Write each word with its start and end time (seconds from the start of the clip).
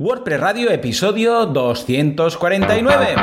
WordPress 0.00 0.38
Radio, 0.38 0.70
episodio 0.70 1.44
249. 1.46 3.16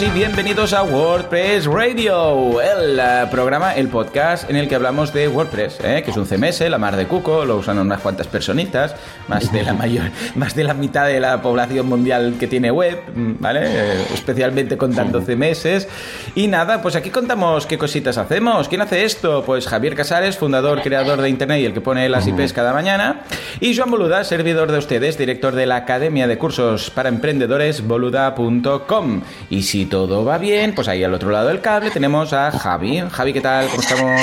Todos 0.00 0.12
y 0.14 0.18
bienvenidos 0.18 0.72
a 0.72 0.82
WordPress 0.82 1.66
Radio, 1.66 2.60
el 2.60 2.98
eh, 2.98 3.26
programa, 3.30 3.74
el 3.74 3.88
podcast 3.88 4.48
en 4.48 4.56
el 4.56 4.68
que 4.68 4.74
hablamos 4.74 5.12
de 5.12 5.28
WordPress, 5.28 5.78
eh, 5.82 6.02
que 6.04 6.10
es 6.10 6.16
un 6.16 6.26
CMS, 6.26 6.60
la 6.70 6.78
mar 6.78 6.96
de 6.96 7.06
cuco, 7.06 7.44
lo 7.44 7.56
usan 7.56 7.78
unas 7.78 8.00
cuantas 8.00 8.26
personitas, 8.26 8.94
más 9.28 9.52
de 9.52 9.62
la 9.62 9.74
mayor, 9.74 10.10
más 10.36 10.54
de 10.54 10.64
la 10.64 10.74
mitad 10.74 11.06
de 11.06 11.20
la 11.20 11.42
población 11.42 11.86
mundial 11.86 12.36
que 12.38 12.46
tiene 12.46 12.70
web, 12.70 13.02
mm, 13.14 13.32
¿vale? 13.40 13.60
Eh, 13.64 14.06
especialmente 14.14 14.76
contando 14.76 15.20
CMS. 15.20 15.88
Y 16.34 16.46
nada, 16.46 16.80
pues 16.80 16.96
aquí 16.96 17.10
contamos 17.10 17.66
qué 17.66 17.76
cositas 17.76 18.16
hacemos. 18.16 18.68
¿Quién 18.68 18.82
hace 18.82 19.04
esto? 19.04 19.42
Pues 19.44 19.66
Javier 19.66 19.94
Casares, 19.94 20.38
fundador, 20.38 20.82
creador 20.82 21.20
de 21.20 21.28
Internet 21.28 21.60
y 21.60 21.66
el 21.66 21.74
que 21.74 21.80
pone 21.80 22.08
las 22.08 22.26
IPs 22.26 22.52
cada 22.52 22.72
mañana. 22.72 23.22
Y 23.60 23.76
Joan 23.76 23.90
Boluda, 23.90 24.24
servidor 24.24 24.72
de 24.72 24.78
ustedes, 24.78 25.18
director 25.18 25.54
de 25.54 25.66
la 25.66 25.76
Academia 25.76 26.26
de 26.26 26.38
Cursos 26.38 26.90
para 26.90 27.08
Emprendedores, 27.08 27.86
boluda.com. 27.86 29.22
Y 29.50 29.62
si 29.62 29.89
todo 29.90 30.24
va 30.24 30.38
bien, 30.38 30.74
pues 30.74 30.88
ahí 30.88 31.04
al 31.04 31.12
otro 31.12 31.30
lado 31.30 31.48
del 31.48 31.60
cable 31.60 31.90
tenemos 31.90 32.32
a 32.32 32.50
Javi. 32.52 33.02
Javi, 33.10 33.32
¿qué 33.34 33.40
tal? 33.40 33.66
¿Cómo 33.68 33.82
estamos? 33.82 34.22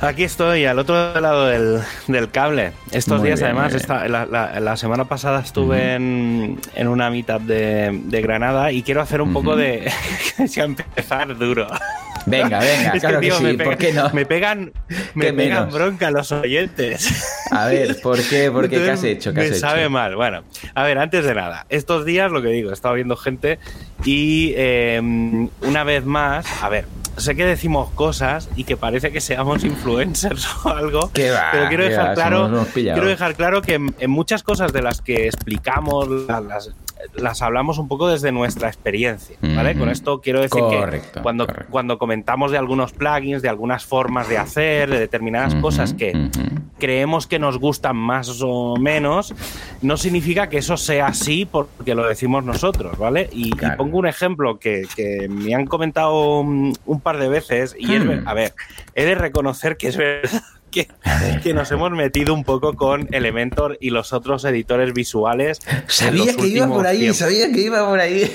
Aquí 0.00 0.22
estoy, 0.22 0.64
al 0.64 0.78
otro 0.78 1.20
lado 1.20 1.46
del, 1.46 2.30
cable. 2.30 2.72
Estos 2.92 3.22
días, 3.22 3.42
además, 3.42 3.74
la, 3.88 4.76
semana 4.76 5.04
pasada 5.06 5.40
estuve 5.40 5.94
en, 5.94 6.58
una 6.86 7.10
mitad 7.10 7.40
de, 7.40 8.20
Granada 8.22 8.72
y 8.72 8.82
quiero 8.82 9.02
hacer 9.02 9.20
un 9.20 9.32
poco 9.32 9.56
de. 9.56 9.90
empezar 10.56 11.36
duro. 11.36 11.66
Venga, 12.26 12.58
venga, 12.58 12.92
claro 12.92 13.20
que, 13.20 13.30
sí, 13.30 13.52
¿por 13.56 13.76
qué 13.76 13.92
no? 13.92 14.10
Me 14.10 14.24
pegan, 14.26 14.72
me 15.14 15.32
pegan 15.32 15.70
bronca 15.70 16.10
los 16.10 16.32
oyentes. 16.32 17.46
A 17.50 17.66
ver, 17.66 18.00
¿por 18.00 18.22
qué? 18.22 18.50
¿Por 18.52 18.68
qué? 18.68 18.76
¿Qué 18.76 18.90
has 18.90 19.04
hecho? 19.04 19.34
¿Qué 19.34 19.50
me 19.50 19.54
sabe 19.54 19.88
mal. 19.88 20.16
Bueno, 20.16 20.44
a 20.74 20.82
ver, 20.84 20.98
antes 20.98 21.24
de 21.24 21.34
nada, 21.34 21.66
estos 21.68 22.04
días 22.04 22.30
lo 22.30 22.42
que 22.42 22.48
digo, 22.48 22.70
he 22.70 22.72
estado 22.72 22.94
viendo 22.94 23.16
gente 23.16 23.58
y 24.04 24.54
em, 24.56 25.48
una 25.62 25.84
vez 25.84 26.04
más, 26.04 26.46
a 26.62 26.68
ver, 26.68 26.86
sé 27.16 27.34
que 27.34 27.44
decimos 27.44 27.90
cosas 27.90 28.48
y 28.56 28.64
que 28.64 28.76
parece 28.76 29.12
que 29.12 29.20
seamos 29.20 29.64
influencers 29.64 30.48
o 30.64 30.70
algo, 30.70 31.10
pero 31.12 31.68
quiero 31.68 31.84
dejar, 31.84 32.14
claro, 32.14 32.66
quiero 32.72 33.06
dejar 33.06 33.34
claro 33.34 33.62
que 33.62 33.74
en, 33.74 34.10
muchas 34.10 34.42
cosas 34.42 34.72
de 34.72 34.82
las 34.82 35.00
que 35.00 35.26
explicamos, 35.26 36.08
las, 36.26 36.44
las 36.44 36.74
hablamos 37.40 37.78
un 37.78 37.88
poco 37.88 38.08
desde 38.08 38.32
nuestra 38.32 38.68
experiencia, 38.68 39.36
¿vale? 39.40 39.76
Con 39.76 39.88
esto 39.88 40.20
quiero 40.20 40.40
decir 40.40 40.62
que 40.70 41.20
cuando, 41.20 41.46
cuando 41.70 41.98
comentamos 41.98 42.50
de 42.50 42.58
algunos 42.58 42.92
plugins, 42.92 43.42
de 43.42 43.48
algunas 43.48 43.84
formas 43.84 44.28
de 44.28 44.38
hacer, 44.38 44.90
de 44.90 44.98
determinadas 44.98 45.54
cosas 45.56 45.94
que 45.94 46.30
creemos 46.78 47.26
que 47.26 47.38
nos 47.38 47.58
gustan 47.58 47.96
más 47.96 48.40
o 48.42 48.76
menos, 48.76 49.34
no 49.82 49.96
significa 49.96 50.48
que 50.48 50.58
eso 50.58 50.76
sea 50.76 51.06
así 51.06 51.44
porque 51.44 51.94
lo 51.94 52.06
decimos 52.06 52.44
nosotros, 52.44 52.98
¿vale? 52.98 53.28
Y, 53.32 53.52
pongo 53.76 53.98
un 53.98 54.06
ejemplo 54.06 54.58
que, 54.58 54.86
me 55.28 55.54
han 55.54 55.66
comentado 55.66 56.40
un, 56.40 57.00
par 57.02 57.18
de 57.18 57.28
veces 57.28 57.74
y 57.78 57.94
es, 57.94 58.02
a 58.24 58.34
ver, 58.34 58.54
he 58.94 59.04
de 59.04 59.14
reconocer 59.14 59.76
que 59.76 59.88
es 59.88 59.96
verdad 59.96 60.42
que, 60.74 61.54
nos 61.54 61.70
hemos 61.70 61.90
metido 61.92 62.34
un 62.34 62.44
poco 62.44 62.74
con 62.74 63.08
Elementor 63.14 63.78
y 63.80 63.90
los 63.90 64.12
otros 64.12 64.44
editores 64.44 64.92
visuales. 64.92 65.60
Sabía 65.86 66.34
que 66.34 66.46
iba 66.48 66.66
por 66.66 66.86
ahí, 66.86 67.14
sabía 67.14 67.52
que 67.52 67.60
iba 67.60 67.86
por 67.86 68.00
ahí. 68.00 68.30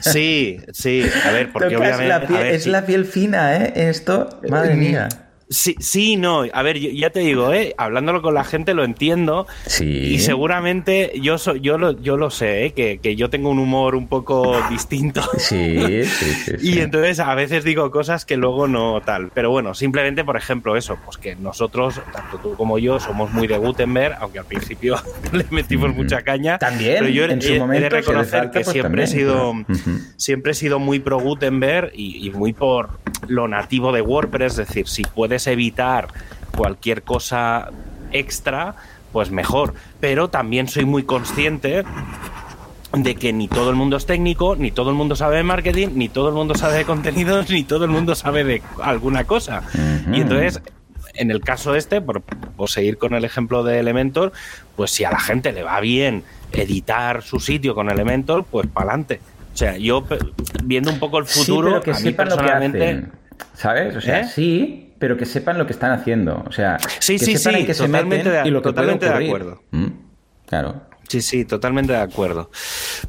Sí, 0.00 0.60
sí, 0.72 1.02
a 1.24 1.30
ver, 1.32 1.50
porque 1.52 1.76
obviamente. 1.76 2.54
Es 2.54 2.66
la 2.66 2.84
piel 2.84 3.04
fina, 3.04 3.56
¿eh? 3.56 3.72
Esto, 3.88 4.40
madre 4.48 4.74
mía. 4.74 5.08
Sí, 5.48 5.76
sí, 5.78 6.16
no. 6.16 6.44
A 6.52 6.62
ver, 6.62 6.78
ya 6.78 7.10
te 7.10 7.20
digo, 7.20 7.52
¿eh? 7.52 7.74
hablándolo 7.76 8.22
con 8.22 8.34
la 8.34 8.44
gente 8.44 8.74
lo 8.74 8.84
entiendo. 8.84 9.46
Sí. 9.66 9.84
Y 9.84 10.18
seguramente 10.18 11.12
yo, 11.20 11.36
yo, 11.60 11.78
lo, 11.78 12.00
yo 12.00 12.16
lo 12.16 12.30
sé, 12.30 12.66
¿eh? 12.66 12.72
que, 12.72 13.16
yo 13.16 13.30
tengo 13.30 13.50
un 13.50 13.58
humor 13.58 13.94
un 13.94 14.08
poco 14.08 14.56
distinto. 14.70 15.22
Sí, 15.36 16.04
sí, 16.04 16.34
sí, 16.44 16.52
Y 16.60 16.78
entonces 16.80 17.20
a 17.20 17.34
veces 17.34 17.64
digo 17.64 17.90
cosas 17.90 18.24
que 18.24 18.36
luego 18.36 18.68
no 18.68 19.02
tal. 19.04 19.30
Pero 19.34 19.50
bueno, 19.50 19.74
simplemente, 19.74 20.24
por 20.24 20.36
ejemplo, 20.36 20.76
eso, 20.76 20.98
pues 21.04 21.18
que 21.18 21.36
nosotros, 21.36 22.00
tanto 22.12 22.38
tú 22.38 22.56
como 22.56 22.78
yo, 22.78 22.98
somos 22.98 23.30
muy 23.32 23.46
de 23.46 23.58
Gutenberg, 23.58 24.16
aunque 24.20 24.38
al 24.38 24.46
principio 24.46 24.96
le 25.32 25.46
metimos 25.50 25.94
mucha 25.94 26.22
caña. 26.22 26.58
También. 26.58 26.96
Pero 27.00 27.08
yo 27.08 27.24
en 27.24 27.42
su 27.42 27.54
momento, 27.54 27.74
he 27.74 27.80
de 27.80 27.88
reconocer 27.90 28.50
que 28.50 28.60
pues 28.60 28.68
siempre 28.68 29.04
he 29.04 29.06
sido 29.06 29.52
siempre 30.16 30.52
he 30.52 30.54
sido 30.54 30.78
muy 30.78 31.00
pro 31.00 31.18
Gutenberg 31.18 31.90
y, 31.94 32.26
y 32.26 32.30
muy 32.30 32.52
por 32.52 32.98
lo 33.28 33.48
nativo 33.48 33.92
de 33.92 34.00
WordPress, 34.00 34.58
es 34.58 34.68
decir, 34.68 34.88
si 34.88 35.02
puedes 35.04 35.46
evitar 35.46 36.08
cualquier 36.56 37.02
cosa 37.02 37.70
extra, 38.12 38.74
pues 39.12 39.30
mejor. 39.30 39.74
Pero 40.00 40.28
también 40.28 40.68
soy 40.68 40.84
muy 40.84 41.04
consciente 41.04 41.84
de 42.92 43.14
que 43.16 43.32
ni 43.32 43.48
todo 43.48 43.70
el 43.70 43.76
mundo 43.76 43.96
es 43.96 44.06
técnico, 44.06 44.56
ni 44.56 44.70
todo 44.70 44.90
el 44.90 44.96
mundo 44.96 45.16
sabe 45.16 45.36
de 45.36 45.42
marketing, 45.42 45.88
ni 45.94 46.08
todo 46.08 46.28
el 46.28 46.34
mundo 46.34 46.54
sabe 46.54 46.78
de 46.78 46.84
contenidos, 46.84 47.50
ni 47.50 47.64
todo 47.64 47.84
el 47.84 47.90
mundo 47.90 48.14
sabe 48.14 48.44
de 48.44 48.62
alguna 48.82 49.24
cosa. 49.24 49.62
Y 50.12 50.20
entonces, 50.20 50.60
en 51.14 51.30
el 51.30 51.40
caso 51.40 51.74
este, 51.74 52.00
por, 52.00 52.22
seguir 52.66 52.98
con 52.98 53.14
el 53.14 53.24
ejemplo 53.24 53.62
de 53.64 53.80
Elementor, 53.80 54.32
pues 54.76 54.90
si 54.90 55.04
a 55.04 55.10
la 55.10 55.20
gente 55.20 55.52
le 55.52 55.62
va 55.62 55.80
bien 55.80 56.24
editar 56.52 57.22
su 57.22 57.40
sitio 57.40 57.74
con 57.74 57.90
Elementor, 57.90 58.44
pues 58.44 58.66
para 58.66 58.90
adelante. 58.90 59.20
O 59.54 59.56
sea, 59.56 59.76
yo 59.76 60.04
viendo 60.64 60.90
un 60.90 60.98
poco 60.98 61.18
el 61.18 61.26
futuro, 61.26 61.80
que 61.80 61.92
a 61.92 61.98
mí 61.98 62.12
personalmente... 62.12 63.06
¿Sabes? 63.54 63.94
O 63.94 64.00
sea, 64.00 64.20
¿Eh? 64.20 64.28
sí, 64.28 64.94
pero 64.98 65.16
que 65.16 65.26
sepan 65.26 65.58
lo 65.58 65.66
que 65.66 65.72
están 65.72 65.92
haciendo. 65.92 66.42
O 66.46 66.52
sea, 66.52 66.78
sí, 66.98 67.18
que 67.18 67.38
sepan 67.38 67.60
en 67.60 67.66
qué 67.66 67.74
se 67.74 67.86
meten 67.86 68.46
y 68.46 68.50
lo 68.50 68.62
que 68.62 68.70
totalmente 68.70 69.08
de 69.08 69.26
acuerdo. 69.26 69.62
Mm, 69.70 69.86
claro. 70.46 70.82
Sí, 71.08 71.20
sí, 71.20 71.44
totalmente 71.44 71.92
de 71.92 72.00
acuerdo. 72.00 72.50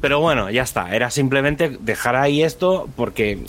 Pero 0.00 0.20
bueno, 0.20 0.50
ya 0.50 0.62
está. 0.62 0.94
Era 0.94 1.10
simplemente 1.10 1.78
dejar 1.80 2.14
ahí 2.14 2.42
esto 2.42 2.88
porque 2.94 3.40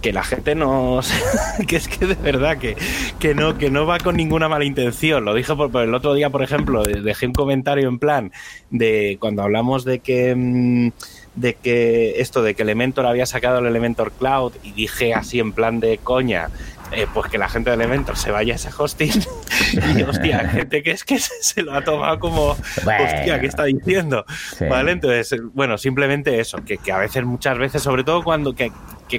que 0.00 0.12
la 0.12 0.22
gente 0.22 0.54
no... 0.54 1.00
que 1.68 1.76
es 1.76 1.88
que 1.88 2.06
de 2.06 2.14
verdad 2.14 2.56
que, 2.56 2.76
que, 3.18 3.34
no, 3.34 3.58
que 3.58 3.68
no 3.68 3.84
va 3.84 3.98
con 3.98 4.16
ninguna 4.16 4.48
mala 4.48 4.64
intención. 4.64 5.24
Lo 5.24 5.34
dije 5.34 5.54
por, 5.54 5.74
el 5.82 5.94
otro 5.94 6.14
día, 6.14 6.30
por 6.30 6.42
ejemplo, 6.42 6.84
dejé 6.84 7.26
un 7.26 7.34
comentario 7.34 7.88
en 7.88 7.98
plan 7.98 8.32
de 8.70 9.18
cuando 9.20 9.42
hablamos 9.42 9.84
de 9.84 9.98
que... 9.98 10.34
Mm, 10.34 10.92
de 11.36 11.54
que 11.54 12.20
esto 12.20 12.42
de 12.42 12.54
que 12.54 12.62
Elementor 12.62 13.06
había 13.06 13.26
sacado 13.26 13.58
el 13.58 13.66
Elementor 13.66 14.12
Cloud 14.12 14.52
y 14.62 14.72
dije 14.72 15.14
así 15.14 15.38
en 15.38 15.52
plan 15.52 15.80
de 15.80 15.98
coña 15.98 16.48
eh, 16.92 17.06
pues 17.12 17.30
que 17.30 17.38
la 17.38 17.48
gente 17.48 17.70
de 17.70 17.76
Elementor 17.76 18.16
se 18.16 18.30
vaya 18.30 18.54
a 18.54 18.56
ese 18.56 18.70
hosting 18.76 19.10
y 19.96 20.02
hostia, 20.02 20.48
gente 20.48 20.82
que 20.82 20.92
es 20.92 21.04
que 21.04 21.18
se, 21.18 21.62
lo 21.62 21.74
ha 21.74 21.82
tomado 21.82 22.18
como 22.18 22.50
hostia, 22.50 23.40
¿qué 23.40 23.46
está 23.46 23.64
diciendo? 23.64 24.24
¿Vale? 24.68 24.92
Entonces, 24.92 25.40
bueno, 25.52 25.78
simplemente 25.78 26.40
eso, 26.40 26.58
que, 26.64 26.78
a 26.92 26.98
veces, 26.98 27.24
muchas 27.24 27.58
veces, 27.58 27.82
sobre 27.82 28.04
todo 28.04 28.22
cuando 28.22 28.54
que, 28.54 28.70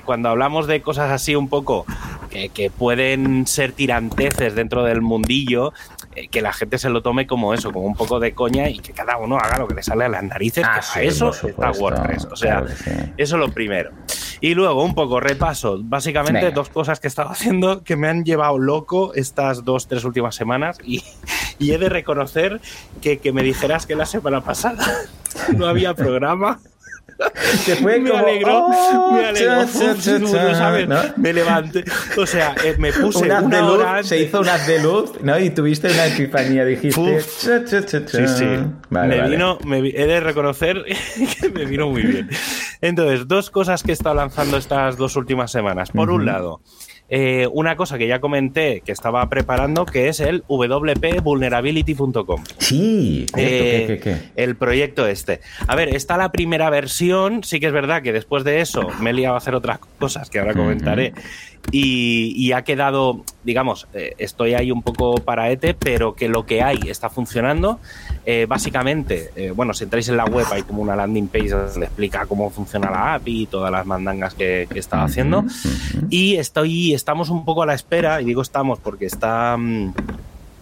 cuando 0.03 0.29
hablamos 0.29 0.67
de 0.67 0.81
cosas 0.81 1.11
así 1.11 1.35
un 1.35 1.49
poco 1.49 1.85
que, 2.29 2.49
que 2.49 2.69
pueden 2.69 3.47
ser 3.47 3.71
tiranteces 3.71 4.55
dentro 4.55 4.83
del 4.83 5.01
mundillo, 5.01 5.73
eh, 6.17 6.29
que 6.29 6.41
la 6.41 6.51
gente 6.51 6.79
se 6.79 6.89
lo 6.89 7.03
tome 7.03 7.27
como 7.27 7.53
eso, 7.53 7.71
como 7.71 7.85
un 7.85 7.95
poco 7.95 8.19
de 8.19 8.33
coña 8.33 8.67
y 8.69 8.79
que 8.79 8.91
cada 8.91 9.17
uno 9.17 9.37
haga 9.37 9.59
lo 9.59 9.67
que 9.67 9.75
le 9.75 9.83
sale 9.83 10.05
a 10.05 10.09
las 10.09 10.23
narices, 10.23 10.65
ah, 10.67 10.81
que 10.95 11.05
eso 11.05 11.29
está 11.29 11.69
WordPress. 11.69 12.25
O 12.31 12.35
sea, 12.35 12.63
eso 13.17 13.35
es 13.35 13.39
lo 13.39 13.51
primero. 13.51 13.91
Y 14.41 14.53
luego, 14.53 14.83
un 14.83 14.93
poco 14.93 15.19
repaso, 15.19 15.79
básicamente 15.81 16.51
dos 16.51 16.69
cosas 16.69 16.99
que 16.99 17.07
he 17.07 17.09
estado 17.09 17.29
haciendo 17.31 17.83
que 17.83 17.95
me 17.95 18.07
han 18.07 18.23
llevado 18.23 18.57
loco 18.57 19.13
estas 19.13 19.63
dos, 19.63 19.87
tres 19.87 20.03
últimas 20.03 20.35
semanas. 20.35 20.77
Y, 20.83 21.03
he 21.59 21.77
de 21.77 21.89
reconocer 21.89 22.61
que, 23.01 23.17
que 23.17 23.31
me 23.31 23.43
dijeras 23.43 23.85
que 23.85 23.95
la 23.95 24.05
semana 24.05 24.41
pasada 24.41 24.85
no 25.57 25.65
había 25.65 25.93
programa 25.93 26.59
fue 27.81 27.99
me 27.99 28.11
alegró, 28.11 28.67
me 29.11 29.25
alegró, 29.25 29.65
me 31.17 31.33
levanté, 31.33 31.83
o 32.17 32.25
sea, 32.25 32.55
eh, 32.63 32.75
me 32.77 32.91
puse 32.91 33.25
una 33.25 33.65
hora 33.65 34.03
se 34.03 34.19
hizo 34.19 34.41
una 34.41 34.57
de 34.57 34.81
luz, 34.81 35.11
¿no? 35.21 35.39
Y 35.39 35.49
tuviste 35.49 35.91
una 35.91 36.07
epifanía, 36.07 36.65
dijiste, 36.65 37.21
sí, 37.21 38.27
sí, 38.27 38.45
me 38.89 39.29
vino, 39.29 39.57
me, 39.65 39.79
he 39.79 40.07
de 40.07 40.19
reconocer 40.19 40.83
que 41.41 41.49
me 41.49 41.65
vino 41.65 41.89
muy 41.89 42.03
bien. 42.03 42.29
Entonces, 42.81 43.27
dos 43.27 43.49
cosas 43.49 43.83
que 43.83 43.91
he 43.91 43.93
estado 43.93 44.15
lanzando 44.15 44.57
estas 44.57 44.97
dos 44.97 45.15
últimas 45.15 45.51
semanas. 45.51 45.91
Por 45.91 46.11
un 46.11 46.25
lado, 46.25 46.61
eh, 47.09 47.47
una 47.51 47.75
cosa 47.75 47.97
que 47.97 48.07
ya 48.07 48.19
comenté 48.19 48.81
que 48.85 48.91
estaba 48.91 49.27
preparando, 49.29 49.85
que 49.85 50.09
es 50.09 50.19
el 50.19 50.43
wpvulnerability.com. 50.47 52.43
Sí, 52.57 53.25
eh, 53.37 54.29
el 54.35 54.55
proyecto 54.55 55.07
este. 55.07 55.39
A 55.67 55.75
ver, 55.75 55.95
está 55.95 56.17
la 56.17 56.31
primera 56.31 56.69
versión, 56.69 57.43
sí 57.43 57.59
que 57.59 57.67
es 57.67 57.73
verdad 57.73 58.01
que 58.01 58.11
después 58.13 58.43
de 58.43 58.61
eso 58.61 58.89
me 58.99 59.11
he 59.11 59.13
liado 59.13 59.35
a 59.35 59.37
hacer 59.37 59.55
otras 59.55 59.79
cosas 59.99 60.29
que 60.29 60.39
ahora 60.39 60.53
comentaré. 60.53 61.13
Y, 61.71 62.51
ha 62.53 62.61
quedado, 62.63 63.23
digamos, 63.43 63.87
eh, 63.93 64.15
estoy 64.17 64.53
ahí 64.53 64.71
un 64.71 64.81
poco 64.81 65.15
para 65.15 65.51
ETE, 65.51 65.73
pero 65.73 66.15
que 66.15 66.29
lo 66.29 66.45
que 66.45 66.63
hay 66.63 66.79
está 66.87 67.09
funcionando. 67.09 67.79
básicamente, 68.47 69.31
bueno, 69.55 69.73
si 69.73 69.85
entráis 69.85 70.09
en 70.09 70.17
la 70.17 70.25
web 70.25 70.45
hay 70.51 70.63
como 70.63 70.81
una 70.81 70.95
landing 70.95 71.27
page 71.27 71.49
donde 71.49 71.85
explica 71.85 72.25
cómo 72.25 72.49
funciona 72.49 72.91
la 72.91 73.13
API 73.15 73.43
y 73.43 73.45
todas 73.45 73.71
las 73.71 73.85
mandangas 73.85 74.33
que, 74.33 74.67
que 74.69 74.79
está 74.79 75.03
haciendo. 75.03 75.45
Y 76.09 76.35
estoy 76.35 76.93
estamos 76.93 77.29
un 77.29 77.45
poco 77.45 77.63
a 77.63 77.65
la 77.65 77.73
espera, 77.73 78.21
y 78.21 78.25
digo 78.25 78.41
estamos 78.41 78.79
porque 78.79 79.05
está, 79.05 79.55
mm, 79.57 79.93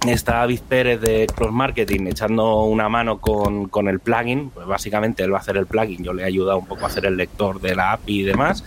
está 0.10 0.36
David 0.36 0.60
Pérez 0.68 1.02
de 1.02 1.28
Cross 1.34 1.52
Marketing 1.52 2.07
echando 2.07 2.63
una 2.63 2.90
mano 2.90 3.19
con, 3.19 3.68
con, 3.68 3.88
el 3.88 4.00
plugin. 4.00 4.50
Pues 4.50 4.68
básicamente 4.68 5.24
él 5.24 5.34
va 5.34 5.38
a 5.38 5.42
hacer 5.42 5.57
el 5.57 5.66
plugin, 5.66 6.04
yo 6.04 6.13
le 6.13 6.24
he 6.24 6.25
ayudado 6.25 6.57
un 6.57 6.66
poco 6.66 6.86
a 6.86 6.88
hacer 6.88 7.06
el 7.06 7.18
lector 7.18 7.62
de 7.62 7.75
la 7.75 7.94
API 7.94 8.22
y 8.22 8.24
demás. 8.24 8.63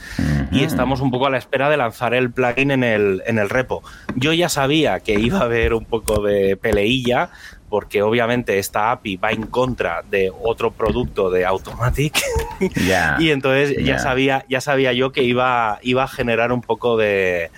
Y 0.50 0.64
estamos 0.64 1.00
un 1.00 1.10
poco 1.10 1.26
a 1.26 1.30
la 1.30 1.38
espera 1.38 1.68
de 1.68 1.76
lanzar 1.76 2.14
el 2.14 2.30
plugin 2.30 2.70
en 2.70 2.84
el, 2.84 3.22
en 3.26 3.38
el 3.38 3.50
repo. 3.50 3.82
Yo 4.16 4.32
ya 4.32 4.48
sabía 4.48 5.00
que 5.00 5.14
iba 5.14 5.40
a 5.40 5.42
haber 5.42 5.74
un 5.74 5.84
poco 5.84 6.22
de 6.22 6.56
peleilla 6.56 7.30
porque 7.68 8.02
obviamente 8.02 8.58
esta 8.58 8.90
API 8.92 9.16
va 9.16 9.30
en 9.30 9.42
contra 9.42 10.02
de 10.02 10.32
otro 10.42 10.70
producto 10.70 11.30
de 11.30 11.44
Automatic 11.44 12.18
y 13.18 13.30
entonces 13.30 13.76
ya 13.84 13.98
sabía 13.98 14.44
ya 14.48 14.60
sabía 14.60 14.92
yo 14.92 15.12
que 15.12 15.22
iba 15.22 15.78
iba 15.82 16.04
a 16.04 16.08
generar 16.08 16.52
un 16.52 16.62
poco 16.62 16.96
de 16.96 17.50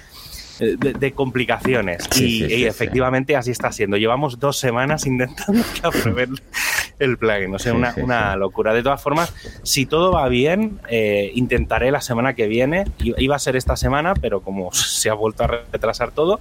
de, 0.61 1.13
complicaciones. 1.13 2.09
y, 2.21 2.65
efectivamente 2.65 3.37
así 3.37 3.51
está 3.51 3.73
siendo. 3.73 3.97
Llevamos 3.97 4.39
dos 4.39 4.59
semanas 4.59 5.07
intentando 5.07 5.63
que 5.75 5.87
aprueben 5.87 6.35
el 7.01 7.17
plugin. 7.19 7.55
O 7.55 7.59
sea, 7.59 7.73
una, 7.75 8.37
locura. 8.37 8.73
De 8.73 8.83
todas 8.83 9.03
formas, 9.03 9.35
si 9.63 9.87
todo 9.87 10.13
va 10.13 10.29
bien, 10.29 10.81
eh, 10.89 11.33
intentaré 11.35 11.91
la 11.91 12.01
semana 12.01 12.35
que 12.35 12.47
viene. 12.47 12.85
Iba 12.99 13.37
a 13.37 13.39
ser 13.39 13.57
esta 13.57 13.77
semana, 13.77 14.15
pero 14.15 14.41
como 14.41 14.73
se 14.73 15.11
ha 15.11 15.15
vuelto 15.15 15.45
a 15.45 15.47
retrasar 15.49 16.13
todo, 16.13 16.41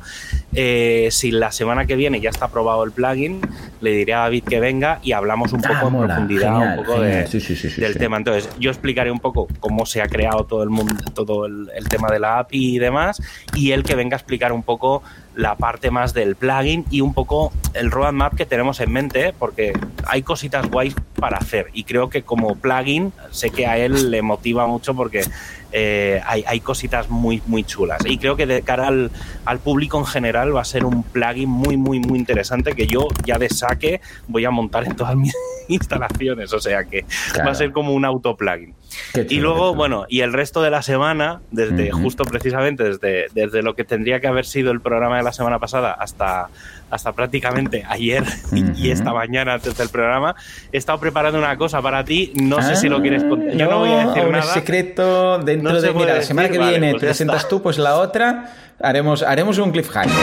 eh, 0.53 1.07
si 1.11 1.31
la 1.31 1.51
semana 1.51 1.85
que 1.85 1.95
viene 1.95 2.19
ya 2.19 2.29
está 2.29 2.45
aprobado 2.45 2.83
el 2.83 2.91
plugin, 2.91 3.41
le 3.81 3.91
diré 3.91 4.13
a 4.13 4.19
David 4.19 4.43
que 4.43 4.59
venga 4.59 4.99
y 5.01 5.13
hablamos 5.13 5.53
un 5.53 5.61
poco 5.61 5.87
en 5.87 6.07
profundidad 6.07 6.77
un 6.77 6.85
poco 6.85 6.99
del 7.01 7.97
tema. 7.97 8.17
Entonces, 8.17 8.49
yo 8.59 8.69
explicaré 8.69 9.11
un 9.11 9.19
poco 9.19 9.47
cómo 9.59 9.85
se 9.85 10.01
ha 10.01 10.07
creado 10.07 10.43
todo 10.43 10.63
el 10.63 10.69
mundo, 10.69 10.95
todo 11.13 11.45
el, 11.45 11.69
el 11.73 11.87
tema 11.87 12.09
de 12.09 12.19
la 12.19 12.39
API 12.39 12.75
y 12.75 12.79
demás, 12.79 13.21
y 13.55 13.71
él 13.71 13.83
que 13.83 13.95
venga 13.95 14.08
a 14.15 14.19
explicar 14.19 14.51
un 14.51 14.63
poco 14.63 15.03
la 15.35 15.55
parte 15.55 15.91
más 15.91 16.13
del 16.13 16.35
plugin 16.35 16.85
y 16.89 17.01
un 17.01 17.13
poco 17.13 17.51
el 17.73 17.91
roadmap 17.91 18.35
que 18.35 18.45
tenemos 18.45 18.79
en 18.79 18.91
mente, 18.91 19.33
porque 19.37 19.73
hay 20.05 20.21
cositas 20.23 20.69
guays 20.69 20.95
para 21.15 21.37
hacer. 21.37 21.67
Y 21.73 21.83
creo 21.83 22.09
que 22.09 22.23
como 22.23 22.55
plugin, 22.55 23.13
sé 23.31 23.49
que 23.49 23.67
a 23.67 23.77
él 23.77 24.11
le 24.11 24.21
motiva 24.21 24.67
mucho 24.67 24.93
porque 24.93 25.23
eh, 25.71 26.21
hay, 26.25 26.59
cositas 26.61 27.09
muy, 27.09 27.41
muy 27.45 27.63
chulas. 27.63 28.01
Y 28.05 28.17
creo 28.17 28.35
que 28.35 28.45
de 28.45 28.61
cara 28.63 28.87
al, 28.87 29.11
al, 29.45 29.59
público 29.59 29.99
en 29.99 30.05
general 30.05 30.55
va 30.55 30.61
a 30.61 30.65
ser 30.65 30.83
un 30.83 31.03
plugin 31.03 31.49
muy, 31.49 31.77
muy, 31.77 31.99
muy 31.99 32.17
interesante 32.17 32.73
que 32.73 32.87
yo 32.87 33.07
ya 33.23 33.37
de 33.37 33.49
saque 33.49 34.01
voy 34.27 34.45
a 34.45 34.51
montar 34.51 34.85
en 34.85 34.95
todas 34.95 35.15
mis 35.15 35.33
instalaciones. 35.67 36.53
O 36.53 36.59
sea 36.59 36.85
que 36.85 37.05
va 37.45 37.51
a 37.51 37.55
ser 37.55 37.71
como 37.71 37.93
un 37.93 38.03
auto 38.05 38.35
plugin. 38.35 38.73
Y 39.29 39.39
luego, 39.39 39.75
bueno, 39.75 40.05
y 40.09 40.21
el 40.21 40.33
resto 40.33 40.61
de 40.61 40.69
la 40.69 40.81
semana, 40.81 41.41
desde 41.51 41.91
justo 41.91 42.23
precisamente 42.25 42.83
desde, 42.83 43.27
desde 43.33 43.61
lo 43.61 43.75
que 43.75 43.83
tendría 43.83 44.19
que 44.19 44.27
haber 44.27 44.45
sido 44.45 44.71
el 44.71 44.81
programa 44.81 45.17
de 45.17 45.23
la 45.23 45.33
semana 45.33 45.59
pasada 45.59 45.91
hasta 45.93 46.49
hasta 46.89 47.13
prácticamente 47.13 47.85
ayer 47.87 48.23
y 48.75 48.91
esta 48.91 49.13
mañana 49.13 49.53
antes 49.53 49.77
del 49.77 49.89
programa, 49.89 50.35
he 50.71 50.77
estado 50.77 50.99
preparando 50.99 51.37
una 51.37 51.55
cosa 51.57 51.81
para 51.81 52.03
ti. 52.03 52.33
No 52.35 52.61
sé 52.61 52.75
si 52.75 52.89
lo 52.89 53.01
quieres 53.01 53.23
contar. 53.23 53.55
Yo 53.55 53.69
no, 53.69 53.79
voy 53.79 53.91
a 53.91 54.07
decir 54.07 54.27
nada. 54.27 54.53
secreto 54.53 55.37
dentro 55.39 55.81
de. 55.81 55.93
Mira, 55.93 56.15
la 56.15 56.21
semana 56.21 56.49
que 56.49 56.57
viene 56.57 56.91
pues 56.91 57.01
te 57.01 57.07
presentas 57.07 57.47
tú, 57.47 57.61
pues 57.61 57.77
la 57.77 57.95
otra 57.97 58.53
haremos, 58.79 59.23
haremos 59.23 59.57
un 59.57 59.71
cliffhanger. 59.71 60.15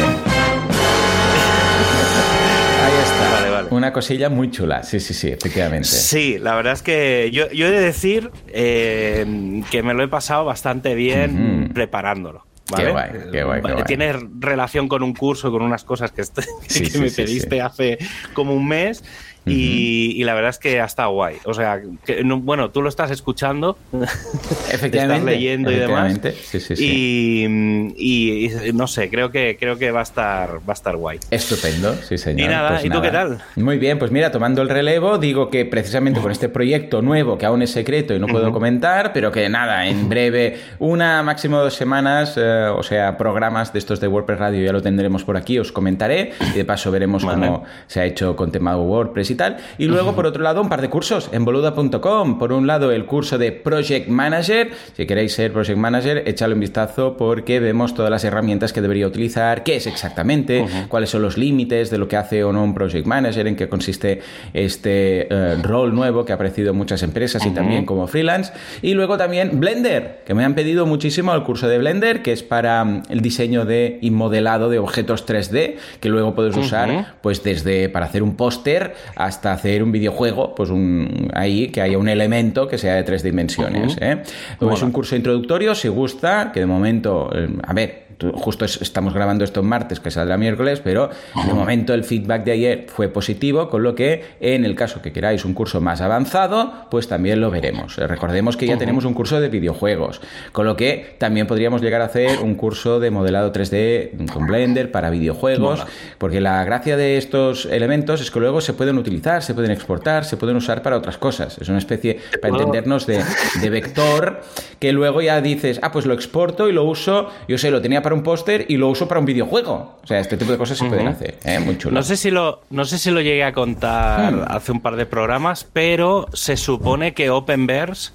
Vale, 3.66 3.70
vale. 3.70 3.76
Una 3.76 3.92
cosilla 3.92 4.28
muy 4.28 4.50
chula, 4.50 4.82
sí, 4.82 5.00
sí, 5.00 5.14
sí, 5.14 5.28
efectivamente. 5.28 5.88
Sí, 5.88 6.38
la 6.38 6.54
verdad 6.54 6.72
es 6.72 6.82
que 6.82 7.30
yo, 7.32 7.50
yo 7.50 7.66
he 7.66 7.70
de 7.70 7.80
decir 7.80 8.30
eh, 8.48 9.62
que 9.70 9.82
me 9.82 9.94
lo 9.94 10.02
he 10.02 10.08
pasado 10.08 10.44
bastante 10.44 10.94
bien 10.94 11.70
preparándolo. 11.74 12.44
Qué 12.74 12.90
guay, 12.90 13.10
qué 13.30 13.44
guay, 13.44 13.62
Tiene 13.86 14.12
relación 14.40 14.88
con 14.88 15.04
un 15.04 15.14
curso, 15.14 15.52
con 15.52 15.62
unas 15.62 15.84
cosas 15.84 16.10
que, 16.10 16.22
que 16.90 16.98
me 16.98 17.10
pediste 17.10 17.60
hace 17.60 17.98
como 18.32 18.54
un 18.54 18.66
mes 18.66 19.04
y, 19.46 20.24
la 20.24 20.34
verdad 20.34 20.50
es 20.50 20.58
que 20.58 20.80
ha 20.80 20.84
estado 20.84 21.12
guay. 21.12 21.36
O 21.44 21.54
sea, 21.54 21.80
que, 22.04 22.22
bueno, 22.22 22.70
tú 22.70 22.82
lo 22.82 22.88
estás 22.88 23.10
escuchando, 23.10 23.78
efectivamente, 24.72 25.16
estás 25.16 25.24
leyendo 25.24 25.70
y 25.70 25.76
demás. 25.76 26.20
Sí, 26.42 26.60
sí, 26.60 26.76
sí. 26.76 27.94
Y, 27.96 28.72
no 28.74 28.86
sé, 28.86 29.08
creo 29.08 29.30
que 29.30 29.56
creo 29.58 29.78
que 29.78 29.90
va 29.90 30.00
a 30.00 30.02
estar 30.02 30.56
va 30.58 30.62
a 30.68 30.72
estar 30.72 30.96
guay. 30.96 31.20
Estupendo, 31.30 31.94
sí 31.94 32.18
señor. 32.18 32.40
Y 32.40 32.52
nada, 32.52 32.70
pues 32.70 32.84
¿y 32.84 32.90
tú 32.90 33.00
qué 33.00 33.10
tal? 33.10 33.38
Muy 33.56 33.78
bien, 33.78 33.98
pues 33.98 34.10
mira, 34.10 34.32
tomando 34.32 34.62
el 34.62 34.68
relevo, 34.68 35.18
digo 35.18 35.48
que 35.48 35.64
precisamente 35.64 36.20
con 36.20 36.32
este 36.32 36.48
proyecto 36.48 37.02
nuevo 37.02 37.38
que 37.38 37.46
aún 37.46 37.62
es 37.62 37.70
secreto 37.70 38.14
y 38.14 38.18
no 38.18 38.26
puedo 38.26 38.52
comentar, 38.52 39.12
pero 39.12 39.30
que 39.30 39.48
nada, 39.48 39.86
en 39.86 40.08
breve, 40.08 40.58
una 40.78 41.22
máximo 41.22 41.58
dos 41.58 41.74
semanas, 41.74 42.34
eh, 42.36 42.66
o 42.66 42.82
sea, 42.82 43.16
programas 43.16 43.72
de 43.72 43.78
estos 43.78 44.00
de 44.00 44.08
WordPress 44.08 44.38
Radio 44.38 44.64
ya 44.64 44.72
lo 44.72 44.82
tendremos 44.82 45.24
por 45.24 45.36
aquí, 45.36 45.58
os 45.58 45.72
comentaré 45.72 46.32
y 46.54 46.56
de 46.56 46.64
paso 46.64 46.90
veremos 46.90 47.24
cómo 47.24 47.64
se 47.86 48.00
ha 48.00 48.04
hecho 48.04 48.34
con 48.34 48.50
tema 48.50 48.76
WordPress 48.76 49.30
y 49.30 49.35
tal. 49.36 49.58
Y 49.78 49.86
luego, 49.86 50.14
por 50.14 50.26
otro 50.26 50.42
lado, 50.42 50.60
un 50.60 50.68
par 50.68 50.80
de 50.80 50.90
cursos 50.90 51.28
en 51.32 51.44
boluda.com. 51.44 52.38
Por 52.38 52.52
un 52.52 52.66
lado, 52.66 52.92
el 52.92 53.06
curso 53.06 53.38
de 53.38 53.52
Project 53.52 54.08
Manager. 54.08 54.70
Si 54.96 55.06
queréis 55.06 55.32
ser 55.32 55.52
Project 55.52 55.78
Manager, 55.78 56.22
échale 56.26 56.54
un 56.54 56.60
vistazo 56.60 57.16
porque 57.16 57.60
vemos 57.60 57.94
todas 57.94 58.10
las 58.10 58.24
herramientas 58.24 58.72
que 58.72 58.80
debería 58.80 59.06
utilizar, 59.06 59.62
qué 59.62 59.76
es 59.76 59.86
exactamente, 59.86 60.66
cuáles 60.88 61.10
son 61.10 61.22
los 61.22 61.36
límites 61.36 61.90
de 61.90 61.98
lo 61.98 62.08
que 62.08 62.16
hace 62.16 62.44
o 62.44 62.52
no 62.52 62.64
un 62.64 62.74
Project 62.74 63.06
Manager, 63.06 63.46
en 63.46 63.56
qué 63.56 63.68
consiste 63.68 64.20
este 64.52 65.26
eh, 65.30 65.56
rol 65.62 65.94
nuevo 65.94 66.24
que 66.24 66.32
ha 66.32 66.34
aparecido 66.34 66.70
en 66.70 66.76
muchas 66.76 67.02
empresas 67.02 67.44
y 67.46 67.50
también 67.50 67.84
como 67.84 68.06
freelance. 68.06 68.52
Y 68.82 68.94
luego 68.94 69.16
también 69.16 69.60
Blender, 69.60 70.22
que 70.24 70.34
me 70.34 70.44
han 70.44 70.54
pedido 70.54 70.86
muchísimo 70.86 71.34
el 71.34 71.42
curso 71.42 71.68
de 71.68 71.78
Blender, 71.78 72.22
que 72.22 72.32
es 72.32 72.42
para 72.42 72.84
mm, 72.84 73.02
el 73.08 73.20
diseño 73.20 73.64
de 73.64 73.98
y 74.00 74.10
modelado 74.10 74.68
de 74.68 74.78
objetos 74.78 75.26
3D, 75.26 75.76
que 76.00 76.08
luego 76.08 76.34
puedes 76.34 76.56
usar 76.56 77.16
pues 77.20 77.42
desde 77.42 77.88
para 77.88 78.06
hacer 78.06 78.22
un 78.22 78.36
póster 78.36 78.94
hasta 79.26 79.52
hacer 79.52 79.82
un 79.82 79.92
videojuego, 79.92 80.54
pues 80.54 80.70
un, 80.70 81.30
ahí 81.34 81.68
que 81.68 81.80
haya 81.80 81.98
un 81.98 82.08
elemento 82.08 82.66
que 82.68 82.78
sea 82.78 82.94
de 82.94 83.02
tres 83.02 83.22
dimensiones. 83.22 83.96
¿eh? 84.00 84.22
Es 84.60 84.82
un 84.82 84.92
curso 84.92 85.16
introductorio, 85.16 85.74
si 85.74 85.88
gusta, 85.88 86.50
que 86.52 86.60
de 86.60 86.66
momento, 86.66 87.30
eh, 87.34 87.48
a 87.62 87.72
ver, 87.72 88.05
justo 88.34 88.64
estamos 88.64 89.14
grabando 89.14 89.44
esto 89.44 89.60
en 89.60 89.66
martes, 89.66 90.00
que 90.00 90.10
saldrá 90.10 90.36
miércoles, 90.36 90.80
pero 90.82 91.10
de 91.46 91.52
momento 91.52 91.94
el 91.94 92.04
feedback 92.04 92.44
de 92.44 92.52
ayer 92.52 92.86
fue 92.88 93.08
positivo, 93.08 93.68
con 93.68 93.82
lo 93.82 93.94
que 93.94 94.24
en 94.40 94.64
el 94.64 94.74
caso 94.74 95.02
que 95.02 95.12
queráis 95.12 95.44
un 95.44 95.54
curso 95.54 95.80
más 95.80 96.00
avanzado, 96.00 96.72
pues 96.90 97.08
también 97.08 97.40
lo 97.40 97.50
veremos. 97.50 97.98
Eh, 97.98 98.06
recordemos 98.06 98.56
que 98.56 98.66
ya 98.66 98.78
tenemos 98.78 99.04
un 99.04 99.14
curso 99.14 99.40
de 99.40 99.48
videojuegos, 99.48 100.20
con 100.52 100.66
lo 100.66 100.76
que 100.76 101.16
también 101.18 101.46
podríamos 101.46 101.82
llegar 101.82 102.00
a 102.00 102.06
hacer 102.06 102.40
un 102.40 102.54
curso 102.54 103.00
de 103.00 103.10
modelado 103.10 103.52
3D 103.52 104.30
con 104.32 104.46
Blender 104.46 104.90
para 104.90 105.10
videojuegos, 105.10 105.84
porque 106.18 106.40
la 106.40 106.64
gracia 106.64 106.96
de 106.96 107.18
estos 107.18 107.66
elementos 107.66 108.20
es 108.20 108.30
que 108.30 108.40
luego 108.40 108.60
se 108.60 108.72
pueden 108.72 108.98
utilizar, 108.98 109.42
se 109.42 109.54
pueden 109.54 109.70
exportar, 109.70 110.24
se 110.24 110.36
pueden 110.36 110.56
usar 110.56 110.82
para 110.82 110.96
otras 110.96 111.18
cosas. 111.18 111.58
Es 111.58 111.68
una 111.68 111.78
especie, 111.78 112.18
para 112.40 112.54
entendernos, 112.54 113.06
de, 113.06 113.22
de 113.60 113.70
vector 113.70 114.40
que 114.78 114.92
luego 114.92 115.20
ya 115.22 115.40
dices, 115.40 115.80
ah, 115.82 115.92
pues 115.92 116.06
lo 116.06 116.14
exporto 116.14 116.68
y 116.68 116.72
lo 116.72 116.84
uso, 116.84 117.30
yo 117.48 117.58
sé, 117.58 117.70
lo 117.70 117.80
tenía 117.80 118.02
para 118.06 118.14
un 118.14 118.22
póster 118.22 118.66
y 118.68 118.76
lo 118.76 118.88
uso 118.88 119.08
para 119.08 119.18
un 119.18 119.26
videojuego. 119.26 119.98
O 120.00 120.06
sea, 120.06 120.20
este 120.20 120.36
tipo 120.36 120.52
de 120.52 120.58
cosas 120.58 120.78
se 120.78 120.84
pueden 120.84 121.08
hacer. 121.08 121.38
¿eh? 121.44 121.58
Muy 121.58 121.76
chulo. 121.76 121.92
No 121.92 122.04
sé 122.04 122.16
si 122.16 122.30
lo, 122.30 122.60
no 122.70 122.84
sé 122.84 122.98
si 122.98 123.10
lo 123.10 123.20
llegué 123.20 123.42
a 123.42 123.52
contar 123.52 124.32
hmm. 124.32 124.44
hace 124.46 124.70
un 124.70 124.80
par 124.80 124.94
de 124.94 125.06
programas, 125.06 125.66
pero 125.72 126.28
se 126.32 126.56
supone 126.56 127.14
que 127.14 127.30
Openverse 127.30 128.12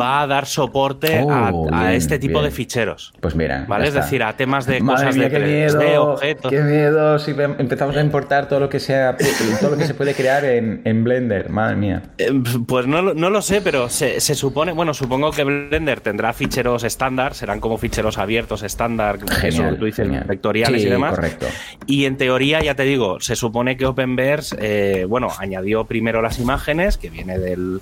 va 0.00 0.22
a 0.22 0.26
dar 0.26 0.46
soporte 0.46 1.18
a, 1.18 1.50
oh, 1.52 1.68
este 1.90 2.18
tipo 2.18 2.42
de 2.42 2.50
ficheros. 2.50 3.12
Pues 3.20 3.36
mira. 3.36 3.66
¿Vale? 3.68 3.86
Es 3.86 3.94
decir, 3.94 4.22
a 4.22 4.36
temas 4.36 4.66
de 4.66 4.80
cosas 4.80 5.14
de, 5.14 5.28
de 5.28 5.98
objetos. 5.98 6.50
Qué 6.50 6.60
miedo 6.62 7.18
si 7.18 7.30
empezamos 7.30 7.96
a 7.96 8.00
importar 8.00 8.48
todo 8.48 8.58
lo 8.58 8.68
que 8.68 8.80
sea, 8.80 9.16
todo 9.60 9.70
lo 9.70 9.76
que 9.76 9.86
se 9.86 9.94
puede 9.94 10.14
crear 10.14 10.44
en, 10.44 11.04
Blender. 11.04 11.50
Madre 11.50 11.76
mía. 11.76 12.02
Eh, 12.18 12.32
pues 12.66 12.86
no, 12.86 13.14
no, 13.14 13.30
lo 13.30 13.42
sé, 13.42 13.60
pero 13.60 13.88
se, 13.88 14.20
se 14.20 14.34
supone, 14.34 14.72
bueno, 14.72 14.92
supongo 14.92 15.30
que 15.30 15.44
Blender 15.44 16.00
tendrá 16.00 16.32
ficheros 16.32 16.82
estándar, 16.82 17.34
serán 17.34 17.60
como 17.60 17.78
ficheros 17.78 18.18
abiertos 18.18 18.62
estándar 18.62 19.19
eso, 19.42 19.62
tú 19.78 19.84
dices, 19.84 20.08
vectoriales 20.26 20.82
y 20.82 20.88
demás. 20.88 21.14
Correcto. 21.14 21.46
Y 21.86 22.04
en 22.04 22.16
teoría, 22.16 22.62
ya 22.62 22.74
te 22.74 22.84
digo, 22.84 23.20
se 23.20 23.36
supone 23.36 23.76
que 23.76 23.86
Openverse, 23.86 24.56
eh, 24.60 25.04
bueno, 25.04 25.28
añadió 25.38 25.84
primero 25.84 26.22
las 26.22 26.38
imágenes, 26.38 26.96
que 26.96 27.10
viene 27.10 27.38
del, 27.38 27.80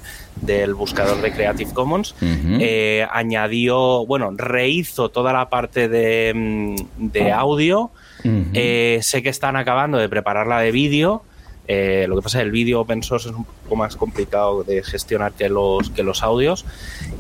buscador 0.75 1.21
de 1.21 1.33
Creative 1.33 1.73
Commons, 1.73 2.15
eh, 2.21 3.07
añadió, 3.11 4.07
bueno, 4.07 4.31
rehizo 4.37 5.11
toda 5.11 5.33
la 5.33 5.49
parte 5.49 5.89
de, 5.89 6.33
mm, 6.35 7.09
de 7.09 7.33
audio. 7.33 7.91
Eh, 8.25 8.99
sé 9.03 9.23
que 9.23 9.29
están 9.29 9.57
acabando 9.57 9.99
de 9.99 10.09
preparar 10.09 10.47
la 10.47 10.61
de 10.61 10.73
vídeo. 10.73 11.23
Eh, 11.71 12.07
lo 12.09 12.17
que 12.17 12.23
pasa 12.23 12.39
es 12.39 12.43
que 12.43 12.47
el 12.47 12.51
vídeo 12.51 12.81
open 12.81 13.03
source 13.03 13.29
es 13.29 13.35
un 13.35 13.45
poco 13.45 13.77
más 13.77 13.95
complicado 13.95 14.65
de 14.65 14.83
gestionar 14.83 15.33
que 15.33 15.51
los, 15.51 15.91
que 15.91 16.03
los 16.03 16.23
audios. 16.23 16.65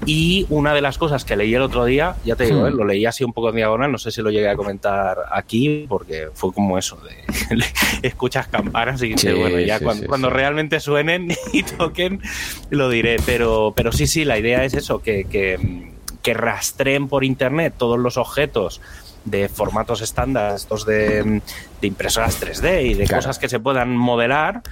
Y 0.07 0.47
una 0.49 0.73
de 0.73 0.81
las 0.81 0.97
cosas 0.97 1.26
que 1.26 1.37
leí 1.37 1.55
el 1.55 1.61
otro 1.61 1.85
día, 1.85 2.17
ya 2.25 2.35
te 2.35 2.45
digo, 2.47 2.62
hmm. 2.62 2.67
eh, 2.67 2.71
lo 2.71 2.85
leí 2.87 3.05
así 3.05 3.25
un 3.25 3.35
poco 3.35 3.50
en 3.50 3.57
diagonal, 3.57 3.93
no 3.93 3.99
sé 3.99 4.11
si 4.11 4.23
lo 4.23 4.31
llegué 4.31 4.49
a 4.49 4.57
comentar 4.57 5.19
aquí, 5.31 5.85
porque 5.87 6.28
fue 6.33 6.50
como 6.55 6.78
eso, 6.78 6.97
de 6.97 7.62
escuchas 8.09 8.49
campanas 8.49 9.02
y 9.02 9.14
bueno, 9.35 9.61
ya 9.61 9.81
cuando, 9.81 10.31
realmente 10.31 10.81
suenen 10.81 11.28
y 11.52 11.62
toquen, 11.62 12.23
lo 12.71 12.88
diré. 12.88 13.17
Pero, 13.26 13.75
pero 13.76 13.93
sí, 13.93 14.07
sí, 14.07 14.25
la 14.25 14.38
idea 14.38 14.64
es 14.64 14.73
eso, 14.73 15.02
que, 15.02 15.25
que, 15.25 15.93
que 16.23 16.33
rastreen 16.33 17.07
por 17.07 17.23
internet 17.23 17.75
todos 17.76 17.99
los 17.99 18.17
objetos 18.17 18.81
de 19.25 19.48
formatos 19.48 20.00
estándar, 20.00 20.54
estos 20.54 20.87
de, 20.87 21.42
impresoras 21.82 22.40
3D 22.40 22.87
y 22.87 22.94
de 22.94 23.06
cosas 23.06 23.38
que 23.38 23.48
se 23.48 23.60
puedan 23.60 23.96
modelar. 23.96 24.62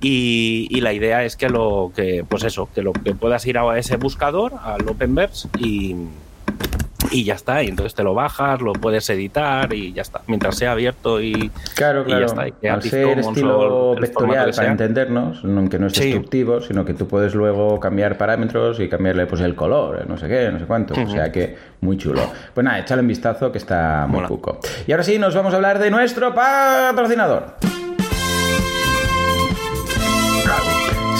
Y, 0.00 0.66
y, 0.70 0.80
la 0.80 0.92
idea 0.92 1.24
es 1.24 1.36
que 1.36 1.48
lo 1.48 1.92
que, 1.94 2.24
pues 2.28 2.42
eso, 2.44 2.68
que 2.74 2.82
lo 2.82 2.92
que 2.92 3.14
puedas 3.14 3.46
ir 3.46 3.58
a 3.58 3.78
ese 3.78 3.96
buscador, 3.96 4.54
al 4.62 4.88
Openverse, 4.88 5.48
y, 5.58 5.94
y 7.12 7.24
ya 7.24 7.34
está. 7.34 7.62
Y 7.62 7.68
entonces 7.68 7.94
te 7.94 8.02
lo 8.02 8.14
bajas, 8.14 8.60
lo 8.60 8.72
puedes 8.72 9.08
editar 9.10 9.72
y 9.72 9.92
ya 9.92 10.02
está. 10.02 10.22
Mientras 10.26 10.56
sea 10.56 10.72
abierto 10.72 11.20
y, 11.20 11.50
claro, 11.74 12.04
claro. 12.04 12.20
ya 12.20 12.26
está. 12.26 12.72
Al 12.72 12.82
ser 12.82 13.18
estilo 13.18 13.94
vectorial 13.94 14.52
para 14.54 14.70
entendernos, 14.70 15.44
aunque 15.44 15.78
no 15.78 15.86
es 15.86 15.94
destructivo, 15.94 16.60
sino 16.60 16.84
que 16.84 16.94
tú 16.94 17.06
puedes 17.06 17.34
luego 17.34 17.78
cambiar 17.78 18.16
parámetros 18.16 18.80
y 18.80 18.88
cambiarle 18.88 19.26
pues 19.26 19.40
el 19.42 19.54
color, 19.54 20.06
no 20.08 20.16
sé 20.16 20.28
qué, 20.28 20.50
no 20.50 20.58
sé 20.58 20.64
cuánto. 20.64 20.94
O 20.94 21.08
sea 21.08 21.30
que 21.30 21.56
muy 21.80 21.96
chulo. 21.96 22.22
Pues 22.54 22.64
nada, 22.64 22.78
échale 22.78 23.02
un 23.02 23.08
vistazo 23.08 23.52
que 23.52 23.58
está 23.58 24.06
muy 24.08 24.24
cuco. 24.24 24.60
Y 24.86 24.92
ahora 24.92 25.04
sí, 25.04 25.18
nos 25.18 25.34
vamos 25.34 25.52
a 25.52 25.56
hablar 25.56 25.78
de 25.78 25.90
nuestro 25.90 26.34
patrocinador. 26.34 27.56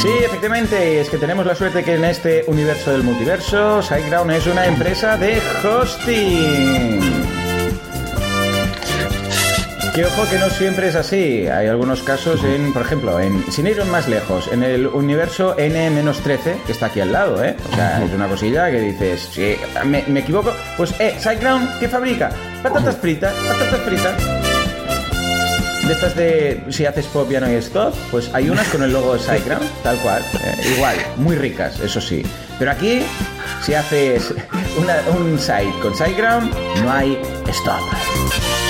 Sí, 0.02 0.08
efectivamente, 0.08 1.00
es 1.00 1.08
que 1.08 1.16
tenemos 1.16 1.46
la 1.46 1.54
suerte 1.54 1.84
que 1.84 1.94
en 1.94 2.04
este 2.04 2.42
universo 2.48 2.90
del 2.90 3.04
multiverso, 3.04 3.80
SiteGround 3.80 4.32
es 4.32 4.48
una 4.48 4.66
empresa 4.66 5.16
de 5.16 5.40
hosting. 5.62 7.00
Que 9.94 10.04
ojo 10.04 10.28
que 10.28 10.38
no 10.40 10.50
siempre 10.50 10.88
es 10.88 10.96
así. 10.96 11.46
Hay 11.46 11.68
algunos 11.68 12.02
casos 12.02 12.42
en, 12.42 12.72
por 12.72 12.82
ejemplo, 12.82 13.20
en, 13.20 13.44
sin 13.52 13.68
ir 13.68 13.84
más 13.84 14.08
lejos, 14.08 14.48
en 14.50 14.64
el 14.64 14.88
universo 14.88 15.56
N-13, 15.56 16.64
que 16.66 16.72
está 16.72 16.86
aquí 16.86 16.98
al 16.98 17.12
lado, 17.12 17.44
¿eh? 17.44 17.54
O 17.70 17.76
sea, 17.76 18.02
es 18.02 18.12
una 18.12 18.26
cosilla 18.26 18.72
que 18.72 18.80
dices, 18.80 19.28
si 19.30 19.54
me, 19.84 20.02
me 20.08 20.18
equivoco, 20.18 20.52
pues, 20.76 20.92
eh, 20.98 21.14
SiteGround, 21.16 21.78
¿qué 21.78 21.88
fabrica? 21.88 22.32
Patatas 22.60 22.96
fritas, 22.96 23.32
patatas 23.34 23.80
fritas 23.82 24.51
de 25.92 25.98
estas 25.98 26.16
de 26.16 26.64
si 26.70 26.86
haces 26.86 27.06
pop 27.06 27.28
piano 27.28 27.50
y 27.50 27.54
stop, 27.56 27.94
pues 28.10 28.30
hay 28.32 28.48
unas 28.48 28.66
con 28.68 28.82
el 28.82 28.92
logo 28.92 29.14
de 29.14 29.20
SiteGround, 29.20 29.68
tal 29.82 29.98
cual, 29.98 30.22
eh, 30.42 30.74
igual, 30.74 30.96
muy 31.16 31.36
ricas, 31.36 31.78
eso 31.80 32.00
sí. 32.00 32.22
Pero 32.58 32.70
aquí, 32.70 33.02
si 33.62 33.74
haces 33.74 34.32
un 34.78 35.38
site 35.38 35.74
con 35.82 35.94
SiteGround, 35.94 36.54
no 36.82 36.92
hay 36.92 37.20
stop. 37.48 38.61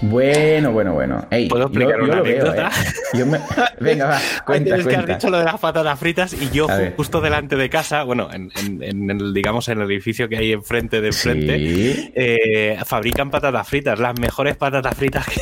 Bueno, 0.00 0.72
bueno, 0.72 0.94
bueno. 0.94 1.26
¿Puedo 1.48 1.64
explicar 1.64 2.00
una 2.00 2.18
anécdota? 2.18 2.70
¿eh? 3.14 3.24
Venga, 3.80 4.06
va, 4.06 4.18
cuenta, 4.44 4.76
Tienes 4.76 4.86
que 4.86 4.96
has 4.96 5.06
dicho 5.06 5.30
lo 5.30 5.38
de 5.38 5.44
las 5.44 5.58
patatas 5.58 5.98
fritas 5.98 6.32
y 6.32 6.50
yo 6.50 6.66
justo 6.96 7.20
delante 7.20 7.56
de 7.56 7.68
casa, 7.68 8.04
bueno, 8.04 8.28
en, 8.32 8.50
el, 8.82 9.34
digamos, 9.34 9.68
en 9.68 9.80
el 9.80 9.90
edificio 9.90 10.28
que 10.28 10.36
hay 10.36 10.52
enfrente 10.52 11.00
de 11.00 11.08
enfrente, 11.08 12.12
eh, 12.14 12.78
fabrican 12.84 13.30
patatas 13.30 13.66
fritas, 13.66 13.98
las 13.98 14.18
mejores 14.18 14.56
patatas 14.56 14.96
fritas 14.96 15.26
que 15.26 15.40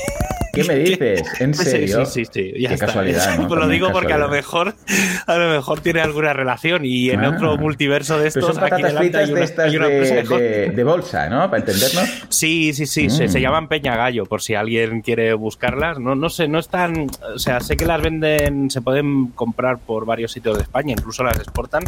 ¿Qué 0.57 0.65
me 0.65 0.75
dices? 0.77 1.23
¿En 1.41 1.55
serio? 1.55 2.07
Sí, 2.07 2.25
sí, 2.25 2.31
sí. 2.33 2.67
Qué 2.67 2.79
casualidad. 2.79 3.39
¿no? 3.49 3.55
lo 3.55 3.69
digo 3.69 3.93
porque 3.93 4.13
a 4.13 4.19
lo 4.19 4.29
mejor 4.29 4.75
a 5.27 5.37
lo 5.37 5.51
mejor 5.51 5.81
tiene 5.81 6.01
alguna 6.01 6.33
relación 6.33 6.85
y 6.85 7.11
en 7.11 7.25
otro 7.25 7.57
multiverso 7.57 8.19
de 8.19 8.29
estos. 8.29 8.47
son 8.47 8.57
patatas 8.57 8.95
fritas 8.95 9.29
de 9.29 9.43
estas 9.43 9.73
de, 9.73 10.85
bolsa, 10.85 11.29
¿no? 11.29 11.51
Para 11.51 11.59
entendernos. 11.59 12.09
Sí, 12.29 12.73
sí, 12.73 12.87
sí. 12.87 13.11
Se, 13.11 13.27
mm. 13.27 13.41
llaman 13.41 13.69
Peña 13.69 13.97
Gallo, 13.97 14.25
por 14.25 14.43
si 14.43 14.55
alguien 14.55 15.03
quiere 15.03 15.35
buscarlas. 15.35 15.99
No, 15.99 16.15
no 16.15 16.31
sé, 16.31 16.49
no 16.49 16.59
están. 16.59 17.09
O 17.35 17.39
sea, 17.39 17.61
sé 17.61 17.77
que 17.77 17.85
las 17.85 18.01
venden, 18.01 18.71
se 18.71 18.81
pueden 18.81 19.29
comprar 19.29 19.79
por 19.79 20.07
varios 20.07 20.33
sitios 20.33 20.57
de 20.57 20.63
España, 20.63 20.93
incluso 20.97 21.23
las 21.23 21.39
exportan 21.39 21.85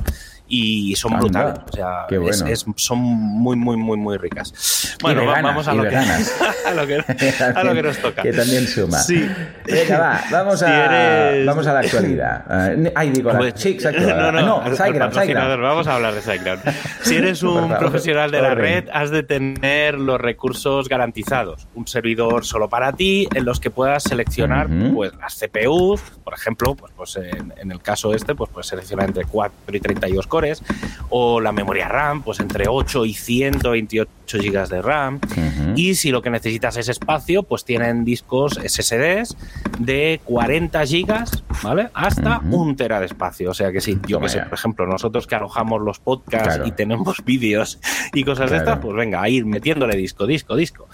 y 0.48 0.94
son 0.96 1.18
brutales. 1.18 1.60
O 1.70 1.72
sea, 1.72 2.06
son 2.76 2.98
muy, 2.98 3.56
muy, 3.56 3.76
muy, 3.76 3.96
muy 3.96 4.16
ricas. 4.16 4.96
Bueno, 5.00 5.24
vamos 5.26 5.68
a 5.68 5.74
lo, 5.74 5.82
que, 5.88 5.96
a 5.96 6.74
lo, 6.74 6.86
que, 6.86 7.02
a 7.54 7.64
lo 7.64 7.74
que 7.74 7.82
nos 7.82 7.98
toca. 7.98 8.22
Que 8.22 8.32
también 8.32 8.57
suma. 8.66 8.98
Sí. 8.98 9.28
Venga, 9.64 9.98
va, 9.98 10.20
vamos, 10.30 10.62
a, 10.66 11.32
vamos 11.44 11.66
a 11.66 11.72
la 11.74 11.80
actualidad. 11.80 12.76
Uh, 12.76 12.90
ay, 12.94 13.10
digo, 13.10 13.32
la, 13.32 13.56
sí, 13.56 13.70
exacto. 13.70 14.00
No, 14.00 14.32
no, 14.32 14.42
no, 14.42 14.58
Vamos 14.60 15.86
a 15.86 15.94
hablar 15.94 16.14
de 16.14 16.20
SiteGround. 16.20 16.62
Si 17.02 17.16
eres 17.16 17.42
un 17.42 17.76
profesional 17.78 18.30
de 18.30 18.42
la 18.42 18.54
red, 18.54 18.84
has 18.92 19.10
de 19.10 19.22
tener 19.22 19.94
los 19.98 20.20
recursos 20.20 20.88
garantizados. 20.88 21.68
Un 21.74 21.86
servidor 21.86 22.44
solo 22.44 22.68
para 22.68 22.92
ti, 22.92 23.28
en 23.34 23.44
los 23.44 23.60
que 23.60 23.70
puedas 23.70 24.02
seleccionar 24.02 24.68
pues, 24.94 25.12
las 25.16 25.38
CPUs, 25.38 26.00
por 26.24 26.34
ejemplo, 26.34 26.74
pues, 26.74 26.92
pues 26.96 27.16
en, 27.16 27.52
en, 27.56 27.70
el 27.70 27.80
caso 27.80 28.14
este, 28.14 28.34
pues 28.34 28.50
puedes 28.50 28.66
seleccionar 28.66 29.08
entre 29.08 29.24
4 29.24 29.76
y 29.76 29.80
32 29.80 30.26
cores 30.26 30.62
o 31.10 31.40
la 31.40 31.52
memoria 31.52 31.88
RAM, 31.88 32.22
pues 32.22 32.40
entre 32.40 32.66
8 32.68 33.04
y 33.04 33.14
128 33.14 34.38
GB 34.38 34.68
de 34.68 34.82
RAM. 34.82 35.20
Y 35.76 35.94
si 35.94 36.10
lo 36.10 36.22
que 36.22 36.30
necesitas 36.30 36.76
es 36.76 36.88
espacio, 36.88 37.42
pues 37.42 37.64
tienen 37.64 38.04
discos 38.04 38.47
SSDs 38.54 39.36
de 39.78 40.20
40 40.24 40.84
GB, 40.84 41.24
¿vale? 41.62 41.88
Hasta 41.94 42.40
un 42.50 42.76
tera 42.76 43.00
de 43.00 43.06
espacio. 43.06 43.50
O 43.50 43.54
sea 43.54 43.72
que 43.72 43.80
sí, 43.80 43.98
yo 44.06 44.20
que 44.20 44.28
sé, 44.28 44.40
por 44.40 44.54
ejemplo, 44.54 44.86
nosotros 44.86 45.26
que 45.26 45.34
alojamos 45.34 45.80
los 45.82 45.98
podcasts 45.98 46.60
y 46.66 46.72
tenemos 46.72 47.24
vídeos 47.24 47.78
y 48.12 48.24
cosas 48.24 48.50
de 48.50 48.58
estas, 48.58 48.78
pues 48.78 48.94
venga, 48.96 49.22
a 49.22 49.28
ir 49.28 49.46
metiéndole 49.46 49.96
disco, 49.96 50.26
disco, 50.26 50.56
disco. 50.56 50.88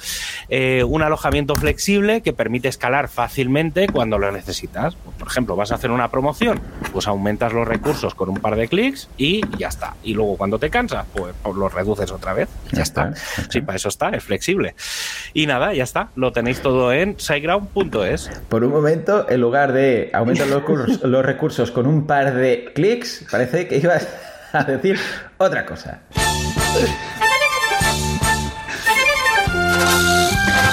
Eh, 0.48 0.84
un 0.84 1.02
alojamiento 1.02 1.54
flexible 1.54 2.20
que 2.22 2.32
permite 2.32 2.68
escalar 2.68 3.08
fácilmente 3.08 3.88
cuando 3.88 4.18
lo 4.18 4.30
necesitas. 4.32 4.94
Por 4.94 5.28
ejemplo, 5.28 5.56
vas 5.56 5.72
a 5.72 5.76
hacer 5.76 5.90
una 5.90 6.10
promoción, 6.10 6.60
pues 6.92 7.06
aumentas 7.06 7.52
los 7.52 7.66
recursos 7.66 8.14
con 8.14 8.28
un 8.28 8.38
par 8.38 8.56
de 8.56 8.68
clics 8.68 9.08
y 9.16 9.42
ya 9.56 9.68
está. 9.68 9.94
Y 10.02 10.14
luego 10.14 10.36
cuando 10.36 10.58
te 10.58 10.70
cansas, 10.70 11.06
pues, 11.14 11.34
pues 11.42 11.56
lo 11.56 11.68
reduces 11.68 12.10
otra 12.10 12.32
vez. 12.34 12.48
Ya, 12.72 12.82
está. 12.82 13.12
Sí, 13.48 13.60
para 13.60 13.76
eso 13.76 13.88
está, 13.88 14.10
es 14.10 14.24
flexible. 14.24 14.74
Y 15.32 15.46
nada, 15.46 15.72
ya 15.74 15.84
está. 15.84 16.08
Lo 16.16 16.32
tenéis 16.32 16.60
todo 16.60 16.92
en 16.92 17.18
Por 18.48 18.64
un 18.64 18.72
momento, 18.72 19.26
en 19.28 19.40
lugar 19.40 19.72
de 19.72 20.10
aumentar 20.12 20.46
los, 20.46 20.62
los 21.02 21.24
recursos 21.24 21.70
con 21.70 21.86
un 21.86 22.06
par 22.06 22.34
de 22.34 22.72
clics, 22.74 23.26
parece 23.30 23.66
que 23.66 23.78
ibas 23.78 24.08
a 24.52 24.64
decir 24.64 24.98
otra 25.38 25.66
cosa. 25.66 26.00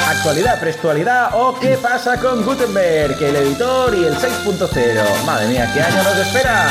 Actualidad, 0.08 0.60
prestualidad 0.60 1.30
o 1.34 1.58
qué 1.60 1.78
pasa 1.82 2.20
con 2.20 2.46
Gutenberg, 2.46 3.22
el 3.24 3.36
editor 3.38 3.96
y 3.96 4.06
el 4.06 4.14
6.0. 4.14 5.26
Madre 5.26 5.48
mía, 5.48 5.70
¿qué 5.74 5.82
año 5.82 6.04
nos 6.04 6.18
espera? 6.18 6.68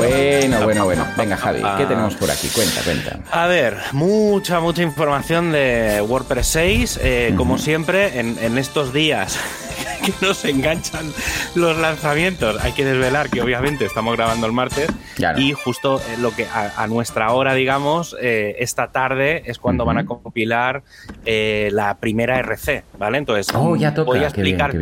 Bueno, 0.00 0.60
bueno, 0.64 0.84
bueno. 0.86 1.06
Venga, 1.16 1.36
Javi, 1.36 1.60
¿qué 1.76 1.84
tenemos 1.84 2.14
por 2.14 2.30
aquí? 2.30 2.48
Cuenta, 2.48 2.80
cuenta. 2.82 3.18
A 3.30 3.46
ver, 3.46 3.76
mucha, 3.92 4.60
mucha 4.60 4.82
información 4.82 5.52
de 5.52 6.00
WordPress 6.00 6.46
6. 6.46 7.00
Eh, 7.02 7.34
como 7.36 7.58
siempre, 7.58 8.18
en, 8.18 8.56
estos 8.58 8.92
días 8.92 9.38
que 10.04 10.12
nos 10.24 10.44
enganchan 10.44 11.12
los 11.54 11.76
lanzamientos. 11.76 12.62
Hay 12.64 12.72
que 12.72 12.84
desvelar 12.84 13.28
que 13.28 13.42
obviamente 13.42 13.84
estamos 13.84 14.16
grabando 14.16 14.46
el 14.46 14.52
martes 14.52 14.88
y 15.36 15.52
justo 15.52 16.00
eh, 16.00 16.16
lo 16.18 16.34
que 16.34 16.46
a, 16.46 16.86
nuestra 16.86 17.32
hora, 17.32 17.54
digamos, 17.54 18.16
eh, 18.20 18.56
esta 18.58 18.92
tarde 18.92 19.42
es 19.46 19.58
cuando 19.58 19.84
van 19.84 19.98
a 19.98 20.06
compilar 20.06 20.82
la 21.24 21.98
primera 21.98 22.38
RC, 22.38 22.84
¿vale? 22.98 23.18
Entonces, 23.18 23.54
oh, 23.54 23.76
ya 23.76 23.92
toca. 23.92 24.06
voy 24.06 24.24
a 24.24 24.28
explicar 24.28 24.72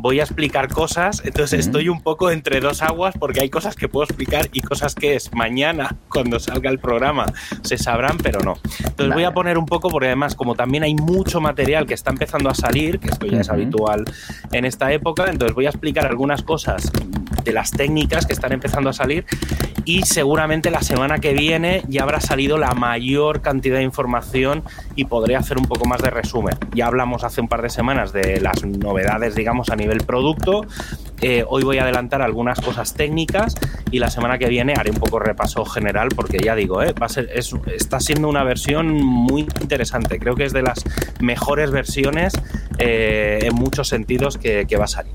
voy 0.00 0.20
a 0.20 0.22
explicar 0.24 0.68
cosas, 0.68 1.22
entonces 1.24 1.66
estoy 1.66 1.88
un 1.88 2.00
poco 2.00 2.30
entre 2.30 2.60
dos 2.60 2.82
aguas 2.82 3.14
porque 3.18 3.40
hay 3.40 3.50
cosas 3.50 3.76
que 3.76 3.88
puedo 3.88 4.04
explicar 4.04 4.48
y 4.52 4.60
cosas 4.60 4.94
que 4.94 5.16
es 5.16 5.32
mañana 5.32 5.96
cuando 6.08 6.38
salga 6.38 6.70
el 6.70 6.78
programa 6.78 7.26
se 7.62 7.78
sabrán, 7.78 8.18
pero 8.18 8.40
no. 8.40 8.54
Entonces 8.84 9.14
voy 9.14 9.24
a 9.24 9.32
poner 9.32 9.58
un 9.58 9.66
poco 9.66 9.88
porque 9.88 10.06
además 10.06 10.34
como 10.34 10.54
también 10.54 10.84
hay 10.84 10.94
mucho 10.94 11.40
material 11.40 11.86
que 11.86 11.94
está 11.94 12.10
empezando 12.10 12.50
a 12.50 12.54
salir, 12.54 12.98
que 12.98 13.08
esto 13.08 13.26
ya 13.26 13.40
es 13.40 13.48
habitual 13.48 14.04
en 14.52 14.64
esta 14.64 14.92
época, 14.92 15.26
entonces 15.28 15.54
voy 15.54 15.66
a 15.66 15.70
explicar 15.70 16.06
algunas 16.06 16.42
cosas 16.42 16.90
de 17.44 17.52
las 17.52 17.70
técnicas 17.70 18.26
que 18.26 18.32
están 18.32 18.52
empezando 18.52 18.90
a 18.90 18.92
salir 18.92 19.24
y 19.84 20.02
seguramente 20.02 20.70
la 20.70 20.82
semana 20.82 21.20
que 21.20 21.32
viene 21.32 21.84
ya 21.88 22.02
habrá 22.02 22.20
salido 22.20 22.58
la 22.58 22.74
mayor 22.74 23.40
cantidad 23.40 23.76
de 23.76 23.84
información 23.84 24.64
y 24.96 25.04
podré 25.04 25.36
hacer 25.36 25.58
un 25.58 25.66
poco 25.66 25.86
más 25.86 26.02
de 26.02 26.10
resumen. 26.10 26.56
Ya 26.74 26.88
hablamos 26.88 27.22
hace 27.22 27.40
un 27.40 27.46
par 27.46 27.62
de 27.62 27.70
semanas 27.70 28.12
de 28.12 28.40
las 28.40 28.64
novedades, 28.64 29.36
digamos, 29.36 29.70
a 29.70 29.76
nivel 29.76 29.85
producto. 30.04 30.66
Eh, 31.22 31.44
hoy 31.48 31.62
voy 31.62 31.78
a 31.78 31.84
adelantar 31.84 32.20
algunas 32.20 32.60
cosas 32.60 32.92
técnicas 32.94 33.54
y 33.90 33.98
la 33.98 34.10
semana 34.10 34.38
que 34.38 34.48
viene 34.48 34.74
haré 34.76 34.90
un 34.90 34.98
poco 34.98 35.18
repaso 35.18 35.64
general 35.64 36.08
porque 36.14 36.38
ya 36.38 36.54
digo, 36.54 36.82
eh, 36.82 36.92
va 36.92 37.06
a 37.06 37.08
ser, 37.08 37.30
está 37.74 38.00
siendo 38.00 38.28
una 38.28 38.44
versión 38.44 38.92
muy 38.92 39.46
interesante. 39.60 40.18
Creo 40.18 40.34
que 40.34 40.44
es 40.44 40.52
de 40.52 40.62
las 40.62 40.84
mejores 41.20 41.70
versiones 41.70 42.34
eh, 42.78 43.38
en 43.42 43.54
muchos 43.54 43.88
sentidos 43.88 44.36
que, 44.36 44.66
va 44.76 44.84
a 44.84 44.88
salir. 44.88 45.12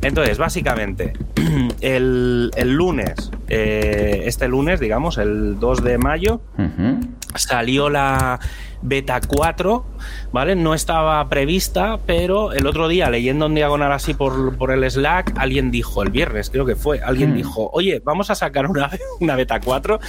Entonces, 0.00 0.38
básicamente, 0.38 1.12
el, 1.82 2.50
lunes, 2.64 3.30
este 3.48 4.48
lunes, 4.48 4.80
digamos, 4.80 5.18
el 5.18 5.58
2 5.60 5.84
de 5.84 5.98
mayo, 5.98 6.40
salió 7.34 7.88
la 7.88 8.40
beta 8.82 9.20
4, 9.20 9.84
¿vale? 10.32 10.56
No 10.56 10.74
estaba 10.74 11.28
prevista, 11.28 11.98
pero 12.04 12.52
el 12.52 12.66
otro 12.66 12.88
día, 12.88 13.08
leyendo 13.10 13.46
en 13.46 13.54
diagonal 13.54 13.92
así 13.92 14.14
por, 14.14 14.70
el 14.70 14.90
Slack, 14.90 15.34
alguien 15.36 15.70
dijo, 15.70 16.02
el 16.02 16.10
viernes 16.10 16.50
creo 16.50 16.66
que 16.66 16.76
fue, 16.76 17.00
alguien 17.00 17.34
dijo, 17.34 17.70
oye, 17.72 18.02
vamos 18.04 18.30
a 18.30 18.34
sacar 18.34 18.66
una, 18.66 18.90
una 19.20 19.36
beta 19.36 19.60
4 19.60 20.00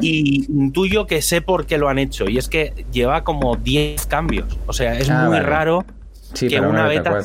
y 0.00 0.46
intuyo 0.48 1.06
que 1.06 1.22
sé 1.22 1.42
por 1.42 1.66
qué 1.66 1.78
lo 1.78 1.88
han 1.88 1.98
hecho. 1.98 2.28
Y 2.28 2.38
es 2.38 2.48
que 2.48 2.86
lleva 2.92 3.24
como 3.24 3.56
10 3.56 4.06
cambios. 4.06 4.58
O 4.66 4.72
sea, 4.72 4.98
es 4.98 5.10
ah, 5.10 5.26
muy 5.28 5.40
raro 5.40 5.84
que 6.34 6.60
una, 6.60 6.86
beta, 6.86 7.22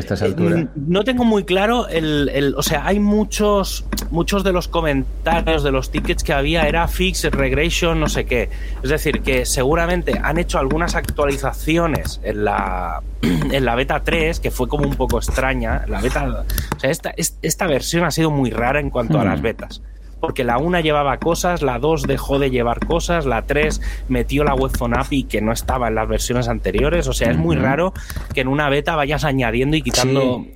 estas 0.00 0.22
alturas. 0.22 0.60
Eh, 0.60 0.68
no 0.74 1.04
tengo 1.04 1.24
muy 1.24 1.44
claro 1.44 1.88
el, 1.88 2.54
o 2.56 2.62
sea, 2.62 2.86
hay 2.86 3.00
muchos 3.00 3.84
muchos 4.10 4.44
de 4.44 4.52
los 4.52 4.68
comentarios 4.68 5.62
de 5.62 5.72
los 5.72 5.90
tickets 5.90 6.22
que 6.22 6.32
había 6.32 6.62
era 6.68 6.86
fix, 6.88 7.24
regression, 7.24 8.00
no 8.00 8.08
sé 8.08 8.24
qué. 8.24 8.50
Es 8.82 8.90
decir, 8.90 9.22
que 9.22 9.46
seguramente 9.46 10.18
han 10.22 10.38
hecho 10.38 10.58
algunas 10.58 10.94
actualizaciones 10.94 12.20
en 12.22 12.44
la 12.44 13.02
en 13.22 13.64
la 13.64 13.74
beta 13.74 14.02
3 14.02 14.40
que 14.40 14.50
fue 14.50 14.68
como 14.68 14.86
un 14.86 14.96
poco 14.96 15.18
extraña, 15.18 15.84
la 15.88 16.00
beta, 16.00 16.44
o 16.76 16.80
sea, 16.80 16.90
esta, 16.90 17.14
esta 17.16 17.66
versión 17.66 18.04
ha 18.04 18.10
sido 18.10 18.30
muy 18.30 18.50
rara 18.50 18.80
en 18.80 18.90
cuanto 18.90 19.20
a 19.20 19.24
las 19.24 19.40
hmm. 19.40 19.42
betas 19.42 19.82
porque 20.20 20.44
la 20.44 20.58
1 20.58 20.80
llevaba 20.80 21.18
cosas, 21.18 21.62
la 21.62 21.78
2 21.78 22.02
dejó 22.02 22.38
de 22.38 22.50
llevar 22.50 22.84
cosas, 22.86 23.26
la 23.26 23.42
3 23.42 23.80
metió 24.08 24.44
la 24.44 24.54
webphone 24.54 24.98
API 24.98 25.24
que 25.24 25.40
no 25.40 25.52
estaba 25.52 25.88
en 25.88 25.94
las 25.94 26.08
versiones 26.08 26.48
anteriores, 26.48 27.06
o 27.08 27.12
sea, 27.12 27.30
es 27.30 27.36
muy 27.36 27.56
raro 27.56 27.92
que 28.34 28.40
en 28.40 28.48
una 28.48 28.68
beta 28.68 28.96
vayas 28.96 29.24
añadiendo 29.24 29.76
y 29.76 29.82
quitando 29.82 30.46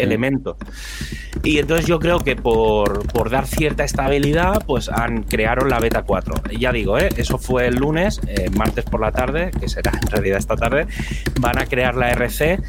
elementos. 0.00 0.56
Y 1.42 1.58
entonces 1.58 1.86
yo 1.86 1.98
creo 2.00 2.20
que 2.20 2.34
por, 2.34 3.06
por, 3.12 3.30
dar 3.30 3.46
cierta 3.46 3.84
estabilidad, 3.84 4.64
pues 4.66 4.88
han 4.88 5.22
crearon 5.22 5.68
la 5.68 5.78
beta 5.78 6.02
4. 6.02 6.34
Ya 6.58 6.72
digo, 6.72 6.98
¿eh? 6.98 7.08
eso 7.16 7.38
fue 7.38 7.66
el 7.66 7.76
lunes, 7.76 8.20
eh, 8.26 8.50
martes 8.50 8.84
por 8.84 9.00
la 9.00 9.12
tarde, 9.12 9.50
que 9.60 9.68
será 9.68 9.92
en 9.92 10.10
realidad 10.10 10.38
esta 10.38 10.56
tarde, 10.56 10.86
van 11.40 11.58
a 11.58 11.66
crear 11.66 11.94
la 11.94 12.10
RC 12.10 12.60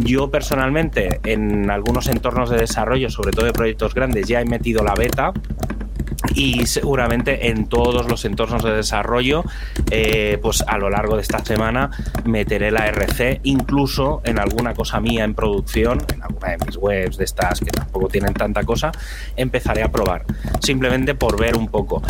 yo 0.00 0.30
personalmente 0.30 1.20
en 1.24 1.70
algunos 1.70 2.08
entornos 2.08 2.50
de 2.50 2.58
desarrollo, 2.58 3.08
sobre 3.10 3.30
todo 3.30 3.46
de 3.46 3.52
proyectos 3.52 3.94
grandes, 3.94 4.28
ya 4.28 4.40
he 4.40 4.44
metido 4.44 4.84
la 4.84 4.94
beta 4.94 5.32
y 6.34 6.66
seguramente 6.66 7.48
en 7.48 7.66
todos 7.66 8.08
los 8.08 8.24
entornos 8.24 8.62
de 8.62 8.72
desarrollo, 8.72 9.44
eh, 9.90 10.38
pues 10.42 10.62
a 10.66 10.78
lo 10.78 10.90
largo 10.90 11.16
de 11.16 11.22
esta 11.22 11.44
semana 11.44 11.90
meteré 12.24 12.70
la 12.70 12.86
RC, 12.86 13.40
incluso 13.44 14.22
en 14.24 14.38
alguna 14.38 14.74
cosa 14.74 15.00
mía 15.00 15.24
en 15.24 15.34
producción, 15.34 15.98
en 16.12 16.22
alguna 16.22 16.50
de 16.50 16.58
mis 16.66 16.76
webs 16.76 17.16
de 17.16 17.24
estas 17.24 17.60
que 17.60 17.70
tampoco 17.70 18.08
tienen 18.08 18.34
tanta 18.34 18.64
cosa, 18.64 18.92
empezaré 19.36 19.82
a 19.82 19.90
probar, 19.90 20.24
simplemente 20.60 21.14
por 21.14 21.38
ver 21.38 21.56
un 21.56 21.68
poco. 21.68 22.02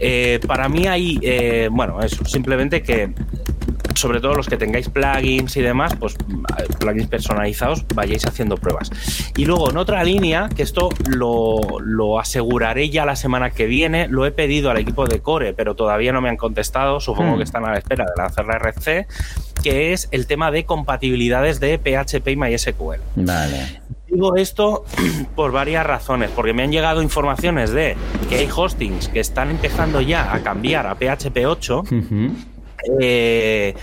Eh, 0.00 0.40
para 0.46 0.68
mí 0.68 0.86
hay, 0.86 1.18
eh, 1.22 1.68
bueno, 1.70 2.00
eso, 2.00 2.24
simplemente 2.24 2.82
que 2.82 3.12
sobre 3.98 4.20
todo 4.20 4.34
los 4.34 4.48
que 4.48 4.56
tengáis 4.56 4.88
plugins 4.88 5.56
y 5.56 5.62
demás, 5.62 5.94
pues 5.98 6.16
plugins 6.78 7.08
personalizados, 7.08 7.84
vayáis 7.94 8.26
haciendo 8.26 8.56
pruebas. 8.56 8.90
Y 9.36 9.44
luego 9.44 9.70
en 9.70 9.76
otra 9.76 10.04
línea, 10.04 10.48
que 10.54 10.62
esto 10.62 10.88
lo, 11.06 12.18
aseguraré 12.18 12.90
ya 12.90 13.04
la 13.04 13.16
semana 13.16 13.50
que 13.50 13.66
viene, 13.66 14.08
lo 14.08 14.26
he 14.26 14.30
pedido 14.30 14.70
al 14.70 14.78
equipo 14.78 15.06
de 15.06 15.20
Core, 15.20 15.52
pero 15.52 15.74
todavía 15.74 16.12
no 16.12 16.20
me 16.20 16.28
han 16.28 16.36
contestado, 16.36 17.00
supongo 17.00 17.34
hmm. 17.34 17.38
que 17.38 17.44
están 17.44 17.64
a 17.64 17.72
la 17.72 17.78
espera 17.78 18.04
de 18.04 18.22
lanzar 18.22 18.46
la 18.46 18.56
RC, 18.56 19.06
que 19.62 19.92
es 19.92 20.08
el 20.12 20.26
tema 20.26 20.50
de 20.50 20.64
compatibilidades 20.64 21.60
de 21.60 21.78
PHP 21.78 22.28
y 22.28 22.36
MySQL. 22.36 23.00
Vale. 23.16 23.82
Digo 24.06 24.36
esto 24.36 24.84
por 25.34 25.52
varias 25.52 25.86
razones, 25.86 26.30
porque 26.34 26.52
me 26.52 26.62
han 26.62 26.72
llegado 26.72 27.02
informaciones 27.02 27.70
de 27.70 27.96
que 28.28 28.36
hay 28.36 28.48
hostings 28.54 29.08
que 29.08 29.20
están 29.20 29.50
empezando 29.50 30.00
ya 30.00 30.32
a 30.32 30.42
cambiar 30.42 30.86
a 30.86 30.94
PHP 30.94 31.46
8. 31.46 31.84
Eh, 33.00 33.74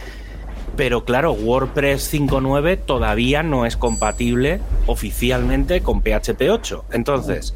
pero 0.76 1.06
claro, 1.06 1.34
WordPress 1.34 2.14
5.9 2.14 2.80
todavía 2.86 3.44
no 3.44 3.66
es 3.66 3.78
compatible 3.78 4.60
oficialmente 4.88 5.82
con 5.82 6.02
PHP 6.02 6.50
8. 6.50 6.86
Entonces, 6.92 7.56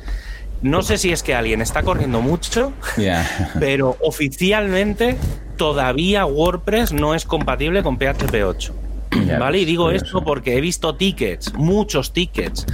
no 0.62 0.82
sé 0.82 0.98
si 0.98 1.12
es 1.12 1.24
que 1.24 1.36
alguien 1.36 1.62
está 1.62 1.84
corriendo 1.84 2.22
mucho, 2.22 2.74
pero 3.60 3.98
oficialmente 4.02 5.18
todavía 5.58 6.26
WordPress 6.26 6.94
no 6.94 7.16
es 7.16 7.26
compatible 7.26 7.84
con 7.84 7.98
PHP 7.98 8.44
8. 8.46 8.76
¿Vale? 9.40 9.60
Y 9.60 9.66
digo 9.66 9.92
esto 9.92 10.24
porque 10.24 10.56
he 10.58 10.62
visto 10.62 10.96
tickets, 10.96 11.54
muchos 11.56 12.14
tickets 12.14 12.66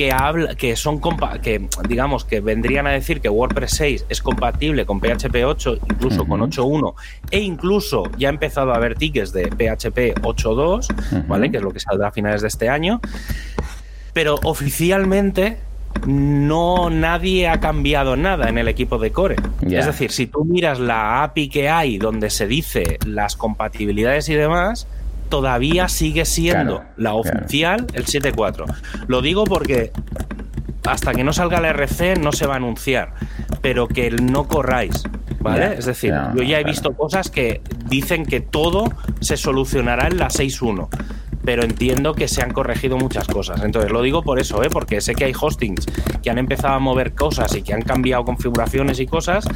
que 0.00 0.12
habla, 0.12 0.54
que 0.54 0.76
son 0.76 0.98
que 1.42 1.68
digamos 1.86 2.24
que 2.24 2.40
vendrían 2.40 2.86
a 2.86 2.90
decir 2.90 3.20
que 3.20 3.28
WordPress 3.28 3.72
6 3.72 4.06
es 4.08 4.22
compatible 4.22 4.86
con 4.86 4.98
PHP 4.98 5.44
8, 5.44 5.78
incluso 5.90 6.24
con 6.26 6.40
8.1 6.40 6.94
e 7.30 7.40
incluso 7.40 8.04
ya 8.16 8.28
ha 8.28 8.30
empezado 8.30 8.72
a 8.72 8.76
haber 8.76 8.94
tickets 8.94 9.30
de 9.34 9.48
PHP 9.48 10.22
8.2, 10.22 11.26
¿vale? 11.26 11.50
Que 11.50 11.58
es 11.58 11.62
lo 11.62 11.70
que 11.70 11.80
saldrá 11.80 12.08
a 12.08 12.12
finales 12.12 12.40
de 12.40 12.48
este 12.48 12.70
año. 12.70 13.02
Pero 14.14 14.36
oficialmente 14.42 15.58
no 16.06 16.88
nadie 16.88 17.48
ha 17.48 17.60
cambiado 17.60 18.16
nada 18.16 18.48
en 18.48 18.56
el 18.56 18.68
equipo 18.68 18.96
de 18.96 19.12
Core. 19.12 19.36
Es 19.60 19.84
decir, 19.84 20.12
si 20.12 20.26
tú 20.26 20.46
miras 20.46 20.80
la 20.80 21.22
API 21.22 21.50
que 21.50 21.68
hay 21.68 21.98
donde 21.98 22.30
se 22.30 22.46
dice 22.46 22.98
las 23.04 23.36
compatibilidades 23.36 24.30
y 24.30 24.34
demás, 24.34 24.88
todavía 25.30 25.88
sigue 25.88 26.26
siendo 26.26 26.84
la 26.96 27.14
oficial 27.14 27.86
el 27.94 28.04
7.4. 28.04 28.66
Lo 29.06 29.22
digo 29.22 29.44
porque 29.44 29.92
hasta 30.86 31.14
que 31.14 31.24
no 31.24 31.32
salga 31.32 31.60
la 31.60 31.68
RC 31.70 32.18
no 32.18 32.32
se 32.32 32.46
va 32.46 32.54
a 32.54 32.56
anunciar, 32.56 33.14
pero 33.62 33.88
que 33.88 34.10
no 34.10 34.48
corráis, 34.48 35.04
¿vale? 35.40 35.74
es 35.78 35.86
decir, 35.86 36.12
yo 36.34 36.42
ya 36.42 36.60
he 36.60 36.64
visto 36.64 36.92
cosas 36.92 37.30
que 37.30 37.62
dicen 37.86 38.26
que 38.26 38.40
todo 38.40 38.92
se 39.20 39.36
solucionará 39.36 40.08
en 40.08 40.18
la 40.18 40.28
6.1 40.28 40.88
pero 41.44 41.62
entiendo 41.62 42.14
que 42.14 42.28
se 42.28 42.42
han 42.42 42.52
corregido 42.52 42.96
muchas 42.96 43.26
cosas. 43.26 43.62
Entonces 43.62 43.90
lo 43.90 44.02
digo 44.02 44.22
por 44.22 44.38
eso, 44.38 44.62
¿eh? 44.62 44.68
porque 44.70 45.00
sé 45.00 45.14
que 45.14 45.24
hay 45.24 45.32
hostings 45.38 45.86
que 46.22 46.30
han 46.30 46.38
empezado 46.38 46.74
a 46.74 46.78
mover 46.78 47.14
cosas 47.14 47.54
y 47.56 47.62
que 47.62 47.72
han 47.72 47.82
cambiado 47.82 48.24
configuraciones 48.24 49.00
y 49.00 49.06
cosas, 49.06 49.46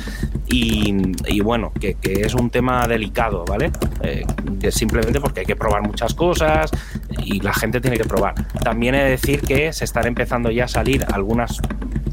y, 0.47 1.41
bueno, 1.41 1.73
que, 1.81 1.97
es 2.03 2.35
un 2.35 2.49
tema 2.51 2.87
delicado, 2.87 3.45
¿vale? 3.45 3.73
Eh, 4.03 4.25
simplemente 4.71 5.21
porque 5.21 5.41
hay 5.41 5.47
que 5.47 5.57
probar 5.57 5.83
muchas 5.83 6.15
cosas 6.15 6.71
y 7.25 7.41
la 7.41 7.53
gente 7.53 7.81
tiene 7.81 7.97
que 7.97 8.05
probar. 8.05 8.35
También 8.63 8.95
he 8.95 9.03
de 9.03 9.11
decir 9.11 9.41
que 9.41 9.73
se 9.73 9.85
están 9.85 10.07
empezando 10.07 10.51
ya 10.51 10.65
a 10.65 10.69
salir 10.69 11.05
algunas 11.13 11.61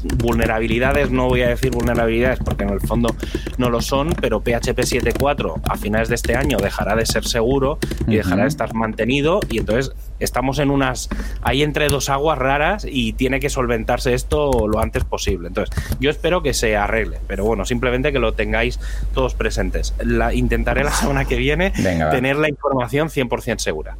vulnerabilidades, 0.02 1.10
no 1.10 1.28
voy 1.28 1.42
a 1.42 1.48
decir 1.48 1.70
vulnerabilidades 1.70 2.38
porque 2.40 2.64
en 2.64 2.70
el 2.70 2.80
fondo 2.80 3.14
no 3.58 3.70
lo 3.70 3.80
son, 3.80 4.14
pero 4.20 4.40
PHP 4.40 4.78
7.4 4.78 5.60
a 5.68 5.76
finales 5.76 6.08
de 6.08 6.14
este 6.14 6.36
año 6.36 6.58
dejará 6.58 6.96
de 6.96 7.06
ser 7.06 7.24
seguro 7.24 7.78
y 8.06 8.16
dejará 8.16 8.42
de 8.42 8.48
estar 8.48 8.74
mantenido 8.74 9.40
y 9.48 9.58
entonces 9.58 9.94
estamos 10.18 10.58
en 10.58 10.70
unas 10.70 11.08
ahí 11.42 11.62
entre 11.62 11.88
dos 11.88 12.08
aguas 12.08 12.38
raras 12.38 12.86
y 12.88 13.12
tiene 13.12 13.40
que 13.40 13.50
solventarse 13.50 14.14
esto 14.14 14.66
lo 14.68 14.80
antes 14.80 15.04
posible. 15.04 15.48
Entonces, 15.48 15.74
yo 16.00 16.10
espero 16.10 16.42
que 16.42 16.54
se 16.54 16.76
arregle, 16.76 17.18
pero 17.26 17.44
bueno, 17.44 17.64
simplemente 17.64 18.12
que 18.12 18.18
lo 18.18 18.32
tengáis 18.32 18.78
todos 19.14 19.34
presentes. 19.34 19.94
La, 20.02 20.32
intentaré 20.34 20.84
la 20.84 20.92
semana 20.92 21.24
que 21.24 21.36
viene 21.36 21.70
tener 22.10 22.36
la 22.36 22.48
información 22.48 23.08
100% 23.08 23.58
segura. 23.58 23.96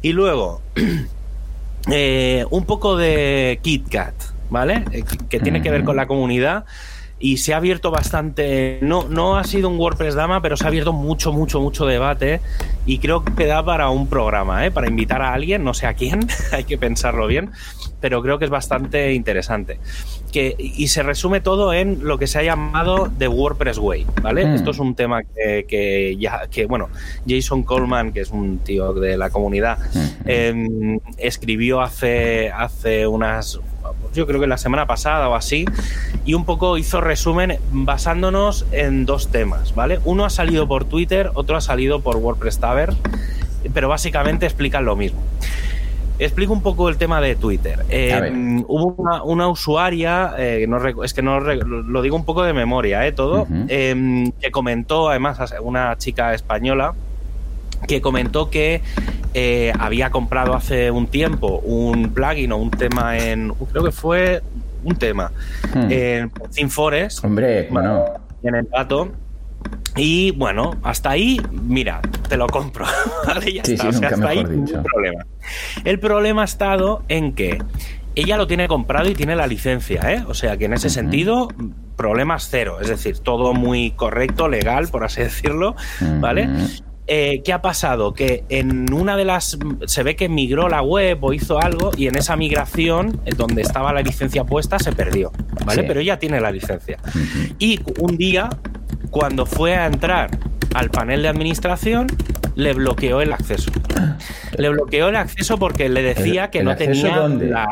Y 0.00 0.12
luego, 0.12 0.60
eh, 1.90 2.44
un 2.50 2.64
poco 2.64 2.96
de 2.96 3.60
KitKat, 3.62 4.14
¿vale? 4.52 4.84
Eh, 4.92 5.02
que, 5.28 5.40
tiene 5.40 5.62
que 5.62 5.70
ver 5.70 5.82
con 5.82 5.96
la 5.96 6.06
comunidad 6.06 6.64
y 7.18 7.38
se 7.38 7.54
ha 7.54 7.56
abierto 7.56 7.90
bastante, 7.90 8.80
no, 8.82 9.08
no 9.08 9.36
ha 9.36 9.44
sido 9.44 9.68
un 9.68 9.78
WordPress 9.78 10.14
Dama, 10.14 10.42
pero 10.42 10.56
se 10.56 10.64
ha 10.64 10.68
abierto 10.68 10.92
mucho, 10.92 11.32
mucho, 11.32 11.60
mucho 11.60 11.86
debate 11.86 12.40
y 12.84 12.98
creo 12.98 13.24
que 13.24 13.46
da 13.46 13.64
para 13.64 13.88
un 13.90 14.08
programa, 14.08 14.66
¿eh? 14.66 14.72
para 14.72 14.88
invitar 14.88 15.22
a 15.22 15.32
alguien, 15.32 15.62
no 15.62 15.72
sé 15.72 15.86
a 15.86 15.94
quién, 15.94 16.26
hay 16.52 16.64
que 16.64 16.78
pensarlo 16.78 17.28
bien, 17.28 17.50
pero 18.00 18.20
creo 18.22 18.40
que 18.40 18.44
es 18.44 18.50
bastante 18.50 19.14
interesante. 19.14 19.78
Que, 20.32 20.56
y 20.58 20.88
se 20.88 21.02
resume 21.02 21.42
todo 21.42 21.74
en 21.74 22.04
lo 22.04 22.18
que 22.18 22.26
se 22.26 22.38
ha 22.38 22.42
llamado 22.42 23.12
The 23.18 23.28
WordPress 23.28 23.78
Way, 23.78 24.06
¿vale? 24.22 24.46
Mm. 24.46 24.54
Esto 24.54 24.70
es 24.70 24.78
un 24.78 24.94
tema 24.94 25.22
que, 25.22 25.66
que 25.68 26.16
ya, 26.16 26.48
que 26.50 26.64
bueno, 26.64 26.88
Jason 27.28 27.62
Coleman, 27.62 28.12
que 28.12 28.22
es 28.22 28.30
un 28.30 28.58
tío 28.58 28.94
de 28.94 29.16
la 29.18 29.28
comunidad, 29.30 29.78
eh, 30.24 30.98
escribió 31.18 31.82
hace, 31.82 32.50
hace 32.50 33.06
unas, 33.06 33.60
yo 34.12 34.26
creo 34.26 34.40
que 34.40 34.46
la 34.46 34.58
semana 34.58 34.86
pasada 34.86 35.28
o 35.28 35.34
así, 35.34 35.64
y 36.24 36.34
un 36.34 36.44
poco 36.44 36.78
hizo 36.78 37.00
resumen 37.00 37.58
basándonos 37.70 38.66
en 38.72 39.06
dos 39.06 39.28
temas, 39.30 39.74
¿vale? 39.74 40.00
Uno 40.04 40.24
ha 40.24 40.30
salido 40.30 40.68
por 40.68 40.84
Twitter, 40.84 41.30
otro 41.34 41.56
ha 41.56 41.60
salido 41.60 42.00
por 42.00 42.16
WordPress 42.16 42.58
Tavern, 42.58 42.96
pero 43.72 43.88
básicamente 43.88 44.46
explican 44.46 44.84
lo 44.84 44.96
mismo. 44.96 45.20
Explico 46.18 46.52
un 46.52 46.62
poco 46.62 46.88
el 46.88 46.98
tema 46.98 47.20
de 47.20 47.34
Twitter. 47.34 47.84
Eh, 47.88 48.16
ver. 48.20 48.32
hubo 48.68 48.94
una, 48.96 49.22
una 49.24 49.48
usuaria, 49.48 50.34
eh, 50.38 50.66
no 50.68 50.78
es 51.02 51.14
que 51.14 51.22
no 51.22 51.40
lo 51.40 52.02
digo 52.02 52.14
un 52.14 52.24
poco 52.24 52.44
de 52.44 52.52
memoria, 52.52 53.06
eh, 53.06 53.12
todo, 53.12 53.48
eh, 53.68 54.30
que 54.40 54.50
comentó, 54.52 55.08
además, 55.08 55.38
una 55.62 55.96
chica 55.98 56.34
española, 56.34 56.94
que 57.86 58.00
comentó 58.00 58.50
que 58.50 58.82
eh, 59.34 59.72
había 59.78 60.10
comprado 60.10 60.54
hace 60.54 60.90
un 60.90 61.06
tiempo 61.06 61.58
un 61.64 62.10
plugin 62.12 62.52
o 62.52 62.56
un 62.58 62.70
tema 62.70 63.16
en, 63.18 63.52
creo 63.70 63.84
que 63.84 63.92
fue 63.92 64.42
un 64.84 64.96
tema, 64.96 65.30
Hmm. 65.74 65.90
en 65.90 66.30
ThemeForest, 66.54 67.24
Hombre, 67.24 67.68
bueno. 67.70 68.04
en 68.42 68.54
el 68.56 68.66
pato. 68.66 69.12
Y 69.94 70.32
bueno, 70.32 70.72
hasta 70.82 71.10
ahí, 71.10 71.40
mira, 71.52 72.00
te 72.28 72.36
lo 72.36 72.46
compro. 72.48 72.84
¿vale? 73.26 73.52
Ya 73.52 73.64
Sí, 73.64 73.72
está, 73.74 73.84
sí, 73.84 73.88
o 73.90 73.92
sea, 74.00 74.08
hasta 74.08 74.28
ahí 74.28 74.42
ningún 74.44 74.82
problema. 74.82 75.24
El 75.84 75.98
problema 76.00 76.42
ha 76.42 76.46
estado 76.46 77.04
en 77.08 77.34
que 77.34 77.62
ella 78.14 78.36
lo 78.36 78.46
tiene 78.46 78.68
comprado 78.68 79.08
y 79.08 79.14
tiene 79.14 79.36
la 79.36 79.46
licencia, 79.46 80.00
¿eh? 80.12 80.24
O 80.26 80.34
sea 80.34 80.56
que 80.56 80.64
en 80.66 80.72
ese 80.74 80.90
sentido, 80.90 81.48
problemas 81.96 82.48
cero. 82.50 82.78
Es 82.80 82.88
decir, 82.88 83.18
todo 83.20 83.54
muy 83.54 83.92
correcto, 83.92 84.48
legal, 84.48 84.88
por 84.88 85.04
así 85.04 85.22
decirlo, 85.22 85.76
¿vale? 86.20 86.48
Eh, 87.08 87.42
¿Qué 87.44 87.52
ha 87.52 87.60
pasado? 87.60 88.14
Que 88.14 88.44
en 88.48 88.92
una 88.92 89.16
de 89.16 89.24
las. 89.24 89.58
Se 89.86 90.02
ve 90.04 90.14
que 90.14 90.28
migró 90.28 90.68
la 90.68 90.82
web 90.82 91.18
o 91.22 91.32
hizo 91.32 91.60
algo 91.60 91.90
y 91.96 92.06
en 92.06 92.16
esa 92.16 92.36
migración, 92.36 93.20
eh, 93.26 93.32
donde 93.36 93.62
estaba 93.62 93.92
la 93.92 94.02
licencia 94.02 94.44
puesta, 94.44 94.78
se 94.78 94.92
perdió. 94.92 95.32
¿Vale? 95.66 95.82
Sí. 95.82 95.88
Pero 95.88 96.00
ella 96.00 96.18
tiene 96.18 96.40
la 96.40 96.52
licencia. 96.52 96.98
Y 97.58 97.80
un 97.98 98.16
día, 98.16 98.48
cuando 99.10 99.46
fue 99.46 99.74
a 99.76 99.86
entrar 99.86 100.30
al 100.74 100.90
panel 100.90 101.22
de 101.22 101.28
administración, 101.28 102.06
le 102.54 102.72
bloqueó 102.72 103.20
el 103.20 103.32
acceso. 103.32 103.70
Le 104.58 104.68
bloqueó 104.68 105.08
el 105.08 105.16
acceso 105.16 105.56
porque 105.58 105.88
le 105.88 106.02
decía 106.02 106.44
¿El- 106.44 106.50
que 106.50 106.62
no 106.62 106.76
tenía 106.76 107.16
dónde? 107.16 107.48
la. 107.48 107.66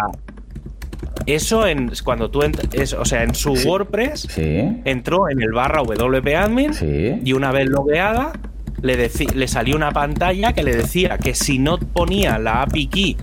Eso 1.26 1.66
en 1.66 1.92
cuando 2.02 2.30
tú 2.30 2.40
es, 2.72 2.94
o 2.94 3.04
sea, 3.04 3.22
en 3.22 3.34
su 3.34 3.54
Sí. 3.54 3.68
WordPress 3.68 4.26
Sí, 4.30 4.80
entró 4.84 5.28
en 5.28 5.42
el 5.42 5.52
barra 5.52 5.82
WP 5.82 6.34
admin 6.34 6.72
sí. 6.74 7.20
y 7.22 7.32
una 7.34 7.52
vez 7.52 7.68
logueada 7.68 8.32
le, 8.82 9.10
le 9.34 9.48
salió 9.48 9.76
una 9.76 9.90
pantalla 9.92 10.52
que 10.52 10.62
le 10.62 10.74
decía 10.76 11.18
que 11.18 11.34
si 11.34 11.58
no 11.58 11.78
ponía 11.78 12.38
la 12.38 12.62
API 12.62 12.86
key 12.88 13.16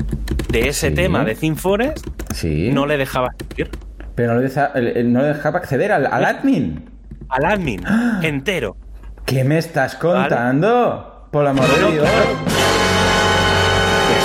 de 0.49 0.67
ese 0.69 0.89
Sí. 0.89 0.95
tema 0.95 1.23
de 1.25 1.35
ThemeForest, 1.35 2.05
Sí. 2.33 2.69
no 2.73 2.85
le 2.85 2.97
dejaba 2.97 3.29
seguir 3.49 3.69
Pero 4.15 4.33
no 4.33 4.39
le, 4.39 4.47
deja- 4.47 4.71
no 4.75 5.21
le 5.21 5.27
dejaba 5.27 5.59
acceder 5.59 5.91
al, 5.91 6.05
al 6.07 6.25
admin. 6.25 6.89
al 7.29 7.45
admin 7.45 7.81
entero. 8.21 8.77
¿Qué 9.25 9.43
me 9.43 9.57
estás 9.57 9.95
contando? 9.95 11.27
Por 11.31 11.41
el 11.43 11.49
amor 11.49 11.65
de 11.67 11.91
Dios. 11.91 12.07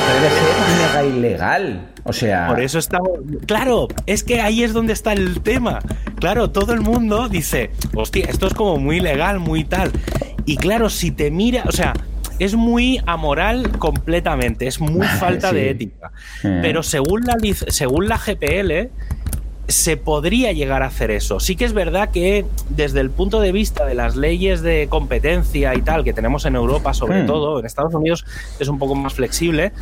Debe 0.09 0.31
ser 0.31 0.77
mega 0.79 1.05
ilegal. 1.17 1.89
O 2.05 2.13
sea. 2.13 2.49
Por 2.49 2.61
eso 2.61 2.79
estamos. 2.79 3.11
Claro, 3.47 3.89
es 4.07 4.25
que 4.25 4.41
ahí 4.41 4.63
es 4.63 4.73
donde 4.73 4.93
está 4.93 5.13
el 5.13 5.41
tema. 5.41 5.79
Claro, 6.19 6.51
todo 6.51 6.73
el 6.73 6.81
mundo 6.81 7.29
dice, 7.29 7.71
hostia, 7.95 8.27
esto 8.27 8.47
es 8.47 8.55
como 8.55 8.77
muy 8.79 9.01
legal, 9.01 9.39
muy 9.39 9.65
tal. 9.65 9.91
Y 10.45 10.57
claro, 10.57 10.91
si 10.91 11.11
te 11.13 11.31
mira, 11.31 11.63
o 11.67 11.73
sea, 11.73 11.93
es 12.39 12.55
muy 12.57 13.01
amoral 13.07 13.71
completamente, 13.79 14.67
es 14.67 14.81
muy 14.81 15.07
falta 15.21 15.51
Sí. 15.51 15.55
de 15.57 15.71
ética. 15.71 16.11
Eh. 16.43 16.59
Pero 16.63 16.83
según 16.83 17.23
la, 17.23 17.37
según 17.69 18.09
la 18.09 18.19
GPL, 18.19 18.91
se 19.69 19.97
podría 19.97 20.53
llegar 20.53 20.83
a 20.83 20.87
hacer 20.87 21.11
eso. 21.11 21.41
Sí 21.41 21.57
que 21.57 21.65
es 21.65 21.73
verdad 21.73 22.11
que 22.11 22.45
desde 22.69 23.01
el 23.01 23.11
punto 23.11 23.41
de 23.41 23.53
vista 23.53 23.87
de 23.87 23.95
las 23.95 24.17
leyes 24.17 24.61
de 24.63 24.87
competencia 24.89 25.75
y 25.75 25.83
tal 25.83 26.05
que 26.05 26.13
tenemos 26.13 26.45
en 26.47 26.57
Europa, 26.57 26.93
sobre 26.95 27.23
Hmm. 27.23 27.27
todo, 27.27 27.61
en 27.61 27.67
Estados 27.67 27.95
Unidos 27.95 28.25
es 28.59 28.69
un 28.69 28.79
poco 28.79 28.95
más 28.95 29.15
flexible, 29.15 29.73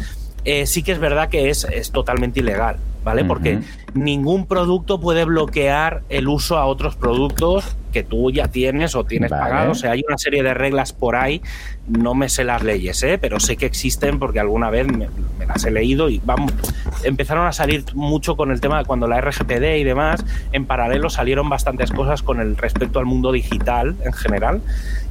eh, 0.45 0.67
sí 0.67 0.83
que 0.83 0.93
es 0.93 0.99
verdad 0.99 1.29
que 1.29 1.51
es, 1.51 1.65
es 1.65 1.91
totalmente 1.91 2.41
ilegal, 2.41 2.77
¿vale? 3.05 3.25
Porque 3.25 3.57
Ujú. 3.57 3.65
Ningún 3.95 4.47
producto 4.47 5.01
puede 5.01 5.25
bloquear 5.25 6.03
el 6.09 6.29
uso 6.29 6.59
a 6.59 6.67
otros 6.67 6.97
productos 6.97 7.77
que 7.93 8.03
tú 8.03 8.31
ya 8.31 8.49
tienes 8.49 8.95
o 8.95 9.05
tienes 9.05 9.31
Vale. 9.31 9.43
pagado. 9.43 9.73
O 9.73 9.75
sea, 9.75 9.93
hay 9.93 10.03
una 10.07 10.19
serie 10.19 10.43
de 10.43 10.55
reglas 10.55 10.93
por 10.93 11.17
ahí. 11.17 11.43
No 11.89 12.15
me 12.15 12.29
sé 12.29 12.45
las 12.45 12.63
leyes, 12.63 13.03
¿eh? 13.03 13.19
pero 13.19 13.41
sé 13.41 13.57
que 13.57 13.67
existen 13.67 14.19
porque 14.19 14.41
alguna 14.41 14.71
vez 14.71 14.87
me, 14.87 15.09
me 15.39 15.47
las 15.47 15.65
he 15.65 15.71
leído 15.71 16.09
y 16.09 16.21
vamos, 16.25 16.53
empezaron 17.03 17.47
a 17.47 17.53
salir 17.53 17.85
mucho 17.95 18.37
con 18.37 18.53
el 18.53 18.61
tema 18.61 18.79
de 18.79 18.85
cuando 18.85 19.09
la 19.09 19.21
RGPD 19.21 19.79
y 19.79 19.85
demás. 19.85 20.25
En 20.53 20.67
paralelo 20.67 21.11
salieron 21.11 21.49
bastantes 21.49 21.91
cosas 21.91 22.23
con 22.23 22.41
el 22.41 22.57
respecto 22.57 22.99
al 22.99 23.07
mundo 23.07 23.33
digital 23.33 23.97
en 24.05 24.13
general. 24.13 24.63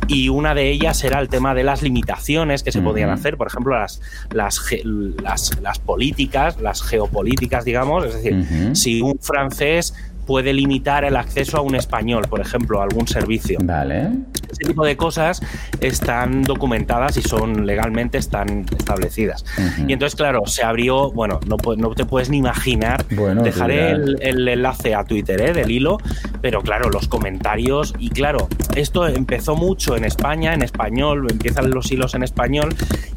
Y 0.07 0.29
una 0.29 0.55
de 0.55 0.71
ellas 0.71 1.03
era 1.03 1.19
el 1.19 1.29
tema 1.29 1.53
de 1.53 1.63
las 1.63 1.81
limitaciones 1.81 2.63
que 2.63 2.71
se 2.71 2.81
podían 2.81 3.09
hacer, 3.09 3.37
por 3.37 3.47
ejemplo, 3.47 3.77
las, 3.77 4.01
las, 4.31 5.59
las 5.61 5.79
políticas, 5.79 6.59
las 6.59 6.81
geopolíticas, 6.81 7.65
digamos. 7.65 8.05
Es 8.05 8.13
decir, 8.15 8.68
Si 8.75 9.01
un 9.01 9.17
francés 9.19 9.93
puede 10.29 10.53
limitar 10.53 11.03
el 11.05 11.15
acceso 11.15 11.57
a 11.57 11.61
un 11.61 11.73
español, 11.73 12.27
por 12.29 12.39
ejemplo, 12.39 12.81
a 12.81 12.83
algún 12.83 13.07
servicio. 13.07 13.57
Vale. 13.63 14.09
Ese 14.51 14.63
tipo 14.63 14.85
de 14.85 14.95
cosas 14.95 15.41
están 15.81 16.43
documentadas 16.43 17.17
y 17.17 17.23
son 17.23 17.65
legalmente 17.65 18.19
están 18.19 18.67
establecidas. 18.77 19.43
Y 19.87 19.93
entonces, 19.93 20.15
claro, 20.15 20.43
se 20.45 20.63
abrió, 20.63 21.09
bueno, 21.11 21.39
no, 21.47 21.57
no 21.77 21.95
te 21.95 22.05
puedes 22.05 22.29
ni 22.29 22.37
imaginar. 22.37 23.03
Bueno, 23.09 23.41
Dejaré 23.41 23.89
el, 23.89 24.17
el 24.21 24.47
enlace 24.47 24.93
a 24.93 25.03
Twitter 25.03 25.41
¿eh? 25.41 25.53
del 25.53 25.71
hilo, 25.71 25.97
pero 26.41 26.61
claro, 26.61 26.89
los 26.91 27.07
comentarios. 27.07 27.95
Y 27.97 28.09
claro, 28.09 28.47
esto 28.75 29.07
empezó 29.07 29.55
mucho 29.55 29.95
en 29.97 30.05
España, 30.05 30.53
en 30.53 30.61
español, 30.61 31.25
empiezan 31.31 31.71
los 31.71 31.91
hilos 31.91 32.13
en 32.13 32.21
español, 32.21 32.69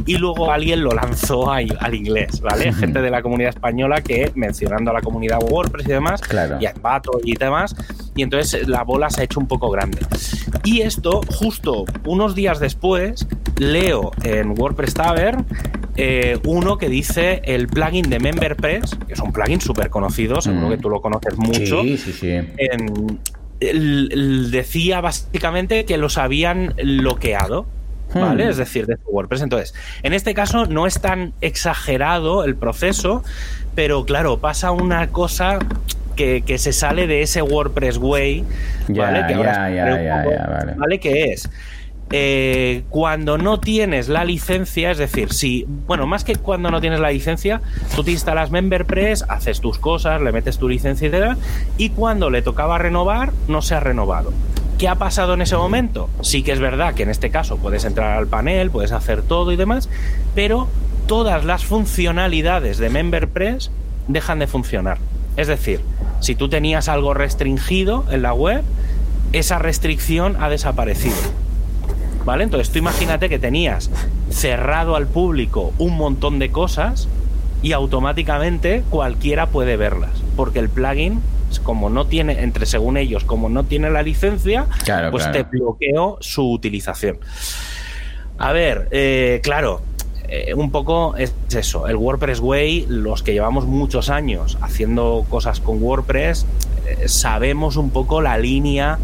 y 0.06 0.16
luego 0.16 0.50
alguien 0.50 0.82
lo 0.82 0.92
lanzó 0.92 1.52
a- 1.52 1.58
al 1.80 1.94
inglés, 1.94 2.40
¿vale? 2.40 2.72
Gente 2.72 3.02
de 3.02 3.10
la 3.10 3.20
comunidad 3.20 3.50
española 3.50 4.00
que, 4.00 4.32
mencionando 4.34 4.90
a 4.90 4.94
la 4.94 5.02
comunidad 5.02 5.38
WordPress 5.42 5.86
y 5.86 5.90
demás, 5.92 6.20
Claro. 6.22 6.56
y 6.58 6.64
a 6.66 6.72
Y 7.24 7.34
demás, 7.36 7.74
y 8.16 8.22
entonces 8.22 8.66
la 8.68 8.82
bola 8.84 9.10
se 9.10 9.20
ha 9.20 9.24
hecho 9.24 9.40
un 9.40 9.48
poco 9.48 9.70
grande. 9.70 9.98
Y 10.64 10.80
esto, 10.82 11.20
justo 11.28 11.84
unos 12.04 12.34
días 12.34 12.60
después, 12.60 13.26
leo 13.58 14.12
en 14.24 14.58
WordPress 14.58 14.94
Tavern 14.94 15.46
eh, 15.96 16.38
uno 16.46 16.78
que 16.78 16.88
dice 16.88 17.42
el 17.44 17.66
plugin 17.68 18.08
de 18.08 18.18
MemberPress, 18.18 18.96
que 19.06 19.12
es 19.12 19.20
un 19.20 19.30
plugin 19.32 19.60
súper 19.60 19.90
conocido, 19.90 20.40
seguro 20.40 20.68
Mm. 20.68 20.70
que 20.70 20.78
tú 20.78 20.88
lo 20.88 21.02
conoces 21.02 21.36
mucho. 21.36 21.82
Sí, 21.82 21.98
sí, 21.98 22.12
sí. 22.12 22.28
en- 22.30 23.18
decía 24.50 25.00
básicamente 25.00 25.84
que 25.84 25.96
los 25.96 26.18
habían 26.18 26.74
bloqueado. 26.82 27.66
¿Vale? 28.14 28.44
Hmm. 28.44 28.50
Es 28.50 28.56
decir, 28.58 28.84
de 28.86 28.96
WordPress. 29.06 29.40
Entonces, 29.40 29.74
en 30.02 30.12
este 30.12 30.34
caso 30.34 30.66
no 30.66 30.86
es 30.86 31.00
tan 31.00 31.32
exagerado 31.40 32.44
el 32.44 32.56
proceso, 32.56 33.22
pero 33.74 34.04
claro, 34.04 34.38
pasa 34.38 34.70
una 34.70 35.08
cosa 35.08 35.58
que, 36.12 36.42
que 36.42 36.58
se 36.58 36.72
sale 36.72 37.06
de 37.06 37.22
ese 37.22 37.42
WordPress 37.42 37.98
Way, 37.98 38.44
Ya, 38.88 39.04
¿vale? 39.04 39.26
Que 39.26 39.34
ahora 39.34 39.68
es 41.02 41.48
eh, 42.14 42.82
cuando 42.90 43.38
no 43.38 43.58
tienes 43.58 44.10
la 44.10 44.24
licencia, 44.24 44.90
es 44.90 44.98
decir, 44.98 45.32
si, 45.32 45.64
bueno, 45.86 46.06
más 46.06 46.24
que 46.24 46.36
cuando 46.36 46.70
no 46.70 46.80
tienes 46.80 47.00
la 47.00 47.10
licencia, 47.10 47.62
tú 47.96 48.04
te 48.04 48.10
instalas 48.10 48.50
MemberPress, 48.50 49.24
haces 49.28 49.60
tus 49.62 49.78
cosas, 49.78 50.20
le 50.20 50.30
metes 50.30 50.58
tu 50.58 50.68
licencia 50.68 51.08
y 51.08 51.10
tal, 51.10 51.38
y 51.78 51.88
cuando 51.88 52.28
le 52.28 52.42
tocaba 52.42 52.76
renovar, 52.76 53.32
no 53.48 53.62
se 53.62 53.74
ha 53.74 53.80
renovado. 53.80 54.32
¿Qué 54.78 54.88
ha 54.88 54.96
pasado 54.96 55.32
en 55.34 55.40
ese 55.40 55.56
momento? 55.56 56.10
Sí 56.20 56.42
que 56.42 56.52
es 56.52 56.60
verdad 56.60 56.92
que 56.92 57.04
en 57.04 57.10
este 57.10 57.30
caso 57.30 57.56
puedes 57.56 57.84
entrar 57.84 58.18
al 58.18 58.26
panel, 58.26 58.70
puedes 58.70 58.92
hacer 58.92 59.22
todo 59.22 59.50
y 59.52 59.56
demás, 59.56 59.88
pero 60.34 60.68
todas 61.06 61.46
las 61.46 61.64
funcionalidades 61.64 62.76
de 62.76 62.90
MemberPress 62.90 63.70
dejan 64.08 64.38
de 64.38 64.48
funcionar. 64.48 64.98
Es 65.36 65.48
decir, 65.48 65.80
si 66.20 66.34
tú 66.34 66.48
tenías 66.48 66.88
algo 66.88 67.14
restringido 67.14 68.04
en 68.10 68.22
la 68.22 68.34
web, 68.34 68.62
esa 69.32 69.58
restricción 69.58 70.36
ha 70.40 70.48
desaparecido. 70.48 71.16
¿Vale? 72.24 72.44
Entonces 72.44 72.70
tú 72.70 72.78
imagínate 72.78 73.28
que 73.28 73.38
tenías 73.38 73.90
cerrado 74.30 74.94
al 74.94 75.08
público 75.08 75.72
un 75.78 75.96
montón 75.96 76.38
de 76.38 76.50
cosas 76.50 77.08
y 77.62 77.72
automáticamente 77.72 78.84
cualquiera 78.90 79.46
puede 79.46 79.76
verlas, 79.76 80.10
porque 80.36 80.60
el 80.60 80.68
plugin 80.68 81.20
como 81.58 81.90
no 81.90 82.06
tiene, 82.06 82.42
entre 82.42 82.66
según 82.66 82.96
ellos, 82.96 83.24
como 83.24 83.48
no 83.48 83.64
tiene 83.64 83.90
la 83.90 84.02
licencia, 84.02 84.66
pues 85.10 85.30
te 85.32 85.42
bloqueo 85.42 86.18
su 86.20 86.50
utilización. 86.50 87.18
A 88.38 88.52
ver, 88.52 88.88
eh, 88.90 89.40
claro, 89.42 89.82
eh, 90.34 90.54
un 90.54 90.70
poco 90.70 91.14
es 91.18 91.34
eso, 91.54 91.86
el 91.88 91.96
WordPress 91.96 92.40
Way, 92.40 92.86
los 92.88 93.22
que 93.22 93.34
llevamos 93.34 93.66
muchos 93.66 94.08
años 94.08 94.56
haciendo 94.62 95.26
cosas 95.28 95.60
con 95.60 95.82
WordPress, 95.82 96.46
eh, 96.86 97.06
sabemos 97.06 97.76
un 97.76 97.90
poco 97.90 98.22
la 98.22 98.38
línea 98.38 98.98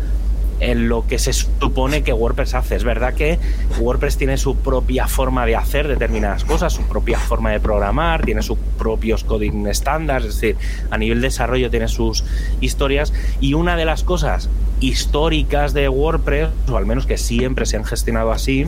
en 0.61 0.89
lo 0.89 1.07
que 1.07 1.19
se 1.19 1.35
supone 1.35 2.03
que 2.03 2.15
WordPress 2.15 2.55
hace. 2.55 2.77
Es 2.77 2.85
verdad 2.85 3.13
que 3.13 3.39
WordPress 3.79 4.17
tiene 4.17 4.39
su 4.39 4.57
propia 4.57 5.07
forma 5.07 5.45
de 5.45 5.55
hacer 5.55 5.87
determinadas 5.87 6.47
cosas, 6.47 6.73
su 6.73 6.85
propia 6.85 7.19
forma 7.19 7.51
de 7.51 7.61
programar, 7.61 8.25
tiene 8.25 8.41
sus 8.41 8.57
propios 8.79 9.23
coding 9.23 9.67
estándares, 9.67 10.29
es 10.29 10.41
decir, 10.41 10.57
a 10.91 10.97
nivel 10.97 11.21
de 11.21 11.27
desarrollo 11.27 11.69
tiene 11.69 11.89
sus 11.89 12.25
historias 12.63 13.13
y 13.39 13.53
una 13.53 13.77
de 13.77 13.85
las 13.85 14.03
cosas 14.03 14.49
históricas 14.81 15.75
de 15.75 15.91
WordPress, 15.91 16.49
o 16.71 16.77
al 16.79 16.87
menos 16.87 17.05
que 17.05 17.19
siempre 17.19 17.67
se 17.67 17.77
han 17.77 17.85
gestionado 17.85 18.33
así, 18.33 18.67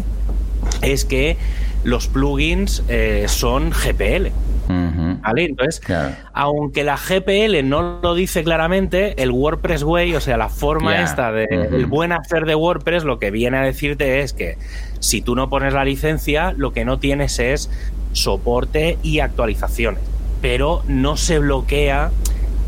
es 0.83 1.07
que 1.07 1.39
los 1.85 2.09
plugins 2.09 2.83
eh, 2.89 3.27
son 3.29 3.71
GPL. 3.71 4.29
¿Vale? 5.23 5.47
Entonces, 5.47 5.83
aunque 6.33 6.85
la 6.85 6.97
GPL 6.97 7.69
no 7.69 7.99
lo 8.01 8.15
dice 8.15 8.45
claramente, 8.45 9.21
el 9.21 9.33
WordPress 9.33 9.83
Way, 9.83 10.15
o 10.15 10.21
sea, 10.21 10.37
la 10.37 10.49
forma 10.49 11.03
esta 11.03 11.33
de 11.33 11.47
el 11.51 11.87
buen 11.87 12.13
hacer 12.13 12.47
de 12.47 12.55
WordPress, 12.55 13.03
lo 13.03 13.19
que 13.19 13.33
viene 13.33 13.59
a 13.59 13.63
decirte 13.63 14.21
es 14.21 14.33
que 14.33 14.59
si 15.01 15.23
tú 15.23 15.35
no 15.35 15.51
pones 15.51 15.75
la 15.75 15.85
licencia, 15.85 16.55
lo 16.57 16.73
que 16.73 16.85
no 16.85 17.01
tienes 17.01 17.41
es 17.41 17.69
soporte 18.13 18.97
y 19.03 19.19
actualizaciones. 19.19 20.03
Pero 20.41 20.83
no 20.87 21.17
se 21.17 21.41
bloquea 21.41 22.13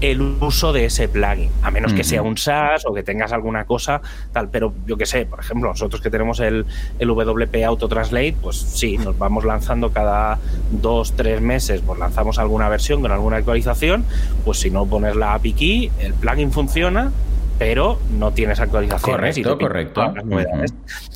el 0.02 0.20
uso 0.20 0.72
de 0.72 0.86
ese 0.86 1.08
plugin, 1.08 1.48
a 1.62 1.70
menos 1.70 1.94
que 1.94 2.02
sea 2.02 2.22
un 2.22 2.36
SaaS 2.36 2.84
o 2.86 2.92
que 2.92 3.04
tengas 3.04 3.32
alguna 3.32 3.64
cosa 3.64 4.02
tal, 4.32 4.48
pero 4.48 4.74
yo 4.84 4.96
que 4.96 5.06
sé, 5.06 5.26
por 5.26 5.38
ejemplo, 5.38 5.68
nosotros 5.68 6.02
que 6.02 6.10
tenemos 6.10 6.40
el, 6.40 6.66
el 6.98 7.08
WP 7.08 7.64
Auto 7.64 7.88
Translate, 7.88 8.34
pues 8.42 8.56
sí, 8.56 8.98
nos 8.98 9.16
vamos 9.16 9.44
lanzando 9.44 9.92
cada 9.92 10.40
dos, 10.72 11.12
tres 11.12 11.40
meses, 11.40 11.82
pues 11.86 12.00
lanzamos 12.00 12.40
alguna 12.40 12.68
versión 12.68 13.00
con 13.00 13.12
alguna 13.12 13.36
actualización, 13.36 14.04
pues 14.44 14.58
si 14.58 14.70
no 14.70 14.86
pones 14.86 15.14
la 15.14 15.34
API 15.34 15.52
key, 15.52 15.90
el 16.00 16.14
plugin 16.14 16.50
funciona, 16.50 17.12
pero 17.60 18.00
no 18.18 18.32
tienes 18.32 18.58
actualizaciones. 18.58 19.38
Correcto, 19.40 19.56
correcto. 19.56 20.14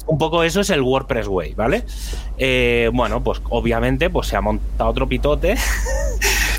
Un 0.07 0.19
poco 0.19 0.45
eso 0.45 0.61
es 0.61 0.71
el 0.71 0.81
WordPress 0.81 1.27
Way, 1.27 1.55
¿vale? 1.55 1.83
Eh, 2.39 2.89
bueno, 2.95 3.25
pues 3.25 3.43
obviamente 3.51 4.11
pues 4.11 4.29
se 4.29 4.37
ha 4.37 4.41
montado 4.41 4.89
otro 4.89 5.09
pitote 5.09 5.57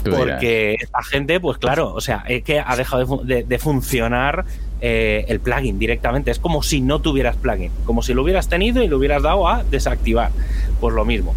porque 0.02 0.76
esta 0.80 1.04
gente, 1.04 1.40
pues 1.40 1.58
claro, 1.58 1.94
o 1.94 2.02
sea, 2.02 2.24
es 2.28 2.44
que 2.44 2.60
ha 2.60 2.76
dejado 2.76 3.24
de, 3.24 3.60
funcionar 3.60 4.46
eh, 4.82 5.26
el 5.28 5.40
plugin 5.40 5.80
directamente. 5.80 6.32
Es 6.32 6.40
como 6.40 6.64
si 6.64 6.82
no 6.82 7.00
tuvieras 7.00 7.36
plugin, 7.36 7.72
como 7.86 8.02
si 8.02 8.14
lo 8.14 8.24
hubieras 8.24 8.48
tenido 8.48 8.84
y 8.84 8.88
lo 8.88 8.98
hubieras 8.98 9.24
dado 9.24 9.48
a 9.48 9.64
desactivar. 9.64 10.32
Pues 10.80 10.94
lo 10.94 11.06
mismo. 11.06 11.36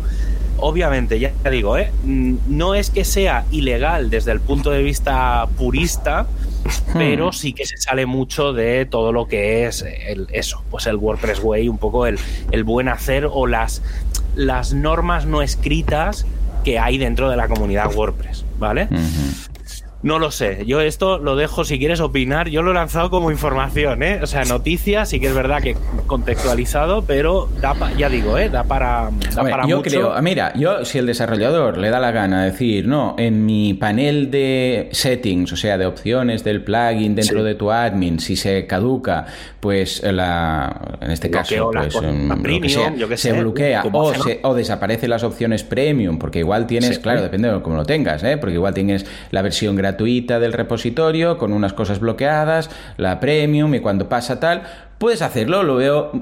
Obviamente, 0.58 1.18
ya 1.18 1.32
te 1.42 1.50
digo, 1.50 1.78
¿eh? 1.78 1.90
Mm, 2.04 2.34
no 2.48 2.74
es 2.74 2.90
que 2.90 3.04
sea 3.04 3.46
ilegal 3.50 4.10
desde 4.10 4.32
el 4.32 4.40
punto 4.40 4.70
de 4.70 4.82
vista 4.82 5.48
purista, 5.56 6.24
hmm. 6.24 6.98
pero 6.98 7.32
sí 7.32 7.54
que 7.54 7.64
se 7.64 7.78
sale 7.78 8.04
mucho 8.04 8.52
de 8.52 8.84
todo 8.84 9.12
lo 9.12 9.26
que 9.26 9.66
es 9.66 9.82
el, 9.82 10.26
eso, 10.32 10.62
pues 10.70 10.86
el 10.86 10.96
WordPress 10.96 11.42
Way, 11.42 11.68
un 11.68 11.78
poco 11.78 12.06
el, 12.06 12.18
el 12.52 12.64
buen 12.64 12.88
hacer 12.88 13.26
o 13.30 13.46
las, 13.46 13.82
las 14.36 14.74
normas 14.74 15.24
no 15.24 15.40
escritas 15.40 16.26
que 16.64 16.78
hay 16.78 16.98
dentro 16.98 17.30
de 17.30 17.36
la 17.36 17.48
comunidad 17.48 17.94
WordPress, 17.94 18.44
¿vale? 18.60 18.88
No 20.02 20.18
lo 20.18 20.30
sé. 20.30 20.64
Yo 20.66 20.80
esto 20.80 21.18
lo 21.18 21.36
dejo 21.36 21.64
si 21.64 21.78
quieres 21.78 22.00
opinar. 22.00 22.48
Yo 22.48 22.62
lo 22.62 22.70
he 22.70 22.74
lanzado 22.74 23.10
como 23.10 23.30
información, 23.30 24.02
¿eh? 24.02 24.20
O 24.22 24.26
sea, 24.26 24.44
noticias, 24.44 25.10
sí 25.10 25.20
que 25.20 25.26
es 25.26 25.34
verdad 25.34 25.60
que 25.60 25.76
contextualizado, 26.06 27.02
pero 27.02 27.48
da 27.60 27.74
ya 27.98 28.08
digo, 28.08 28.38
¿eh? 28.38 28.48
Da 28.48 28.64
para, 28.64 29.10
da 29.34 29.42
para 29.42 29.66
yo 29.66 29.82
creo, 29.82 30.12
ah, 30.14 30.22
mira, 30.22 30.54
yo 30.54 30.86
si 30.86 30.98
el 30.98 31.06
desarrollador 31.06 31.76
le 31.76 31.90
da 31.90 32.00
la 32.00 32.12
gana 32.12 32.44
de 32.44 32.50
decir, 32.50 32.88
no, 32.88 33.14
en 33.18 33.44
mi 33.44 33.74
panel 33.74 34.30
de 34.30 34.88
settings, 34.92 35.52
o 35.52 35.56
sea, 35.56 35.76
de 35.76 35.84
opciones 35.84 36.44
del 36.44 36.62
plugin 36.62 37.14
dentro 37.14 37.44
de 37.44 37.54
tu 37.54 37.70
admin, 37.70 38.20
si 38.20 38.36
se 38.36 38.66
caduca, 38.66 39.26
pues 39.60 40.02
la, 40.02 40.96
en 41.02 41.10
este 41.10 41.30
caso, 41.30 41.70
pues, 41.72 43.20
se 43.20 43.32
bloquea 43.32 43.84
o, 43.92 44.14
se, 44.14 44.40
o 44.42 44.54
desaparece 44.54 45.08
las 45.08 45.24
opciones 45.24 45.62
premium, 45.62 46.18
porque 46.18 46.38
igual 46.38 46.66
tienes, 46.66 46.98
claro, 46.98 47.20
depende 47.20 47.52
de 47.52 47.60
cómo 47.60 47.76
lo 47.76 47.84
tengas, 47.84 48.24
¿eh? 48.24 48.38
Porque 48.38 48.54
igual 48.54 48.72
tienes 48.72 49.04
la 49.30 49.42
versión 49.42 49.76
gratuita 49.76 49.89
gratuita 49.90 50.38
del 50.38 50.52
repositorio 50.52 51.36
con 51.36 51.52
unas 51.52 51.72
cosas 51.72 51.98
bloqueadas, 51.98 52.70
la 52.96 53.18
premium 53.18 53.74
y 53.74 53.80
cuando 53.80 54.08
pasa 54.08 54.38
tal, 54.38 54.62
puedes 54.98 55.22
hacerlo, 55.22 55.62
lo 55.62 55.76
veo, 55.76 56.12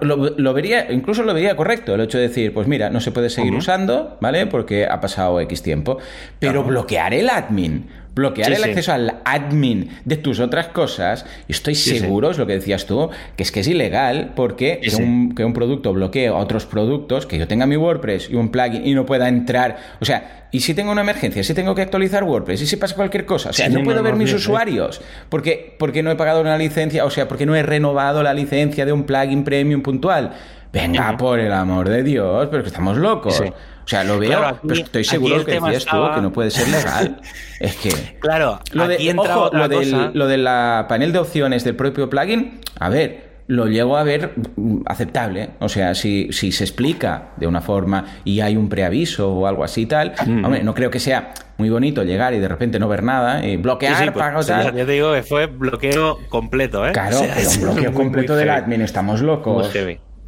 lo, 0.00 0.54
vería, 0.54 0.92
incluso 0.92 1.22
lo 1.22 1.34
vería 1.34 1.56
correcto, 1.56 1.94
el 1.94 2.02
hecho 2.02 2.18
de 2.18 2.28
decir, 2.28 2.54
pues 2.54 2.68
mira, 2.68 2.90
no 2.90 3.00
se 3.00 3.10
puede 3.10 3.30
seguir 3.30 3.54
usando, 3.54 4.16
¿vale? 4.20 4.46
Porque 4.46 4.86
ha 4.86 5.00
pasado 5.00 5.40
X 5.40 5.62
tiempo, 5.62 5.98
pero 6.38 6.62
bloquear 6.62 7.14
el 7.14 7.28
admin 7.30 7.86
bloquear 8.16 8.50
el 8.50 8.64
acceso 8.64 8.94
al 8.94 9.20
admin 9.26 9.90
de 10.06 10.16
tus 10.16 10.40
otras 10.40 10.68
cosas, 10.68 11.26
estoy 11.48 11.74
seguro, 11.74 12.30
es 12.30 12.38
lo 12.38 12.46
que 12.46 12.54
decías 12.54 12.86
tú, 12.86 13.10
que 13.36 13.42
es 13.42 13.52
que 13.52 13.60
es 13.60 13.68
ilegal 13.68 14.32
porque 14.34 14.80
que 14.82 14.96
un, 14.96 15.34
que, 15.34 15.44
un, 15.44 15.52
producto 15.52 15.92
bloquee 15.92 16.30
otros 16.30 16.64
productos, 16.64 17.26
que 17.26 17.36
yo 17.36 17.46
tenga 17.46 17.66
mi 17.66 17.76
WordPress 17.76 18.30
y 18.30 18.34
un 18.34 18.48
plugin 18.48 18.86
y 18.86 18.94
no 18.94 19.04
pueda 19.04 19.28
entrar, 19.28 19.76
o 20.00 20.04
sea, 20.06 20.48
y 20.50 20.60
si 20.60 20.72
tengo 20.72 20.92
una 20.92 21.02
emergencia, 21.02 21.44
si 21.44 21.52
tengo 21.52 21.74
que 21.74 21.82
actualizar 21.82 22.24
WordPress, 22.24 22.62
y 22.62 22.66
si 22.66 22.76
pasa 22.76 22.94
cualquier 22.94 23.26
cosa, 23.26 23.50
o 23.50 23.52
sea, 23.52 23.68
no 23.68 23.84
puedo 23.84 24.02
ver 24.02 24.16
mis 24.16 24.32
usuarios. 24.32 25.02
Porque, 25.28 25.76
porque 25.78 26.02
no 26.02 26.10
he 26.10 26.16
pagado 26.16 26.40
una 26.40 26.56
licencia, 26.56 27.04
o 27.04 27.10
sea, 27.10 27.28
porque 27.28 27.44
no 27.44 27.54
he 27.54 27.62
renovado 27.62 28.22
la 28.22 28.32
licencia 28.32 28.86
de 28.86 28.92
un 28.92 29.04
plugin 29.04 29.44
premium 29.44 29.82
puntual. 29.82 30.32
Venga, 30.72 31.16
por 31.16 31.38
el 31.40 31.52
amor 31.52 31.88
de 31.90 32.02
Dios, 32.02 32.48
pero 32.50 32.62
que 32.62 32.68
estamos 32.68 32.96
locos. 32.96 33.42
O 33.86 33.88
sea, 33.88 34.02
lo 34.02 34.18
veo, 34.18 34.58
pero 34.66 34.80
estoy 34.80 35.04
seguro 35.04 35.44
que 35.44 35.60
decías 35.60 35.84
tú 35.84 35.96
que 36.12 36.20
no 36.20 36.32
puede 36.32 36.50
ser 36.50 36.66
legal. 36.68 37.20
es 37.60 37.76
que. 37.76 38.18
Claro, 38.18 38.58
lo 38.72 38.88
de, 38.88 39.14
ojo, 39.16 39.50
lo, 39.52 39.68
del, 39.68 40.10
lo 40.12 40.26
de 40.26 40.38
la 40.38 40.86
panel 40.88 41.12
de 41.12 41.20
opciones 41.20 41.62
del 41.62 41.76
propio 41.76 42.10
plugin, 42.10 42.60
a 42.80 42.88
ver, 42.88 43.26
lo 43.46 43.68
llego 43.68 43.96
a 43.96 44.02
ver 44.02 44.32
mm, 44.56 44.78
aceptable. 44.86 45.50
O 45.60 45.68
sea, 45.68 45.94
si, 45.94 46.32
si 46.32 46.50
se 46.50 46.64
explica 46.64 47.28
de 47.36 47.46
una 47.46 47.60
forma 47.60 48.06
y 48.24 48.40
hay 48.40 48.56
un 48.56 48.68
preaviso 48.68 49.32
o 49.32 49.46
algo 49.46 49.62
así 49.62 49.82
y 49.82 49.86
tal, 49.86 50.14
mm. 50.26 50.44
hombre, 50.44 50.64
no 50.64 50.74
creo 50.74 50.90
que 50.90 50.98
sea 50.98 51.32
muy 51.56 51.70
bonito 51.70 52.02
llegar 52.02 52.34
y 52.34 52.40
de 52.40 52.48
repente 52.48 52.80
no 52.80 52.88
ver 52.88 53.04
nada 53.04 53.46
y 53.46 53.56
bloquear, 53.56 54.04
sí, 54.04 54.10
pues, 54.10 54.46
tal. 54.48 54.76
Yo 54.76 54.84
te 54.84 54.92
digo 54.92 55.12
que 55.12 55.22
fue 55.22 55.46
bloqueo 55.46 56.18
completo, 56.28 56.84
¿eh? 56.84 56.90
Claro, 56.90 57.20
pero 57.36 57.50
un 57.50 57.60
bloqueo 57.60 57.92
completo 57.92 58.34
del 58.34 58.50
admin, 58.50 58.82
estamos 58.82 59.20
locos. 59.20 59.70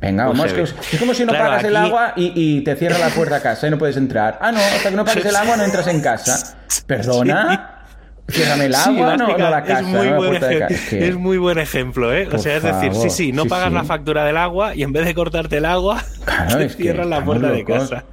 Venga, 0.00 0.26
vamos, 0.26 0.46
es, 0.46 0.52
que, 0.52 0.62
es, 0.62 1.00
como 1.00 1.12
si 1.12 1.24
no 1.24 1.32
pagas 1.32 1.64
el 1.64 1.74
agua 1.74 2.12
y, 2.14 2.32
y, 2.34 2.60
te 2.60 2.76
cierra 2.76 2.98
la 2.98 3.08
puerta 3.08 3.36
a 3.36 3.40
casa 3.40 3.66
y 3.66 3.70
no 3.70 3.78
puedes 3.78 3.96
entrar. 3.96 4.38
Ah, 4.40 4.52
no, 4.52 4.60
hasta 4.60 4.90
que 4.90 4.96
no 4.96 5.04
pagues 5.04 5.24
el 5.24 5.34
agua 5.34 5.56
no 5.56 5.64
entras 5.64 5.88
en 5.88 6.00
casa. 6.00 6.56
¿Perdona? 6.86 7.77
Ciérrame 8.30 8.66
el 8.66 8.74
agua, 8.74 9.16
no, 9.16 9.38
la 9.38 9.62
casa. 9.62 9.80
Es 9.80 9.86
muy, 9.86 10.08
buen, 10.08 10.34
ejemplo, 10.34 10.76
es 10.90 11.16
muy 11.16 11.38
buen 11.38 11.58
ejemplo, 11.58 12.14
¿eh? 12.14 12.28
o 12.30 12.38
sea, 12.38 12.58
es 12.58 12.62
decir, 12.62 12.92
sí, 12.94 13.08
sí, 13.08 13.32
no 13.32 13.46
pagas 13.46 13.72
la 13.72 13.84
factura 13.84 14.24
del 14.24 14.36
agua 14.36 14.76
y 14.76 14.82
en 14.82 14.92
vez 14.92 15.06
de 15.06 15.14
cortarte 15.14 15.56
el 15.56 15.64
agua, 15.64 16.04
te 16.58 16.68
cierran 16.68 17.08
la 17.08 17.24
puerta 17.24 17.50
de 17.50 17.64
casa. 17.64 18.04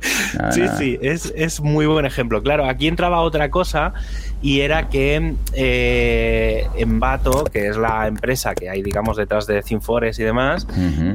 sí, 0.51 0.63
sí, 0.77 0.97
es, 1.01 1.33
es 1.35 1.59
muy 1.59 1.85
buen 1.85 2.05
ejemplo. 2.05 2.41
Claro, 2.41 2.65
aquí 2.65 2.87
entraba 2.87 3.19
otra 3.19 3.49
cosa 3.49 3.93
y 4.41 4.61
era 4.61 4.87
que 4.87 5.35
eh, 5.53 6.67
Envato, 6.77 7.43
que 7.45 7.67
es 7.67 7.75
la 7.75 8.07
empresa 8.07 8.55
que 8.55 8.69
hay, 8.69 8.83
digamos, 8.83 9.17
detrás 9.17 9.47
de 9.47 9.61
Cinfores 9.63 10.17
y 10.19 10.23
demás, 10.23 10.65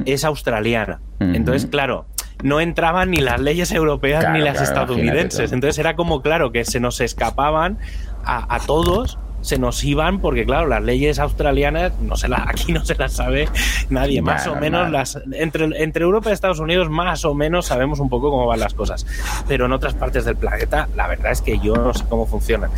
es 0.05 0.23
australiana. 0.25 0.99
Entonces, 1.19 1.67
claro, 1.69 2.05
no 2.43 2.59
entraban 2.59 3.11
ni 3.11 3.17
las 3.17 3.39
leyes 3.39 3.71
europeas 3.71 4.25
ni 4.33 4.41
las 4.41 4.61
estadounidenses. 4.61 5.51
Entonces 5.51 5.79
era 5.79 5.95
como, 5.95 6.21
claro, 6.21 6.51
que 6.51 6.65
se 6.65 6.79
nos 6.79 7.01
escapaban 7.01 7.77
a, 8.25 8.53
a 8.53 8.59
todos 8.59 9.17
se 9.41 9.57
nos 9.57 9.83
iban 9.83 10.19
porque 10.19 10.45
claro 10.45 10.67
las 10.67 10.83
leyes 10.83 11.19
australianas 11.19 11.93
no 12.01 12.15
se 12.15 12.27
la, 12.27 12.45
aquí 12.47 12.73
no 12.73 12.85
se 12.85 12.95
las 12.95 13.13
sabe 13.13 13.49
nadie. 13.89 14.21
Más 14.21 14.47
o 14.47 14.55
menos 14.55 14.89
las 14.89 15.19
entre, 15.33 15.65
entre 15.81 16.03
Europa 16.03 16.29
y 16.29 16.33
Estados 16.33 16.59
Unidos 16.59 16.89
más 16.89 17.25
o 17.25 17.33
menos 17.33 17.65
sabemos 17.65 17.99
un 17.99 18.09
poco 18.09 18.29
cómo 18.29 18.45
van 18.45 18.59
las 18.59 18.73
cosas. 18.73 19.05
Pero 19.47 19.65
en 19.65 19.71
otras 19.71 19.93
partes 19.93 20.25
del 20.25 20.35
planeta 20.35 20.87
la 20.95 21.07
verdad 21.07 21.31
es 21.31 21.41
que 21.41 21.59
yo 21.59 21.75
no 21.75 21.93
sé 21.93 22.05
cómo 22.07 22.25
funcionan. 22.25 22.69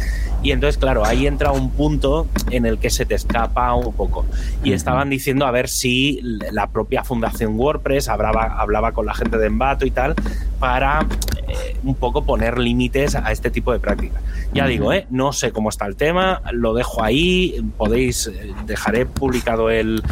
Y 0.41 0.51
entonces 0.51 0.77
claro 0.77 1.05
ahí 1.05 1.27
entra 1.27 1.51
un 1.51 1.71
punto 1.71 2.27
en 2.49 2.65
el 2.65 2.77
que 2.77 2.89
se 2.89 3.05
te 3.05 3.15
escapa 3.15 3.73
un 3.73 3.93
poco. 3.93 4.25
Y 4.63 4.73
estaban 4.73 5.09
diciendo 5.09 5.45
a 5.45 5.51
ver 5.51 5.69
si 5.69 6.19
la 6.23 6.67
propia 6.67 7.03
fundación 7.03 7.59
WordPress 7.59 8.07
hablaba, 8.07 8.59
hablaba 8.59 8.93
con 8.93 9.05
la 9.05 9.13
gente 9.13 9.37
de 9.37 9.47
Embato 9.47 9.85
y 9.85 9.91
tal 9.91 10.15
para 10.59 11.05
eh, 11.47 11.75
un 11.83 11.95
poco 11.95 12.23
poner 12.25 12.57
límites 12.57 13.15
a 13.15 13.31
este 13.31 13.51
tipo 13.51 13.73
de 13.73 13.79
prácticas. 13.79 14.21
Ya 14.53 14.67
digo, 14.67 14.93
¿eh? 14.93 15.07
no 15.09 15.33
sé 15.33 15.51
cómo 15.51 15.69
está 15.69 15.85
el 15.85 15.95
tema, 15.95 16.41
lo 16.51 16.73
dejo 16.73 17.03
ahí, 17.03 17.63
podéis, 17.77 18.27
eh, 18.27 18.53
dejaré 18.65 19.05
publicado 19.05 19.69
el, 19.69 20.03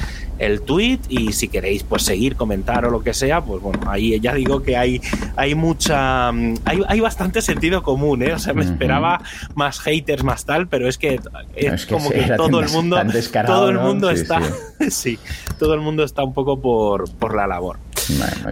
el 0.41 0.61
tweet 0.61 0.99
y 1.07 1.33
si 1.33 1.47
queréis 1.47 1.83
pues 1.83 2.03
seguir, 2.03 2.35
comentar 2.35 2.83
o 2.85 2.89
lo 2.89 3.03
que 3.03 3.13
sea, 3.13 3.41
pues 3.41 3.61
bueno, 3.61 3.79
ahí 3.89 4.19
ya 4.19 4.33
digo 4.33 4.63
que 4.63 4.75
hay, 4.75 4.99
hay 5.35 5.53
mucha, 5.53 6.31
mm, 6.31 6.55
hay, 6.65 6.81
hay 6.87 6.99
bastante 6.99 7.41
sentido 7.41 7.83
común, 7.83 8.23
¿eh? 8.23 8.33
O 8.33 8.39
sea, 8.39 8.53
me 8.53 8.63
esperaba 8.63 9.21
más 9.53 9.79
haters, 9.79 10.23
más 10.23 10.45
tal, 10.45 10.67
pero 10.67 10.87
es 10.87 10.97
que 10.97 11.19
es, 11.55 11.85
como 11.85 12.09
que 12.09 12.23
todo 12.35 12.59
el 12.59 12.69
mundo, 12.69 12.99
todo 13.45 13.69
el 13.69 13.79
mundo 13.79 14.09
está, 14.09 14.41
sí. 14.89 15.19
todo 15.59 15.75
el 15.75 15.81
mundo 15.81 16.03
está 16.03 16.23
un 16.23 16.33
poco 16.33 16.59
por, 16.59 17.09
por 17.11 17.35
la 17.35 17.45
labor. 17.45 17.77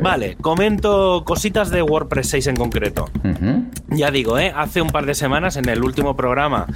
Vale, 0.02 0.36
comento 0.36 1.24
cositas 1.26 1.70
de 1.70 1.82
WordPress 1.82 2.30
6 2.30 2.48
en 2.48 2.56
concreto. 2.56 3.10
Ya 3.90 4.12
digo, 4.12 4.38
¿eh? 4.38 4.54
hace 4.56 4.82
un 4.82 4.90
par 4.90 5.06
de 5.06 5.16
semanas 5.16 5.58
en 5.58 5.68
el 5.70 5.84
último 5.84 6.16
programa 6.16 6.68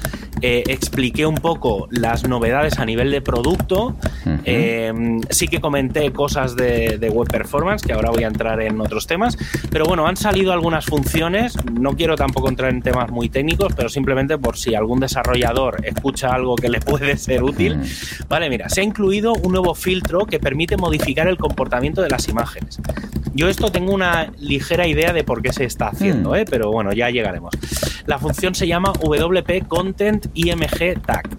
eh, 0.45 0.61
expliqué 0.67 1.25
un 1.25 1.35
poco 1.35 1.87
las 1.89 2.27
novedades 2.27 2.77
a 2.77 2.83
nivel 2.83 3.11
de 3.11 3.21
producto. 3.21 3.95
Eh, 4.43 4.91
sí 5.29 5.47
que 5.47 5.61
comenté 5.61 6.11
cosas 6.11 6.57
de, 6.57 7.09
web 7.13 7.29
performance, 7.29 7.81
que 7.81 7.93
ahora 7.93 8.09
voy 8.09 8.25
a 8.25 8.27
entrar 8.27 8.61
en 8.61 8.81
otros 8.81 9.07
temas. 9.07 9.37
Pero 9.69 9.85
bueno, 9.85 10.05
han 10.05 10.17
salido 10.17 10.51
algunas 10.51 10.83
funciones. 10.85 11.55
No 11.71 11.95
quiero 11.95 12.17
tampoco 12.17 12.49
entrar 12.49 12.73
en 12.73 12.81
temas 12.81 13.09
muy 13.09 13.29
técnicos, 13.29 13.71
pero 13.73 13.87
simplemente 13.87 14.37
por 14.37 14.57
si 14.57 14.75
algún 14.75 14.99
desarrollador 14.99 15.77
escucha 15.85 16.33
algo 16.33 16.57
que 16.57 16.67
le 16.67 16.81
puede 16.81 17.15
ser 17.15 17.41
útil. 17.41 17.79
Vale, 18.27 18.49
mira, 18.49 18.67
se 18.67 18.81
ha 18.81 18.83
incluido 18.83 19.31
un 19.31 19.53
nuevo 19.53 19.73
filtro 19.75 20.25
que 20.25 20.39
permite 20.39 20.75
modificar 20.75 21.29
el 21.29 21.37
comportamiento 21.37 22.01
de 22.01 22.09
las 22.09 22.27
imágenes. 22.27 22.62
Yo 23.33 23.49
esto 23.49 23.71
tengo 23.71 23.93
una 23.93 24.31
ligera 24.39 24.87
idea 24.87 25.13
de 25.13 25.23
por 25.23 25.41
qué 25.41 25.53
se 25.53 25.65
está 25.65 25.87
haciendo, 25.87 26.31
hmm. 26.31 26.35
¿eh? 26.35 26.45
pero 26.49 26.71
bueno, 26.71 26.93
ya 26.93 27.09
llegaremos. 27.09 27.53
La 28.05 28.19
función 28.19 28.53
se 28.55 28.67
llama 28.67 28.91
WP 28.91 29.67
Content 29.67 30.27
IMG 30.33 31.01
Tag. 31.05 31.29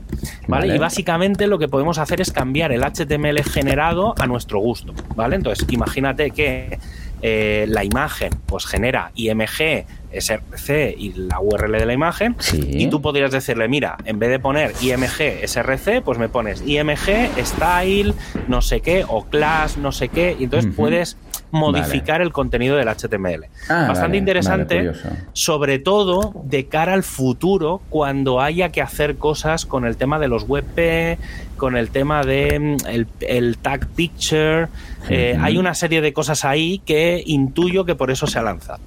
¿Vale? 0.47 0.75
Y 0.75 0.79
básicamente 0.79 1.47
lo 1.47 1.59
que 1.59 1.69
podemos 1.69 1.99
hacer 1.99 2.21
es 2.21 2.31
cambiar 2.31 2.73
el 2.73 2.83
HTML 2.83 3.43
generado 3.45 4.15
a 4.19 4.27
nuestro 4.27 4.59
gusto, 4.59 4.95
¿vale? 5.17 5.37
Entonces, 5.37 5.67
imagínate 5.71 6.31
que 6.31 6.79
eh, 7.23 7.65
la 7.69 7.85
imagen 7.85 8.31
pues 8.45 8.67
genera 8.67 9.11
IMG, 9.15 9.87
SRC 10.21 10.95
y 10.97 11.13
la 11.15 11.41
URL 11.41 11.73
de 11.73 11.87
la 11.87 11.93
imagen 11.93 12.37
y 12.53 12.87
tú 12.89 13.01
podrías 13.03 13.31
decirle, 13.31 13.69
mira, 13.69 13.97
en 14.05 14.19
vez 14.19 14.31
de 14.31 14.39
poner 14.39 14.73
IMG, 14.81 15.47
SRC, 15.47 16.03
pues 16.05 16.19
me 16.19 16.29
pones 16.29 16.63
IMG, 16.67 17.31
style, 17.45 18.15
no 18.49 18.63
sé 18.63 18.81
qué, 18.81 19.05
o 19.09 19.25
class, 19.25 19.77
no 19.77 19.93
sé 19.93 20.09
qué, 20.09 20.37
y 20.39 20.45
entonces 20.45 20.73
puedes 20.77 21.17
modificar 21.51 22.21
el 22.21 22.33
contenido 22.33 22.77
del 22.77 22.89
HTML. 22.89 23.47
Ah, 23.69 23.87
Bastante 23.89 24.17
interesante, 24.17 24.93
sobre 25.33 25.79
todo 25.79 26.33
de 26.45 26.67
cara 26.67 26.95
al 26.95 27.03
futuro, 27.05 27.81
cuando 27.91 28.41
haya 28.41 28.71
que 28.71 28.83
hacer 28.83 29.17
cosas 29.17 29.65
con 29.67 29.85
el 29.85 29.97
tema 29.97 30.19
de 30.19 30.29
los 30.29 30.45
WebP, 30.49 31.19
con 31.57 31.77
el 31.77 31.91
tema 31.91 32.23
de 32.23 32.59
mm, 32.59 32.77
el, 33.21 33.59
tag 33.59 33.87
picture. 33.89 34.69
Eh, 35.09 35.39
hay 35.41 35.57
una 35.57 35.75
serie 35.75 36.01
de 36.01 36.13
cosas 36.13 36.45
ahí 36.45 36.81
que 36.81 37.23
intuyo 37.27 37.85
que 37.85 37.95
por 37.95 38.11
eso 38.11 38.27
se 38.27 38.39
ha 38.39 38.43
lanzado. 38.43 38.81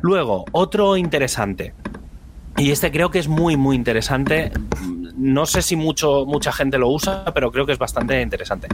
Luego, 0.00 0.44
otro 0.52 0.96
interesante. 0.96 1.74
Y 2.56 2.70
este 2.70 2.92
creo 2.92 3.10
que 3.10 3.18
es 3.18 3.28
muy, 3.28 3.56
muy 3.56 3.76
interesante 3.76 4.52
no 5.16 5.46
sé 5.46 5.62
si 5.62 5.76
mucho, 5.76 6.26
mucha 6.26 6.52
gente 6.52 6.78
lo 6.78 6.88
usa, 6.88 7.24
pero 7.32 7.50
creo 7.52 7.66
que 7.66 7.72
es 7.72 7.78
bastante 7.78 8.20
interesante. 8.20 8.68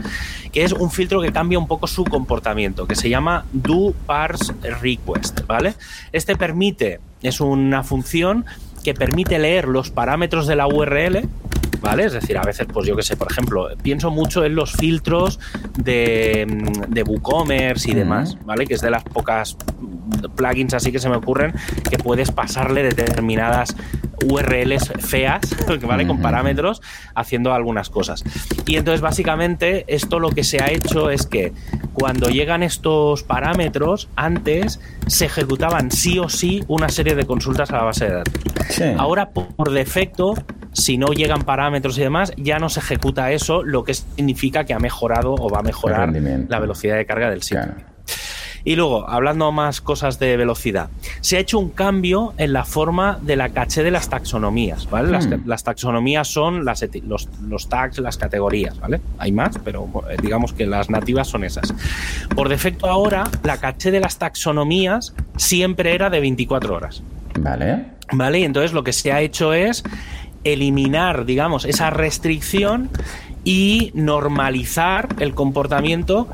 Que 0.51 0.63
es 0.63 0.73
un 0.73 0.91
filtro 0.91 1.21
que 1.21 1.31
cambia 1.31 1.59
un 1.59 1.67
poco 1.67 1.87
su 1.87 2.03
comportamiento, 2.03 2.87
que 2.87 2.95
se 2.95 3.09
llama 3.09 3.45
Do 3.51 3.93
Parse 4.05 4.53
Request, 4.81 5.45
¿vale? 5.45 5.75
Este 6.11 6.35
permite, 6.35 6.99
es 7.21 7.39
una 7.41 7.83
función 7.83 8.45
que 8.83 8.93
permite 8.93 9.37
leer 9.37 9.67
los 9.67 9.91
parámetros 9.91 10.47
de 10.47 10.55
la 10.55 10.67
URL 10.67 11.29
¿vale? 11.81 12.05
Es 12.05 12.13
decir, 12.13 12.37
a 12.37 12.43
veces, 12.43 12.67
pues 12.71 12.87
yo 12.87 12.95
qué 12.95 13.03
sé, 13.03 13.17
por 13.17 13.31
ejemplo, 13.31 13.67
pienso 13.81 14.11
mucho 14.11 14.43
en 14.45 14.55
los 14.55 14.73
filtros 14.73 15.39
de, 15.77 16.45
de 16.87 17.03
WooCommerce 17.03 17.91
y 17.91 17.93
demás, 17.93 18.37
¿vale? 18.45 18.65
Que 18.65 18.75
es 18.75 18.81
de 18.81 18.91
las 18.91 19.03
pocas 19.03 19.57
plugins 20.35 20.73
así 20.73 20.91
que 20.91 20.99
se 20.99 21.09
me 21.09 21.15
ocurren 21.15 21.53
que 21.89 21.97
puedes 21.97 22.31
pasarle 22.31 22.83
determinadas 22.83 23.75
URLs 24.25 24.93
feas, 24.99 25.41
¿vale? 25.81 26.05
Con 26.05 26.21
parámetros, 26.21 26.81
haciendo 27.15 27.53
algunas 27.53 27.89
cosas. 27.89 28.23
Y 28.67 28.75
entonces, 28.75 29.01
básicamente, 29.01 29.85
esto 29.87 30.19
lo 30.19 30.29
que 30.29 30.43
se 30.43 30.61
ha 30.61 30.71
hecho 30.71 31.09
es 31.09 31.25
que 31.25 31.53
cuando 31.93 32.29
llegan 32.29 32.61
estos 32.63 33.23
parámetros, 33.23 34.09
antes 34.15 34.79
se 35.07 35.25
ejecutaban 35.25 35.91
sí 35.91 36.19
o 36.19 36.29
sí 36.29 36.63
una 36.67 36.89
serie 36.89 37.15
de 37.15 37.25
consultas 37.25 37.71
a 37.71 37.77
la 37.77 37.83
base 37.83 38.05
de 38.05 38.13
datos. 38.13 38.33
Ahora, 38.97 39.31
por 39.31 39.71
defecto, 39.71 40.35
si 40.73 40.97
no 40.97 41.07
llegan 41.07 41.43
parámetros 41.43 41.97
y 41.97 42.01
demás, 42.01 42.33
ya 42.37 42.59
no 42.59 42.69
se 42.69 42.79
ejecuta 42.79 43.31
eso, 43.31 43.63
lo 43.63 43.83
que 43.83 43.93
significa 43.93 44.63
que 44.63 44.73
ha 44.73 44.79
mejorado 44.79 45.33
o 45.33 45.49
va 45.49 45.59
a 45.59 45.63
mejorar 45.63 46.11
la 46.13 46.59
velocidad 46.59 46.95
de 46.95 47.05
carga 47.05 47.29
del 47.29 47.43
sitio. 47.43 47.73
Y 48.63 48.75
luego, 48.75 49.09
hablando 49.09 49.51
más 49.51 49.81
cosas 49.81 50.19
de 50.19 50.37
velocidad, 50.37 50.89
se 51.21 51.37
ha 51.37 51.39
hecho 51.39 51.57
un 51.57 51.69
cambio 51.69 52.33
en 52.37 52.53
la 52.53 52.63
forma 52.63 53.17
de 53.21 53.35
la 53.35 53.49
caché 53.49 53.83
de 53.83 53.91
las 53.91 54.09
taxonomías, 54.09 54.89
¿vale? 54.89 55.09
Las, 55.09 55.27
hmm. 55.27 55.65
taxonomías 55.65 56.27
son 56.27 56.63
las, 56.63 56.85
los, 57.03 57.27
los, 57.41 57.69
tags, 57.69 57.97
las 57.97 58.17
categorías, 58.17 58.79
¿vale? 58.79 59.01
Hay 59.17 59.31
más, 59.31 59.57
pero 59.63 59.89
eh, 60.09 60.17
digamos 60.21 60.53
que 60.53 60.67
las 60.67 60.89
nativas 60.89 61.27
son 61.27 61.43
esas. 61.43 61.73
Por 62.35 62.49
defecto 62.49 62.87
ahora, 62.87 63.23
la 63.43 63.57
caché 63.57 63.89
de 63.89 63.99
las 63.99 64.19
taxonomías 64.19 65.15
siempre 65.37 65.95
era 65.95 66.09
de 66.11 66.19
24 66.19 66.75
horas. 66.75 67.01
Vale. 67.39 67.85
Vale, 68.13 68.39
y 68.39 68.43
entonces 68.43 68.73
lo 68.73 68.83
que 68.83 68.91
se 68.91 69.11
ha 69.11 69.21
hecho 69.21 69.53
es 69.53 69.83
eliminar, 70.43 71.25
digamos, 71.25 71.65
esa 71.65 71.89
restricción 71.89 72.89
y 73.43 73.91
normalizar 73.93 75.09
el 75.19 75.33
comportamiento 75.33 76.27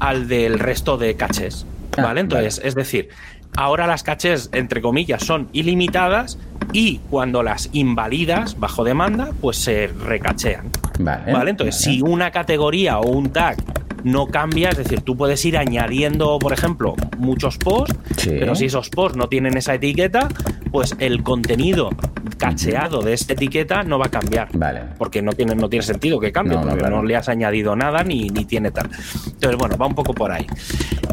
al 0.00 0.28
del 0.28 0.58
resto 0.58 0.96
de 0.96 1.16
cachés. 1.16 1.66
Ah, 1.96 2.02
¿Vale? 2.02 2.20
Entonces, 2.20 2.60
es 2.64 2.74
decir, 2.74 3.08
ahora 3.56 3.86
las 3.86 4.02
cachés, 4.02 4.50
entre 4.52 4.80
comillas, 4.80 5.24
son 5.24 5.48
ilimitadas 5.52 6.38
y 6.72 6.98
cuando 7.10 7.42
las 7.42 7.68
invalidas 7.72 8.58
bajo 8.58 8.84
demanda, 8.84 9.30
pues 9.40 9.58
se 9.58 9.88
recachean. 9.88 10.70
Vale. 10.98 11.50
Entonces, 11.50 11.76
si 11.76 12.00
una 12.02 12.30
categoría 12.30 12.98
o 12.98 13.08
un 13.08 13.30
tag 13.30 13.56
no 14.04 14.26
cambia, 14.26 14.70
es 14.70 14.78
decir, 14.78 15.00
tú 15.00 15.16
puedes 15.16 15.44
ir 15.44 15.56
añadiendo, 15.56 16.38
por 16.38 16.52
ejemplo, 16.52 16.94
muchos 17.18 17.58
posts, 17.58 17.96
pero 18.24 18.54
si 18.54 18.66
esos 18.66 18.90
posts 18.90 19.16
no 19.16 19.28
tienen 19.28 19.56
esa 19.56 19.74
etiqueta, 19.74 20.28
pues 20.70 20.96
el 20.98 21.22
contenido 21.22 21.90
cacheado 22.38 23.02
de 23.02 23.12
esta 23.12 23.34
etiqueta 23.34 23.82
no 23.84 23.98
va 23.98 24.06
a 24.06 24.10
cambiar. 24.10 24.48
Vale. 24.54 24.82
Porque 24.98 25.22
no 25.22 25.32
tiene, 25.32 25.54
no 25.54 25.68
tiene 25.68 25.84
sentido 25.84 26.18
que 26.18 26.32
cambie, 26.32 26.58
porque 26.58 26.88
no, 26.88 27.02
le 27.02 27.16
has 27.16 27.28
añadido 27.28 27.76
nada 27.76 28.02
ni, 28.02 28.28
ni, 28.28 28.44
tiene 28.44 28.70
tal. 28.70 28.88
Entonces, 29.26 29.56
bueno, 29.56 29.76
va 29.76 29.86
un 29.86 29.94
poco 29.94 30.12
por 30.12 30.32
ahí. 30.32 30.46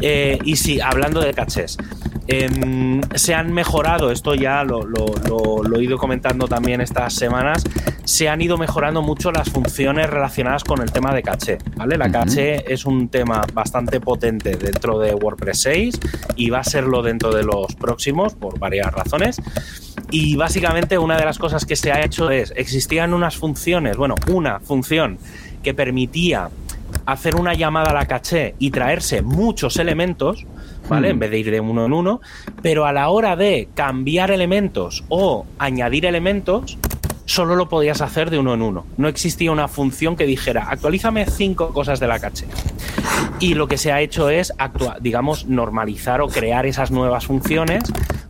Eh, 0.00 0.38
y 0.44 0.56
sí, 0.56 0.80
hablando 0.80 1.20
de 1.20 1.32
cachés, 1.32 1.76
em, 2.30 3.00
se 3.14 3.34
han 3.34 3.52
mejorado, 3.52 4.10
esto 4.10 4.34
ya 4.34 4.62
lo, 4.64 4.86
he 5.76 5.82
ido 5.82 5.98
comentando 5.98 6.46
también 6.46 6.80
estas 6.80 7.14
semanas, 7.14 7.64
se 8.04 8.28
han 8.28 8.40
ido 8.40 8.56
mejorando 8.56 9.02
mucho 9.02 9.32
las 9.32 9.50
funciones 9.50 10.08
relacionadas 10.08 10.64
con 10.64 10.80
el 10.80 10.90
tema 10.92 11.14
de 11.14 11.22
caché. 11.22 11.58
¿vale? 11.76 11.96
La 11.96 12.10
caché 12.10 12.72
es 12.72 12.84
un 12.86 13.08
tema 13.08 13.42
bastante 13.52 14.00
potente 14.00 14.56
dentro 14.56 14.98
de 14.98 15.14
WordPress 15.14 15.62
6 15.62 16.00
y 16.36 16.50
va 16.50 16.60
a 16.60 16.64
serlo 16.64 17.02
dentro 17.02 17.32
de 17.32 17.42
los 17.42 17.74
próximos 17.74 18.34
por 18.34 18.58
varias 18.58 18.92
razones. 18.92 19.40
Y 20.10 20.36
básicamente 20.36 20.98
una 20.98 21.16
de 21.16 21.24
las 21.24 21.38
cosas 21.38 21.64
que 21.64 21.76
se 21.76 21.92
ha 21.92 22.04
hecho 22.04 22.30
es, 22.30 22.52
existían 22.56 23.14
unas 23.14 23.36
funciones, 23.36 23.96
bueno, 23.96 24.14
una 24.28 24.60
función 24.60 25.18
que 25.62 25.74
permitía 25.74 26.48
hacer 27.06 27.36
una 27.36 27.54
llamada 27.54 27.90
a 27.90 27.94
la 27.94 28.06
caché 28.06 28.54
y 28.58 28.70
traerse 28.70 29.22
muchos 29.22 29.76
elementos, 29.76 30.46
¿vale? 30.90 31.08
Hmm. 31.08 31.12
En 31.12 31.18
vez 31.20 31.30
de 31.30 31.38
ir 31.38 31.50
de 31.50 31.60
uno 31.60 31.86
en 31.86 31.94
uno, 31.94 32.20
pero 32.60 32.84
a 32.84 32.92
la 32.92 33.08
hora 33.08 33.36
de 33.36 33.68
cambiar 33.74 34.30
elementos 34.30 35.04
o 35.08 35.46
añadir 35.58 36.04
elementos, 36.04 36.76
solo 37.24 37.54
lo 37.54 37.68
podías 37.68 38.02
hacer 38.02 38.28
de 38.28 38.38
uno 38.38 38.52
en 38.52 38.60
uno. 38.60 38.84
No 38.98 39.08
existía 39.08 39.52
una 39.52 39.68
función 39.68 40.16
que 40.16 40.26
dijera, 40.26 40.66
actualízame 40.68 41.24
cinco 41.26 41.72
cosas 41.72 42.00
de 42.00 42.08
la 42.08 42.18
caché. 42.18 42.46
Y 43.38 43.54
lo 43.54 43.68
que 43.68 43.78
se 43.78 43.92
ha 43.92 44.00
hecho 44.00 44.28
es, 44.28 44.52
digamos, 45.00 45.46
normalizar 45.46 46.20
o 46.20 46.28
crear 46.28 46.66
esas 46.66 46.90
nuevas 46.90 47.26
funciones 47.26 47.84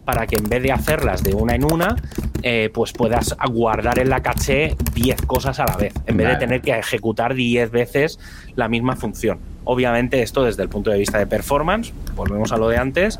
para 0.05 0.27
que 0.27 0.37
en 0.37 0.49
vez 0.49 0.63
de 0.63 0.73
hacerlas 0.73 1.23
de 1.23 1.35
una 1.35 1.55
en 1.55 1.65
una, 1.65 1.97
eh, 2.43 2.71
pues 2.73 2.93
puedas 2.93 3.35
guardar 3.51 3.99
en 3.99 4.11
la 4.11 4.23
caché 4.23 4.77
10 4.95 5.23
cosas 5.23 5.61
a 5.61 5.65
la 5.65 5.77
vez, 5.77 5.95
en 6.07 6.17
vez 6.17 6.29
de 6.29 6.37
tener 6.37 6.61
que 6.61 6.73
ejecutar 6.73 7.35
10 7.35 7.71
veces 7.71 8.19
la 8.55 8.69
misma 8.69 8.97
función. 8.97 9.39
Obviamente 9.65 10.23
esto 10.23 10.45
desde 10.45 10.63
el 10.63 10.69
punto 10.69 10.91
de 10.91 10.99
vista 10.99 11.19
de 11.19 11.27
performance, 11.27 11.93
volvemos 12.15 12.53
a 12.53 12.57
lo 12.57 12.69
de 12.69 12.79
antes, 12.79 13.19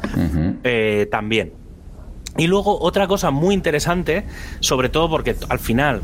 eh, 0.65 1.07
también. 1.11 1.53
Y 2.37 2.47
luego 2.47 2.81
otra 2.81 3.07
cosa 3.07 3.31
muy 3.31 3.55
interesante, 3.55 4.25
sobre 4.61 4.89
todo 4.89 5.11
porque 5.11 5.37
al 5.49 5.59
final 5.59 6.01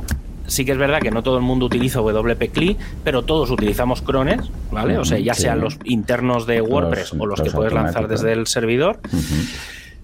sí 0.47 0.65
que 0.65 0.73
es 0.73 0.79
verdad 0.79 1.01
que 1.01 1.11
no 1.11 1.23
todo 1.23 1.39
el 1.39 1.43
mundo 1.43 1.67
utiliza 1.67 2.01
WP 2.01 2.51
CLI, 2.53 2.77
pero 3.05 3.23
todos 3.23 3.51
utilizamos 3.51 4.03
crones, 4.03 4.51
¿vale? 4.71 4.99
O 4.99 5.05
sea, 5.05 5.19
ya 5.19 5.35
sean 5.35 5.61
los 5.61 5.79
internos 5.85 6.47
de 6.47 6.61
WordPress 6.61 7.15
o 7.19 7.27
los, 7.27 7.41
que 7.41 7.51
puedes 7.51 7.73
lanzar 7.73 8.09
desde 8.09 8.33
el 8.33 8.47
servidor. 8.47 9.01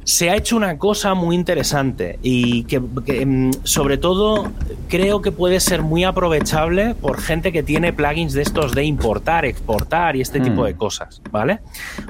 Se 0.05 0.31
ha 0.31 0.37
hecho 0.37 0.57
una 0.57 0.79
cosa 0.79 1.15
muy 1.15 1.37
interesante 1.37 2.19
y 2.23 2.65
que, 2.65 2.81
mm, 2.81 3.51
sobre 3.62 3.99
todo 3.99 4.51
creo 4.88 5.23
que 5.23 5.31
puede 5.33 5.61
ser 5.61 5.83
muy 5.83 6.03
aprovechable 6.05 6.95
por 6.95 7.21
gente 7.21 7.53
que 7.53 7.62
tiene 7.62 7.93
plugins 7.93 8.33
de 8.33 8.43
estos 8.43 8.73
de 8.75 8.85
importar, 8.85 9.45
exportar 9.45 10.17
y 10.17 10.21
este 10.21 10.41
tipo 10.41 10.62
Mm. 10.62 10.67
de 10.67 10.75
cosas, 10.77 11.23
¿vale? 11.31 11.61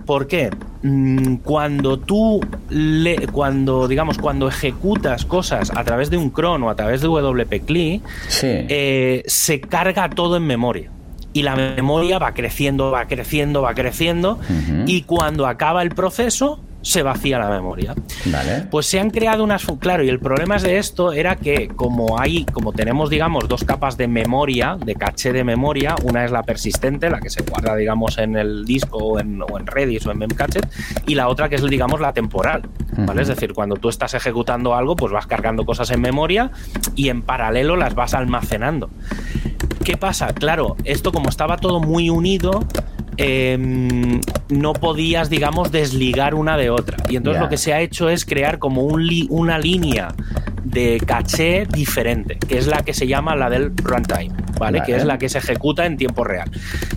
Porque 0.07 0.51
mm, 0.83 1.37
cuando 1.45 1.99
tú 1.99 2.41
le, 2.71 3.27
cuando 3.29 3.87
digamos 3.87 4.19
cuando 4.19 4.49
ejecutas 4.49 5.25
cosas 5.25 5.71
a 5.77 5.85
través 5.85 6.11
de 6.11 6.17
un 6.17 6.31
cron 6.31 6.63
o 6.63 6.71
a 6.71 6.75
través 6.75 7.03
de 7.03 7.09
WP 7.09 7.61
CLI, 7.61 8.03
Sí. 8.29 8.47
eh, 8.51 9.23
se 9.27 9.61
carga 9.61 10.09
todo 10.11 10.37
en 10.39 10.45
memoria. 10.47 10.91
Y 11.35 11.43
la 11.43 11.57
memoria 11.57 12.19
va 12.19 12.33
creciendo, 12.35 12.91
va 12.91 13.07
creciendo, 13.07 13.63
va 13.63 13.75
creciendo. 13.75 14.39
Y 14.87 15.03
cuando 15.03 15.47
acaba 15.47 15.83
el 15.83 15.89
proceso, 15.91 16.61
se 16.83 17.03
vacía 17.03 17.39
la 17.39 17.49
memoria. 17.49 17.95
vale. 18.27 18.67
Pues 18.71 18.87
se 18.87 19.01
han 19.01 19.11
creado 19.11 19.45
unas. 19.45 19.65
Claro, 19.79 20.05
y 20.05 20.09
el 20.09 20.19
problema 20.19 20.59
de 20.59 20.79
esto 20.79 21.13
era 21.13 21.37
que, 21.37 21.69
como 21.69 22.21
hay, 22.21 22.45
como 22.45 22.73
tenemos, 22.73 23.09
digamos, 23.11 23.49
dos 23.49 23.65
capas 23.65 23.97
de 23.97 24.09
memoria, 24.09 24.77
de 24.85 24.95
caché 24.95 25.33
de 25.33 25.45
memoria, 25.45 25.95
una 26.05 26.25
es 26.25 26.31
la 26.31 26.43
persistente, 26.43 27.09
la 27.09 27.21
que 27.21 27.31
se 27.31 27.43
guarda, 27.43 27.75
digamos, 27.77 28.19
en 28.19 28.37
el 28.37 28.65
disco 28.65 28.99
o 28.99 29.21
en, 29.21 29.41
o 29.43 29.59
en 29.59 29.67
Redis 29.67 30.07
o 30.07 30.11
en 30.11 30.19
Memcached, 30.19 30.65
y 31.07 31.15
la 31.15 31.29
otra 31.29 31.49
que 31.49 31.55
es, 31.55 31.63
digamos, 31.63 32.01
la 32.01 32.13
temporal. 32.13 32.69
¿Vale? 32.95 33.23
Es 33.23 33.29
decir, 33.29 33.55
cuando 33.55 33.77
tú 33.77 33.89
estás 33.89 34.13
ejecutando 34.13 34.75
algo, 34.75 34.97
pues 34.97 35.13
vas 35.13 35.27
cargando 35.27 35.65
cosas 35.65 35.91
en 35.91 36.01
memoria 36.03 36.51
y 36.95 37.09
en 37.09 37.23
paralelo 37.23 37.77
las 37.77 37.95
vas 37.95 38.13
almacenando. 38.13 38.91
¿Qué 39.83 39.97
pasa? 39.97 40.33
Claro, 40.35 40.77
esto 40.85 41.11
como 41.11 41.29
estaba 41.29 41.57
todo 41.57 41.81
muy 41.81 42.11
unido, 42.11 42.65
em, 43.17 44.21
no 44.49 44.73
podías, 44.73 45.29
digamos, 45.31 45.71
desligar 45.73 46.35
una 46.35 46.57
de 46.57 46.71
otra. 46.71 46.97
Y 47.09 47.17
entonces 47.17 47.41
lo 47.43 47.49
que 47.49 47.57
se 47.59 47.73
ha 47.73 47.81
hecho 47.81 48.09
es 48.09 48.25
crear 48.25 48.59
como 48.59 48.83
un 48.83 49.07
li- 49.07 49.27
una 49.31 49.59
línea 49.59 50.15
de 50.65 51.01
caché 51.05 51.67
diferente, 51.67 52.39
que 52.39 52.57
es 52.59 52.67
la 52.67 52.83
que 52.83 52.95
se 52.95 53.07
llama 53.07 53.35
la 53.37 53.51
del 53.51 53.73
runtime, 53.77 54.31
¿vale? 54.59 54.83
Que 54.85 54.97
es 54.97 55.05
la 55.05 55.19
que 55.19 55.29
se 55.29 55.39
ejecuta 55.39 55.85
en 55.87 55.97
tiempo 55.97 56.25
real. 56.25 56.51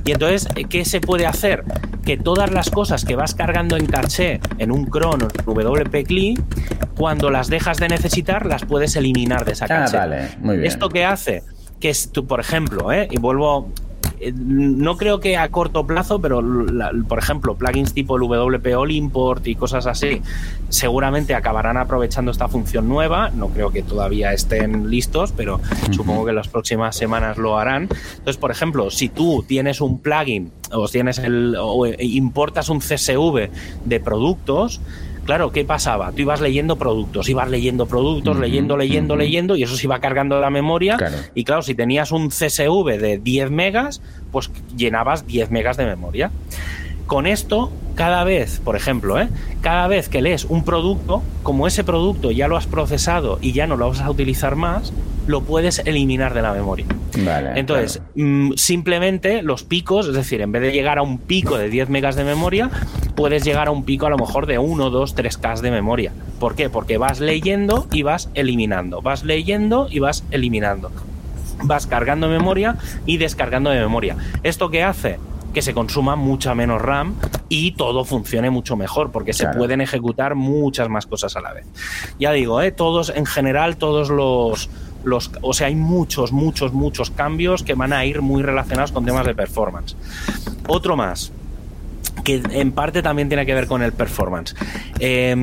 Y 0.05 0.11
entonces, 0.11 0.47
¿qué 0.69 0.85
se 0.85 1.01
puede 1.01 1.25
hacer? 1.25 1.63
Que 2.05 2.15
todas 2.17 2.51
las 2.51 2.69
cosas 2.69 3.03
que 3.03 3.15
vas 3.15 3.33
cargando 3.33 3.75
en 3.75 3.87
caché 3.87 4.39
en 4.59 4.71
un 4.71 4.85
cron 4.85 5.23
o 5.23 5.27
WP 5.51 6.03
CLI, 6.05 6.37
cuando 6.95 7.29
las 7.31 7.47
dejas 7.49 7.77
de 7.77 7.89
necesitar, 7.89 8.45
las 8.45 8.63
puedes 8.63 8.95
eliminar 8.95 9.43
de 9.45 9.53
esa 9.53 9.65
Ah, 9.65 9.67
caché. 9.67 9.97
vale, 9.97 10.29
muy 10.39 10.57
bien. 10.57 10.67
¿Esto 10.67 10.87
qué 10.89 11.03
hace? 11.03 11.43
Que 11.79 11.89
es, 11.89 12.11
tú, 12.11 12.25
por 12.27 12.39
ejemplo, 12.39 12.91
¿eh? 12.93 13.07
y 13.11 13.17
vuelvo, 13.17 13.69
eh, 13.79 13.84
no 14.35 14.97
creo 14.97 15.19
que 15.19 15.37
a 15.37 15.49
corto 15.49 15.85
plazo, 15.85 16.19
pero 16.19 16.41
la- 16.41 16.91
por 17.07 17.19
ejemplo, 17.19 17.55
plugins 17.55 17.93
tipo 17.93 18.15
el 18.17 18.23
WP 18.23 18.75
All 18.75 18.91
Import 18.91 19.45
y 19.47 19.55
cosas 19.55 19.85
así, 19.87 20.21
seguramente 20.69 21.35
acabarán 21.35 21.77
aprovechando 21.77 22.31
esta 22.31 22.47
función 22.47 22.87
nueva. 22.89 23.29
No 23.29 23.49
creo 23.49 23.71
que 23.71 23.81
todavía 23.83 24.33
estén 24.33 24.89
listos, 24.89 25.31
pero 25.35 25.59
supongo 25.91 26.25
que 26.25 26.33
las 26.33 26.47
próximas 26.47 26.95
semanas 26.95 27.37
lo 27.37 27.57
harán. 27.57 27.83
Entonces, 27.83 28.37
por 28.37 28.51
ejemplo, 28.51 28.89
si 28.91 29.09
tú 29.09 29.43
tienes 29.47 29.81
un 29.81 29.99
plugin 29.99 30.51
o 30.71 30.87
tienes 30.87 31.19
el 31.19 31.55
o 31.59 31.85
importas 31.99 32.69
un 32.69 32.79
CSV 32.79 33.49
de 33.85 33.99
productos, 33.99 34.81
Claro, 35.25 35.51
¿qué 35.51 35.65
pasaba? 35.65 36.11
Tú 36.11 36.21
ibas 36.21 36.39
leyendo 36.39 36.75
productos, 36.75 37.27
ibas 37.29 37.49
leyendo 37.49 37.87
productos, 37.87 38.37
leyendo, 38.37 38.77
leyendo, 38.77 39.15
leyendo, 39.15 39.55
y 39.55 39.63
eso 39.63 39.75
se 39.75 39.87
iba 39.87 39.99
cargando 39.99 40.39
la 40.39 40.51
memoria. 40.51 40.97
Claro. 40.97 41.17
Y 41.33 41.43
claro, 41.43 41.63
si 41.63 41.73
tenías 41.73 42.11
un 42.11 42.29
CSV 42.29 42.99
de 42.99 43.17
10 43.17 43.49
megas, 43.49 44.01
pues 44.31 44.51
llenabas 44.77 45.25
10 45.25 45.49
megas 45.49 45.77
de 45.77 45.85
memoria. 45.85 46.31
Con 47.07 47.27
esto, 47.27 47.71
cada 47.95 48.23
vez, 48.23 48.59
por 48.63 48.75
ejemplo, 48.75 49.19
¿eh? 49.19 49.29
cada 49.61 49.87
vez 49.87 50.09
que 50.09 50.21
lees 50.21 50.45
un 50.45 50.63
producto, 50.63 51.21
como 51.43 51.67
ese 51.67 51.83
producto 51.83 52.31
ya 52.31 52.47
lo 52.47 52.57
has 52.57 52.67
procesado 52.67 53.39
y 53.41 53.51
ya 53.51 53.67
no 53.67 53.77
lo 53.77 53.89
vas 53.89 54.01
a 54.01 54.09
utilizar 54.09 54.55
más, 54.55 54.91
lo 55.27 55.41
puedes 55.41 55.79
eliminar 55.79 56.33
de 56.33 56.41
la 56.41 56.53
memoria. 56.53 56.85
Vale. 57.17 57.59
Entonces, 57.59 58.01
mm, 58.15 58.53
simplemente 58.55 59.41
los 59.41 59.63
picos, 59.63 60.07
es 60.07 60.13
decir, 60.13 60.41
en 60.41 60.51
vez 60.51 60.61
de 60.61 60.71
llegar 60.71 60.97
a 60.97 61.01
un 61.01 61.17
pico 61.17 61.57
de 61.57 61.69
10 61.69 61.89
megas 61.89 62.15
de 62.15 62.23
memoria, 62.23 62.69
puedes 63.15 63.43
llegar 63.43 63.67
a 63.67 63.71
un 63.71 63.85
pico 63.85 64.05
a 64.05 64.09
lo 64.09 64.17
mejor 64.17 64.45
de 64.45 64.57
1, 64.57 64.89
2, 64.89 65.15
3K 65.15 65.61
de 65.61 65.71
memoria. 65.71 66.11
¿Por 66.39 66.55
qué? 66.55 66.69
Porque 66.69 66.97
vas 66.97 67.19
leyendo 67.19 67.87
y 67.91 68.03
vas 68.03 68.29
eliminando. 68.33 69.01
Vas 69.01 69.23
leyendo 69.23 69.87
y 69.89 69.99
vas 69.99 70.23
eliminando. 70.31 70.91
Vas 71.63 71.87
cargando 71.87 72.27
memoria 72.27 72.77
y 73.05 73.17
descargando 73.17 73.69
de 73.69 73.79
memoria. 73.79 74.17
¿Esto 74.43 74.69
qué 74.69 74.83
hace? 74.83 75.17
Que 75.55 75.61
se 75.61 75.73
consuma 75.73 76.17
mucha 76.17 76.53
menos 76.53 76.81
RAM 76.81 77.15
y 77.47 77.71
todo 77.71 78.03
funcione 78.03 78.49
mucho 78.49 78.75
mejor, 78.75 79.11
porque 79.11 79.31
se 79.31 79.47
pueden 79.47 79.79
ejecutar 79.79 80.35
muchas 80.35 80.89
más 80.89 81.05
cosas 81.07 81.37
a 81.37 81.41
la 81.41 81.53
vez. 81.53 81.65
Ya 82.19 82.33
digo, 82.33 82.61
¿eh? 82.61 82.73
todos 82.73 83.09
en 83.15 83.25
general, 83.25 83.77
todos 83.77 84.09
los, 84.09 84.69
los. 85.05 85.31
O 85.41 85.53
sea, 85.53 85.67
hay 85.67 85.75
muchos, 85.75 86.33
muchos, 86.33 86.73
muchos 86.73 87.09
cambios 87.09 87.63
que 87.63 87.73
van 87.73 87.93
a 87.93 88.03
ir 88.05 88.21
muy 88.21 88.43
relacionados 88.43 88.91
con 88.91 89.05
temas 89.05 89.25
de 89.25 89.33
performance. 89.33 89.95
Otro 90.67 90.97
más, 90.97 91.31
que 92.25 92.41
en 92.51 92.73
parte 92.73 93.01
también 93.01 93.29
tiene 93.29 93.45
que 93.45 93.53
ver 93.53 93.67
con 93.67 93.81
el 93.81 93.93
performance. 93.93 94.53
Eh, 94.99 95.33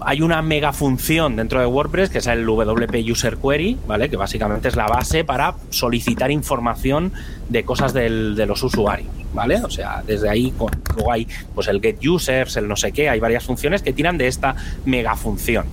hay 0.00 0.20
una 0.20 0.42
mega 0.42 0.72
función 0.74 1.36
dentro 1.36 1.60
de 1.60 1.66
WordPress 1.66 2.10
que 2.10 2.18
es 2.18 2.26
el 2.26 2.44
WP 2.44 3.10
User 3.10 3.38
Query, 3.38 3.78
¿vale? 3.86 4.10
Que 4.10 4.16
básicamente 4.16 4.68
es 4.68 4.76
la 4.76 4.86
base 4.86 5.24
para 5.24 5.54
solicitar 5.70 6.30
información 6.30 7.12
de 7.48 7.64
cosas 7.64 7.94
del- 7.94 8.34
de 8.34 8.44
los 8.46 8.62
usuarios, 8.62 9.08
¿vale? 9.32 9.56
O 9.62 9.70
sea, 9.70 10.02
desde 10.06 10.28
ahí 10.28 10.52
luego 10.96 11.12
hay 11.12 11.26
pues 11.54 11.68
el 11.68 11.80
get 11.80 12.04
users, 12.06 12.56
el 12.56 12.68
no 12.68 12.76
sé 12.76 12.92
qué, 12.92 13.08
hay 13.08 13.20
varias 13.20 13.44
funciones 13.44 13.80
que 13.82 13.92
tiran 13.92 14.18
de 14.18 14.26
esta 14.26 14.56
mega 14.84 15.14
función. 15.16 15.64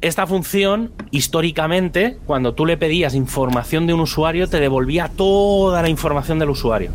Esta 0.00 0.28
función, 0.28 0.92
históricamente, 1.10 2.18
cuando 2.24 2.54
tú 2.54 2.66
le 2.66 2.76
pedías 2.76 3.14
información 3.14 3.86
de 3.88 3.94
un 3.94 4.00
usuario, 4.00 4.48
te 4.48 4.60
devolvía 4.60 5.08
toda 5.08 5.82
la 5.82 5.88
información 5.88 6.38
del 6.38 6.50
usuario. 6.50 6.90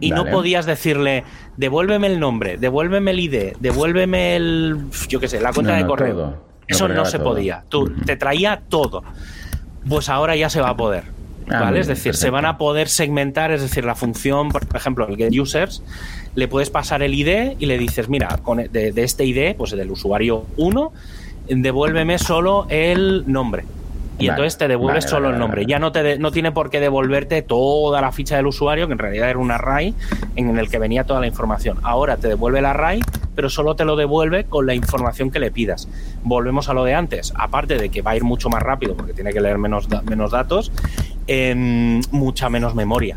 Y 0.00 0.10
no 0.12 0.24
podías 0.26 0.64
decirle, 0.64 1.24
devuélveme 1.58 2.06
el 2.06 2.18
nombre, 2.18 2.56
devuélveme 2.56 3.10
el 3.10 3.20
ID, 3.20 3.52
devuélveme 3.60 4.36
el, 4.36 4.78
yo 5.08 5.20
qué 5.20 5.28
sé, 5.28 5.40
la 5.40 5.52
cuenta 5.52 5.72
No, 5.72 5.76
de 5.78 5.82
no, 5.82 5.88
correo. 5.88 6.14
todo. 6.16 6.52
Eso 6.68 6.88
no 6.88 7.04
se 7.04 7.18
todo. 7.18 7.28
podía. 7.30 7.64
Tú. 7.68 7.92
Te 8.06 8.16
traía 8.16 8.62
todo. 8.68 9.02
Pues 9.86 10.08
ahora 10.08 10.34
ya 10.34 10.48
se 10.48 10.60
va 10.62 10.70
a 10.70 10.76
poder. 10.76 11.04
Ah, 11.50 11.60
¿Vale? 11.60 11.80
Es 11.80 11.86
decir, 11.86 12.14
se 12.14 12.30
van 12.30 12.46
a 12.46 12.56
poder 12.56 12.88
segmentar, 12.88 13.50
es 13.52 13.60
decir, 13.60 13.84
la 13.84 13.94
función, 13.94 14.48
por 14.50 14.64
ejemplo, 14.74 15.06
el 15.06 15.16
get 15.16 15.32
users, 15.38 15.82
le 16.34 16.48
puedes 16.48 16.70
pasar 16.70 17.02
el 17.02 17.12
ID 17.14 17.56
y 17.58 17.66
le 17.66 17.76
dices, 17.76 18.08
mira, 18.08 18.38
con, 18.42 18.56
de, 18.58 18.92
de 18.92 19.02
este 19.02 19.26
ID, 19.26 19.54
pues 19.56 19.72
del 19.72 19.90
usuario 19.90 20.46
1, 20.56 20.92
devuélveme 21.48 22.18
solo 22.18 22.66
el 22.68 23.24
nombre. 23.26 23.64
Y 24.18 24.26
Vale, 24.28 24.30
entonces 24.42 24.58
te 24.58 24.68
devuelve 24.68 24.98
vale, 25.00 25.08
solo 25.08 25.22
vale, 25.24 25.34
el 25.34 25.40
nombre. 25.40 25.66
Ya 25.66 25.78
no, 25.78 25.90
te 25.90 26.02
de- 26.02 26.18
no 26.18 26.30
tiene 26.30 26.52
por 26.52 26.70
qué 26.70 26.78
devolverte 26.80 27.42
toda 27.42 28.00
la 28.00 28.12
ficha 28.12 28.36
del 28.36 28.46
usuario, 28.46 28.86
que 28.86 28.92
en 28.92 28.98
realidad 28.98 29.30
era 29.30 29.38
un 29.38 29.50
array 29.50 29.94
en 30.36 30.56
el 30.58 30.68
que 30.68 30.78
venía 30.78 31.04
toda 31.04 31.18
la 31.18 31.26
información. 31.26 31.78
Ahora 31.82 32.18
te 32.18 32.28
devuelve 32.28 32.60
el 32.60 32.66
array, 32.66 33.00
pero 33.34 33.48
solo 33.50 33.74
te 33.74 33.84
lo 33.84 33.96
devuelve 33.96 34.44
con 34.44 34.66
la 34.66 34.74
información 34.74 35.30
que 35.30 35.40
le 35.40 35.50
pidas. 35.50 35.88
Volvemos 36.22 36.68
a 36.68 36.74
lo 36.74 36.84
de 36.84 36.94
antes. 36.94 37.32
Aparte 37.36 37.78
de 37.78 37.88
que 37.88 38.02
va 38.02 38.12
a 38.12 38.16
ir 38.16 38.22
mucho 38.22 38.48
más 38.50 38.62
rápido 38.62 38.94
porque 38.96 39.12
tiene 39.14 39.32
que 39.32 39.40
leer 39.40 39.58
menos, 39.58 39.88
da- 39.88 40.02
menos 40.02 40.30
datos, 40.30 40.70
em, 41.26 42.00
mucha 42.12 42.48
menos 42.48 42.74
memoria. 42.74 43.16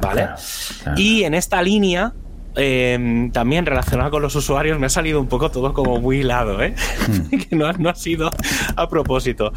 ¿Vale? 0.00 0.22
Claro, 0.22 0.36
claro. 0.82 1.00
Y 1.00 1.24
en 1.24 1.32
esta 1.34 1.62
línea, 1.62 2.12
eh, 2.56 3.30
también 3.32 3.66
relacionada 3.66 4.10
con 4.10 4.22
los 4.22 4.34
usuarios, 4.36 4.78
me 4.78 4.86
ha 4.86 4.90
salido 4.90 5.20
un 5.20 5.26
poco 5.26 5.50
todo 5.50 5.72
como 5.72 6.00
muy 6.00 6.18
hilado, 6.20 6.62
¿eh? 6.62 6.74
Hmm. 7.08 7.36
que 7.48 7.56
no, 7.56 7.66
ha- 7.66 7.72
no 7.74 7.90
ha 7.90 7.94
sido 7.94 8.30
a 8.76 8.88
propósito. 8.88 9.52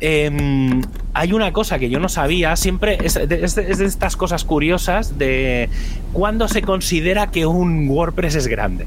Eh, 0.00 0.80
hay 1.14 1.32
una 1.32 1.52
cosa 1.52 1.78
que 1.78 1.90
yo 1.90 1.98
no 2.00 2.08
sabía, 2.08 2.56
siempre 2.56 2.98
es 3.02 3.14
de, 3.14 3.44
es 3.44 3.54
de- 3.54 3.70
es 3.70 3.78
de 3.78 3.84
estas 3.86 4.16
cosas 4.16 4.44
curiosas 4.44 5.18
de 5.18 5.68
cuándo 6.12 6.48
se 6.48 6.62
considera 6.62 7.30
que 7.30 7.46
un 7.46 7.88
WordPress 7.88 8.34
es 8.36 8.46
grande. 8.46 8.86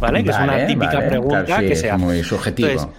¿Vale? 0.00 0.22
Que 0.24 0.30
es 0.30 0.36
una 0.38 0.66
típica 0.66 0.94
vale, 0.96 1.08
pregunta 1.08 1.44
claro, 1.44 1.62
sí, 1.62 1.68
que 1.68 1.76
se 1.76 1.90
hace. 1.90 2.04
muy 2.04 2.22
subjetivo. 2.24 2.68
Entonces, 2.68 2.94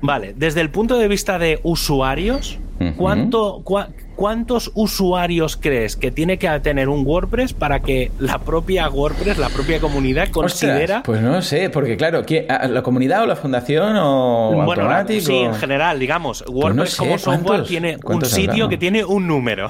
Vale, 0.00 0.34
desde 0.36 0.60
el 0.60 0.70
punto 0.70 0.98
de 0.98 1.08
vista 1.08 1.38
de 1.38 1.60
usuarios. 1.62 2.58
¿cuánto, 2.96 3.62
cua- 3.64 3.88
¿cuántos 4.16 4.70
usuarios 4.74 5.56
crees 5.56 5.96
que 5.96 6.10
tiene 6.10 6.38
que 6.38 6.48
tener 6.60 6.88
un 6.88 7.04
WordPress 7.06 7.52
para 7.52 7.80
que 7.80 8.10
la 8.18 8.38
propia 8.38 8.88
WordPress, 8.88 9.38
la 9.38 9.48
propia 9.48 9.80
comunidad, 9.80 10.28
considera... 10.30 10.98
Ostras, 10.98 11.02
pues 11.04 11.20
no 11.20 11.42
sé, 11.42 11.70
porque 11.70 11.96
claro, 11.96 12.24
¿quién- 12.24 12.50
a- 12.50 12.68
¿la 12.68 12.82
comunidad 12.82 13.22
o 13.22 13.26
la 13.26 13.36
fundación 13.36 13.96
o 13.98 14.52
bueno, 14.64 14.88
la- 14.88 15.06
sí, 15.06 15.36
en 15.36 15.54
general, 15.54 15.98
digamos, 15.98 16.44
WordPress 16.48 16.90
sé, 16.92 16.96
como 16.98 17.18
software 17.18 17.42
¿cuántos- 17.44 17.68
tiene 17.68 17.98
un 18.04 18.24
sitio 18.24 18.68
que 18.68 18.76
tiene 18.78 19.04
un 19.04 19.26
número. 19.26 19.68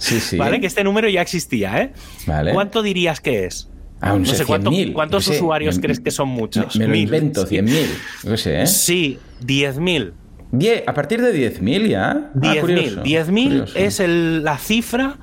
Sí, 0.00 0.18
sí. 0.20 0.36
¿Vale? 0.36 0.60
Que 0.60 0.66
este 0.66 0.82
número 0.82 1.08
ya 1.08 1.22
existía, 1.22 1.80
¿eh? 1.80 1.92
Vale. 2.26 2.52
¿Cuánto 2.52 2.82
dirías 2.82 3.20
que 3.20 3.44
es? 3.44 3.68
Ah, 4.00 4.16
no 4.18 4.24
sé, 4.26 4.44
¿cuánto- 4.44 4.70
100.000, 4.72 4.92
¿cuántos 4.94 5.24
sé, 5.26 5.36
usuarios 5.36 5.76
me- 5.76 5.82
crees 5.82 6.00
que 6.00 6.10
son 6.10 6.28
muchos? 6.28 6.74
Me, 6.74 6.80
me 6.80 6.86
lo 6.88 6.92
Mil. 6.94 7.02
invento, 7.04 7.46
Sí. 7.46 7.54
100.000. 7.56 7.86
Yo 8.24 8.36
sé, 8.36 8.62
¿eh? 8.62 8.66
Sí, 8.66 9.20
10.000. 9.46 10.12
Die- 10.52 10.84
a 10.86 10.94
partir 10.94 11.20
de 11.22 11.32
10.000 11.32 11.88
ya. 11.88 12.10
Ah, 12.10 12.30
10.000. 12.34 12.60
curioso, 12.60 13.02
10.000 13.02 13.48
curioso. 13.48 13.78
es 13.78 14.00
el- 14.00 14.44
la 14.44 14.58
cifra 14.58 15.16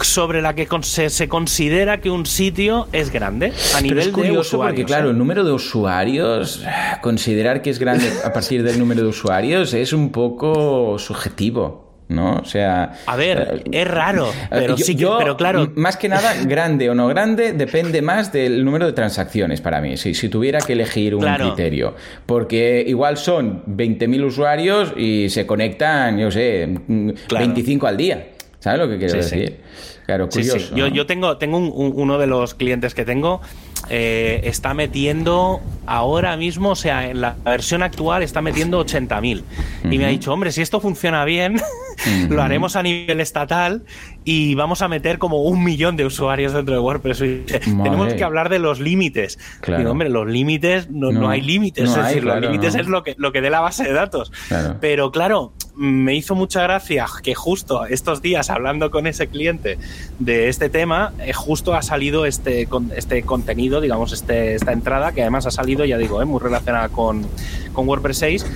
sobre 0.00 0.42
la 0.42 0.54
que 0.54 0.66
se, 0.82 1.28
considera 1.28 2.00
que 2.00 2.10
un 2.10 2.26
sitio 2.26 2.86
es 2.92 3.10
grande 3.10 3.52
a 3.74 3.80
nivel 3.80 3.98
es 3.98 4.08
curioso 4.08 4.58
Porque, 4.58 4.84
claro, 4.84 5.08
¿eh? 5.08 5.12
el 5.12 5.18
número 5.18 5.42
de 5.44 5.52
usuarios, 5.52 6.62
considerar 7.02 7.62
que 7.62 7.70
es 7.70 7.78
grande 7.78 8.10
a 8.24 8.32
partir 8.32 8.62
del 8.62 8.78
número 8.78 9.02
de 9.02 9.08
usuarios 9.08 9.72
es 9.72 9.92
un 9.92 10.10
poco 10.10 10.98
subjetivo. 10.98 11.85
¿No? 12.08 12.36
O 12.36 12.44
sea. 12.44 12.94
A 13.06 13.16
ver, 13.16 13.62
eh, 13.64 13.80
es 13.80 13.88
raro, 13.88 14.30
pero 14.50 14.76
sí 14.76 14.96
pero 15.18 15.36
claro. 15.36 15.72
Más 15.74 15.96
que 15.96 16.08
nada, 16.08 16.34
grande 16.44 16.88
o 16.90 16.94
no 16.94 17.08
grande 17.08 17.52
depende 17.52 18.02
más 18.02 18.32
del 18.32 18.64
número 18.64 18.86
de 18.86 18.92
transacciones 18.92 19.60
para 19.60 19.80
mí, 19.80 19.96
si, 19.96 20.14
si 20.14 20.28
tuviera 20.28 20.60
que 20.60 20.74
elegir 20.74 21.14
un 21.14 21.22
criterio. 21.22 21.94
Porque 22.26 22.84
igual 22.86 23.16
son 23.16 23.64
20.000 23.66 24.24
usuarios 24.24 24.92
y 24.96 25.28
se 25.30 25.46
conectan, 25.46 26.18
yo 26.18 26.30
sé, 26.30 26.68
25 26.88 27.86
al 27.86 27.96
día. 27.96 28.28
¿Sabes 28.58 28.80
lo 28.80 28.88
que 28.88 28.98
quiero 28.98 29.14
decir? 29.14 29.60
Claro, 30.06 30.28
curioso. 30.28 30.74
Yo, 30.74 30.86
yo, 30.86 31.06
tengo, 31.06 31.36
tengo 31.36 31.58
uno 31.58 32.18
de 32.18 32.26
los 32.26 32.54
clientes 32.54 32.94
que 32.94 33.04
tengo, 33.04 33.40
eh, 33.88 34.40
está 34.44 34.74
metiendo 34.74 35.60
ahora 35.86 36.36
mismo, 36.36 36.70
o 36.70 36.76
sea, 36.76 37.08
en 37.08 37.20
la 37.20 37.36
versión 37.44 37.82
actual 37.82 38.22
está 38.22 38.42
metiendo 38.42 38.84
80.000. 38.84 39.42
Y 39.90 39.98
me 39.98 40.04
ha 40.04 40.08
dicho, 40.08 40.32
hombre, 40.32 40.52
si 40.52 40.62
esto 40.62 40.80
funciona 40.80 41.24
bien, 41.24 41.60
lo 42.28 42.42
haremos 42.42 42.76
a 42.76 42.82
nivel 42.82 43.20
estatal 43.20 43.82
y 44.28 44.56
vamos 44.56 44.82
a 44.82 44.88
meter 44.88 45.18
como 45.18 45.42
un 45.42 45.62
millón 45.62 45.96
de 45.96 46.04
usuarios 46.04 46.52
dentro 46.52 46.74
de 46.74 46.80
WordPress. 46.80 47.18
Tenemos 47.46 48.12
que 48.12 48.24
hablar 48.24 48.48
de 48.48 48.58
los 48.58 48.80
límites. 48.80 49.38
Claro. 49.60 49.92
hombre, 49.92 50.08
los 50.08 50.26
límites, 50.26 50.90
no, 50.90 51.28
hay 51.28 51.42
límites. 51.42 51.88
es 51.88 51.94
decir, 51.94 52.24
los 52.24 52.40
límites 52.40 52.74
es 52.74 52.88
lo 52.88 53.04
que, 53.04 53.14
lo 53.18 53.30
que 53.30 53.40
dé 53.40 53.50
la 53.50 53.60
base 53.60 53.84
de 53.84 53.92
datos. 53.92 54.32
Pero 54.80 55.12
claro, 55.12 55.52
me 55.76 56.16
hizo 56.16 56.34
mucha 56.34 56.60
gracia 56.60 57.06
que 57.22 57.36
justo 57.36 57.86
estos 57.86 58.20
días, 58.20 58.50
hablando 58.50 58.90
con 58.90 59.06
ese 59.06 59.28
cliente 59.28 59.78
de 60.18 60.48
este 60.48 60.70
tema, 60.70 61.12
eh, 61.20 61.32
justo 61.32 61.74
ha 61.74 61.82
salido 61.82 62.26
este, 62.26 62.68
este 62.96 63.22
contenido, 63.22 63.80
digamos, 63.80 64.12
este, 64.12 64.56
esta 64.56 64.72
entrada, 64.72 65.12
que 65.12 65.22
además 65.22 65.46
ha 65.46 65.52
salido, 65.52 65.84
ya 65.84 65.98
digo, 65.98 66.20
eh, 66.20 66.24
muy 66.24 66.40
relacionada 66.40 66.88
con, 66.88 67.24
con 67.72 67.86
WordPress 67.86 68.18
6, 68.18 68.46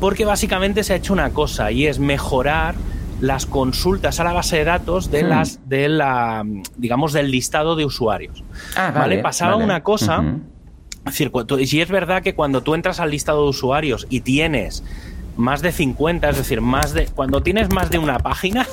porque 0.00 0.26
básicamente 0.26 0.84
se 0.84 0.92
ha 0.92 0.96
hecho 0.96 1.14
una 1.14 1.30
cosa 1.30 1.72
y 1.72 1.86
es 1.86 1.98
mejorar 1.98 2.74
las 3.20 3.46
consultas 3.46 4.20
a 4.20 4.24
la 4.24 4.32
base 4.32 4.58
de 4.58 4.64
datos 4.64 5.10
de 5.10 5.24
hmm. 5.24 5.28
las 5.28 5.68
de 5.68 5.88
la 5.88 6.44
digamos 6.76 7.12
del 7.12 7.30
listado 7.30 7.76
de 7.76 7.84
usuarios. 7.84 8.44
Ah, 8.76 8.92
vale, 8.94 9.18
Pasaba 9.18 9.56
una 9.56 9.82
cosa, 9.82 10.22
si 11.10 11.80
es 11.80 11.88
verdad 11.88 12.22
que 12.22 12.34
cuando 12.34 12.62
tú 12.62 12.74
entras 12.74 13.00
al 13.00 13.10
listado 13.10 13.44
de 13.44 13.50
usuarios 13.50 14.06
y 14.10 14.20
tienes 14.20 14.84
más 15.36 15.62
de 15.62 15.72
50, 15.72 16.28
es 16.30 16.36
decir, 16.36 16.60
más 16.60 16.92
de 16.92 17.06
cuando 17.06 17.42
tienes 17.42 17.72
más 17.72 17.90
de 17.90 17.98
una 17.98 18.18
página, 18.18 18.66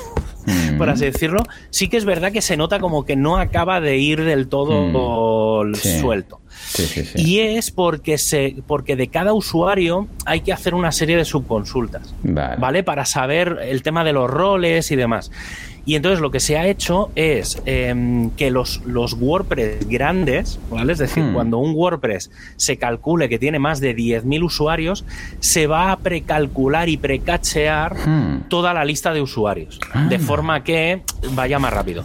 por 0.78 0.90
así 0.90 1.04
decirlo, 1.04 1.42
sí 1.70 1.88
que 1.88 1.96
es 1.96 2.04
verdad 2.04 2.32
que 2.32 2.42
se 2.42 2.56
nota 2.56 2.78
como 2.78 3.04
que 3.04 3.16
no 3.16 3.36
acaba 3.36 3.80
de 3.80 3.96
ir 3.98 4.24
del 4.24 4.48
todo 4.48 5.64
mm. 5.64 5.74
suelto. 6.00 6.40
y 7.14 7.40
es 7.40 7.70
porque 7.70 8.18
se 8.18 8.56
porque 8.66 8.96
de 8.96 9.08
cada 9.08 9.32
usuario 9.32 10.08
hay 10.24 10.40
que 10.40 10.52
hacer 10.52 10.74
una 10.74 10.92
serie 10.92 11.16
de 11.16 11.24
subconsultas, 11.24 12.14
¿vale? 12.22 12.82
Para 12.82 13.04
saber 13.04 13.58
el 13.62 13.82
tema 13.82 14.04
de 14.04 14.12
los 14.12 14.28
roles 14.30 14.90
y 14.90 14.96
demás. 14.96 15.30
Y 15.86 15.94
entonces 15.94 16.20
lo 16.20 16.32
que 16.32 16.40
se 16.40 16.58
ha 16.58 16.66
hecho 16.66 17.10
es 17.14 17.62
em, 17.64 18.30
que 18.30 18.50
los, 18.50 18.82
los 18.84 19.14
WordPress 19.14 19.88
grandes, 19.88 20.58
¿vale? 20.68 20.92
Es 20.92 20.98
decir, 20.98 21.22
hmm. 21.22 21.32
cuando 21.32 21.58
un 21.58 21.74
WordPress 21.74 22.30
se 22.56 22.76
calcule 22.76 23.28
que 23.28 23.38
tiene 23.38 23.60
más 23.60 23.80
de 23.80 23.94
10.000 23.94 24.42
usuarios, 24.42 25.04
se 25.38 25.68
va 25.68 25.92
a 25.92 25.96
precalcular 25.98 26.88
y 26.88 26.96
precachear 26.96 27.94
hmm. 27.96 28.48
toda 28.48 28.74
la 28.74 28.84
lista 28.84 29.14
de 29.14 29.22
usuarios, 29.22 29.78
de 30.08 30.18
forma 30.18 30.64
que 30.64 31.02
vaya 31.32 31.60
más 31.60 31.72
rápido. 31.72 32.02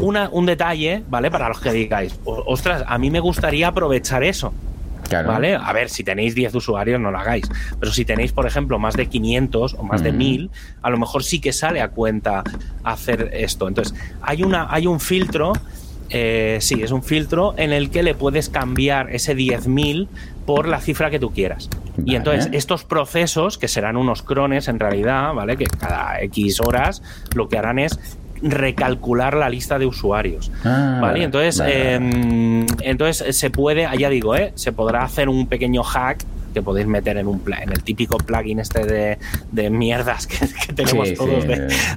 Una, 0.00 0.28
un 0.30 0.46
detalle, 0.46 1.02
¿vale? 1.10 1.28
Para 1.30 1.48
los 1.48 1.58
que 1.58 1.72
digáis, 1.72 2.16
ostras, 2.24 2.84
a 2.86 2.98
mí 2.98 3.10
me 3.10 3.18
gustaría 3.18 3.66
aprovechar 3.66 4.22
eso. 4.22 4.54
¿Vale? 5.10 5.54
A 5.54 5.72
ver, 5.72 5.88
si 5.88 6.04
tenéis 6.04 6.34
10 6.34 6.54
usuarios, 6.54 7.00
no 7.00 7.10
lo 7.10 7.18
hagáis. 7.18 7.48
Pero 7.78 7.92
si 7.92 8.04
tenéis, 8.04 8.32
por 8.32 8.46
ejemplo, 8.46 8.78
más 8.78 8.94
de 8.94 9.06
500 9.06 9.74
o 9.74 9.82
más 9.82 10.02
de 10.02 10.12
1000, 10.12 10.50
a 10.82 10.90
lo 10.90 10.98
mejor 10.98 11.24
sí 11.24 11.40
que 11.40 11.52
sale 11.52 11.80
a 11.80 11.88
cuenta 11.88 12.42
hacer 12.82 13.30
esto. 13.32 13.68
Entonces, 13.68 13.94
hay, 14.22 14.42
una, 14.42 14.66
hay 14.70 14.86
un 14.86 15.00
filtro. 15.00 15.52
Eh, 16.10 16.58
sí, 16.60 16.82
es 16.82 16.90
un 16.90 17.02
filtro 17.02 17.54
en 17.56 17.72
el 17.72 17.90
que 17.90 18.02
le 18.02 18.14
puedes 18.14 18.48
cambiar 18.48 19.10
ese 19.10 19.34
10.000 19.34 20.06
por 20.46 20.68
la 20.68 20.80
cifra 20.80 21.10
que 21.10 21.18
tú 21.18 21.32
quieras. 21.32 21.70
Y 22.04 22.16
entonces 22.16 22.50
estos 22.52 22.84
procesos, 22.84 23.56
que 23.56 23.68
serán 23.68 23.96
unos 23.96 24.22
crones 24.22 24.68
en 24.68 24.80
realidad, 24.80 25.32
¿vale? 25.32 25.56
Que 25.56 25.66
cada 25.66 26.20
X 26.22 26.60
horas 26.60 27.02
lo 27.34 27.48
que 27.48 27.56
harán 27.56 27.78
es 27.78 27.98
recalcular 28.44 29.34
la 29.34 29.48
lista 29.48 29.78
de 29.78 29.86
usuarios. 29.86 30.52
Ah, 30.64 30.98
¿Vale? 31.00 31.24
Entonces, 31.24 31.62
em, 31.66 32.66
entonces 32.82 33.36
se 33.36 33.50
puede, 33.50 33.88
ya 33.98 34.08
digo, 34.10 34.36
¿eh? 34.36 34.52
se 34.54 34.72
podrá 34.72 35.02
hacer 35.02 35.28
un 35.28 35.46
pequeño 35.46 35.82
hack 35.82 36.24
que 36.52 36.62
podéis 36.62 36.86
meter 36.86 37.16
en 37.16 37.26
un 37.26 37.42
en 37.60 37.70
el 37.70 37.82
típico 37.82 38.16
plugin 38.16 38.60
este 38.60 38.86
de, 38.86 39.18
de 39.50 39.70
mierdas 39.70 40.26
que, 40.28 40.46
tenemos 40.72 41.12
todos 41.14 41.44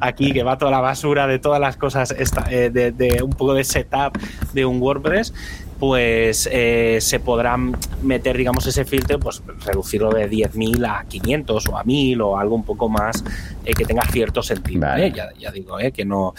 aquí, 0.01 0.31
que 0.31 0.41
va 0.41 0.57
toda 0.57 0.71
la 0.71 0.79
basura 0.79 1.27
de 1.27 1.37
todas 1.37 1.61
las 1.61 1.77
cosas 1.77 2.13
eh, 2.49 2.71
de, 2.71 2.91
de, 2.91 3.21
un 3.21 3.29
poco 3.29 3.53
de 3.53 3.63
setup 3.63 4.17
de 4.53 4.65
un 4.65 4.81
WordPress 4.81 5.33
pues 5.79 6.49
eh, 6.51 6.97
se 7.01 7.19
podrá 7.19 7.57
meter, 8.01 8.37
digamos, 8.37 8.65
ese 8.65 8.85
filtro, 8.85 9.19
pues 9.19 9.41
reducirlo 9.65 10.09
de 10.11 10.29
10.000 10.29 10.87
a 10.87 11.05
500 11.07 11.67
o 11.67 11.77
a 11.77 11.83
1.000 11.83 12.21
o 12.21 12.37
algo 12.37 12.55
un 12.55 12.63
poco 12.63 12.89
más 12.89 13.23
eh, 13.65 13.73
que 13.73 13.85
tenga 13.85 14.03
cierto 14.05 14.41
sentido. 14.41 14.87
¿eh? 14.95 15.11
Ya, 15.15 15.29
ya, 15.37 15.51
digo, 15.51 15.77
que 15.93 16.05
no 16.05 16.33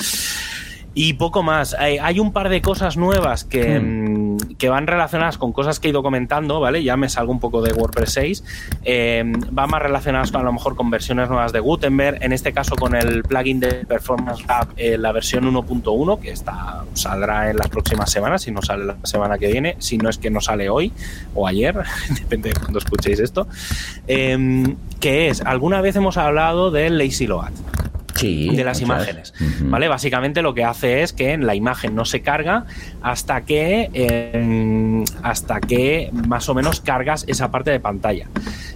y 1.01 1.13
poco 1.13 1.45
más. 1.45 1.75
Hay, 1.75 2.19
un 2.19 2.33
par 2.33 2.49
de 2.49 2.61
cosas 2.61 2.97
nuevas 2.97 3.45
que, 3.45 3.79
hmm. 3.79 4.18
Que, 4.57 4.69
van 4.69 4.87
relacionadas 4.87 5.39
con 5.39 5.53
cosas 5.53 5.81
que 5.81 5.89
he 5.89 5.91
ido 5.91 6.03
comentando, 6.03 6.61
¿vale? 6.61 6.83
Ya 6.83 6.97
me 6.97 7.09
salgo 7.09 7.33
un 7.33 7.41
poco 7.41 7.63
de 7.63 7.73
WordPress 7.73 8.13
6. 8.13 8.45
Eh, 8.85 9.25
va 9.57 9.67
más 9.67 9.83
relacionadas 9.83 10.35
a 10.35 10.43
lo 10.43 10.53
mejor 10.53 10.77
con 10.77 10.91
versiones 10.91 11.29
nuevas 11.29 11.53
de 11.53 11.61
Gutenberg, 11.61 12.23
en 12.23 12.33
este 12.33 12.53
caso 12.53 12.77
con 12.77 12.95
el 12.95 13.23
plugin 13.23 13.61
de 13.61 13.85
Performance 13.87 14.43
Hub, 14.45 14.69
eh, 14.77 14.97
la 14.99 15.13
versión 15.13 15.45
1.1, 15.53 16.21
que 16.21 16.31
está, 16.31 16.85
saldrá 16.95 17.51
en 17.51 17.57
las 17.57 17.69
próximas 17.69 18.11
semanas, 18.11 18.43
si 18.43 18.51
no 18.51 18.63
sale 18.63 18.85
la 18.85 18.97
semana 19.05 19.39
que 19.39 19.49
viene, 19.49 19.77
si 19.79 19.99
no 19.99 20.09
es 20.09 20.19
que 20.19 20.31
no 20.31 20.41
sale 20.41 20.69
hoy 20.69 20.93
o 21.35 21.47
ayer, 21.47 21.77
depende 22.11 22.51
de 22.51 22.55
cuando 22.61 22.79
escuchéis 22.79 23.19
esto. 23.21 23.47
Eh, 24.07 24.75
que 25.01 25.29
es, 25.29 25.41
alguna 25.43 25.81
vez 25.81 25.97
hemos 25.97 26.17
hablado 26.17 26.71
del 26.71 26.99
Lazy 26.99 27.27
Load 27.27 27.53
de 28.23 28.65
las 28.65 28.81
imágenes. 28.81 29.35
¿Vale? 29.63 29.89
Básicamente 29.89 30.43
lo 30.43 30.55
que 30.55 30.65
hace 30.65 31.03
es 31.03 31.13
que 31.13 31.37
la 31.39 31.55
imagen 31.55 31.95
no 31.95 32.05
se 32.05 32.21
carga 32.21 32.65
hasta 33.03 33.43
que 33.43 33.91
em, 33.93 35.05
hasta 35.23 35.61
que 35.61 36.11
más 36.13 36.49
o 36.49 36.55
menos 36.55 36.81
cargas 36.81 37.25
esa 37.29 37.51
parte 37.51 37.71
de 37.71 37.81
pantalla. 37.81 38.29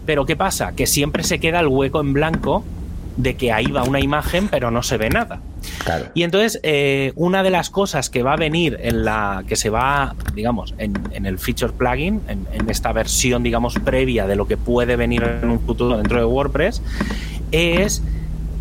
Pero 0.06 0.26
¿qué 0.26 0.36
pasa? 0.36 0.72
Que 0.72 0.86
siempre 0.86 1.22
se 1.22 1.38
queda 1.38 1.60
el 1.60 1.68
hueco 1.68 2.00
en 2.00 2.12
blanco 2.12 2.64
de 3.16 3.36
que 3.36 3.52
ahí 3.52 3.66
va 3.66 3.82
una 3.82 4.00
imagen 4.00 4.48
pero 4.48 4.70
no 4.70 4.82
se 4.82 4.96
ve 4.96 5.10
nada. 5.10 5.40
Y 6.14 6.22
entonces, 6.22 6.60
eh, 6.62 7.12
una 7.14 7.42
de 7.42 7.50
las 7.50 7.70
cosas 7.70 8.10
que 8.10 8.22
va 8.22 8.34
a 8.34 8.36
venir 8.36 8.78
en 8.82 9.04
la 9.04 9.44
que 9.46 9.56
se 9.56 9.70
va, 9.70 10.14
digamos, 10.34 10.74
en, 10.78 11.26
el 11.26 11.38
feature 11.38 11.72
plugin, 11.72 12.20
en, 12.28 12.46
en, 12.52 12.70
esta 12.70 12.92
versión, 12.92 13.42
digamos, 13.42 13.78
previa 13.78 14.26
de 14.26 14.36
lo 14.36 14.46
que 14.46 14.56
puede 14.56 14.96
venir 14.96 15.22
en 15.22 15.50
un 15.50 15.60
futuro 15.60 15.96
dentro 15.96 16.18
de 16.18 16.24
WordPress, 16.24 16.82
es 17.52 18.02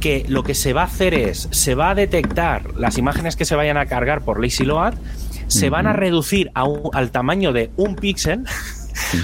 que 0.01 0.25
lo 0.27 0.43
que 0.43 0.53
se 0.53 0.73
va 0.73 0.81
a 0.81 0.85
hacer 0.85 1.13
es, 1.13 1.47
se 1.51 1.75
va 1.75 1.91
a 1.91 1.95
detectar 1.95 2.77
las 2.77 2.97
imágenes 2.97 3.37
que 3.37 3.45
se 3.45 3.55
vayan 3.55 3.77
a 3.77 3.85
cargar 3.85 4.25
por 4.25 4.43
Lazy 4.43 4.65
Load, 4.65 4.95
se 5.47 5.69
van 5.69 5.87
a 5.87 5.93
reducir 5.93 6.51
al 6.53 7.11
tamaño 7.11 7.53
de 7.53 7.71
un 7.77 7.95
píxel 7.95 8.45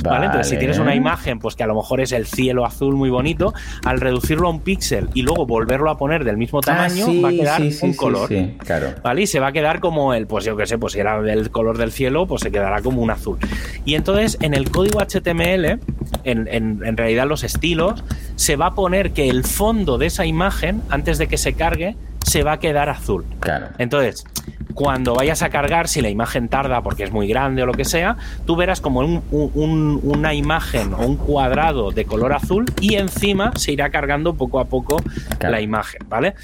¿Vale? 0.04 0.26
Entonces, 0.26 0.50
si 0.50 0.58
tienes 0.58 0.80
una 0.80 0.96
imagen, 0.96 1.40
pues 1.40 1.56
que 1.56 1.64
a 1.64 1.68
lo 1.68 1.76
mejor 1.76 2.02
es 2.02 2.12
el 2.12 2.26
cielo 2.26 2.66
azul 2.66 2.96
muy 2.96 3.10
bonito, 3.10 3.54
al 3.86 4.00
reducirlo 4.00 4.48
a 4.48 4.52
un 4.52 4.62
píxel 4.62 5.10
y 5.14 5.22
luego 5.22 5.46
volverlo 5.46 5.90
a 5.90 5.98
poner 5.98 6.24
del 6.24 6.38
mismo 6.38 6.60
ah, 6.60 6.66
tamaño, 6.66 7.08
va 7.22 7.30
a 7.30 7.32
quedar 7.32 7.62
un 7.82 7.94
color. 7.94 8.30
claro. 8.60 8.94
¿Vale? 9.04 9.22
Y 9.24 9.28
se 9.28 9.40
va 9.40 9.48
a 9.48 9.52
quedar 9.52 9.80
como 9.80 10.14
el, 10.14 10.28
pues 10.28 10.46
yo 10.46 10.56
qué 10.56 10.66
sé, 10.66 10.78
pues 10.78 10.94
si 10.94 11.00
era 11.00 11.18
el 11.18 11.52
color 11.52 11.78
del 11.78 11.92
cielo, 11.92 12.28
pues 12.28 12.42
se 12.42 12.52
quedará 12.52 12.82
como 12.82 13.02
un 13.02 13.12
azul. 13.12 13.38
Y 13.86 13.96
entonces, 13.96 14.38
en 14.42 14.54
el 14.54 14.70
código 14.72 15.00
HTML, 15.00 15.80
en, 16.24 16.48
en 16.48 16.98
realidad 16.98 17.28
los 17.28 17.44
estilos, 17.44 18.04
se 18.36 18.56
va 18.56 18.68
a 18.68 18.76
poner 18.76 19.12
que 19.12 19.30
el 19.30 19.44
fondo 19.44 19.98
de 19.98 20.08
esa 20.08 20.26
imagen, 20.26 20.82
antes 20.90 21.18
de 21.18 21.28
que 21.28 21.38
se 21.38 21.54
cargue, 21.54 21.96
se 22.28 22.44
va 22.44 22.54
a 22.54 22.60
quedar 22.60 22.90
azul. 22.90 23.26
Claro. 23.40 23.68
Entonces, 23.78 24.26
cuando 24.74 25.16
vayas 25.16 25.42
a 25.42 25.50
cargar, 25.50 25.88
si 25.88 26.02
la 26.02 26.10
imagen 26.10 26.50
tarda 26.50 26.82
porque 26.82 27.04
es 27.04 27.12
muy 27.12 27.28
grande 27.28 27.64
o 27.64 27.66
lo 27.66 27.74
que 27.74 27.86
sea, 27.86 28.18
tú 28.46 28.56
verás 28.56 28.82
como 28.82 29.00
una 29.32 30.34
imagen 30.34 30.94
o 30.94 31.06
un 31.06 31.16
cuadrado 31.16 31.92
de 31.92 32.06
color 32.06 32.34
azul 32.34 32.66
y 32.82 32.96
encima 32.96 33.54
se 33.56 33.72
irá 33.72 33.90
cargando 33.90 34.36
poco 34.36 34.60
a 34.60 34.66
poco 34.66 35.02
la 35.40 35.62
imagen, 35.62 36.02
¿vale? 36.08 36.36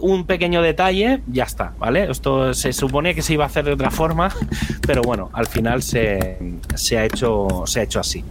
un 0.00 0.26
pequeño 0.26 0.62
detalle, 0.62 1.22
ya 1.28 1.44
está, 1.44 1.74
¿vale? 1.78 2.10
Esto 2.10 2.52
se 2.54 2.72
supone 2.72 3.14
que 3.14 3.22
se 3.22 3.34
iba 3.34 3.44
a 3.44 3.46
hacer 3.46 3.64
de 3.64 3.72
otra 3.72 3.92
forma, 3.92 4.30
pero 4.86 5.00
bueno, 5.02 5.30
al 5.32 5.46
final 5.46 5.80
se, 5.80 6.58
se 6.74 6.98
ha, 6.98 7.04
hecho, 7.04 7.62
se 7.66 7.78
ha 7.78 7.82
hecho 7.84 8.00
así. 8.00 8.24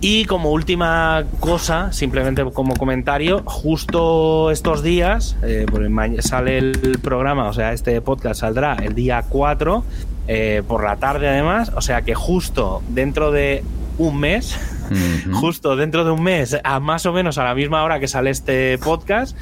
Y 0.00 0.24
como 0.24 0.50
última 0.50 1.24
cosa, 1.40 1.92
simplemente 1.92 2.44
como 2.52 2.74
comentario, 2.74 3.42
justo 3.44 4.50
estos 4.50 4.82
días, 4.82 5.36
eh, 5.42 5.66
sale 6.20 6.58
el 6.58 6.98
programa, 7.00 7.48
o 7.48 7.52
sea, 7.52 7.72
este 7.72 8.00
podcast 8.00 8.40
saldrá 8.40 8.74
el 8.82 8.94
día 8.94 9.24
4, 9.28 9.84
eh, 10.28 10.62
por 10.66 10.84
la 10.84 10.96
tarde 10.96 11.28
además, 11.28 11.72
o 11.76 11.80
sea 11.80 12.02
que 12.02 12.14
justo 12.14 12.82
dentro 12.88 13.30
de 13.30 13.62
un 13.98 14.18
mes, 14.18 14.58
justo 15.32 15.76
dentro 15.76 16.04
de 16.04 16.10
un 16.10 16.22
mes, 16.22 16.56
a 16.64 16.80
más 16.80 17.06
o 17.06 17.12
menos 17.12 17.38
a 17.38 17.44
la 17.44 17.54
misma 17.54 17.84
hora 17.84 18.00
que 18.00 18.08
sale 18.08 18.30
este 18.30 18.78
podcast, 18.78 19.36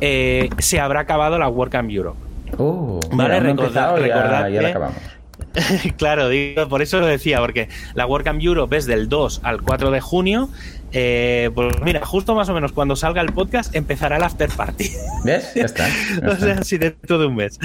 eh, 0.00 0.50
se 0.58 0.80
habrá 0.80 1.00
acabado 1.00 1.38
la 1.38 1.48
WordCamp 1.48 1.90
Europe. 1.90 2.18
Uh, 2.58 2.98
vale, 3.12 3.38
recordad, 3.40 3.96
recordad 3.96 4.48
ya, 4.48 4.62
ya 4.62 4.68
acabamos. 4.68 5.19
claro, 5.96 6.28
digo, 6.28 6.68
por 6.68 6.82
eso 6.82 7.00
lo 7.00 7.06
decía, 7.06 7.38
porque 7.40 7.68
la 7.94 8.06
WordCamp 8.06 8.42
Europe 8.42 8.76
es 8.76 8.86
del 8.86 9.08
2 9.08 9.40
al 9.44 9.62
4 9.62 9.90
de 9.90 10.00
junio. 10.00 10.50
Eh, 10.92 11.50
pues 11.54 11.72
mira, 11.84 12.04
justo 12.04 12.34
más 12.34 12.48
o 12.48 12.54
menos 12.54 12.72
cuando 12.72 12.96
salga 12.96 13.20
el 13.22 13.32
podcast 13.32 13.74
empezará 13.76 14.16
el 14.16 14.22
after 14.24 14.50
party. 14.50 14.90
¿Ves? 15.24 15.54
Ya 15.54 15.64
está. 15.64 15.86
o 16.26 16.34
sea, 16.36 16.54
así 16.58 16.78
dentro 16.78 17.18
de 17.18 17.26
un 17.26 17.36
mes. 17.36 17.58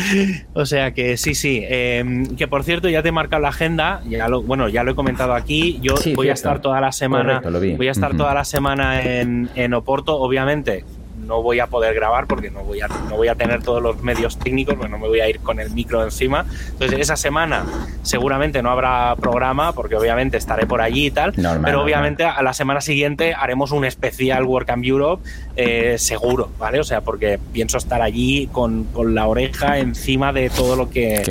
O 0.54 0.66
sea 0.66 0.94
que 0.94 1.18
sí, 1.18 1.34
sí. 1.34 1.64
Em, 1.68 2.36
que 2.36 2.48
por 2.48 2.64
cierto, 2.64 2.88
ya 2.88 3.02
te 3.02 3.10
he 3.10 3.12
marcado 3.12 3.42
la 3.42 3.50
agenda. 3.50 4.02
Ya 4.08 4.28
lo, 4.28 4.44
bueno, 4.44 4.70
ya 4.70 4.84
lo 4.84 4.92
he 4.92 4.96
comentado 4.96 5.34
aquí. 5.34 5.80
Yo 5.82 5.96
voy 6.16 6.30
a 6.30 6.34
estar 6.34 6.62
toda 6.62 6.80
la 6.82 6.92
semana. 6.92 7.42
voy 7.42 7.88
a 7.88 7.92
estar 7.92 8.16
toda 8.16 8.34
la 8.34 8.46
semana 8.46 9.02
en, 9.02 9.50
en 9.56 9.74
Oporto, 9.74 10.18
obviamente 10.18 10.84
no 11.26 11.42
voy 11.42 11.60
a 11.60 11.68
poder 11.68 11.94
grabar 11.94 12.28
porque 12.28 12.52
no 12.52 12.64
voy 12.64 12.82
a, 12.82 12.88
no 12.88 13.16
voy 13.18 13.28
a 13.28 13.36
tener 13.36 13.64
todos 13.64 13.82
los 13.82 14.02
medios 14.02 14.38
técnicos, 14.38 14.76
pues 14.76 14.90
no 14.90 14.98
me 14.98 15.08
voy 15.08 15.20
a 15.20 15.30
ir 15.30 15.40
con 15.40 15.60
el 15.60 15.72
micro 15.72 16.04
encima. 16.04 16.46
Entonces, 16.72 17.00
esa 17.00 17.16
semana 17.16 17.66
seguramente 18.04 18.62
no 18.62 18.72
habrá 18.72 19.16
programa 19.16 19.74
porque 19.74 19.96
obviamente 19.96 20.38
estaré 20.38 20.66
por 20.66 20.82
allí 20.82 21.08
y 21.08 21.12
tal, 21.12 21.34
pero 21.64 21.84
obviamente 21.84 22.24
a 22.24 22.42
la 22.42 22.54
semana 22.54 22.82
siguiente 22.82 23.34
haremos 23.34 23.72
un 23.72 23.86
especial 23.86 24.46
Work 24.46 24.70
and 24.70 24.86
Europe 24.86 25.24
eh, 25.56 25.98
seguro, 25.98 26.50
¿vale? 26.58 26.80
O 26.80 26.84
sea, 26.84 27.02
porque 27.02 27.40
pienso 27.52 27.78
estar 27.78 28.02
allí 28.02 28.48
con, 28.52 28.88
la 29.14 29.28
oreja 29.28 29.78
encima 29.80 30.34
de 30.34 30.50
todo 30.50 30.76
lo 30.76 30.90
que, 30.90 31.24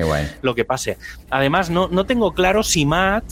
lo 0.42 0.54
que 0.54 0.64
pase. 0.64 0.98
Además, 1.30 1.70
no, 1.70 1.88
no 1.88 2.04
tengo 2.04 2.32
claro 2.32 2.62
si 2.62 2.86
Matt 2.86 3.24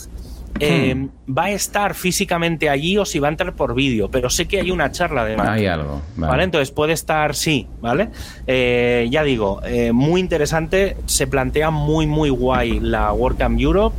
eh, 0.60 0.94
hmm. 0.94 1.08
va 1.36 1.44
a 1.44 1.50
estar 1.50 1.94
físicamente 1.94 2.68
allí 2.68 2.98
o 2.98 3.04
si 3.04 3.18
va 3.18 3.28
a 3.28 3.30
entrar 3.30 3.54
por 3.54 3.74
vídeo, 3.74 4.10
pero 4.10 4.30
sé 4.30 4.46
que 4.46 4.60
hay 4.60 4.70
una 4.70 4.90
charla 4.92 5.24
de 5.24 5.40
Hay 5.40 5.66
algo. 5.66 6.02
Vale. 6.16 6.44
Entonces 6.44 6.70
puede 6.70 6.92
estar, 6.92 7.34
sí, 7.34 7.66
¿vale? 7.80 8.10
Eh, 8.46 9.08
ya 9.10 9.22
digo, 9.22 9.60
eh, 9.64 9.92
muy 9.92 10.20
interesante, 10.20 10.96
se 11.06 11.26
plantea 11.26 11.70
muy, 11.70 12.06
muy 12.06 12.30
guay 12.30 12.80
la 12.80 13.12
WordCamp 13.12 13.60
Europe. 13.60 13.96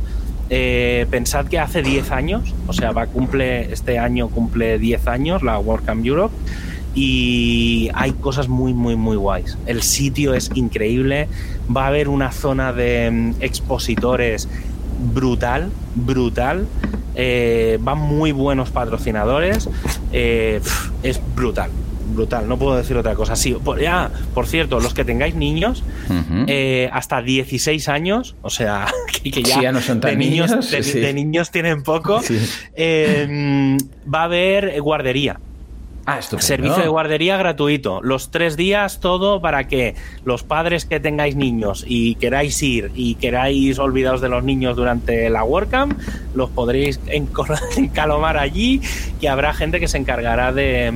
pensad 1.10 1.46
que 1.46 1.58
hace 1.58 1.82
10 1.82 2.10
años, 2.12 2.54
o 2.66 2.72
sea, 2.72 2.92
va 2.92 3.06
cumple 3.06 3.72
este 3.72 3.98
año 3.98 4.28
cumple 4.28 4.78
10 4.78 5.08
años 5.08 5.42
la 5.42 5.58
WordCamp 5.58 6.04
Europe 6.04 6.34
y 6.94 7.90
hay 7.94 8.12
cosas 8.12 8.48
muy 8.48 8.72
muy 8.72 8.96
muy 8.96 9.16
guays. 9.16 9.58
El 9.66 9.82
sitio 9.82 10.34
es 10.34 10.50
increíble, 10.54 11.28
va 11.74 11.84
a 11.84 11.88
haber 11.88 12.08
una 12.08 12.30
zona 12.30 12.72
de 12.72 13.10
mm, 13.10 13.34
expositores 13.42 14.48
brutal, 14.98 15.70
brutal. 15.94 16.66
Eh, 17.14 17.78
van 17.80 17.98
muy 17.98 18.32
buenos 18.32 18.70
patrocinadores. 18.70 19.68
Eh, 20.12 20.60
es 21.02 21.20
brutal, 21.34 21.70
brutal. 22.14 22.48
No 22.48 22.58
puedo 22.58 22.76
decir 22.76 22.96
otra 22.96 23.14
cosa. 23.14 23.36
Sí, 23.36 23.54
por, 23.54 23.80
ya, 23.80 24.10
por 24.34 24.46
cierto, 24.46 24.80
los 24.80 24.94
que 24.94 25.04
tengáis 25.04 25.34
niños 25.34 25.84
eh, 26.48 26.88
hasta 26.92 27.22
16 27.22 27.88
años, 27.88 28.34
o 28.42 28.50
sea, 28.50 28.86
que, 29.22 29.42
ya, 29.42 29.70
no 29.72 29.80
son 29.80 30.00
tan 30.00 30.12
de 30.12 30.16
niños, 30.16 30.70
de, 30.70 31.14
niños 31.14 31.50
tienen 31.50 31.82
poco, 31.82 32.20
va 34.12 34.20
a 34.20 34.24
haber 34.24 34.80
guardería. 34.80 35.38
Ah, 36.06 36.20
Servicio 36.20 36.82
de 36.82 36.88
guardería 36.88 37.38
gratuito. 37.38 38.02
Los 38.02 38.30
tres 38.30 38.58
días 38.58 39.00
todo 39.00 39.40
para 39.40 39.66
que 39.68 39.94
los 40.24 40.42
padres 40.42 40.84
que 40.84 41.00
tengáis 41.00 41.34
niños 41.34 41.84
y 41.86 42.16
queráis 42.16 42.62
ir 42.62 42.90
y 42.94 43.14
queráis 43.14 43.78
olvidaros 43.78 44.20
de 44.20 44.28
los 44.28 44.44
niños 44.44 44.76
durante 44.76 45.30
la 45.30 45.44
WordCamp, 45.44 45.98
los 46.34 46.50
podréis 46.50 47.00
encalomar 47.76 48.36
allí, 48.36 48.82
que 49.18 49.30
habrá 49.30 49.54
gente 49.54 49.80
que 49.80 49.88
se 49.88 49.96
encargará 49.96 50.52
de, 50.52 50.92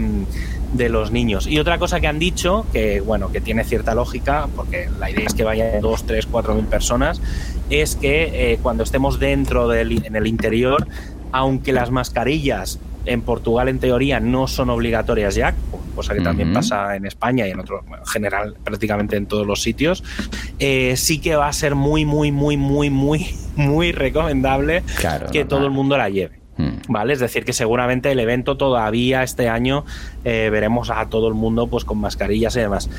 de 0.75 0.89
los 0.91 1.11
niños. 1.11 1.47
Y 1.47 1.59
otra 1.59 1.79
cosa 1.79 2.01
que 2.01 2.07
han 2.07 2.19
dicho, 2.19 2.67
que 2.73 3.01
bueno, 3.01 3.33
que 3.33 3.41
tiene 3.41 3.65
cierta 3.65 3.95
lógica, 3.95 4.47
porque 4.55 4.91
la 4.99 5.11
idea 5.11 5.25
es 5.27 5.33
que 5.33 5.45
vayan 5.45 5.81
dos, 5.81 6.05
tres, 6.05 6.27
cuatro 6.27 6.55
mil 6.55 6.67
personas, 6.67 7.23
es 7.71 7.97
que 7.97 8.53
eh, 8.53 8.59
cuando 8.63 8.83
estemos 8.83 9.19
dentro 9.19 9.69
del 9.69 10.05
en 10.05 10.17
el 10.17 10.27
interior, 10.27 10.87
aunque 11.33 11.73
las 11.73 11.91
mascarillas 11.91 12.79
en 13.09 13.23
Portugal 13.23 13.69
en 13.69 13.79
teoría 13.79 14.21
no 14.21 14.47
son 14.47 14.71
obligatorias 14.71 15.35
ya, 15.35 15.55
cosa 15.95 16.15
que 16.15 16.21
también 16.21 16.53
pasa 16.53 16.95
en 16.95 17.07
España 17.07 17.47
y 17.47 17.51
en 17.51 17.61
otro, 17.61 17.85
en 17.87 18.07
general 18.07 18.55
prácticamente 18.63 19.17
en 19.17 19.27
todos 19.27 19.47
los 19.47 19.63
sitios, 19.63 20.05
eh, 20.59 20.95
sí 20.97 21.21
que 21.21 21.37
va 21.37 21.49
a 21.49 21.53
ser 21.53 21.75
muy, 21.75 22.05
muy, 22.05 22.31
muy, 22.31 22.57
muy, 22.57 22.91
muy, 22.91 23.27
muy 23.57 23.93
recomendable 23.93 24.83
que 25.33 25.45
todo 25.45 25.67
el 25.67 25.73
mundo 25.73 25.97
la 25.97 26.09
lleve. 26.09 26.39
Mm. 26.57 26.93
¿Vale? 26.93 27.13
Es 27.13 27.21
decir, 27.21 27.45
que 27.45 27.53
seguramente 27.53 28.11
el 28.11 28.19
evento 28.19 28.57
todavía 28.57 29.23
este 29.23 29.49
año 29.49 29.85
eh, 30.25 30.49
veremos 30.51 30.91
a 30.91 31.09
todo 31.09 31.29
el 31.29 31.35
mundo 31.35 31.69
pues 31.69 31.85
con 31.85 31.99
mascarillas 31.99 32.57
y 32.57 32.61
demás 32.61 32.91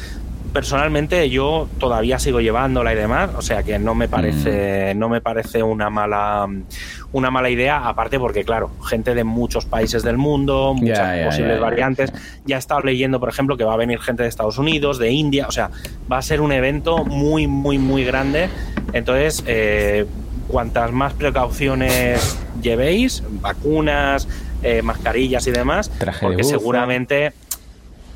personalmente 0.54 1.30
yo 1.30 1.68
todavía 1.80 2.20
sigo 2.20 2.42
llevándola 2.42 2.94
y 2.94 2.96
demás, 2.96 3.32
o 3.36 3.42
sea 3.42 3.64
que 3.64 3.80
no 3.80 3.96
me 3.96 4.08
parece, 4.08 4.94
mm. 4.94 5.00
no 5.00 5.10
me 5.10 5.22
parece 5.22 5.64
una 5.64 5.90
mala, 5.90 6.48
una 7.12 7.32
mala 7.32 7.50
idea, 7.50 7.88
aparte 7.88 8.20
porque 8.20 8.44
claro, 8.44 8.72
gente 8.86 9.16
de 9.16 9.24
muchos 9.24 9.66
países 9.66 10.04
del 10.04 10.18
mundo, 10.18 10.74
muchas 10.74 11.26
posibles 11.26 11.60
variantes. 11.60 12.14
Ya 12.46 12.56
he 12.56 12.60
estado 12.60 12.82
leyendo, 12.82 13.20
por 13.20 13.30
ejemplo, 13.30 13.58
que 13.58 13.64
va 13.64 13.74
a 13.74 13.78
venir 13.78 14.00
gente 14.00 14.24
de 14.24 14.30
Estados 14.30 14.58
Unidos, 14.58 14.98
de 15.00 15.12
India, 15.12 15.48
o 15.48 15.52
sea, 15.52 15.70
va 16.12 16.18
a 16.18 16.22
ser 16.22 16.42
un 16.42 16.52
evento 16.52 17.06
muy, 17.06 17.48
muy, 17.48 17.78
muy 17.78 18.04
grande. 18.04 18.50
Entonces, 18.94 19.44
eh, 19.48 20.06
cuantas 20.48 20.92
más 20.92 21.14
precauciones 21.14 22.38
llevéis, 22.62 23.24
vacunas, 23.30 24.28
eh, 24.64 24.82
mascarillas 24.82 25.48
y 25.48 25.52
demás, 25.52 25.92
porque 26.22 26.44
seguramente 26.44 27.34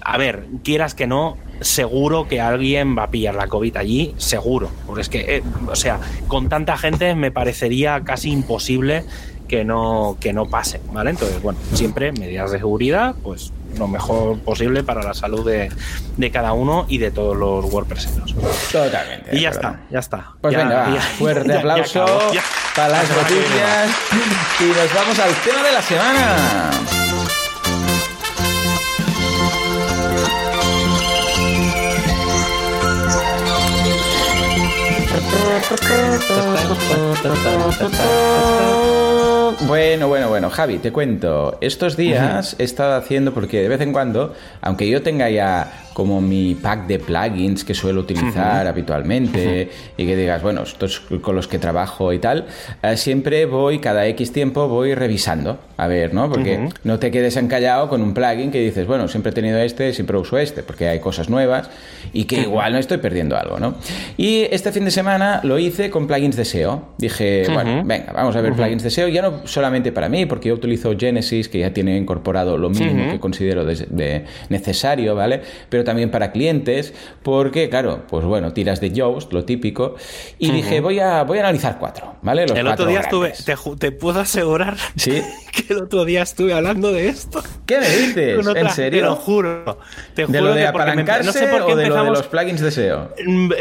a 0.03 0.17
ver, 0.17 0.45
quieras 0.63 0.93
que 0.93 1.07
no, 1.07 1.37
seguro 1.61 2.27
que 2.27 2.41
alguien 2.41 2.97
va 2.97 3.03
a 3.03 3.11
pillar 3.11 3.35
la 3.35 3.47
COVID 3.47 3.77
allí, 3.77 4.13
seguro. 4.17 4.69
Porque 4.85 5.01
es 5.01 5.09
que, 5.09 5.37
eh, 5.37 5.43
o 5.67 5.75
sea, 5.75 5.99
con 6.27 6.49
tanta 6.49 6.77
gente 6.77 7.15
me 7.15 7.31
parecería 7.31 8.03
casi 8.03 8.31
imposible 8.31 9.05
que 9.47 9.63
no, 9.63 10.17
que 10.19 10.33
no 10.33 10.47
pase, 10.47 10.81
¿vale? 10.91 11.11
Entonces, 11.11 11.41
bueno, 11.41 11.59
siempre 11.73 12.11
medidas 12.11 12.51
de 12.51 12.57
seguridad, 12.57 13.15
pues 13.21 13.51
lo 13.77 13.87
mejor 13.87 14.39
posible 14.39 14.83
para 14.83 15.03
la 15.03 15.13
salud 15.13 15.49
de, 15.49 16.31
cada 16.31 16.53
uno 16.53 16.85
y 16.87 16.97
de 16.97 17.11
todos 17.11 17.35
los 17.35 17.71
WordPresseros. 17.71 18.33
Totalmente. 18.71 19.35
Y 19.35 19.41
ya 19.41 19.49
está, 19.49 19.81
ya 19.89 19.99
está. 19.99 20.33
Pues 20.41 20.55
venga, 20.55 20.99
fuerte 21.17 21.53
aplauso 21.53 22.05
para 22.75 22.89
las 22.89 23.09
noticias 23.09 23.89
y 24.59 24.65
nos 24.65 24.93
vamos 24.93 25.19
al 25.19 25.33
tema 25.43 25.63
de 25.63 25.71
la 25.71 25.81
semana. 25.81 27.02
Bueno, 39.67 40.07
bueno, 40.07 40.29
bueno, 40.29 40.49
Javi, 40.49 40.79
te 40.79 40.91
cuento. 40.91 41.57
Estos 41.61 41.95
días 41.95 42.55
he 42.59 42.63
estado 42.63 42.95
haciendo, 42.95 43.33
porque 43.33 43.61
de 43.61 43.69
vez 43.69 43.81
en 43.81 43.93
cuando, 43.93 44.33
aunque 44.61 44.89
yo 44.89 45.01
tenga 45.01 45.29
ya 45.29 45.71
como 45.93 46.21
mi 46.21 46.55
pack 46.55 46.87
de 46.87 46.99
plugins 46.99 47.63
que 47.63 47.73
suelo 47.73 48.01
utilizar 48.01 48.67
habitualmente 48.67 49.69
y 49.97 50.05
que 50.05 50.15
digas, 50.15 50.41
bueno, 50.41 50.63
estos 50.63 50.99
con 51.21 51.35
los 51.35 51.47
que 51.47 51.59
trabajo 51.59 52.11
y 52.13 52.19
tal, 52.19 52.45
eh, 52.81 52.97
siempre 52.97 53.45
voy, 53.45 53.79
cada 53.79 54.05
X 54.07 54.31
tiempo 54.31 54.67
voy 54.67 54.95
revisando, 54.95 55.59
a 55.77 55.87
ver, 55.87 56.13
¿no? 56.13 56.29
Porque 56.29 56.69
no 56.83 56.99
te 56.99 57.11
quedes 57.11 57.37
encallado 57.37 57.89
con 57.89 58.01
un 58.01 58.13
plugin 58.13 58.51
que 58.51 58.59
dices, 58.59 58.87
bueno, 58.87 59.07
siempre 59.07 59.31
he 59.31 59.33
tenido 59.33 59.59
este, 59.59 59.93
siempre 59.93 60.17
uso 60.17 60.37
este, 60.37 60.63
porque 60.63 60.87
hay 60.87 60.99
cosas 60.99 61.29
nuevas 61.29 61.69
y 62.11 62.25
que 62.25 62.41
igual 62.41 62.73
no 62.73 62.79
estoy 62.79 62.97
perdiendo 62.97 63.37
algo, 63.37 63.59
¿no? 63.59 63.75
Y 64.17 64.47
este 64.51 64.71
fin 64.71 64.85
de 64.85 64.91
semana 64.91 65.41
lo 65.43 65.59
hice 65.59 65.89
con 65.89 66.07
plugins 66.07 66.35
de 66.35 66.45
SEO. 66.45 66.89
Dije, 66.97 67.45
bueno, 67.53 67.83
venga, 67.85 68.11
vamos 68.13 68.35
a 68.35 68.41
ver 68.41 68.53
plugins 68.53 68.83
de 68.83 68.89
SEO, 68.89 69.07
ya 69.07 69.21
no 69.21 69.45
solamente 69.45 69.91
para 69.91 70.09
mí, 70.09 70.25
porque 70.25 70.49
yo 70.49 70.55
utilizo 70.55 70.97
Genesis, 70.97 71.49
que 71.49 71.59
ya 71.59 71.71
tiene 71.71 71.97
incorporado 71.97 72.57
lo 72.57 72.69
mínimo 72.69 73.11
que 73.11 73.19
considero 73.19 73.65
de 73.65 74.25
necesario, 74.49 75.15
¿vale? 75.15 75.41
Pero 75.69 75.82
también 75.83 76.11
para 76.11 76.31
clientes, 76.31 76.93
porque, 77.21 77.69
claro, 77.69 78.03
pues 78.07 78.25
bueno, 78.25 78.53
tiras 78.53 78.81
de 78.81 78.91
Yoast, 78.91 79.31
lo 79.33 79.45
típico, 79.45 79.95
y 80.39 80.51
dije, 80.51 80.79
voy 80.81 80.99
a, 80.99 81.23
voy 81.23 81.37
a 81.37 81.41
analizar 81.41 81.77
cuatro, 81.79 82.15
¿vale? 82.21 82.43
el 82.43 82.67
otro 82.67 82.85
día 82.85 83.01
estuve, 83.01 83.33
te, 83.79 83.91
puedo 83.91 84.19
asegurar 84.19 84.77
¿Sí? 84.95 85.21
que 85.51 85.73
el 85.73 85.83
otro 85.83 86.05
día 86.05 86.23
estuve 86.23 86.53
hablando 86.53 86.91
de 86.91 87.09
esto. 87.09 87.43
¿Qué 87.65 87.79
me 87.79 87.89
dices? 87.89 88.47
¿En 88.55 88.69
serio? 88.71 89.01
Te 89.01 89.05
lo 89.07 89.15
juro. 89.15 89.79
Te 90.15 90.25
¿De 90.25 90.41
lo 90.41 90.53
de 90.53 90.67
apalancarse 90.67 91.25
no 91.25 91.31
sé 91.31 91.47
por 91.47 91.65
qué 91.65 91.73
o 91.73 91.75
de 91.75 91.87
lo 91.87 92.03
de 92.03 92.09
los 92.11 92.27
plugins 92.27 92.61
de 92.61 92.71
SEO? 92.71 93.13
Mm, 93.25 93.51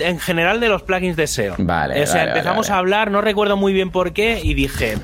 en 0.00 0.18
general 0.18 0.60
de 0.60 0.68
los 0.68 0.82
plugins 0.82 1.16
de 1.16 1.26
SEO. 1.26 1.54
Vale, 1.58 2.02
O 2.02 2.06
sea, 2.06 2.24
empezamos 2.24 2.70
a 2.70 2.78
hablar, 2.78 3.10
no 3.10 3.20
recuerdo 3.20 3.56
muy 3.56 3.72
bien 3.72 3.90
por 3.90 4.12
qué, 4.12 4.40
y 4.42 4.54
dije, 4.54 4.96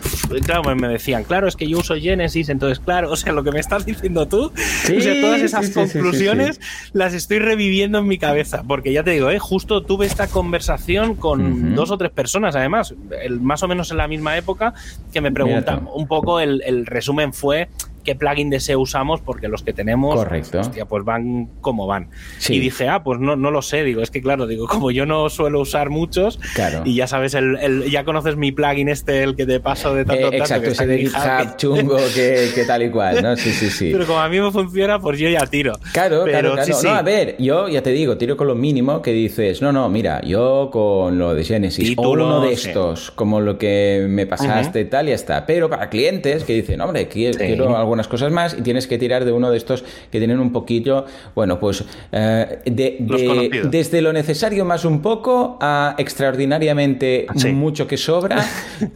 claro, 0.44 0.62
me 0.74 0.88
decían, 0.88 1.24
claro, 1.24 1.48
es 1.48 1.56
que 1.56 1.68
yo 1.68 1.78
uso 1.78 1.94
Genesis, 1.96 2.48
entonces, 2.48 2.80
claro, 2.80 3.10
o 3.12 3.16
sea, 3.16 3.32
lo 3.32 3.44
que 3.44 3.52
me 3.52 3.60
estás 3.60 3.84
diciendo 3.84 4.26
tú, 4.28 4.46
o 4.46 5.00
sea, 5.00 5.20
todas 5.20 5.42
esas 5.42 5.70
conclusiones 5.70 6.60
las 6.92 7.14
estoy 7.14 7.38
reviviendo 7.38 7.98
en 7.98 8.06
mi 8.06 8.18
cabeza, 8.18 8.62
porque 8.66 8.92
ya 8.92 9.02
te 9.02 9.10
digo, 9.10 9.30
¿eh? 9.30 9.38
justo 9.38 9.82
tuve 9.82 10.06
esta 10.06 10.26
conversación 10.28 11.14
con 11.14 11.74
dos 11.74 11.90
o 11.90 11.98
tres 11.98 12.10
personas, 12.10 12.56
además, 12.56 12.94
el, 13.22 13.40
más 13.40 13.62
o 13.62 13.68
menos 13.68 13.90
en 13.90 13.96
la 13.96 14.08
misma 14.08 14.36
época, 14.36 14.74
que 15.12 15.20
me 15.20 15.32
preguntan, 15.32 15.88
un 15.92 16.06
poco 16.06 16.40
el, 16.40 16.62
el 16.64 16.86
resumen 16.86 17.32
fue 17.32 17.68
qué 18.08 18.14
plugin 18.14 18.48
de 18.48 18.58
SEO 18.58 18.80
usamos, 18.80 19.20
porque 19.20 19.48
los 19.48 19.62
que 19.62 19.74
tenemos, 19.74 20.14
Correcto. 20.14 20.60
Hostia, 20.60 20.86
pues 20.86 21.04
van 21.04 21.50
como 21.60 21.86
van. 21.86 22.08
Y 22.48 22.58
dije, 22.58 22.88
ah, 22.88 23.02
pues 23.02 23.20
no, 23.20 23.36
no 23.36 23.50
lo 23.50 23.60
sé, 23.60 23.84
digo, 23.84 24.00
es 24.00 24.10
que 24.10 24.22
claro, 24.22 24.46
digo, 24.46 24.66
como 24.66 24.90
yo 24.90 25.04
no 25.04 25.28
suelo 25.28 25.60
usar 25.60 25.90
muchos, 25.90 26.40
claro. 26.54 26.80
y 26.86 26.94
ya 26.94 27.06
sabes, 27.06 27.34
el, 27.34 27.84
ya 27.90 28.04
conoces 28.04 28.36
mi 28.36 28.50
plugin 28.50 28.88
este, 28.88 29.22
el 29.22 29.36
que 29.36 29.44
te 29.44 29.60
paso 29.60 29.94
de 29.94 30.06
tanto 30.06 30.32
eh, 30.32 30.38
Exacto, 30.38 30.70
ese 30.70 30.86
de 30.86 30.98
GitHub 31.00 31.56
chungo 31.58 31.98
que, 32.14 32.48
que, 32.54 32.64
tal 32.64 32.82
y 32.84 32.90
cual, 32.90 33.22
¿no? 33.22 33.36
Sí, 33.36 33.50
sí, 33.50 33.68
sí. 33.68 33.90
Pero 33.92 34.06
como 34.06 34.20
a 34.20 34.28
mí 34.30 34.40
me 34.40 34.50
funciona, 34.50 34.98
pues 34.98 35.18
yo 35.18 35.28
ya 35.28 35.44
tiro. 35.44 35.74
Claro, 35.92 36.22
Pero, 36.24 36.54
claro, 36.54 36.64
claro. 36.64 36.82
no, 36.82 36.90
a 36.90 37.02
ver, 37.02 37.36
yo 37.38 37.68
ya 37.68 37.82
te 37.82 37.90
digo, 37.90 38.16
tiro 38.16 38.38
con 38.38 38.46
lo 38.46 38.54
mínimo 38.54 39.02
que 39.02 39.12
dices, 39.12 39.60
no, 39.60 39.70
no, 39.70 39.90
mira, 39.90 40.22
yo 40.22 40.70
con 40.72 41.18
lo 41.18 41.34
de 41.34 41.44
Genesis, 41.44 41.92
o 41.98 42.10
uno 42.10 42.40
de 42.40 42.54
estos, 42.54 43.10
como 43.10 43.40
lo 43.40 43.58
que 43.58 44.06
me 44.08 44.26
pasaste 44.26 44.80
y 44.80 44.84
tal, 44.86 45.08
y 45.08 45.10
ya 45.10 45.14
está. 45.14 45.44
Pero 45.44 45.68
para 45.68 45.90
clientes 45.90 46.44
que 46.44 46.54
dicen, 46.54 46.80
hombre, 46.80 47.06
quiero, 47.06 47.36
quiero 47.36 47.76
algunas 47.98 48.08
cosas 48.08 48.32
más 48.32 48.56
y 48.56 48.62
tienes 48.62 48.86
que 48.86 48.98
tirar 48.98 49.24
de 49.24 49.32
uno 49.32 49.50
de 49.50 49.56
estos 49.56 49.84
que 50.10 50.18
tienen 50.18 50.38
un 50.38 50.52
poquillo, 50.52 51.04
bueno, 51.34 51.58
pues 51.58 51.84
eh, 52.12 52.60
de, 52.64 52.96
de, 53.00 53.68
desde 53.68 54.00
lo 54.00 54.12
necesario 54.12 54.64
más 54.64 54.84
un 54.84 55.02
poco 55.02 55.58
a 55.60 55.94
extraordinariamente 55.98 57.26
sí. 57.36 57.52
mucho 57.52 57.86
que 57.86 57.96
sobra 57.96 58.44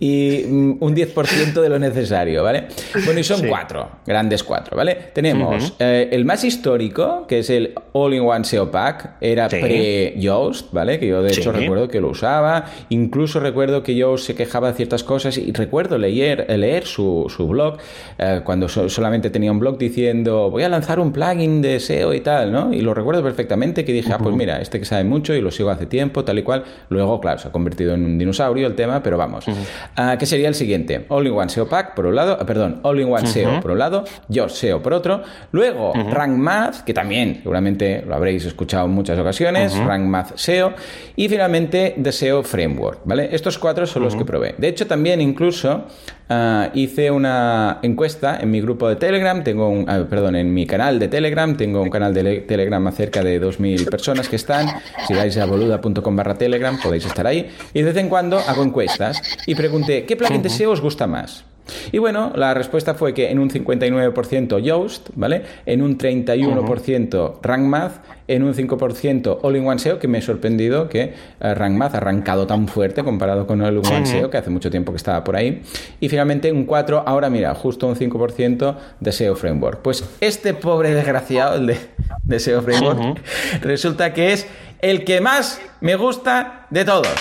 y 0.01 0.45
mm, 0.47 0.77
un 0.81 0.95
10% 0.95 1.61
de 1.61 1.69
lo 1.69 1.79
necesario, 1.79 2.43
¿vale? 2.45 2.69
Bueno, 3.05 3.19
y 3.19 3.25
son 3.25 3.41
sí. 3.41 3.47
cuatro, 3.49 3.89
grandes 4.07 4.45
cuatro, 4.45 4.77
¿vale? 4.77 4.97
Tenemos 5.13 5.65
uh 5.65 5.67
-huh. 5.69 5.75
eh, 5.81 6.09
el 6.13 6.25
más 6.25 6.45
histórico, 6.45 7.27
que 7.27 7.41
es 7.41 7.51
el 7.51 7.75
All-in-One 7.93 8.45
SEO 8.45 8.71
Pack, 8.71 9.17
era 9.21 9.51
sí. 9.51 9.57
pre-Yoast, 9.61 10.73
¿vale? 10.73 10.99
Que 10.99 11.09
yo 11.09 11.23
de 11.23 11.33
hecho 11.33 11.51
recuerdo 11.51 11.89
que 11.89 12.01
lo 12.01 12.11
usaba, 12.11 12.67
incluso 12.91 13.41
recuerdo 13.41 13.83
que 13.83 13.95
Yoast 13.95 14.27
se 14.27 14.35
quejaba 14.35 14.69
de 14.69 14.75
ciertas 14.75 15.03
cosas 15.03 15.37
y 15.39 15.53
recuerdo 15.53 15.99
leer, 15.99 16.47
leer 16.59 16.85
su, 16.85 17.27
su 17.29 17.49
blog 17.49 17.79
eh, 18.19 18.43
cuando 18.45 18.69
so, 18.69 18.89
solamente 18.93 19.30
tenía 19.30 19.51
un 19.51 19.59
blog 19.59 19.78
diciendo 19.78 20.51
voy 20.51 20.62
a 20.62 20.68
lanzar 20.68 21.01
un 21.01 21.12
plugin 21.12 21.61
de 21.61 21.80
SEO 21.80 22.14
y 22.14 22.20
tal, 22.20 22.53
¿no? 22.53 22.72
Y 22.72 22.80
lo 22.80 22.95
recuerdo 22.95 23.22
perfectamente 23.22 23.84
que 23.84 23.93
dije, 23.93 24.09
uh 24.09 24.12
-huh. 24.12 24.16
ah, 24.20 24.22
pues 24.22 24.36
mira, 24.36 24.61
este 24.61 24.78
que 24.78 24.84
sabe 24.84 25.03
mucho 25.05 25.34
y 25.34 25.40
lo 25.40 25.51
sigo 25.51 25.70
hace 25.70 25.86
tiempo, 25.86 26.24
tal 26.24 26.38
y 26.38 26.43
cual. 26.43 26.62
Luego, 26.88 27.20
claro, 27.20 27.38
se 27.38 27.49
ha 27.49 27.53
convertido 27.53 27.95
en 27.95 28.05
un 28.05 28.18
dinosaurio 28.18 28.66
el 28.66 28.74
tema, 28.74 29.03
pero 29.03 29.16
vamos. 29.18 29.49
Uh 29.49 29.53
-huh. 29.53 30.14
uh, 30.14 30.18
¿Qué 30.18 30.26
sería 30.26 30.49
el 30.49 30.55
siguiente? 30.55 31.07
All-in-One 31.09 31.49
SEO 31.49 31.68
Pack, 31.68 31.95
por 31.95 32.07
un 32.07 32.14
lado, 32.14 32.38
perdón, 32.47 32.80
All-in-One 32.82 33.24
-huh. 33.24 33.26
SEO 33.26 33.61
por 33.61 33.70
un 33.72 33.78
lado, 33.78 34.05
Yoast 34.28 34.57
SEO 34.57 34.82
por 34.82 34.93
otro. 34.93 35.22
Luego, 35.53 35.93
Rank 35.95 36.36
Math, 36.36 36.84
que 36.84 36.95
también 36.95 37.36
seguramente 37.43 38.05
lo 38.07 38.14
habréis 38.14 38.45
escuchado 38.45 38.86
en 38.86 38.93
muchas 38.93 39.18
ocasiones, 39.18 39.76
Rank 39.76 40.05
Math 40.05 40.36
SEO. 40.36 40.72
Y 41.16 41.28
finalmente, 41.28 41.95
The 42.03 42.12
SEO 42.12 42.43
Framework, 42.43 43.01
¿vale? 43.05 43.28
Estos 43.32 43.59
cuatro 43.59 43.86
son 43.86 44.03
los 44.03 44.14
que 44.16 44.24
probé. 44.24 44.55
De 44.59 44.68
hecho, 44.68 44.86
también 44.86 45.20
incluso 45.20 45.84
Uh, 46.32 46.70
hice 46.72 47.11
una 47.11 47.78
encuesta 47.82 48.38
en 48.40 48.51
mi 48.51 48.61
grupo 48.61 48.72
de 48.75 48.97
Telegram, 48.97 49.43
tengo 49.45 49.68
un, 49.68 49.89
uh, 49.89 50.07
perdón, 50.09 50.37
en 50.37 50.53
mi 50.53 50.66
canal 50.66 50.99
de 50.99 51.09
Telegram, 51.09 51.57
tengo 51.57 51.83
un 51.83 51.91
canal 51.91 52.12
de 52.14 52.41
Telegram 52.41 52.87
a 52.87 52.93
cerca 52.93 53.23
de 53.23 53.41
2.000 53.41 53.89
personas 53.91 54.29
que 54.29 54.37
están, 54.37 54.66
si 55.07 55.14
vais 55.14 55.37
a 55.37 55.47
boluda.com 55.47 56.16
barra 56.16 56.35
Telegram 56.35 56.79
podéis 56.81 57.07
estar 57.07 57.27
ahí, 57.27 57.51
y 57.73 57.81
de 57.81 57.85
vez 57.85 57.97
en 57.97 58.09
cuando 58.09 58.39
hago 58.39 58.62
encuestas 58.62 59.20
y 59.47 59.55
pregunté, 59.55 60.05
¿qué 60.05 60.16
plugin 60.16 60.43
de 60.43 60.51
SEO 60.51 60.73
os 60.73 60.81
gusta 60.81 61.07
más? 61.07 61.52
Y 61.93 61.99
bueno, 61.99 62.33
la 62.35 62.55
respuesta 62.55 62.95
fue 62.95 63.15
que 63.15 63.31
en 63.31 63.39
un 63.39 63.51
59% 63.51 64.59
Yoast, 64.61 65.11
¿vale? 65.15 65.43
En 65.67 65.83
un 65.83 65.97
31% 65.99 67.39
Rank 67.43 67.63
Math, 67.63 67.93
en 68.29 68.43
un 68.43 68.55
5% 68.55 69.39
All-in-One 69.43 69.79
SEO, 69.79 69.99
que 69.99 70.09
me 70.09 70.19
he 70.19 70.23
sorprendido 70.23 70.89
que 70.89 71.15
uh, 71.41 71.55
Rank 71.55 71.77
Math 71.77 71.95
ha 71.95 71.99
arrancado 71.99 72.47
tan 72.47 72.69
fuerte 72.69 73.05
comparado 73.05 73.47
con 73.47 73.61
All-in-One 73.61 74.07
SEO, 74.07 74.31
que 74.31 74.39
hace 74.39 74.51
mucho 74.51 74.71
tiempo 74.71 74.93
que 74.93 74.97
estaba 74.97 75.23
por 75.23 75.37
ahí. 75.37 75.63
Y 76.01 76.09
finalmente 76.09 76.51
un 76.51 76.65
4, 76.65 77.05
ahora 77.07 77.31
mira, 77.31 77.55
justo 77.55 77.87
un 77.87 77.97
5% 77.97 78.77
de 79.01 79.13
SEO 79.13 79.37
Framework. 79.37 79.83
Pues 79.83 80.05
este 80.21 80.55
pobre 80.55 80.95
desgraciado, 80.95 81.57
el 81.57 81.67
de, 81.67 81.77
de 82.25 82.41
SEO 82.41 82.63
Framework, 82.63 82.99
uh 82.99 83.03
-huh. 83.03 83.61
resulta 83.61 84.13
que 84.13 84.33
es 84.33 84.47
el 84.81 85.05
que 85.05 85.21
más 85.21 85.61
me 85.81 85.97
gusta 85.97 86.67
de 86.71 86.85
todos. 86.85 87.15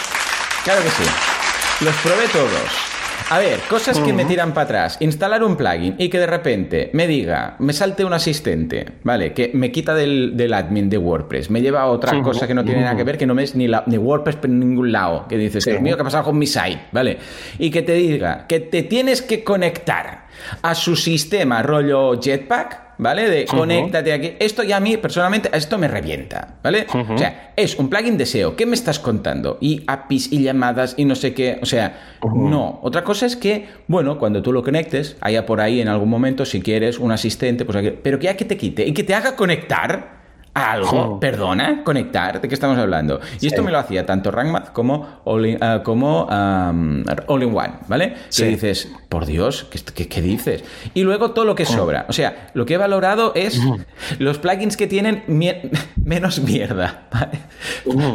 Claro 0.64 0.82
que 0.84 0.90
sí. 0.90 1.04
Los 1.84 1.96
probé 1.96 2.28
todos. 2.32 2.91
A 3.32 3.40
ver, 3.40 3.62
cosas 3.70 3.98
que 3.98 4.12
uh 4.12 4.14
-huh. 4.14 4.14
me 4.14 4.26
tiran 4.26 4.54
para 4.54 4.66
atrás. 4.66 4.98
Instalar 5.00 5.42
un 5.42 5.56
plugin 5.56 5.96
y 5.98 6.10
que 6.10 6.20
de 6.20 6.28
repente 6.28 6.90
me 6.92 7.08
diga, 7.08 7.56
me 7.60 7.72
salte 7.72 8.04
un 8.04 8.12
asistente, 8.12 8.86
¿vale? 9.06 9.32
Que 9.32 9.52
me 9.54 9.72
quita 9.72 9.96
del, 9.96 10.36
del 10.36 10.54
admin 10.54 10.90
de 10.90 10.98
WordPress, 10.98 11.50
me 11.50 11.62
lleva 11.62 11.80
a 11.84 11.86
otra 11.86 12.12
uh 12.12 12.20
-huh. 12.20 12.24
cosa 12.24 12.46
que 12.46 12.54
no 12.54 12.66
tiene 12.66 12.82
nada 12.82 12.98
que 12.98 13.06
ver, 13.06 13.18
que 13.18 13.26
no 13.26 13.34
me 13.34 13.44
es 13.44 13.56
ni, 13.56 13.70
la, 13.70 13.84
ni 13.86 13.98
WordPress 13.98 14.36
por 14.36 14.50
ningún 14.50 14.92
lado. 14.92 15.28
Que 15.30 15.38
dices, 15.38 15.64
Dios 15.64 15.80
mío, 15.80 15.96
¿qué 15.96 16.02
ha 16.02 16.04
pasado 16.04 16.26
con 16.26 16.38
mi 16.38 16.46
site? 16.46 16.82
¿Vale? 16.92 17.20
Y 17.58 17.72
que 17.72 17.82
te 17.84 17.94
diga 17.94 18.48
que 18.50 18.60
te 18.60 18.84
tienes 18.84 19.22
que 19.22 19.46
conectar 19.46 20.28
a 20.62 20.76
su 20.76 20.98
sistema 20.98 21.64
rollo 21.64 22.20
Jetpack 22.20 22.91
¿vale? 23.02 23.28
De 23.28 23.44
uh 23.44 23.48
-huh. 23.48 23.58
conéctate 23.58 24.14
aquí. 24.14 24.34
Esto 24.40 24.64
ya 24.64 24.78
a 24.78 24.80
mí, 24.80 24.96
personalmente, 24.98 25.50
esto 25.54 25.78
me 25.78 25.88
revienta, 25.88 26.60
¿vale? 26.64 26.86
Uh 26.94 26.98
-huh. 26.98 27.16
O 27.16 27.18
sea, 27.18 27.52
es 27.56 27.78
un 27.78 27.90
plugin 27.90 28.18
de 28.18 28.26
SEO. 28.26 28.56
¿Qué 28.56 28.66
me 28.66 28.76
estás 28.76 29.00
contando? 29.00 29.58
Y 29.60 29.84
APIs 29.88 30.32
y 30.32 30.44
llamadas 30.44 30.94
y 30.98 31.06
no 31.06 31.16
sé 31.16 31.34
qué. 31.34 31.58
O 31.62 31.66
sea, 31.66 32.18
uh 32.22 32.28
-huh. 32.28 32.50
no. 32.50 32.80
Otra 32.84 33.04
cosa 33.04 33.26
es 33.26 33.36
que, 33.36 33.68
bueno, 33.88 34.20
cuando 34.20 34.42
tú 34.42 34.54
lo 34.54 34.62
conectes, 34.64 35.18
haya 35.20 35.46
por 35.46 35.60
ahí 35.60 35.82
en 35.82 35.88
algún 35.90 36.10
momento, 36.10 36.46
si 36.46 36.62
quieres, 36.62 37.00
un 37.00 37.12
asistente, 37.12 37.66
pues 37.66 37.76
aquí, 37.76 37.92
pero 38.04 38.20
que 38.20 38.26
ya 38.26 38.38
que 38.38 38.46
te 38.46 38.56
quite 38.56 38.86
y 38.86 38.94
que 38.94 39.04
te 39.04 39.16
haga 39.16 39.36
conectar 39.36 40.21
algo, 40.54 41.20
perdona, 41.20 41.82
conectar, 41.84 42.42
¿de 42.42 42.48
qué 42.48 42.54
estamos 42.54 42.78
hablando? 42.78 43.22
Y 43.38 43.40
sí. 43.40 43.48
esto 43.48 43.64
me 43.64 43.72
lo 43.72 43.78
hacía 43.80 44.06
tanto 44.06 44.32
RankMath 44.32 44.74
como 44.74 45.22
uh, 45.24 45.32
um, 45.32 47.04
all 47.28 47.44
in 47.44 47.56
One, 47.56 47.74
¿vale? 47.88 48.16
Sí. 48.28 48.44
Que 48.44 48.50
dices, 48.50 48.92
por 49.08 49.26
Dios, 49.26 49.68
¿qué, 49.72 49.80
¿qué, 49.94 50.08
qué, 50.10 50.22
dices? 50.22 50.64
Y 50.94 51.04
luego 51.04 51.32
todo 51.32 51.46
lo 51.46 51.56
que 51.56 51.66
sobra. 51.66 52.06
O 52.10 52.14
sea, 52.14 52.50
lo 52.54 52.66
que 52.66 52.74
he 52.74 52.78
valorado 52.78 53.32
es 53.34 53.62
los 54.20 54.40
plugins 54.40 54.76
que 54.76 54.88
tienen 54.88 55.24
mier 55.28 55.70
menos 56.04 56.42
mierda, 56.42 57.08
¿vale? 57.12 57.40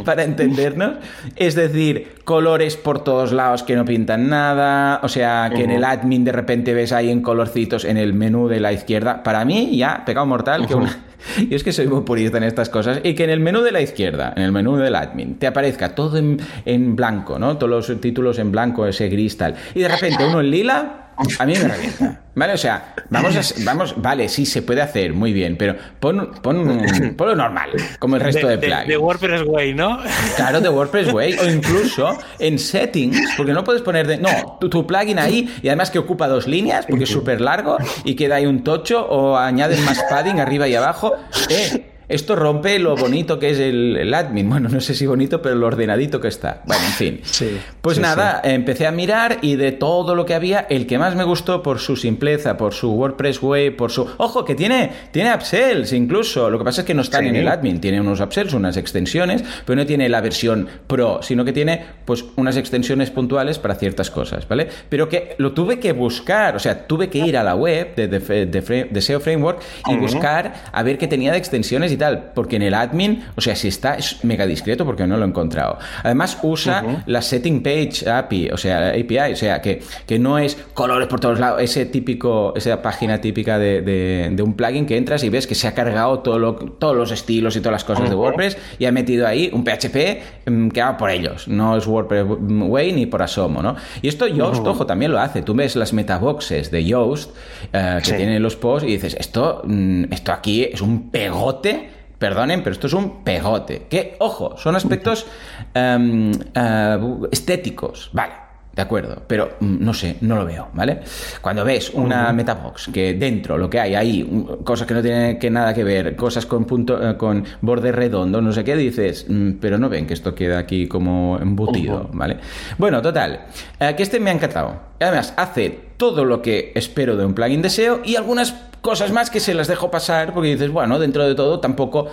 Para 0.05 0.22
entendernos. 0.24 0.97
Es 1.37 1.55
decir, 1.55 2.16
colores 2.24 2.76
por 2.76 3.03
todos 3.03 3.32
lados 3.32 3.62
que 3.62 3.76
no 3.76 3.87
pintan 3.87 4.28
nada, 4.28 5.01
o 5.03 5.09
sea, 5.09 5.51
que 5.55 5.64
en 5.64 5.70
el 5.70 5.84
admin 5.84 6.24
de 6.24 6.32
repente 6.32 6.74
ves 6.74 6.93
ahí 6.93 7.11
en 7.11 7.22
colorcitos 7.22 7.84
en 7.87 7.97
el 7.97 8.12
menú 8.12 8.49
de 8.49 8.61
la 8.61 8.72
izquierda. 8.72 9.22
Para 9.22 9.45
mí, 9.47 9.74
ya, 9.76 10.05
pecado 10.05 10.26
mortal, 10.26 10.66
que 10.66 10.74
una 10.74 11.07
y 11.39 11.55
es 11.55 11.64
que 11.64 11.72
soy 11.72 11.87
muy 11.87 12.03
purista 12.03 12.26
estas 12.27 12.68
cosas. 12.68 13.01
Y 13.03 13.14
que 13.14 13.24
en 13.24 13.31
el 13.31 13.41
menú 13.41 13.62
de 13.62 13.72
la 13.72 13.81
izquierda, 13.81 14.33
en 14.37 14.43
el 14.43 14.53
menú 14.53 14.77
del 14.77 14.95
admin, 14.95 15.39
te 15.39 15.47
aparezca 15.47 15.95
todo 15.95 16.18
en, 16.18 16.39
en 16.64 16.97
blanco, 16.97 17.39
¿no? 17.39 17.57
Todos 17.57 17.89
los 17.89 18.01
títulos 18.01 18.39
en 18.39 18.53
blanco, 18.53 18.87
ese 18.87 19.09
gris 19.09 19.37
tal. 19.37 19.55
Y 19.74 19.81
de 19.81 19.89
repente 19.89 20.24
uno 20.24 20.41
en 20.41 20.51
lila, 20.51 21.07
a 21.39 21.47
mí 21.47 21.55
me 21.55 21.68
revienta. 21.68 22.20
¿Vale? 22.35 22.53
O 22.53 22.59
sea, 22.59 22.95
vamos 23.09 23.35
a, 23.35 23.64
vamos, 23.64 23.95
vale, 23.97 24.29
sí, 24.29 24.45
se 24.45 24.61
puede 24.61 24.83
hacer, 24.83 25.14
muy 25.14 25.33
bien, 25.33 25.57
pero 25.57 25.74
pon, 25.99 26.33
pon, 26.43 26.83
pon 27.16 27.29
lo 27.29 27.35
normal, 27.35 27.70
como 27.99 28.16
el 28.16 28.22
resto 28.22 28.47
de, 28.47 28.59
de 28.59 28.66
plugins. 28.66 28.89
De, 28.89 28.97
WordPress 28.99 29.43
Way, 29.47 29.72
¿no? 29.72 29.99
Claro, 30.37 30.61
de 30.61 30.68
WordPress 30.68 31.14
Way, 31.14 31.39
o 31.39 31.49
incluso 31.49 32.18
en 32.39 32.59
settings, 32.59 33.18
porque 33.39 33.55
no 33.55 33.64
puedes 33.64 33.81
poner 33.81 34.07
de, 34.07 34.18
no, 34.18 34.59
tu, 34.61 34.68
tu 34.68 34.87
plugin 34.87 35.18
ahí, 35.18 35.51
y 35.62 35.68
además 35.68 35.91
que 35.91 35.99
ocupa 35.99 36.29
dos 36.29 36.47
líneas, 36.47 36.85
porque 36.85 37.05
es 37.05 37.11
súper 37.11 37.41
largo, 37.41 37.79
y 38.05 38.14
queda 38.16 38.37
ahí 38.37 38.45
un 38.45 38.62
tocho, 38.62 39.07
o 39.07 39.39
añades 39.39 39.81
más 39.81 40.05
padding 40.11 40.39
arriba 40.39 40.68
y 40.68 40.74
abajo. 40.74 41.14
Eh, 41.49 41.95
esto 42.09 42.36
rompe 42.36 42.78
lo 42.78 42.94
bonito 42.94 43.38
que 43.38 43.50
es 43.50 43.59
el, 43.59 43.96
el, 43.96 44.14
admin. 44.14 44.48
Bueno, 44.48 44.68
no 44.68 44.80
sé 44.80 44.94
si 44.94 45.07
bonito, 45.07 45.42
pero 45.42 45.57
lo 45.57 45.66
ordenadito 45.66 46.20
que 46.20 46.28
está. 46.28 46.62
Bueno, 46.64 46.84
en 46.84 46.92
fin. 46.92 47.20
Sí, 47.24 47.59
pues 47.80 47.96
sí, 47.96 48.02
nada, 48.02 48.40
sí. 48.44 48.50
empecé 48.50 48.86
a 48.86 48.92
mirar 48.92 49.38
y 49.42 49.57
de 49.57 49.72
todo 49.72 50.14
lo 50.14 50.24
que 50.24 50.34
había, 50.34 50.66
el 50.70 50.86
que 50.86 50.98
más 50.98 51.16
me 51.16 51.24
gustó 51.24 51.62
por 51.62 51.80
su 51.80 51.96
simpleza, 51.96 52.57
por 52.57 52.74
su 52.74 52.92
WordPress 52.92 53.42
Way, 53.42 53.70
por 53.70 53.90
su... 53.90 54.09
Ojo, 54.18 54.44
que 54.44 54.54
tiene, 54.54 54.90
tiene 55.11 55.34
upsells 55.34 55.92
incluso. 55.92 56.48
Lo 56.48 56.59
que 56.59 56.64
pasa 56.64 56.82
es 56.82 56.86
que 56.86 56.94
no 56.94 57.02
están 57.02 57.26
en 57.26 57.36
el 57.36 57.48
admin. 57.48 57.80
Tiene 57.80 58.00
unos 58.00 58.20
upsells, 58.20 58.54
unas 58.54 58.76
extensiones, 58.76 59.42
pero 59.64 59.76
no 59.76 59.86
tiene 59.86 60.09
la 60.09 60.20
versión 60.20 60.68
pro, 60.86 61.20
sino 61.22 61.44
que 61.44 61.52
tiene 61.52 61.84
pues 62.04 62.24
unas 62.36 62.57
extensiones 62.57 63.11
puntuales 63.11 63.59
para 63.59 63.74
ciertas 63.74 64.11
cosas, 64.11 64.46
¿vale? 64.46 64.68
Pero 64.88 65.09
que 65.09 65.34
lo 65.38 65.52
tuve 65.52 65.80
que 65.80 65.92
buscar, 65.92 66.54
o 66.54 66.59
sea, 66.59 66.86
tuve 66.86 67.09
que 67.09 67.18
ir 67.18 67.36
a 67.36 67.42
la 67.42 67.57
web 67.57 67.94
de, 67.96 68.07
de, 68.09 68.46
de, 68.46 68.88
de 68.90 69.00
SEO 69.02 69.20
Framework 69.20 69.61
y 69.88 69.94
uh 69.94 69.96
-huh. 69.96 70.00
buscar 70.00 70.54
a 70.72 70.82
ver 70.82 70.98
qué 70.98 71.09
tenía 71.09 71.32
de 71.32 71.38
extensiones 71.38 71.92
y 71.92 71.95
y 71.97 71.99
tal, 71.99 72.30
porque 72.34 72.57
en 72.57 72.62
el 72.62 72.74
admin, 72.74 73.24
o 73.34 73.40
sea, 73.40 73.57
si 73.57 73.68
está, 73.68 73.94
es 73.94 74.24
mega 74.24 74.47
discreto 74.47 74.84
porque 74.84 75.07
no 75.07 75.16
lo 75.16 75.24
he 75.24 75.28
encontrado. 75.28 75.78
Además, 76.03 76.38
usa 76.42 77.03
la 77.07 77.22
setting 77.22 77.62
page 77.62 78.09
API, 78.09 78.51
o 78.51 78.57
sea, 78.57 78.90
API, 78.90 79.32
o 79.32 79.36
sea, 79.36 79.61
que, 79.61 79.82
que 80.07 80.18
no 80.18 80.38
es 80.38 80.57
colores 80.74 81.09
por 81.09 81.20
todos 81.20 81.40
lados, 81.40 81.61
ese 81.62 81.86
típico, 81.86 82.55
esa 82.57 82.80
página 82.82 83.20
típica 83.20 83.59
de, 83.59 83.82
de, 83.82 84.42
un 84.42 84.55
plugin 84.55 84.86
que 84.86 84.97
entras 84.97 85.24
y 85.24 85.28
ves 85.28 85.47
que 85.47 85.55
se 85.55 85.66
ha 85.66 85.74
cargado 85.74 86.20
todo 86.20 86.38
lo, 86.38 86.55
todos 86.55 86.94
los 86.97 87.11
estilos 87.11 87.57
y 87.57 87.61
todas 87.61 87.72
las 87.72 87.84
cosas 87.84 88.09
de 88.09 88.14
WordPress 88.14 88.57
y 88.78 88.84
ha 88.84 88.92
metido 88.92 89.26
ahí 89.26 89.51
un 89.53 89.64
PHP 89.64 90.49
mm, 90.49 90.68
que 90.68 90.80
haga 90.80 90.97
por 90.97 91.11
ellos. 91.11 91.49
No 91.49 91.76
es 91.76 91.86
WordPress 91.86 92.24
Way 92.28 92.92
ni 92.92 93.07
por 93.07 93.22
asomo, 93.22 93.62
¿no? 93.62 93.76
Y 94.03 94.09
esto 94.09 94.26
Yoast, 94.26 94.64
ojo, 94.66 94.86
también 94.86 95.11
lo 95.11 95.18
hace. 95.18 95.42
Tú 95.42 95.55
ves 95.55 95.74
las 95.76 95.92
metaboxes 95.92 96.70
de 96.70 96.84
Yoast 96.84 97.30
eh, 97.72 97.99
que 98.05 98.12
tienen 98.12 98.42
los 98.42 98.57
posts 98.57 98.88
y 98.88 98.92
dices, 98.92 99.16
esto, 99.18 99.62
mm, 99.64 100.12
esto 100.12 100.32
aquí 100.32 100.64
es 100.64 100.80
un 100.80 101.11
pegote 101.11 101.86
Perdonen, 102.19 102.62
pero 102.62 102.73
esto 102.73 102.87
es 102.87 102.93
un 102.93 103.23
pegote. 103.23 103.87
Que, 103.89 104.17
ojo, 104.21 104.57
son 104.57 104.77
aspectos 104.77 105.27
em, 105.75 106.33
eh, 106.55 106.99
estéticos. 107.31 108.11
Vale, 108.12 108.33
de 108.77 108.83
acuerdo, 108.83 109.23
pero 109.27 109.57
mm, 109.59 109.77
no 109.81 109.95
sé, 109.95 110.19
no 110.21 110.37
lo 110.37 110.45
veo, 110.45 110.69
¿vale? 110.75 111.01
Cuando 111.41 111.64
ves 111.64 111.91
una 111.95 112.31
metabox 112.35 112.91
que 112.93 113.14
dentro 113.14 113.57
lo 113.57 113.71
que 113.71 113.81
hay 113.81 113.95
ahí, 113.95 114.47
cosas 114.64 114.87
que 114.87 114.93
no 114.93 115.01
tienen 115.01 115.39
que 115.39 115.51
nada 115.51 115.73
que 115.73 115.83
ver, 115.83 116.14
cosas 116.14 116.45
con 116.45 116.67
punto, 116.67 117.03
eh, 117.03 117.17
con 117.17 117.43
borde 117.62 117.91
redondo, 117.91 118.43
no 118.43 118.53
sé 118.53 118.64
qué, 118.64 118.77
dices, 118.77 119.25
mm, 119.29 119.53
pero 119.61 119.79
no 119.79 119.89
ven 119.89 120.07
que 120.07 120.12
esto 120.12 120.35
queda 120.35 120.59
aquí 120.59 120.87
como 120.87 121.39
embutido, 121.41 122.11
¿vale? 122.12 122.37
Bueno, 122.77 123.01
total, 123.01 123.47
eh, 123.81 123.95
que 123.97 124.03
este 124.03 124.21
me 124.21 124.29
ha 124.29 124.35
encantado. 124.35 124.79
Además, 125.01 125.33
hace 125.39 125.71
todo 125.97 126.27
lo 126.27 126.43
que 126.43 126.73
espero 126.75 127.17
de 127.17 127.25
un 127.25 127.33
plugin 127.33 127.62
de 127.62 127.71
SEO 127.71 128.03
y 128.05 128.17
algunas 128.17 128.55
cosas 128.87 129.11
más 129.11 129.30
que 129.30 129.41
se 129.41 129.53
las 129.53 129.66
dejo 129.66 129.91
pasar 129.91 130.32
porque 130.32 130.51
dices, 130.51 130.70
bueno, 130.70 131.01
dentro 131.01 131.26
de 131.26 131.34
todo 131.34 131.59
tampoco 131.59 132.07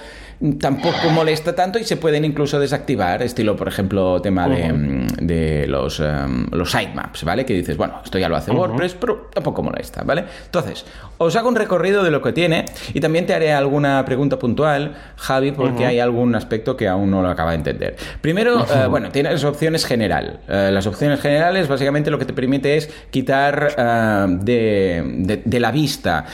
tampoco 0.60 1.10
molesta 1.10 1.56
tanto 1.56 1.80
y 1.80 1.84
se 1.84 1.98
pueden 1.98 2.26
incluso 2.26 2.60
desactivar, 2.60 3.22
estilo, 3.22 3.56
por 3.56 3.68
ejemplo, 3.68 4.22
tema 4.22 4.48
de, 4.50 5.66
los, 5.68 6.00
um, 6.00 6.48
los 6.52 6.72
sitemaps, 6.72 7.24
¿vale? 7.24 7.46
Que 7.46 7.54
dices, 7.54 7.78
bueno, 7.78 8.02
esto 8.04 8.18
ya 8.18 8.28
lo 8.28 8.36
hace 8.36 8.52
WordPress, 8.52 8.96
pero 8.96 9.30
tampoco 9.34 9.64
molesta, 9.64 10.04
¿vale? 10.04 10.26
Entonces, 10.46 10.86
os 11.18 11.36
hago 11.36 11.48
un 11.48 11.56
recorrido 11.56 12.04
de 12.04 12.12
lo 12.12 12.22
que 12.22 12.34
tiene 12.34 12.66
y 12.94 13.00
también 13.00 13.26
te 13.26 13.34
haré 13.34 13.54
alguna 13.54 14.04
pregunta 14.06 14.38
puntual, 14.38 14.96
Javi, 15.16 15.52
porque 15.52 15.86
hay 15.86 16.00
algún 16.00 16.36
aspecto 16.36 16.76
que 16.76 16.88
aún 16.88 17.10
no 17.12 17.22
lo 17.22 17.30
acaba 17.30 17.52
de 17.52 17.58
entender. 17.58 17.96
Primero, 18.20 18.66
eh, 18.66 18.88
bueno, 18.90 19.10
tienes 19.12 19.44
opciones 19.44 19.86
general. 19.86 20.40
Eh, 20.50 20.72
las 20.74 20.86
opciones 20.88 21.22
generales, 21.22 21.68
básicamente, 21.68 22.12
lo 22.12 22.20
que 22.20 22.26
te 22.26 22.34
permite 22.34 22.76
es 22.78 22.88
quitar 23.12 23.76
eh, 23.78 24.26
de, 24.42 25.42
de, 25.46 25.60
la 25.60 25.72
vista 25.72 26.26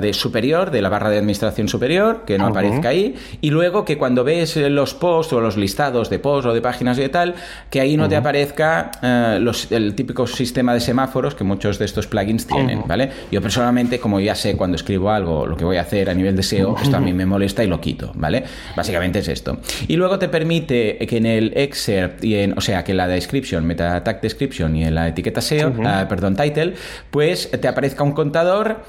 de 0.00 0.12
superior, 0.12 0.70
de 0.70 0.82
la 0.82 0.88
barra 0.88 1.10
de 1.10 1.18
administración 1.18 1.68
superior, 1.68 2.24
que 2.26 2.38
no 2.38 2.46
aparezca 2.46 2.88
ahí, 2.90 3.14
y 3.40 3.50
luego 3.50 3.84
que 3.84 3.98
cuando 3.98 4.24
ves 4.24 4.56
los 4.56 4.94
posts 4.94 5.32
o 5.32 5.40
los 5.40 5.56
listados 5.56 6.10
de 6.10 6.18
posts 6.18 6.46
o 6.46 6.54
de 6.54 6.60
páginas 6.60 6.98
y 6.98 7.08
tal, 7.08 7.34
que 7.70 7.80
ahí 7.80 7.96
no 7.96 8.08
te 8.08 8.16
aparezca 8.16 8.90
eh, 9.02 9.44
el 9.70 9.94
típico 9.94 10.26
sistema 10.26 10.74
de 10.74 10.80
semáforos 10.80 11.34
que 11.34 11.44
muchos 11.44 11.78
de 11.78 11.84
estos 11.84 12.06
plugins 12.06 12.46
tienen, 12.46 12.82
¿vale? 12.86 13.10
Yo 13.30 13.40
personalmente, 13.40 13.98
como 13.98 14.20
ya 14.20 14.34
sé 14.34 14.56
cuando 14.56 14.76
escribo 14.76 15.10
algo, 15.10 15.46
lo 15.46 15.56
que 15.56 15.64
voy 15.64 15.76
a 15.76 15.82
hacer 15.82 16.10
a 16.10 16.14
nivel 16.14 16.36
de 16.36 16.42
SEO, 16.42 16.76
esto 16.80 16.96
a 16.96 17.00
mí 17.00 17.12
me 17.12 17.26
molesta 17.26 17.64
y 17.64 17.66
lo 17.66 17.80
quito, 17.80 18.12
¿vale? 18.14 18.44
Básicamente 18.76 19.20
es 19.20 19.28
esto. 19.28 19.58
Y 19.86 19.96
luego 19.96 20.18
te 20.18 20.28
permite 20.28 20.98
que 21.08 21.16
en 21.16 21.26
el 21.26 21.52
excerpt 21.56 22.24
y 22.24 22.36
en, 22.36 22.56
o 22.56 22.60
sea, 22.60 22.84
que 22.84 22.92
en 22.92 22.98
la 22.98 23.08
description, 23.08 23.64
meta 23.64 24.02
tag 24.04 24.20
description 24.20 24.74
y 24.76 24.84
en 24.84 24.94
la 24.94 25.08
etiqueta 25.08 25.40
SEO, 25.40 25.74
ah, 25.84 26.06
perdón, 26.08 26.36
title, 26.36 26.74
pues 27.10 27.50
te 27.50 27.68
aparezca 27.68 28.02
un 28.02 28.12
contador 28.12 28.82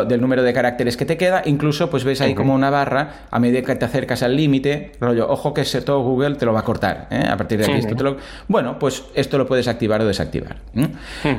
del, 0.00 0.08
del, 0.08 0.20
número 0.20 0.42
de 0.42 0.52
caracteres 0.52 0.96
que 0.96 1.04
te 1.04 1.16
queda, 1.16 1.42
incluso 1.44 1.90
pues 1.90 2.04
ves 2.04 2.20
ahí 2.20 2.34
como 2.34 2.54
una 2.54 2.70
barra 2.70 3.26
a 3.30 3.38
medida 3.38 3.62
que 3.62 3.74
te 3.74 3.84
acercas 3.84 4.22
al 4.22 4.36
límite, 4.36 4.92
rollo, 5.00 5.28
ojo 5.28 5.52
que 5.52 5.64
todo 5.80 6.02
Google 6.02 6.36
te 6.36 6.46
lo 6.46 6.52
va 6.52 6.60
a 6.60 6.64
cortar, 6.64 7.08
¿eh? 7.10 7.24
a 7.28 7.36
partir 7.36 7.58
de 7.58 7.64
aquí. 7.64 7.74
Esto 7.74 7.96
te 7.96 8.04
lo... 8.04 8.16
Bueno, 8.48 8.78
pues 8.78 9.04
esto 9.14 9.38
lo 9.38 9.46
puedes 9.46 9.68
activar 9.68 10.00
o 10.00 10.06
desactivar. 10.06 10.56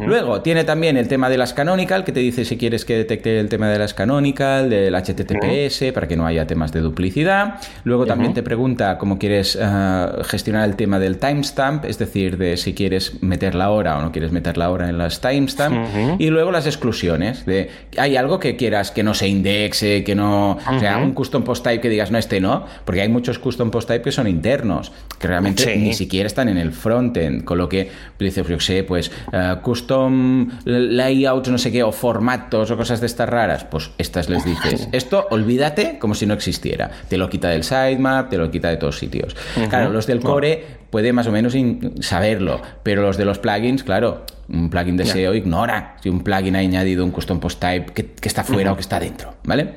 Luego, 0.05 0.41
tiene 0.41 0.63
también 0.63 0.97
el 0.97 1.07
tema 1.07 1.29
de 1.29 1.37
las 1.37 1.53
canonical, 1.53 2.03
que 2.03 2.11
te 2.11 2.19
dice 2.19 2.45
si 2.45 2.57
quieres 2.57 2.85
que 2.85 2.97
detecte 2.97 3.39
el 3.39 3.49
tema 3.49 3.69
de 3.69 3.79
las 3.79 3.93
canonical, 3.93 4.69
del 4.69 4.93
HTTPS, 4.95 5.91
para 5.93 6.07
que 6.07 6.15
no 6.15 6.25
haya 6.25 6.47
temas 6.47 6.71
de 6.71 6.81
duplicidad. 6.81 7.55
Luego 7.83 8.05
también 8.05 8.33
te 8.33 8.43
pregunta 8.43 8.97
cómo 8.97 9.17
quieres 9.19 9.57
eh, 9.59 10.07
gestionar 10.23 10.67
el 10.67 10.75
tema 10.75 10.99
del 10.99 11.17
timestamp, 11.17 11.85
es 11.85 11.97
decir, 11.97 12.37
de 12.37 12.57
si 12.57 12.73
quieres 12.73 13.21
meter 13.21 13.55
la 13.55 13.69
hora 13.69 13.97
o 13.97 14.01
no 14.01 14.11
quieres 14.11 14.31
meter 14.31 14.57
la 14.57 14.69
hora 14.69 14.89
en 14.89 14.97
las 14.97 15.21
timestamp. 15.21 16.19
Y 16.19 16.29
luego 16.29 16.51
las 16.51 16.65
exclusiones, 16.65 17.45
de 17.45 17.69
hay 17.97 18.15
algo 18.15 18.39
que 18.39 18.44
quieras 18.55 18.91
que 18.91 19.03
no 19.03 19.13
se 19.13 19.27
indexe, 19.27 20.03
que 20.03 20.13
no, 20.13 20.51
o 20.51 20.79
sea, 20.79 20.97
un 20.97 21.13
custom 21.13 21.43
post 21.43 21.63
type 21.63 21.81
que 21.81 21.89
digas, 21.89 22.11
no, 22.11 22.17
este 22.17 22.39
no, 22.39 22.65
porque 22.85 23.01
hay 23.01 23.09
muchos 23.09 23.39
custom 23.39 23.71
post 23.71 23.87
type 23.87 24.03
que 24.03 24.11
son 24.11 24.27
internos, 24.27 24.91
que 25.19 25.27
realmente 25.27 25.75
ni 25.77 25.93
siquiera 25.93 26.27
están 26.27 26.49
en 26.49 26.57
el 26.57 26.71
frontend, 26.71 27.43
con 27.43 27.57
lo 27.57 27.67
que 27.67 27.89
dice, 28.19 28.43
yo 28.47 28.59
sé, 28.59 28.83
pues 28.83 29.11
uh, 29.33 29.61
custom 29.61 30.49
layouts, 30.65 31.49
no 31.49 31.57
sé 31.57 31.71
qué, 31.71 31.81
o 31.83 31.91
formatos 31.91 32.69
o 32.69 32.77
cosas 32.77 33.01
de 33.01 33.07
estas 33.07 33.27
raras, 33.27 33.63
pues 33.65 33.89
estas 33.97 34.29
les 34.29 34.45
dices, 34.45 34.87
esto 34.91 35.27
olvídate 35.31 35.97
como 35.99 36.13
si 36.13 36.25
no 36.25 36.33
existiera, 36.33 36.91
te 37.09 37.17
lo 37.17 37.29
quita 37.29 37.49
del 37.49 37.63
sitemap, 37.63 38.29
te 38.29 38.37
lo 38.37 38.51
quita 38.51 38.69
de 38.69 38.77
todos 38.77 38.99
sitios. 38.99 39.35
Claro, 39.69 39.89
los 39.89 40.05
del 40.07 40.19
core 40.19 40.63
puede 40.89 41.13
más 41.13 41.27
o 41.27 41.31
menos 41.31 41.55
saberlo, 41.99 42.61
pero 42.83 43.01
los 43.01 43.17
de 43.17 43.25
los 43.25 43.39
plugins, 43.39 43.83
claro, 43.83 44.25
un 44.49 44.69
plugin 44.69 44.97
de 44.97 45.05
SEO 45.05 45.33
ignora 45.33 45.97
si 46.01 46.09
un 46.09 46.21
plugin 46.21 46.55
ha 46.55 46.59
añadido 46.59 47.03
un 47.03 47.11
custom 47.11 47.39
post 47.39 47.59
type 47.59 47.93
que, 47.93 48.27
está 48.27 48.43
fuera 48.43 48.71
o 48.71 48.75
que 48.75 48.81
está 48.81 48.99
dentro, 48.99 49.35
¿vale? 49.43 49.75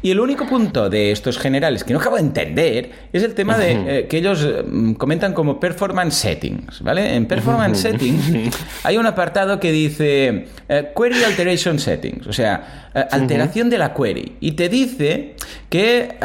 Y 0.00 0.10
el 0.12 0.20
único 0.20 0.46
punto 0.46 0.88
de 0.88 1.10
estos 1.10 1.38
generales 1.38 1.82
que 1.82 1.92
no 1.92 1.98
acabo 1.98 2.16
de 2.16 2.22
entender 2.22 2.90
es 3.12 3.22
el 3.22 3.34
tema 3.34 3.58
de 3.58 3.72
eh, 3.72 4.06
que 4.06 4.18
ellos 4.18 4.46
mm, 4.66 4.92
comentan 4.92 5.32
como 5.32 5.58
performance 5.58 6.14
settings, 6.14 6.82
¿vale? 6.82 7.16
En 7.16 7.26
performance 7.26 7.80
settings 7.80 8.56
hay 8.84 8.96
un 8.96 9.06
apartado 9.06 9.58
que 9.58 9.72
dice 9.72 10.46
eh, 10.68 10.92
query 10.96 11.24
alteration 11.24 11.78
settings, 11.78 12.26
o 12.26 12.32
sea, 12.32 12.90
eh, 12.94 13.04
alteración 13.10 13.70
de 13.70 13.78
la 13.78 13.92
query. 13.92 14.36
Y 14.40 14.52
te 14.52 14.68
dice 14.68 15.34
que, 15.68 16.16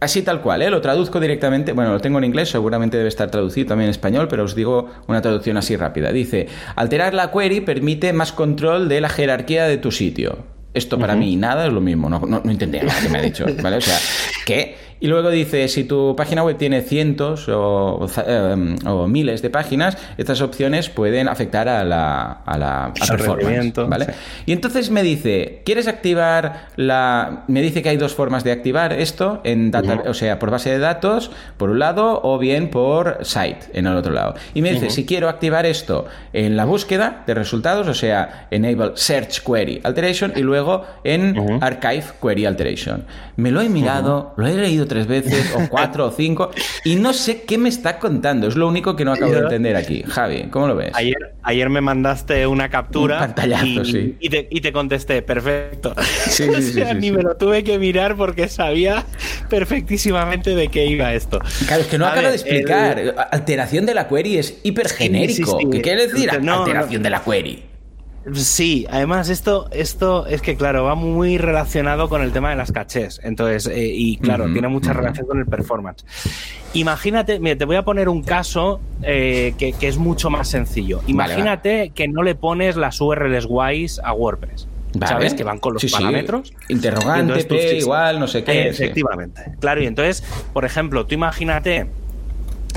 así 0.00 0.22
tal 0.22 0.40
cual, 0.40 0.68
lo 0.70 0.80
traduzco 0.80 1.20
directamente, 1.20 1.72
bueno, 1.72 1.92
lo 1.92 2.00
tengo 2.00 2.18
en 2.18 2.24
inglés, 2.24 2.48
seguramente 2.48 2.96
debe 2.96 3.08
estar 3.08 3.30
traducido 3.30 3.68
también 3.68 3.86
en 3.86 3.90
español, 3.90 4.28
pero 4.28 4.44
os 4.44 4.54
digo 4.54 4.88
una 5.06 5.20
traducción 5.20 5.56
así 5.56 5.76
rápida. 5.76 6.10
Dice, 6.10 6.48
alterar 6.98 7.14
la 7.14 7.30
query 7.30 7.60
permite 7.60 8.12
más 8.12 8.32
control 8.32 8.88
de 8.88 9.00
la 9.00 9.08
jerarquía 9.08 9.66
de 9.66 9.78
tu 9.78 9.92
sitio. 9.92 10.38
Esto 10.74 10.98
para 10.98 11.14
mí 11.14 11.36
nada 11.36 11.66
es 11.66 11.72
lo 11.72 11.80
mismo, 11.80 12.08
no, 12.08 12.20
no, 12.20 12.40
no 12.44 12.50
entendía 12.50 12.82
nada 12.82 13.00
que 13.00 13.08
me 13.08 13.18
ha 13.18 13.22
dicho, 13.22 13.46
¿vale? 13.62 13.76
O 13.76 13.80
sea, 13.80 13.98
¿qué? 14.44 14.67
Y 15.00 15.06
luego 15.06 15.30
dice, 15.30 15.68
si 15.68 15.84
tu 15.84 16.14
página 16.16 16.42
web 16.42 16.56
tiene 16.56 16.82
cientos 16.82 17.48
o, 17.48 18.06
eh, 18.26 18.56
miles 19.08 19.42
de 19.42 19.50
páginas, 19.50 19.96
estas 20.16 20.40
opciones 20.40 20.88
pueden 20.88 21.28
afectar 21.28 21.68
a 21.68 21.84
la, 21.84 22.42
a 22.44 22.58
la 22.58 22.92
performance. 22.94 23.74
¿vale? 23.88 24.06
Y 24.46 24.52
entonces 24.52 24.90
me 24.90 25.02
dice, 25.02 25.62
¿quieres 25.64 25.86
activar 25.86 26.68
la...? 26.76 27.44
Me 27.46 27.62
dice 27.62 27.82
que 27.82 27.90
hay 27.90 27.96
dos 27.96 28.14
formas 28.14 28.44
de 28.44 28.52
activar 28.52 28.92
esto, 28.92 29.40
en 29.44 29.70
data, 29.70 30.04
o 30.06 30.14
sea, 30.14 30.38
por 30.38 30.50
base 30.50 30.70
de 30.70 30.78
datos, 30.78 31.30
por 31.56 31.70
un 31.70 31.78
lado, 31.78 32.20
o 32.22 32.38
bien 32.38 32.70
por 32.70 33.18
site, 33.22 33.66
en 33.74 33.86
el 33.86 33.96
otro 33.96 34.12
lado. 34.12 34.34
Y 34.54 34.62
me 34.62 34.72
dice, 34.72 34.90
si 34.90 35.06
quiero 35.06 35.28
activar 35.28 35.66
esto 35.66 36.06
en 36.32 36.56
la 36.56 36.64
búsqueda 36.64 37.22
de 37.26 37.34
resultados, 37.34 37.86
o 37.86 37.94
sea, 37.94 38.48
enable 38.50 38.92
search 38.94 39.42
query 39.44 39.80
alteration, 39.84 40.32
y 40.34 40.40
luego 40.40 40.84
en 41.04 41.58
archive 41.60 42.04
query 42.20 42.46
alteration. 42.46 43.04
Me 43.36 43.50
lo 43.50 43.60
he 43.60 43.68
mirado, 43.68 44.34
lo 44.36 44.46
he 44.46 44.54
leído 44.54 44.87
tres 44.88 45.06
veces, 45.06 45.54
o 45.54 45.68
cuatro, 45.68 46.06
o 46.06 46.10
cinco, 46.10 46.50
y 46.84 46.96
no 46.96 47.12
sé 47.12 47.42
qué 47.42 47.58
me 47.58 47.68
está 47.68 47.98
contando. 47.98 48.48
Es 48.48 48.56
lo 48.56 48.66
único 48.66 48.96
que 48.96 49.04
no 49.04 49.12
acabo 49.12 49.32
de 49.32 49.38
entender 49.38 49.76
aquí. 49.76 50.02
Javi, 50.06 50.48
¿cómo 50.50 50.68
lo 50.68 50.76
ves? 50.76 50.92
Ayer, 50.94 51.34
ayer 51.42 51.68
me 51.70 51.80
mandaste 51.80 52.46
una 52.46 52.68
captura. 52.68 53.18
pantallazo, 53.20 53.82
y, 53.82 53.84
sí. 53.84 54.16
Y 54.50 54.60
te, 54.60 54.72
contesté, 54.72 55.22
perfecto. 55.22 55.94
Sí, 56.28 56.44
sí, 56.62 56.82
ni 56.96 57.10
me 57.10 57.22
lo 57.22 57.36
tuve 57.36 57.64
que 57.64 57.78
mirar 57.78 58.16
porque 58.16 58.48
sabía 58.48 59.04
perfectísimamente 59.48 60.54
de 60.54 60.68
qué 60.68 60.86
iba 60.86 61.12
esto. 61.14 61.40
Claro, 61.66 61.82
es 61.82 61.88
que 61.88 61.98
no 61.98 62.06
acaba 62.06 62.28
de 62.28 62.34
explicar. 62.34 63.28
Alteración 63.30 63.86
de 63.86 63.94
la 63.94 64.08
query 64.08 64.38
es 64.38 64.58
hiper 64.62 64.88
genérico. 64.88 65.58
¿Qué 65.70 65.80
quiere 65.80 66.06
decir? 66.06 66.30
alteración 66.30 67.02
de 67.02 67.10
la 67.10 67.22
query. 67.22 67.67
Sí, 68.34 68.86
además 68.90 69.28
esto, 69.28 69.68
esto 69.70 70.26
es 70.26 70.42
que, 70.42 70.56
claro, 70.56 70.84
va 70.84 70.94
muy 70.94 71.38
relacionado 71.38 72.08
con 72.08 72.22
el 72.22 72.32
tema 72.32 72.50
de 72.50 72.56
las 72.56 72.72
cachés. 72.72 73.20
Entonces, 73.22 73.66
eh, 73.66 73.90
y 73.92 74.16
claro, 74.18 74.50
tiene 74.52 74.68
mucha 74.68 74.92
relación 74.92 75.26
con 75.26 75.38
el 75.38 75.46
performance. 75.46 76.04
Imagínate, 76.74 77.40
mira, 77.40 77.56
te 77.56 77.64
voy 77.64 77.76
a 77.76 77.84
poner 77.84 78.08
un 78.08 78.22
caso 78.22 78.80
eh, 79.02 79.54
que, 79.58 79.74
es 79.80 79.98
mucho 79.98 80.30
más 80.30 80.48
sencillo. 80.48 81.00
Imagínate 81.06 81.90
que 81.90 82.08
no 82.08 82.22
le 82.22 82.34
pones 82.34 82.76
las 82.76 83.00
URLs 83.00 83.46
guays 83.46 84.00
a 84.02 84.12
WordPress. 84.12 84.68
¿Sabes? 85.06 85.34
Que 85.34 85.44
van 85.44 85.58
con 85.58 85.74
los 85.74 85.84
parámetros. 85.84 86.52
Interrogante, 86.68 87.76
igual, 87.76 88.18
no 88.18 88.26
sé 88.26 88.42
qué. 88.42 88.68
Efectivamente. 88.68 89.52
Claro, 89.60 89.82
y 89.82 89.86
entonces, 89.86 90.24
por 90.52 90.64
ejemplo, 90.64 91.06
tú 91.06 91.14
imagínate 91.14 91.86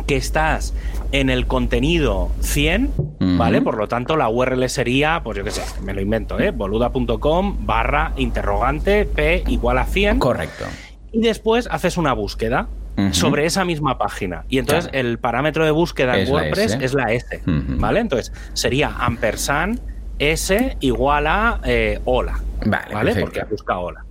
que 0.07 0.17
estás 0.17 0.73
en 1.11 1.29
el 1.29 1.47
contenido 1.47 2.31
100, 2.41 2.91
¿vale? 3.37 3.61
Por 3.61 3.77
lo 3.77 3.87
tanto, 3.87 4.15
la 4.15 4.29
URL 4.29 4.67
sería, 4.69 5.21
pues 5.23 5.37
yo 5.37 5.43
qué 5.43 5.51
sé, 5.51 5.63
me 5.81 5.93
lo 5.93 6.01
invento, 6.01 6.39
¿eh? 6.39 6.51
boluda.com 6.51 7.65
barra 7.65 8.13
interrogante 8.17 9.05
p 9.05 9.43
igual 9.47 9.77
a 9.77 9.85
100. 9.85 10.19
Correcto. 10.19 10.65
y 11.11 11.21
después 11.21 11.67
haces 11.69 11.97
una 11.97 12.13
búsqueda 12.13 12.67
sobre 13.11 13.45
esa 13.45 13.65
misma 13.65 13.97
página. 13.97 14.45
Y 14.47 14.59
entonces 14.59 14.89
el 14.93 15.17
parámetro 15.17 15.65
de 15.65 15.71
búsqueda 15.71 16.19
en 16.19 16.31
WordPress 16.31 16.77
es 16.81 16.93
la 16.93 17.11
S, 17.11 17.41
¿vale? 17.45 17.99
Entonces 17.99 18.31
sería 18.53 18.95
ampersand 18.99 19.79
S 20.19 20.77
igual 20.81 21.25
a 21.25 21.59
eh, 21.63 21.99
hola, 22.05 22.39
¿vale? 22.65 23.15
Porque 23.15 23.43
busca 23.49 23.79
hola. 23.79 24.05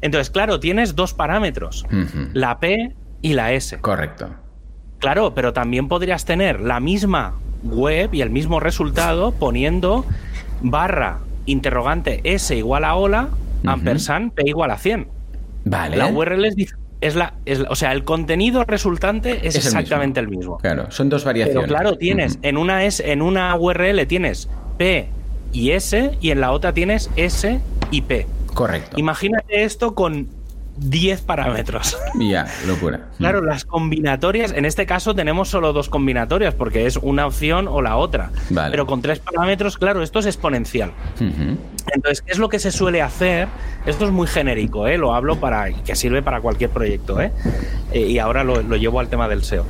Entonces, 0.00 0.30
claro, 0.30 0.58
tienes 0.58 0.96
dos 0.96 1.12
parámetros, 1.12 1.84
la 2.32 2.58
P 2.58 2.94
y 3.20 3.34
la 3.34 3.52
S. 3.52 3.78
Correcto. 3.78 4.30
Claro, 5.00 5.34
pero 5.34 5.52
también 5.52 5.88
podrías 5.88 6.24
tener 6.24 6.60
la 6.60 6.78
misma 6.78 7.34
web 7.64 8.14
y 8.14 8.20
el 8.20 8.30
mismo 8.30 8.60
resultado 8.60 9.32
poniendo 9.32 10.04
barra 10.62 11.18
interrogante 11.46 12.20
S 12.24 12.54
igual 12.54 12.84
a 12.84 12.94
hola, 12.94 13.28
ampersand 13.64 14.32
P 14.32 14.42
igual 14.46 14.70
a 14.70 14.78
100. 14.78 15.08
Vale. 15.64 15.96
La 15.96 16.06
URL 16.06 16.44
es, 16.44 16.54
es 17.00 17.16
la, 17.16 17.34
o 17.68 17.74
sea, 17.74 17.92
el 17.92 18.04
contenido 18.04 18.64
resultante 18.64 19.46
es, 19.46 19.56
exactamente 19.56 20.20
el 20.20 20.28
mismo. 20.28 20.58
Claro, 20.58 20.90
son 20.90 21.08
dos 21.08 21.24
variaciones. 21.24 21.64
Pero 21.64 21.78
claro, 21.78 21.96
tienes 21.96 22.38
en 22.42 22.56
una 22.56 22.84
es 22.84 23.00
en 23.00 23.22
una 23.22 23.56
URL 23.56 24.06
tienes 24.06 24.48
P 24.78 25.08
y 25.52 25.70
S 25.72 26.18
y 26.20 26.30
en 26.30 26.40
la 26.40 26.52
otra 26.52 26.72
tienes 26.72 27.10
S 27.16 27.60
y 27.90 28.02
P. 28.02 28.26
Correcto. 28.54 28.98
Imagínate 28.98 29.64
esto 29.64 29.94
con 29.94 30.28
10 30.80 31.22
parámetros. 31.22 31.96
Ya, 32.18 32.46
locura. 32.66 33.08
Claro, 33.18 33.42
las 33.42 33.64
combinatorias, 33.64 34.52
en 34.52 34.64
este 34.64 34.86
caso 34.86 35.14
tenemos 35.14 35.48
solo 35.48 35.72
dos 35.72 35.88
combinatorias 35.88 36.54
porque 36.54 36.86
es 36.86 36.96
una 36.96 37.26
opción 37.26 37.68
o 37.68 37.82
la 37.82 37.96
otra. 37.96 38.30
Pero 38.48 38.86
con 38.86 39.02
tres 39.02 39.18
parámetros, 39.18 39.76
claro, 39.78 40.02
esto 40.02 40.18
es 40.18 40.26
exponencial. 40.26 40.92
Entonces, 41.92 42.22
¿qué 42.22 42.32
es 42.32 42.38
lo 42.38 42.48
que 42.48 42.58
se 42.58 42.72
suele 42.72 43.02
hacer? 43.02 43.48
Esto 43.84 44.06
es 44.06 44.10
muy 44.10 44.26
genérico, 44.26 44.86
¿eh? 44.86 44.96
lo 44.98 45.14
hablo 45.14 45.38
para 45.38 45.70
que 45.70 45.94
sirve 45.94 46.22
para 46.22 46.40
cualquier 46.40 46.70
proyecto. 46.70 47.20
¿eh? 47.20 47.32
eh 47.92 48.06
y 48.06 48.18
ahora 48.18 48.42
lo, 48.44 48.60
llevo 48.76 49.00
al 49.00 49.08
tema 49.08 49.28
del 49.28 49.44
SEO. 49.44 49.66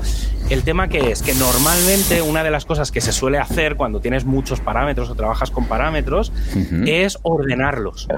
El 0.49 0.63
tema 0.63 0.89
que 0.89 1.11
es 1.11 1.23
que 1.23 1.35
normalmente 1.35 2.23
una 2.23 2.43
de 2.45 2.51
las 2.51 2.65
cosas 2.65 2.91
que 2.91 3.01
se 3.01 3.13
suele 3.13 3.39
hacer 3.39 3.77
cuando 3.77 4.01
tienes 4.01 4.25
muchos 4.25 4.61
parámetros 4.61 5.11
o 5.11 5.15
trabajas 5.15 5.51
con 5.51 5.67
parámetros 5.67 6.33
es 6.87 7.19
ordenarlos. 7.23 8.09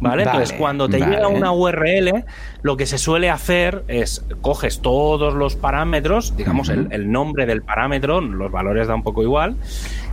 ¿Vale? 0.00 0.24
Entonces, 0.24 0.52
cuando 0.52 0.88
te 0.88 0.98
llega 0.98 1.28
una 1.28 1.52
URL, 1.52 2.24
lo 2.62 2.76
que 2.76 2.86
se 2.86 2.98
suele 2.98 3.30
hacer 3.30 3.84
es 3.88 4.24
coges 4.42 4.80
todos 4.80 5.34
los 5.34 5.56
parámetros, 5.56 6.36
digamos 6.36 6.68
el, 6.68 6.88
el, 6.90 7.10
nombre 7.10 7.46
del 7.46 7.62
parámetro, 7.62 8.20
los 8.20 8.50
valores 8.50 8.88
da 8.88 8.94
un 8.94 9.02
poco 9.02 9.22
igual, 9.22 9.56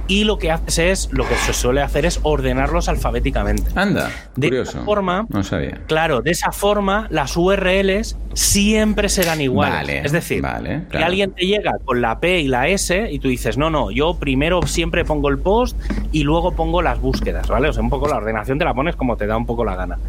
y 0.08 0.24
lo 0.24 0.38
que 0.38 0.52
haces 0.52 0.80
es, 0.80 1.14
lo 1.14 1.28
que 1.28 1.36
se 1.36 1.54
suele 1.54 1.82
hacer 1.82 2.06
es 2.06 2.20
ordenarlos 2.24 2.90
alfabéticamente. 2.90 3.72
Anda, 3.76 4.10
de 4.36 4.48
curioso. 4.48 4.72
Esa 4.72 4.86
forma, 4.86 5.26
no 5.30 5.44
sabía. 5.44 5.82
Claro, 5.88 6.22
de 6.22 6.32
esa 6.32 6.52
forma 6.52 7.08
las 7.10 7.36
URLs 7.38 8.18
siempre 8.34 9.10
serán 9.10 9.42
iguales. 9.42 10.06
es 10.06 10.12
decir, 10.12 10.42
vale, 10.42 10.84
que 10.90 10.98
alguien 10.98 11.32
te 11.32 11.46
llega 11.46 11.74
con 11.86 12.02
la 12.02 12.20
P 12.20 12.42
y 12.42 12.48
la 12.48 12.68
S 12.68 13.08
y 13.12 13.20
tú 13.20 13.28
dices, 13.28 13.58
no, 13.58 13.70
no, 13.70 13.92
yo 13.92 14.16
primero 14.16 14.62
siempre 14.64 15.06
pongo 15.06 15.30
el 15.30 15.40
post 15.40 15.78
y 16.12 16.24
luego 16.24 16.54
pongo 16.54 16.82
las 16.82 17.00
búsquedas, 17.00 17.48
¿vale? 17.48 17.70
O 17.70 17.74
sea, 17.74 17.84
un 17.84 17.90
poco 17.90 18.08
la 18.08 18.18
ordenación 18.18 18.60
te 18.60 18.66
la 18.66 18.74
pones 18.74 18.96
como 18.96 19.18
te 19.18 19.28
da 19.28 19.38
un 19.38 19.46
poco 19.46 19.64
la 19.64 19.76
gana. 19.76 20.00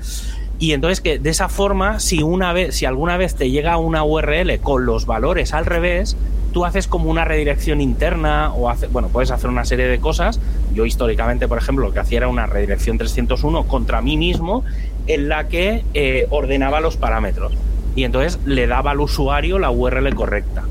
Y 0.59 0.73
entonces 0.73 1.01
que 1.01 1.19
de 1.19 1.31
esa 1.31 1.49
forma, 1.49 2.01
si 2.01 2.23
una 2.23 2.53
vez, 2.53 2.77
si 2.77 2.87
alguna 2.87 3.17
vez 3.17 3.35
te 3.35 3.51
llega 3.51 3.77
una 3.77 4.05
URL 4.05 4.59
con 4.61 4.87
los 4.87 5.07
valores 5.07 5.53
al 5.53 5.67
revés, 5.67 6.17
tú 6.53 6.65
haces 6.65 6.87
como 6.87 7.11
una 7.11 7.25
redirección 7.25 7.81
interna 7.81 8.53
o 8.55 8.71
hace, 8.71 8.87
bueno, 8.87 9.09
puedes 9.09 9.31
hacer 9.31 9.51
una 9.51 9.65
serie 9.65 9.87
de 9.87 9.99
cosas. 9.99 10.41
Yo 10.73 10.87
históricamente, 10.87 11.49
por 11.49 11.59
ejemplo, 11.59 11.87
lo 11.87 11.93
que 11.93 11.99
hacía 11.99 12.19
era 12.19 12.29
una 12.29 12.47
redirección 12.47 12.99
301 12.99 13.65
contra 13.65 14.01
mí 14.01 14.17
mismo 14.17 14.65
en 15.07 15.29
la 15.29 15.49
que 15.49 15.85
eh, 15.95 16.27
ordenaba 16.31 16.81
los 16.81 16.97
parámetros 16.97 17.53
y 17.97 18.05
entonces 18.05 18.39
le 18.45 18.67
daba 18.67 18.93
al 18.93 19.01
usuario 19.01 19.59
la 19.59 19.71
URL 19.71 20.15
correcta. 20.15 20.65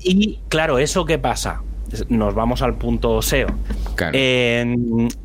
Y 0.00 0.40
claro, 0.48 0.78
¿eso 0.78 1.04
qué 1.04 1.18
pasa? 1.18 1.62
Nos 2.08 2.34
vamos 2.34 2.62
al 2.62 2.74
punto 2.74 3.22
SEO. 3.22 3.48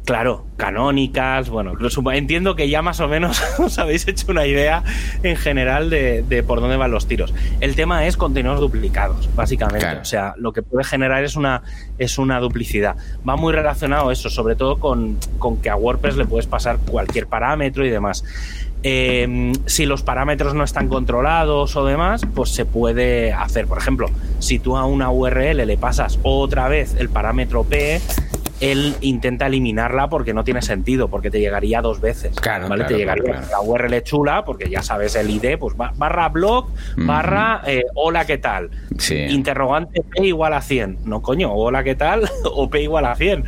Claro, 0.06 0.46
canónicas, 0.58 1.50
bueno, 1.50 1.74
entiendo 2.14 2.56
que 2.56 2.70
ya 2.70 2.82
más 2.82 3.00
o 3.00 3.08
menos 3.08 3.42
os 3.60 3.78
habéis 3.78 4.08
hecho 4.08 4.28
una 4.30 4.46
idea 4.46 4.84
en 5.24 5.36
general 5.36 5.90
de, 5.90 6.44
por 6.46 6.62
dónde 6.62 6.78
van 6.78 6.92
los 6.92 7.08
tiros. 7.08 7.34
El 7.60 7.76
tema 7.76 8.06
es 8.08 8.18
contenidos 8.18 8.60
duplicados, 8.60 9.30
básicamente. 9.36 9.96
O 10.02 10.06
sea, 10.06 10.34
lo 10.38 10.54
que 10.54 10.62
puede 10.62 10.84
generar 10.84 11.24
es 11.24 11.36
una, 11.36 11.64
es 11.98 12.18
una 12.18 12.40
duplicidad. 12.40 12.96
Va 13.28 13.36
muy 13.36 13.54
relacionado 13.54 14.12
eso, 14.12 14.30
sobre 14.30 14.56
todo 14.56 14.78
con, 14.80 15.18
con 15.38 15.62
que 15.62 15.70
a 15.70 15.76
WordPress 15.76 16.18
le 16.18 16.26
puedes 16.26 16.48
pasar 16.48 16.78
cualquier 16.80 17.28
parámetro 17.28 17.86
y 17.86 17.90
demás. 17.90 18.24
Em, 18.82 19.54
si 19.66 19.86
los 19.86 20.04
parámetros 20.04 20.54
no 20.54 20.64
están 20.64 20.88
controlados 20.88 21.76
o 21.76 21.86
demás, 21.86 22.22
pues 22.34 22.52
se 22.52 22.66
puede 22.66 23.34
hacer. 23.34 23.68
Por 23.68 23.78
ejemplo, 23.78 24.10
si 24.40 24.60
tú 24.60 24.78
a 24.78 24.86
una 24.86 25.12
URL 25.12 25.66
le 25.66 25.78
pasas 25.78 26.18
otra 26.24 26.70
vez 26.70 26.96
el 26.98 27.10
parámetro 27.10 27.66
P, 27.66 28.00
él 28.62 28.96
intenta 29.02 29.48
eliminarla 29.48 30.10
porque 30.10 30.34
no 30.34 30.44
tiene 30.44 30.62
sentido, 30.62 31.10
porque 31.10 31.30
te 31.30 31.40
llegaría 31.40 31.82
dos 31.82 32.02
veces. 32.02 32.36
Claro, 32.36 32.68
¿vale? 32.68 32.86
te 32.86 32.96
llegaría 32.96 33.42
la 33.50 33.62
URL 33.62 34.02
chula, 34.04 34.44
porque 34.46 34.70
ya 34.70 34.82
sabes 34.82 35.16
el 35.16 35.30
ID, 35.30 35.58
pues 35.58 35.76
barra 35.78 36.30
blog, 36.30 36.70
barra 36.98 37.62
eh, 37.66 37.84
hola, 37.96 38.26
¿qué 38.26 38.38
tal? 38.38 38.70
Interrogante 39.30 40.02
P 40.04 40.28
igual 40.28 40.54
a 40.54 40.62
100. 40.62 41.00
No, 41.06 41.22
coño, 41.22 41.54
hola, 41.54 41.84
¿qué 41.84 41.96
tal? 41.96 42.30
o 42.46 42.70
P 42.70 42.82
igual 42.82 43.06
a 43.06 43.16
100. 43.16 43.46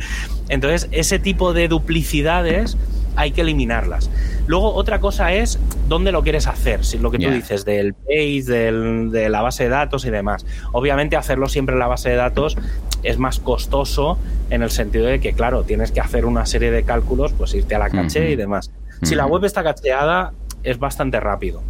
Entonces, 0.48 0.88
ese 0.92 1.18
tipo 1.18 1.52
de 1.52 1.68
duplicidades 1.68 2.76
hay 3.16 3.32
que 3.32 3.42
eliminarlas. 3.42 4.10
Luego, 4.46 4.74
otra 4.74 5.00
cosa 5.00 5.32
es 5.32 5.58
dónde 5.88 6.12
lo 6.12 6.22
quieres 6.22 6.46
hacer, 6.46 6.84
si 6.84 6.98
lo 6.98 7.10
que 7.10 7.18
tú 7.18 7.30
dices, 7.30 7.64
del 7.64 7.94
page, 7.94 8.44
de 8.44 9.28
la 9.28 9.42
base 9.42 9.64
de 9.64 9.70
datos 9.70 10.04
y 10.04 10.10
demás. 10.10 10.46
Obviamente, 10.72 11.16
hacerlo 11.16 11.48
siempre 11.48 11.74
en 11.74 11.78
la 11.78 11.86
base 11.86 12.10
de 12.10 12.16
datos 12.16 12.56
es 13.02 13.18
más 13.18 13.40
costoso 13.40 14.18
en 14.50 14.62
el 14.62 14.70
sentido 14.70 15.06
de 15.06 15.20
que, 15.20 15.32
claro, 15.32 15.64
tienes 15.64 15.92
que 15.92 16.00
hacer 16.00 16.24
una 16.24 16.46
serie 16.46 16.70
de 16.70 16.82
cálculos, 16.84 17.32
pues 17.32 17.54
irte 17.54 17.74
a 17.74 17.78
la 17.78 17.90
caché 17.90 18.30
y 18.30 18.36
demás. 18.36 18.70
Si 19.02 19.14
la 19.14 19.26
web 19.26 19.44
está 19.44 19.62
cacheada, 19.62 20.32
es 20.62 20.78
bastante 20.78 21.18
rápido. 21.18 21.62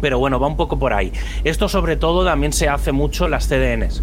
Pero 0.00 0.18
bueno, 0.18 0.38
va 0.38 0.46
un 0.46 0.56
poco 0.56 0.78
por 0.78 0.92
ahí. 0.92 1.12
Esto 1.44 1.68
sobre 1.68 1.96
todo 1.96 2.24
también 2.24 2.52
se 2.52 2.68
hace 2.68 2.92
mucho 2.92 3.24
en 3.24 3.30
las 3.32 3.48
CDNs. 3.48 4.02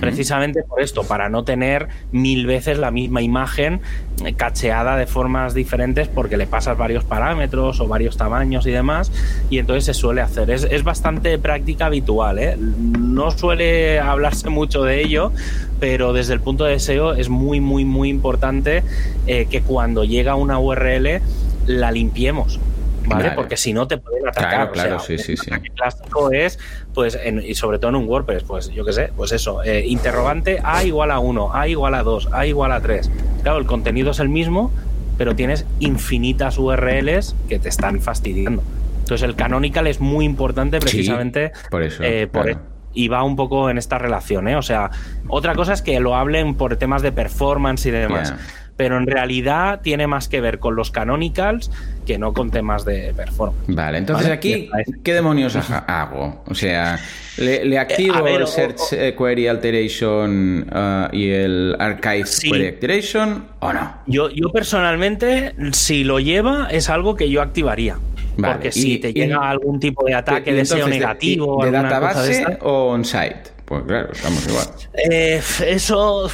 Precisamente 0.00 0.62
por 0.62 0.80
esto, 0.80 1.02
para 1.02 1.28
no 1.28 1.42
tener 1.42 1.88
mil 2.12 2.46
veces 2.46 2.78
la 2.78 2.92
misma 2.92 3.20
imagen 3.20 3.80
eh, 4.24 4.32
cacheada 4.34 4.96
de 4.96 5.06
formas 5.06 5.54
diferentes 5.54 6.06
porque 6.06 6.36
le 6.36 6.46
pasas 6.46 6.78
varios 6.78 7.02
parámetros 7.02 7.80
o 7.80 7.88
varios 7.88 8.16
tamaños 8.16 8.64
y 8.66 8.70
demás, 8.70 9.10
y 9.50 9.58
entonces 9.58 9.84
se 9.84 9.94
suele 9.94 10.20
hacer. 10.20 10.50
Es, 10.50 10.84
bastante 10.84 11.36
práctica 11.38 11.86
habitual, 11.86 12.38
¿eh? 12.38 12.56
no 12.58 13.32
suele 13.32 13.98
hablarse 13.98 14.48
mucho 14.50 14.84
de 14.84 15.02
ello, 15.02 15.32
pero 15.80 16.12
desde 16.12 16.34
el 16.34 16.40
punto 16.40 16.62
de 16.62 16.78
SEO 16.78 17.14
es 17.14 17.28
muy, 17.28 17.60
muy, 17.60 17.84
muy 17.84 18.08
importante 18.08 18.84
eh, 19.26 19.46
que 19.50 19.62
cuando 19.62 20.04
llega 20.04 20.36
una 20.36 20.60
URL 20.60 21.20
la 21.66 21.90
limpiemos 21.90 22.60
¿vale? 23.06 23.32
Porque 23.32 23.56
si 23.56 23.72
no 23.72 23.86
te 23.86 23.98
pueden 23.98 24.28
atacar. 24.28 24.72
Claro, 24.72 24.98
sí, 24.98 25.18
sí, 25.18 25.36
sí. 25.36 25.50
El 25.50 25.70
clásico 25.72 26.30
es, 26.32 26.58
pues, 26.94 27.18
y 27.44 27.54
sobre 27.54 27.78
todo 27.78 27.90
en 27.90 27.96
un 27.96 28.08
WordPress, 28.08 28.44
pues 28.44 28.68
yo 28.70 28.84
qué 28.84 28.92
sé, 28.92 29.12
pues 29.16 29.32
eso, 29.32 29.62
eh, 29.62 29.84
interrogante 29.86 30.60
A 30.62 30.84
igual 30.84 31.10
a 31.10 31.18
1, 31.18 31.54
A 31.54 31.68
igual 31.68 31.94
a 31.94 32.02
2, 32.02 32.28
A 32.32 32.46
igual 32.46 32.72
a 32.72 32.80
3. 32.80 33.10
Claro, 33.42 33.58
el 33.58 33.66
contenido 33.66 34.10
es 34.10 34.18
el 34.18 34.28
mismo, 34.28 34.72
pero 35.18 35.34
tienes 35.34 35.66
infinitas 35.80 36.58
URLs 36.58 37.34
que 37.48 37.58
te 37.58 37.68
están 37.68 38.00
fastidiando. 38.00 38.62
Entonces 39.00 39.28
el 39.28 39.34
canonical 39.34 39.86
es 39.86 40.00
muy 40.00 40.24
importante 40.24 40.78
precisamente 40.78 41.52
por 41.70 41.82
eso. 41.82 42.02
Eh, 42.02 42.28
por 42.28 42.56
y 42.94 43.08
va 43.08 43.22
un 43.22 43.36
poco 43.36 43.70
en 43.70 43.78
esta 43.78 43.98
relación, 43.98 44.48
¿eh? 44.48 44.56
O 44.56 44.62
sea, 44.62 44.90
otra 45.28 45.54
cosa 45.54 45.72
es 45.72 45.80
que 45.80 45.98
lo 45.98 46.14
hablen 46.14 46.54
por 46.54 46.76
temas 46.76 47.00
de 47.00 47.10
performance 47.10 47.86
y 47.86 47.90
demás 47.90 48.34
pero 48.76 48.96
en 48.96 49.06
realidad 49.06 49.80
tiene 49.82 50.06
más 50.06 50.28
que 50.28 50.40
ver 50.40 50.58
con 50.58 50.74
los 50.74 50.90
canonicals 50.90 51.70
que 52.06 52.18
no 52.18 52.32
con 52.32 52.50
temas 52.50 52.84
de 52.84 53.12
performance. 53.14 53.64
Vale, 53.68 53.98
entonces 53.98 54.28
aquí, 54.28 54.68
¿qué 55.04 55.14
demonios 55.14 55.56
hago? 55.86 56.42
O 56.46 56.54
sea, 56.54 56.98
¿le, 57.36 57.78
activo 57.78 58.26
el 58.26 58.46
Search 58.46 58.92
eh, 58.92 59.14
Query 59.16 59.46
Alteration 59.46 60.68
uh, 60.68 61.14
y 61.14 61.30
el 61.30 61.76
Archive 61.78 62.24
Query 62.42 62.66
Alteration 62.68 63.44
o 63.60 63.72
no? 63.72 63.94
Yo, 64.06 64.30
yo 64.30 64.50
personalmente, 64.50 65.54
si 65.72 66.02
lo 66.04 66.18
lleva, 66.18 66.68
es 66.70 66.88
algo 66.88 67.14
que 67.14 67.30
yo 67.30 67.42
activaría. 67.42 67.98
Porque 68.36 68.72
si 68.72 68.98
te 68.98 69.12
llega 69.12 69.50
algún 69.50 69.78
tipo 69.78 70.04
de 70.06 70.14
ataque 70.14 70.54
de 70.54 70.64
SEO 70.64 70.88
negativo. 70.88 71.62
¿De, 71.62 71.70
de 71.70 71.82
database 71.82 72.58
o 72.62 72.92
on-site? 72.92 73.51
Pues 73.64 73.84
claro, 73.84 74.12
estamos 74.12 74.46
igual. 74.46 74.66
Eh, 75.10 75.40
eso. 75.66 76.30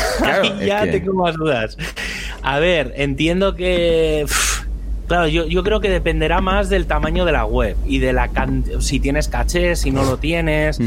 ya 0.64 0.90
tengo 0.90 1.14
más 1.14 1.34
dudas. 1.36 1.76
A 2.42 2.58
ver, 2.58 2.92
entiendo 2.96 3.54
que. 3.54 4.26
Claro, 5.06 5.28
yo, 5.28 5.62
creo 5.62 5.80
que 5.80 5.88
dependerá 5.88 6.40
más 6.40 6.68
del 6.68 6.86
tamaño 6.86 7.24
de 7.24 7.30
la 7.30 7.44
web 7.44 7.76
y 7.86 8.00
de 8.00 8.12
la 8.12 8.28
si 8.80 8.98
tienes 8.98 9.28
caché, 9.28 9.76
si 9.76 9.92
no 9.92 10.02
lo 10.02 10.16
tienes. 10.16 10.80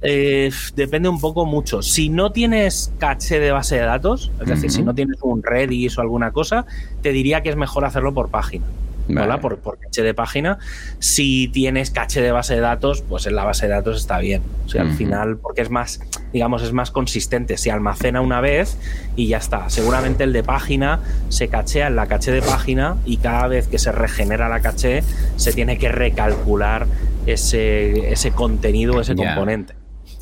Eh, 0.00 0.52
depende 0.76 1.08
un 1.08 1.20
poco 1.20 1.44
mucho. 1.44 1.82
Si 1.82 2.08
no 2.08 2.30
tienes 2.30 2.92
caché 2.98 3.40
de 3.40 3.50
base 3.50 3.74
de 3.74 3.82
datos, 3.82 4.30
es 4.40 4.48
decir, 4.48 4.70
si 4.70 4.82
no 4.82 4.94
tienes 4.94 5.18
un 5.22 5.42
Redis 5.42 5.98
o 5.98 6.02
alguna 6.02 6.30
cosa, 6.30 6.66
te 7.02 7.10
diría 7.10 7.42
que 7.42 7.48
es 7.48 7.56
mejor 7.56 7.84
hacerlo 7.84 8.14
por 8.14 8.28
página. 8.28 8.64
Mola 9.08 9.40
por, 9.40 9.58
por, 9.58 9.78
caché 9.78 10.02
de 10.02 10.14
página. 10.14 10.58
Si 10.98 11.48
tienes 11.48 11.90
caché 11.90 12.20
de 12.20 12.32
base 12.32 12.54
de 12.54 12.60
datos, 12.60 13.02
pues 13.02 13.26
en 13.26 13.34
la 13.34 13.44
base 13.44 13.66
de 13.66 13.72
datos 13.72 13.98
está 13.98 14.18
bien. 14.18 14.42
O 14.66 14.68
sea, 14.68 14.82
al 14.82 14.92
final, 14.92 15.38
porque 15.38 15.62
es 15.62 15.70
más, 15.70 16.00
digamos, 16.32 16.62
es 16.62 16.72
más 16.72 16.90
consistente. 16.90 17.56
Se 17.56 17.70
almacena 17.70 18.20
una 18.20 18.40
vez 18.40 18.76
y 19.16 19.28
ya 19.28 19.38
está. 19.38 19.70
Seguramente 19.70 20.24
el 20.24 20.32
de 20.32 20.42
página 20.42 21.00
se 21.30 21.48
cachea 21.48 21.86
en 21.86 21.96
la 21.96 22.06
caché 22.06 22.32
de 22.32 22.42
página 22.42 22.96
y 23.04 23.16
cada 23.16 23.48
vez 23.48 23.66
que 23.68 23.78
se 23.78 23.92
regenera 23.92 24.48
la 24.48 24.60
caché, 24.60 25.02
se 25.36 25.52
tiene 25.52 25.78
que 25.78 25.88
recalcular 25.88 26.86
ese, 27.26 28.12
ese 28.12 28.30
contenido, 28.32 29.00
ese 29.00 29.14
componente. 29.14 29.77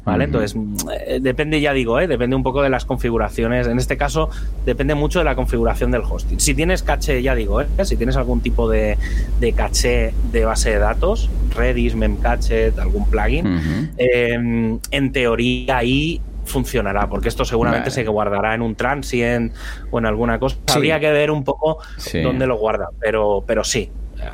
¿Vale? 0.07 0.23
Entonces, 0.23 0.57
eh, 1.05 1.19
depende, 1.21 1.61
ya 1.61 1.73
digo, 1.73 1.99
¿eh? 1.99 2.07
depende 2.07 2.37
un 2.37 2.45
poco 2.45 2.63
de 2.63 2.71
las 2.71 2.85
configuraciones. 2.85 3.67
En 3.67 3.77
este 3.77 3.97
caso, 3.97 4.31
depende 4.65 4.95
mucho 4.95 5.19
de 5.19 5.25
la 5.25 5.35
configuración 5.35 5.91
del 5.91 6.03
hosting. 6.09 6.39
Si 6.39 6.55
tienes 6.55 6.85
caché, 6.85 7.21
ya 7.23 7.35
digo, 7.35 7.61
¿eh? 7.61 7.67
si 7.83 7.97
tienes 7.97 8.17
algún 8.17 8.41
tipo 8.41 8.71
de, 8.71 8.97
de, 9.41 9.53
caché 9.53 10.15
de 10.31 10.45
base 10.45 10.71
de 10.71 10.79
datos, 10.79 11.29
Redis, 11.57 11.97
Memcache, 11.97 12.73
algún 12.79 13.11
plugin, 13.11 13.91
em, 13.97 14.79
en 14.93 15.13
teoría 15.13 15.79
ahí 15.79 16.21
funcionará, 16.45 17.09
porque 17.09 17.29
esto 17.29 17.45
seguramente 17.45 17.91
se 17.91 18.07
guardará 18.07 18.55
en 18.55 18.63
un 18.63 18.77
transient 18.77 19.53
o 19.91 19.99
en 19.99 20.07
alguna 20.07 20.39
cosa. 20.39 20.57
Habría 20.73 21.01
que 21.01 21.11
ver 21.11 21.33
un 21.33 21.43
poco 21.43 21.79
dónde 22.23 22.47
lo 22.47 22.59
guarda, 22.59 22.91
pero, 23.01 23.43
pero 23.45 23.65
sí, 23.65 23.91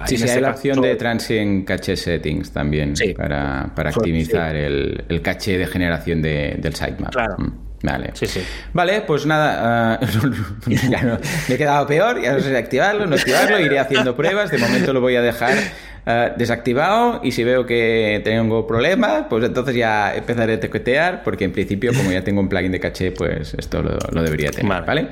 Sí, 0.07 0.17
sí, 0.17 0.29
hay 0.29 0.41
la 0.41 0.51
opción 0.51 0.81
de 0.81 0.97
Transient 0.97 1.67
Cache 1.67 1.97
Settings 1.97 2.53
también 2.53 2.95
para, 3.17 3.73
para 3.75 3.91
optimizar 3.91 4.55
el, 4.57 5.05
el, 5.09 5.23
caché 5.23 5.59
de 5.59 5.67
generación 5.67 6.23
de, 6.23 6.57
del 6.59 6.75
sitemap. 6.75 7.13
Claro. 7.13 7.37
Mm, 7.39 7.53
vale. 7.83 8.11
Sí, 8.15 8.27
sí. 8.27 8.43
Vale, 8.73 9.03
pues 9.03 9.27
nada, 9.27 9.99
uh, 10.01 10.71
ya 10.91 11.03
no, 11.03 11.19
me 11.49 11.55
he 11.55 11.59
quedado 11.59 11.87
peor, 11.87 12.21
ya 12.21 12.33
no 12.33 12.41
sé 12.41 12.51
si 12.51 12.57
activarlo, 12.57 13.07
no 13.07 13.17
activarlo, 13.17 13.61
iré 13.61 13.79
haciendo 13.79 14.17
pruebas, 14.17 14.51
de 14.51 14.59
momento 14.59 14.93
lo 14.93 15.01
voy 15.01 15.17
a 15.17 15.23
dejar 15.23 15.57
uh, 16.07 16.37
desactivado 16.37 17.21
y 17.23 17.33
si 17.33 17.45
veo 17.45 17.67
que 17.67 18.21
tengo 18.25 18.67
problemas, 18.67 19.27
pues 19.29 19.45
entonces 19.45 19.75
ya 19.75 20.15
empezaré 20.15 20.55
a 20.55 20.61
tequetear, 20.61 21.23
porque 21.23 21.45
en 21.45 21.53
principio 21.53 21.93
como 21.95 22.11
ya 22.13 22.23
tengo 22.23 22.41
un 22.41 22.49
plugin 22.49 22.73
de 22.73 22.81
caché, 22.81 23.13
pues 23.13 23.55
esto 23.55 23.83
lo, 23.83 23.99
lo 24.11 24.23
debería 24.23 24.51
tener, 24.51 24.69
¿vale? 24.69 24.87
¿vale? 24.87 25.09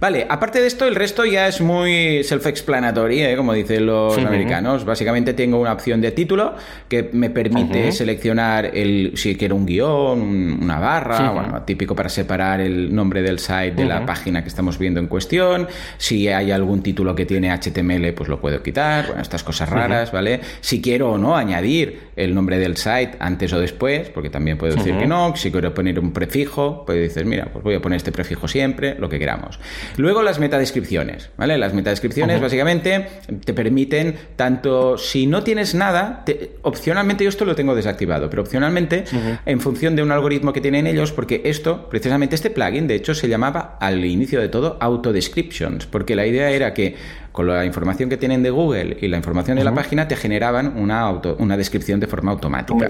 Vale, 0.00 0.26
aparte 0.28 0.60
de 0.60 0.66
esto, 0.66 0.86
el 0.86 0.94
resto 0.94 1.24
ya 1.24 1.46
es 1.48 1.60
muy 1.60 2.22
self-explanatory, 2.24 3.22
¿eh? 3.22 3.36
como 3.36 3.52
dicen 3.52 3.86
los 3.86 4.18
americanos. 4.18 4.84
Básicamente 4.84 5.34
tengo 5.34 5.58
una 5.58 5.72
opción 5.72 6.00
de 6.00 6.12
título 6.12 6.54
que 6.88 7.10
me 7.12 7.30
permite 7.30 7.92
seleccionar 7.92 8.70
el 8.74 9.12
si 9.14 9.36
quiero 9.36 9.56
un 9.56 9.66
guion, 9.66 10.20
una 10.62 10.78
barra, 10.78 11.30
bueno, 11.30 11.62
típico 11.62 11.94
para 11.94 12.08
separar 12.08 12.60
el 12.60 12.94
nombre 12.94 13.22
del 13.22 13.38
site 13.38 13.72
de 13.72 13.84
la 13.84 14.04
página 14.04 14.42
que 14.42 14.48
estamos 14.48 14.78
viendo 14.78 15.00
en 15.00 15.06
cuestión. 15.06 15.68
Si 15.98 16.28
hay 16.28 16.50
algún 16.50 16.82
título 16.82 17.14
que 17.14 17.26
tiene 17.26 17.50
HTML, 17.50 18.12
pues 18.14 18.28
lo 18.28 18.40
puedo 18.40 18.62
quitar. 18.62 19.06
Bueno, 19.06 19.22
estas 19.22 19.44
cosas 19.44 19.68
raras, 19.68 20.10
¿vale? 20.14 20.40
Si 20.62 20.80
quiero 20.80 21.12
o 21.12 21.18
no 21.18 21.36
añadir 21.36 22.04
el 22.16 22.34
nombre 22.34 22.58
del 22.58 22.76
site 22.76 23.16
antes 23.18 23.52
o 23.52 23.60
después, 23.60 24.08
porque 24.08 24.30
también 24.30 24.56
puedo 24.56 24.74
decir 24.74 24.96
que 24.96 25.06
no. 25.06 25.34
Si 25.36 25.50
quiero 25.50 25.74
poner 25.74 25.98
un 25.98 26.12
prefijo, 26.12 26.84
pues 26.86 27.02
dices, 27.02 27.26
mira, 27.26 27.50
pues 27.52 27.62
voy 27.62 27.74
a 27.74 27.82
poner 27.82 27.96
este 27.98 28.12
prefijo 28.12 28.48
siempre, 28.48 28.96
lo 28.98 29.08
que 29.08 29.18
queramos. 29.18 29.58
Luego 29.96 30.22
las 30.22 30.38
metadescripciones, 30.38 31.30
¿vale? 31.36 31.58
Las 31.58 31.74
metadescripciones 31.74 32.40
básicamente 32.40 33.06
te 33.44 33.52
permiten 33.52 34.14
tanto 34.36 34.96
si 34.96 35.26
no 35.26 35.42
tienes 35.42 35.74
nada, 35.74 36.24
opcionalmente 36.62 37.24
yo 37.24 37.28
esto 37.28 37.44
lo 37.44 37.54
tengo 37.54 37.74
desactivado, 37.74 38.30
pero 38.30 38.42
opcionalmente 38.42 39.04
en 39.44 39.60
función 39.60 39.96
de 39.96 40.02
un 40.02 40.12
algoritmo 40.12 40.52
que 40.52 40.60
tienen 40.60 40.86
ellos, 40.86 41.12
porque 41.12 41.42
esto, 41.44 41.88
precisamente 41.88 42.36
este 42.36 42.50
plugin, 42.50 42.86
de 42.86 42.94
hecho 42.94 43.14
se 43.14 43.28
llamaba 43.28 43.76
al 43.80 44.04
inicio 44.04 44.40
de 44.40 44.48
todo 44.48 44.76
Autodescriptions, 44.80 45.86
porque 45.86 46.14
la 46.14 46.26
idea 46.26 46.50
era 46.50 46.72
que 46.72 46.94
con 47.34 47.48
la 47.48 47.64
información 47.64 48.08
que 48.08 48.16
tienen 48.16 48.44
de 48.44 48.50
Google 48.50 48.96
y 49.00 49.08
la 49.08 49.16
información 49.16 49.58
de 49.58 49.64
la 49.64 49.74
página, 49.74 50.03
te 50.08 50.16
generaban 50.16 50.76
una, 50.76 51.00
auto, 51.00 51.36
una 51.38 51.56
descripción 51.56 52.00
de 52.00 52.06
forma 52.06 52.32
automática. 52.32 52.88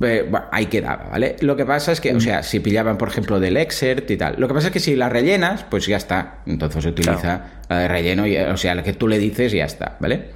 Eh, 0.00 0.30
ahí 0.50 0.66
quedaba, 0.66 1.08
¿vale? 1.10 1.36
Lo 1.40 1.56
que 1.56 1.64
pasa 1.64 1.92
es 1.92 2.00
que, 2.00 2.14
o 2.14 2.20
sea, 2.20 2.42
si 2.42 2.60
pillaban, 2.60 2.98
por 2.98 3.08
ejemplo, 3.08 3.40
del 3.40 3.56
Exert 3.56 4.10
y 4.10 4.16
tal, 4.16 4.36
lo 4.38 4.48
que 4.48 4.54
pasa 4.54 4.68
es 4.68 4.72
que 4.72 4.80
si 4.80 4.96
la 4.96 5.08
rellenas, 5.08 5.64
pues 5.64 5.86
ya 5.86 5.96
está. 5.96 6.38
Entonces 6.46 6.82
se 6.82 6.88
utiliza 6.88 7.62
la 7.68 7.78
de 7.78 7.88
relleno, 7.88 8.26
y, 8.26 8.36
o 8.36 8.56
sea, 8.56 8.74
la 8.74 8.82
que 8.82 8.92
tú 8.92 9.08
le 9.08 9.18
dices 9.18 9.54
y 9.54 9.58
ya 9.58 9.64
está, 9.64 9.96
¿vale? 10.00 10.30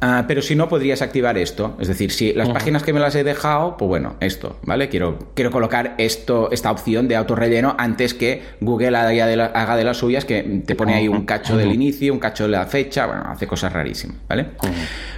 Ah, 0.00 0.24
pero 0.28 0.42
si 0.42 0.54
no, 0.54 0.68
podrías 0.68 1.00
activar 1.00 1.38
esto. 1.38 1.76
Es 1.80 1.88
decir, 1.88 2.10
si 2.10 2.34
las 2.34 2.50
páginas 2.50 2.82
que 2.82 2.92
me 2.92 3.00
las 3.00 3.14
he 3.14 3.24
dejado, 3.24 3.76
pues 3.78 3.88
bueno, 3.88 4.16
esto, 4.20 4.58
¿vale? 4.62 4.90
Quiero, 4.90 5.32
quiero 5.34 5.50
colocar 5.50 5.94
esto, 5.96 6.50
esta 6.52 6.70
opción 6.70 7.08
de 7.08 7.16
autorrelleno 7.16 7.74
antes 7.78 8.12
que 8.12 8.42
Google 8.60 8.96
haga 8.96 9.26
de, 9.26 9.42
haga 9.42 9.76
de 9.76 9.84
las 9.84 9.96
suyas, 9.96 10.26
que 10.26 10.62
te 10.66 10.74
pone 10.74 10.94
ahí 10.94 11.08
un 11.08 11.24
cacho 11.24 11.56
del 11.56 11.72
inicio, 11.72 12.12
un 12.12 12.18
cacho 12.18 12.44
de 12.44 12.50
la 12.50 12.66
fecha, 12.66 13.06
bueno, 13.06 13.22
hace 13.26 13.46
cosas 13.46 13.72
rarísimas, 13.72 14.18
¿vale? 14.28 14.48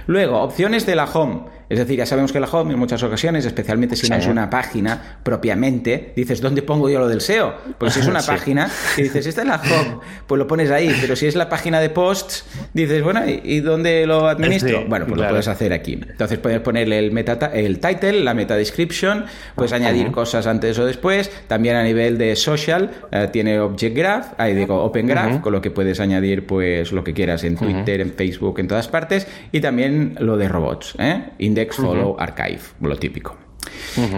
Luego, 0.09 0.41
opciones 0.41 0.87
de 0.87 0.95
la 0.95 1.05
home. 1.05 1.41
Es 1.69 1.77
decir, 1.77 1.97
ya 1.97 2.05
sabemos 2.05 2.31
que 2.31 2.39
la 2.39 2.47
home 2.47 2.73
en 2.73 2.79
muchas 2.79 3.03
ocasiones, 3.03 3.45
especialmente 3.45 3.95
si 3.95 4.09
no 4.09 4.15
es 4.15 4.25
una 4.25 4.49
página 4.49 5.19
propiamente, 5.21 6.13
dices, 6.15 6.41
¿dónde 6.41 6.63
pongo 6.63 6.89
yo 6.89 6.99
lo 6.99 7.07
del 7.07 7.21
SEO? 7.21 7.53
Pues 7.77 7.93
si 7.93 7.99
es 7.99 8.07
una 8.07 8.21
página 8.25 8.69
y 8.97 9.03
dices, 9.03 9.27
esta 9.27 9.41
es 9.41 9.47
la 9.47 9.57
home, 9.57 9.99
pues 10.25 10.39
lo 10.39 10.47
pones 10.47 10.71
ahí. 10.71 10.95
Pero 10.99 11.15
si 11.15 11.27
es 11.27 11.35
la 11.35 11.47
página 11.47 11.79
de 11.79 11.89
posts, 11.89 12.45
dices, 12.73 13.03
bueno, 13.03 13.21
¿y 13.27 13.59
dónde 13.59 14.07
lo 14.07 14.27
administro? 14.27 14.85
bueno, 14.87 15.05
pues 15.05 15.21
lo 15.21 15.29
puedes 15.29 15.47
hacer 15.47 15.71
aquí. 15.73 15.93
Entonces 15.93 16.39
puedes 16.39 16.59
ponerle 16.61 16.97
el, 16.97 17.11
meta, 17.11 17.51
el 17.53 17.79
title, 17.79 18.23
la 18.23 18.33
meta 18.33 18.55
description, 18.55 19.25
puedes 19.55 19.73
añadir 19.73 20.11
cosas 20.11 20.47
antes 20.47 20.77
o 20.79 20.85
después. 20.85 21.31
También 21.47 21.75
a 21.75 21.83
nivel 21.83 22.17
de 22.17 22.35
social, 22.35 22.89
eh, 23.11 23.29
tiene 23.31 23.59
Object 23.59 23.95
Graph, 23.95 24.33
ahí 24.37 24.55
digo 24.55 24.83
Open 24.83 25.05
Graph, 25.05 25.41
con 25.41 25.53
lo 25.53 25.61
que 25.61 25.69
puedes 25.69 25.99
añadir 25.99 26.47
pues 26.47 26.91
lo 26.91 27.03
que 27.03 27.13
quieras 27.13 27.43
en 27.43 27.55
Twitter, 27.55 28.01
en 28.01 28.13
Facebook, 28.13 28.59
en 28.59 28.67
todas 28.67 28.87
partes. 28.87 29.27
Y 29.51 29.61
también 29.61 30.15
lo 30.19 30.35
de 30.35 30.47
robots, 30.47 30.95
¿eh? 30.97 31.23
Follow, 31.71 32.15
archive, 32.19 32.61
lo 32.81 32.95
típico. 32.97 33.37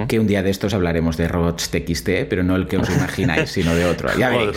Que 0.08 0.20
un 0.20 0.28
día 0.28 0.44
de 0.44 0.50
estos 0.50 0.74
hablaremos 0.74 1.18
de 1.18 1.28
robots 1.28 1.70
TXT, 1.70 2.28
pero 2.30 2.44
no 2.44 2.56
el 2.56 2.68
que 2.68 2.78
os 2.78 2.90
imagináis, 2.96 3.52
sino 3.52 3.74
de 3.76 3.86
otro. 3.86 4.10
Ya 4.18 4.30
veis, 4.30 4.52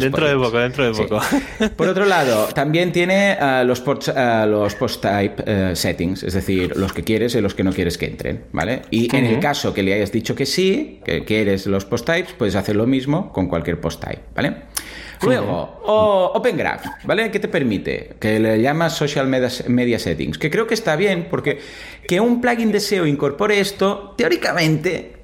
Dentro 0.00 0.26
de 0.26 0.36
poco, 0.36 0.58
dentro 0.58 0.84
de 0.84 0.92
poco. 0.92 1.20
Por 1.76 1.88
otro 1.88 2.04
lado, 2.06 2.46
también 2.54 2.92
tiene 2.92 3.36
uh, 3.40 3.64
los, 3.64 3.80
uh, 3.80 4.46
los 4.46 4.74
post-type 4.74 5.42
uh, 5.42 5.76
settings, 5.76 6.22
es 6.22 6.34
decir, 6.34 6.76
los 6.76 6.92
que 6.92 7.02
quieres 7.02 7.34
y 7.34 7.40
los 7.40 7.54
que 7.54 7.64
no 7.64 7.72
quieres 7.72 7.98
que 7.98 8.06
entren, 8.06 8.44
¿vale? 8.52 8.82
Y 8.90 9.14
en 9.14 9.26
el 9.26 9.38
caso 9.40 9.74
que 9.74 9.82
le 9.82 9.94
hayas 9.94 10.12
dicho 10.12 10.34
que 10.34 10.46
sí, 10.46 11.00
que 11.04 11.24
quieres 11.24 11.66
los 11.66 11.84
post-types, 11.84 12.32
puedes 12.32 12.54
hacer 12.54 12.76
lo 12.76 12.86
mismo 12.86 13.32
con 13.32 13.48
cualquier 13.48 13.80
post-type, 13.80 14.22
¿vale? 14.34 14.54
Luego, 15.22 15.80
o 15.84 16.32
Open 16.34 16.56
Graph, 16.56 16.84
¿vale? 17.04 17.30
¿Qué 17.30 17.38
te 17.38 17.48
permite? 17.48 18.16
Que 18.18 18.38
le 18.38 18.60
llamas 18.60 18.94
Social 18.94 19.26
Media 19.26 19.98
Settings, 19.98 20.38
que 20.38 20.50
creo 20.50 20.66
que 20.66 20.74
está 20.74 20.96
bien 20.96 21.28
porque 21.30 21.58
que 22.06 22.20
un 22.20 22.40
plugin 22.40 22.72
de 22.72 22.80
SEO 22.80 23.06
incorpore 23.06 23.60
esto, 23.60 24.14
teóricamente, 24.16 25.16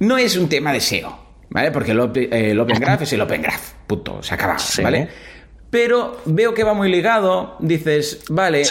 no 0.00 0.18
es 0.18 0.36
un 0.36 0.48
tema 0.48 0.72
de 0.72 0.80
SEO, 0.80 1.18
¿vale? 1.50 1.70
Porque 1.70 1.92
el, 1.92 2.00
Open 2.00 2.80
Graph 2.80 3.02
es 3.02 3.12
el 3.12 3.20
Open 3.20 3.42
Graph, 3.42 3.72
punto, 3.86 4.22
se 4.22 4.34
acaba, 4.34 4.56
¿vale? 4.82 5.08
Pero 5.70 6.20
veo 6.24 6.54
que 6.54 6.64
va 6.64 6.72
muy 6.72 6.90
ligado, 6.90 7.56
dices, 7.60 8.20
vale, 8.30 8.62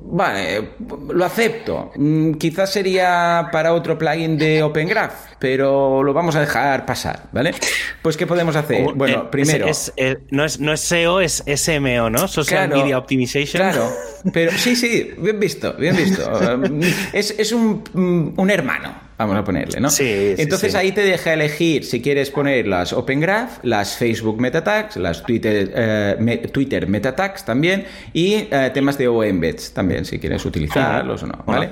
vale, 0.00 0.70
lo 1.12 1.24
acepto. 1.24 1.92
Mm, 1.96 2.34
quizás 2.34 2.72
sería 2.72 3.48
para 3.52 3.74
otro 3.74 3.98
plugin 3.98 4.38
de 4.38 4.62
Open 4.62 4.88
Graph, 4.88 5.34
pero 5.38 6.02
lo 6.02 6.14
vamos 6.14 6.34
a 6.34 6.40
dejar 6.40 6.86
pasar, 6.86 7.24
¿vale? 7.32 7.54
Pues, 8.00 8.16
¿qué 8.16 8.26
podemos 8.26 8.56
hacer? 8.56 8.94
bueno, 8.94 9.24
eh, 9.24 9.28
primero. 9.30 9.66
Eh, 9.96 10.16
no, 10.30 10.46
es, 10.46 10.58
no 10.58 10.72
es 10.72 10.80
SEO, 10.80 11.20
es 11.20 11.44
SMO, 11.46 12.08
¿no? 12.08 12.26
Social 12.26 12.70
Media 12.70 12.96
Optimization. 12.96 13.60
Claro, 13.62 13.90
pero 14.32 14.50
sí, 14.52 14.76
sí, 14.76 15.12
bien 15.18 15.38
visto, 15.38 15.74
bien 15.74 15.94
visto. 15.94 16.22
es, 17.12 17.34
es 17.38 17.52
un, 17.52 17.84
mm, 17.92 18.40
un 18.40 18.50
hermano, 18.50 19.05
vamos 19.18 19.36
a 19.36 19.44
ponerle, 19.44 19.80
¿no? 19.80 19.90
Sí, 19.90 20.34
Entonces 20.38 20.74
ahí 20.74 20.92
te 20.92 21.02
deja 21.02 21.32
elegir 21.32 21.84
si 21.84 22.02
quieres 22.02 22.30
poner 22.30 22.66
las 22.66 22.92
Open 22.92 23.20
Graph, 23.20 23.58
las 23.62 23.96
Facebook 23.96 24.40
Meta 24.40 24.62
Tags, 24.62 24.96
las 24.96 25.22
Twitter, 25.22 25.72
eh, 25.74 26.48
Twitter 26.52 26.86
Meta 26.86 27.14
Tags 27.14 27.44
también 27.44 27.84
y 28.12 28.48
eh, 28.50 28.70
temas 28.74 28.98
de 28.98 29.08
OEmbeds 29.08 29.72
también, 29.72 30.04
si 30.04 30.18
quieres 30.18 30.44
utilizarlos 30.44 31.22
o 31.22 31.26
no, 31.26 31.42
¿vale? 31.46 31.70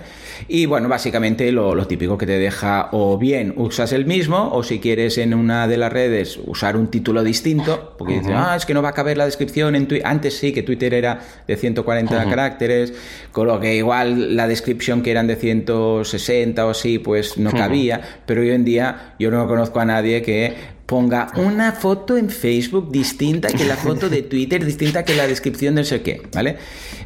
Y 0.49 0.67
bueno, 0.67 0.89
básicamente 0.89 1.51
lo, 1.53 1.87
típico 1.87 2.17
que 2.17 2.27
te 2.27 2.39
deja 2.39 2.89
o 2.93 3.19
bien 3.19 3.55
usas 3.57 3.93
el 3.93 4.07
mismo 4.07 4.51
o 4.53 4.63
si 4.63 4.81
quieres 4.81 5.19
en 5.19 5.35
una 5.35 5.69
de 5.69 5.77
las 5.77 5.93
redes 5.93 6.39
usar 6.47 6.77
un 6.77 6.89
título 6.89 7.23
distinto, 7.23 7.95
porque 7.99 8.15
dices, 8.21 8.33
ah, 8.35 8.55
es 8.57 8.67
que 8.67 8.75
no 8.75 8.83
va 8.83 8.91
a 8.91 8.93
caber 8.93 9.17
la 9.17 9.25
descripción 9.25 9.77
en 9.77 9.87
Twitter. 9.87 10.07
Antes 10.07 10.39
sí 10.39 10.53
que 10.53 10.63
Twitter 10.63 10.95
era 10.95 11.21
de 11.47 11.57
140 11.57 12.25
caracteres, 12.25 12.95
con 13.33 13.47
lo 13.47 13.61
que 13.61 13.75
igual 13.75 14.37
la 14.37 14.47
descripción 14.49 15.03
que 15.03 15.11
eran 15.11 15.27
de 15.27 15.37
160 15.37 16.67
o 16.67 16.71
así, 16.71 16.99
pues 16.99 17.39
no 17.39 17.51
cabía, 17.51 18.01
pero 18.27 18.41
hoy 18.41 18.51
en 18.51 18.65
día 18.65 19.15
yo 19.19 19.31
no 19.31 19.47
conozco 19.47 19.81
a 19.81 19.85
nadie 19.85 20.23
que 20.23 20.75
ponga 20.87 21.29
una 21.37 21.73
foto 21.73 22.17
en 22.19 22.29
Facebook 22.31 22.93
distinta 22.93 23.49
que 23.49 23.65
la 23.65 23.77
foto 23.77 24.09
de 24.11 24.23
Twitter, 24.31 24.65
distinta 24.65 25.05
que 25.05 25.15
la 25.15 25.27
descripción 25.27 25.75
de 25.75 25.81
no 25.81 25.85
sé 25.87 26.03
qué, 26.03 26.21
¿vale? 26.33 26.57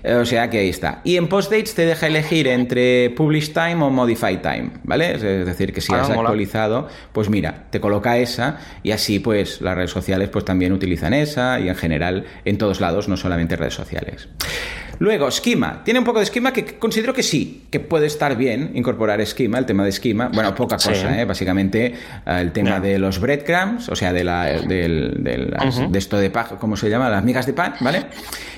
Eh, 0.03 0.14
o 0.14 0.24
sea 0.24 0.51
que 0.51 0.59
ahí 0.59 0.68
está. 0.68 1.01
Y 1.05 1.16
en 1.16 1.29
postdates 1.29 1.74
te 1.74 1.87
deja 1.87 2.07
elegir 2.09 2.49
entre 2.49 3.11
publish 3.11 3.53
time 3.53 3.76
o 3.83 3.91
modify 3.91 4.41
time, 4.43 4.70
¿vale? 4.85 5.14
Es 5.14 5.22
decir, 5.22 5.72
que 5.72 5.81
si 5.81 5.93
Ah, 5.95 6.01
has 6.03 6.09
mola. 6.09 6.22
actualizado, 6.22 6.89
pues 7.12 7.29
mira, 7.29 7.66
te 7.70 7.81
coloca 7.81 8.18
esa 8.18 8.59
y 8.83 8.91
así 8.91 9.18
pues 9.20 9.61
las 9.61 9.76
redes 9.76 9.91
sociales 9.91 10.29
pues 10.29 10.45
también 10.45 10.72
utilizan 10.72 11.14
esa 11.14 11.61
y 11.61 11.68
en 11.68 11.76
general 11.76 12.24
en 12.45 12.59
todos 12.59 12.81
lados, 12.81 13.09
no 13.09 13.16
solamente 13.16 13.57
redes 13.57 13.74
sociales. 13.74 14.29
Luego, 15.01 15.29
esquema. 15.29 15.85
Tiene 15.85 16.01
un 16.01 16.05
poco 16.05 16.18
de 16.18 16.24
esquema 16.24 16.53
que 16.53 16.76
considero 16.76 17.14
que 17.14 17.22
sí, 17.22 17.66
que 17.70 17.79
puede 17.79 18.07
estar 18.09 18.37
bien 18.37 18.72
incorporar 18.74 19.20
esquema, 19.20 19.57
el 19.59 19.64
tema 19.64 19.85
de 19.85 19.91
esquema. 19.91 20.29
Bueno, 20.35 20.53
poca 20.57 20.76
Sí. 20.76 20.89
cosa, 20.89 21.20
¿eh? 21.20 21.24
Básicamente 21.24 21.87
eh, 21.87 21.95
el 22.41 22.51
tema 22.51 22.81
de 22.81 22.99
los 22.99 23.20
breadcrumbs, 23.20 23.68
o 23.89 23.97
sea, 23.97 24.12
de, 24.12 24.25
la, 24.25 24.45
de, 24.45 25.49
las- 25.51 25.91
de 25.93 25.99
esto 25.99 26.16
de 26.19 26.31
paja, 26.31 26.57
¿cómo 26.57 26.77
se 26.77 26.89
llama? 26.91 27.09
Las 27.11 27.25
migas 27.25 27.47
de 27.47 27.53
pan, 27.53 27.75
¿vale? 27.81 28.05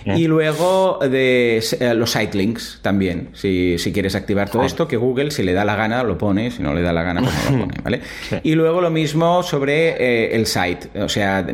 Y 0.06 0.26
luego 0.26 0.98
de 1.02 1.62
eh, 1.78 1.94
los 1.94 2.10
sitelinks 2.12 2.78
también. 2.80 3.28
Si, 3.34 3.76
si 3.78 3.92
quieres 3.92 4.14
activar 4.14 4.48
todo 4.48 4.64
esto, 4.64 4.88
que 4.88 4.96
Google, 4.96 5.30
si 5.30 5.42
le 5.42 5.52
da 5.52 5.64
la 5.64 5.76
gana, 5.76 6.02
lo 6.02 6.16
pone, 6.16 6.50
si 6.50 6.62
no 6.62 6.72
le 6.72 6.80
da 6.80 6.92
la 6.92 7.02
gana, 7.02 7.20
pues 7.20 7.34
no 7.50 7.58
lo 7.58 7.64
pone, 7.66 7.74
¿vale? 7.82 8.00
Sí. 8.30 8.36
Y 8.44 8.54
luego 8.54 8.80
lo 8.80 8.90
mismo 8.90 9.42
sobre 9.42 9.90
eh, 9.98 10.34
el 10.36 10.46
site. 10.46 10.88
O 11.02 11.08
sea, 11.08 11.44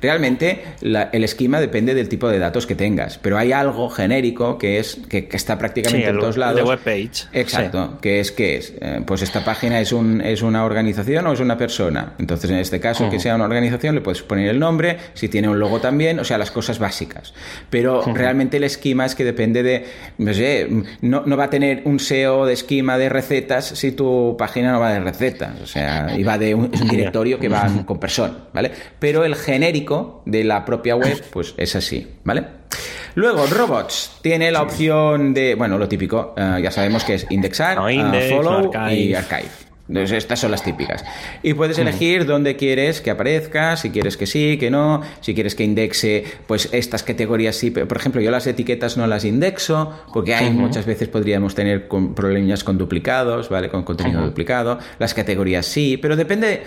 realmente 0.00 0.64
la- 0.80 1.10
el 1.12 1.24
esquema 1.24 1.60
depende 1.60 1.94
del 1.94 2.08
tipo 2.08 2.28
de 2.28 2.38
datos 2.38 2.66
que 2.66 2.74
tengas, 2.74 3.18
pero 3.18 3.38
hay 3.38 3.52
algo 3.52 3.88
genérico 3.90 4.58
que 4.58 4.78
es 4.78 4.98
que, 5.08 5.26
que 5.28 5.36
está 5.36 5.58
prácticamente 5.58 6.06
Sí, 6.06 6.10
en 6.10 6.18
todos 6.18 6.36
el 6.36 6.40
de 6.42 6.46
lados. 6.46 6.68
webpage. 6.68 7.26
Exacto, 7.32 7.98
que 8.00 8.20
es 8.20 8.32
que 8.32 8.56
es, 8.56 8.74
Eh, 8.80 9.00
pues 9.06 9.22
esta 9.22 9.44
página 9.44 9.80
es 9.80 9.92
un 9.92 10.20
es 10.20 10.42
una 10.42 10.64
organización 10.64 11.26
o 11.26 11.32
es 11.32 11.40
una 11.40 11.56
persona. 11.56 12.12
Entonces, 12.18 12.50
en 12.50 12.58
este 12.58 12.78
caso, 12.80 13.05
que 13.10 13.18
sea 13.18 13.34
una 13.34 13.44
organización, 13.44 13.94
le 13.94 14.00
puedes 14.00 14.22
poner 14.22 14.48
el 14.48 14.58
nombre, 14.58 14.98
si 15.14 15.28
tiene 15.28 15.48
un 15.48 15.58
logo 15.58 15.80
también, 15.80 16.18
o 16.18 16.24
sea, 16.24 16.38
las 16.38 16.50
cosas 16.50 16.78
básicas. 16.78 17.34
Pero 17.70 18.02
realmente 18.14 18.56
el 18.56 18.64
esquema 18.64 19.06
es 19.06 19.14
que 19.14 19.24
depende 19.24 19.62
de, 19.62 19.86
no 20.18 20.32
sé, 20.34 20.68
no, 21.00 21.22
no 21.26 21.36
va 21.36 21.44
a 21.44 21.50
tener 21.50 21.82
un 21.84 21.98
SEO 22.00 22.46
de 22.46 22.52
esquema 22.52 22.98
de 22.98 23.08
recetas 23.08 23.66
si 23.66 23.92
tu 23.92 24.36
página 24.38 24.72
no 24.72 24.80
va 24.80 24.92
de 24.92 25.00
recetas, 25.00 25.60
o 25.62 25.66
sea, 25.66 26.14
y 26.16 26.22
va 26.22 26.38
de 26.38 26.54
un, 26.54 26.70
es 26.72 26.80
un 26.80 26.88
directorio 26.88 27.38
que 27.38 27.48
va 27.48 27.68
con 27.84 27.98
personas, 27.98 28.36
¿vale? 28.52 28.70
Pero 28.98 29.24
el 29.24 29.34
genérico 29.34 30.22
de 30.26 30.44
la 30.44 30.64
propia 30.64 30.96
web, 30.96 31.22
pues 31.30 31.54
es 31.56 31.76
así, 31.76 32.06
¿vale? 32.24 32.44
Luego, 33.14 33.46
robots. 33.46 34.18
Tiene 34.20 34.50
la 34.50 34.60
opción 34.62 35.32
de, 35.32 35.54
bueno, 35.54 35.78
lo 35.78 35.88
típico, 35.88 36.34
eh, 36.36 36.60
ya 36.62 36.70
sabemos 36.70 37.02
que 37.02 37.14
es 37.14 37.26
indexar, 37.30 37.76
No, 37.78 37.88
eh, 37.88 37.94
index, 37.94 38.30
follow 38.34 38.70
archive. 38.74 38.94
y 38.94 39.14
archive. 39.14 39.65
Entonces, 39.88 40.18
estas 40.18 40.40
son 40.40 40.50
las 40.50 40.64
típicas. 40.64 41.04
Y 41.42 41.54
puedes 41.54 41.78
elegir 41.78 42.26
dónde 42.26 42.56
quieres 42.56 43.00
que 43.00 43.10
aparezca, 43.10 43.76
si 43.76 43.90
quieres 43.90 44.16
que 44.16 44.26
sí, 44.26 44.56
que 44.58 44.70
no, 44.70 45.02
si 45.20 45.34
quieres 45.34 45.54
que 45.54 45.64
indexe, 45.64 46.24
pues 46.46 46.68
estas 46.72 47.02
categorías 47.02 47.56
sí. 47.56 47.70
Por 47.70 47.96
ejemplo, 47.96 48.20
yo 48.20 48.30
las 48.30 48.46
etiquetas 48.46 48.96
no 48.96 49.06
las 49.06 49.24
indexo, 49.24 49.92
porque 50.12 50.34
hay 50.34 50.50
muchas 50.50 50.86
veces 50.86 51.08
podríamos 51.08 51.54
tener 51.54 51.86
con 51.88 52.14
problemas 52.14 52.64
con 52.64 52.78
duplicados, 52.78 53.48
¿vale? 53.48 53.68
Con 53.68 53.84
contenido 53.84 54.24
duplicado. 54.24 54.78
Las 54.98 55.14
categorías 55.14 55.66
sí, 55.66 55.96
pero 55.96 56.16
depende, 56.16 56.62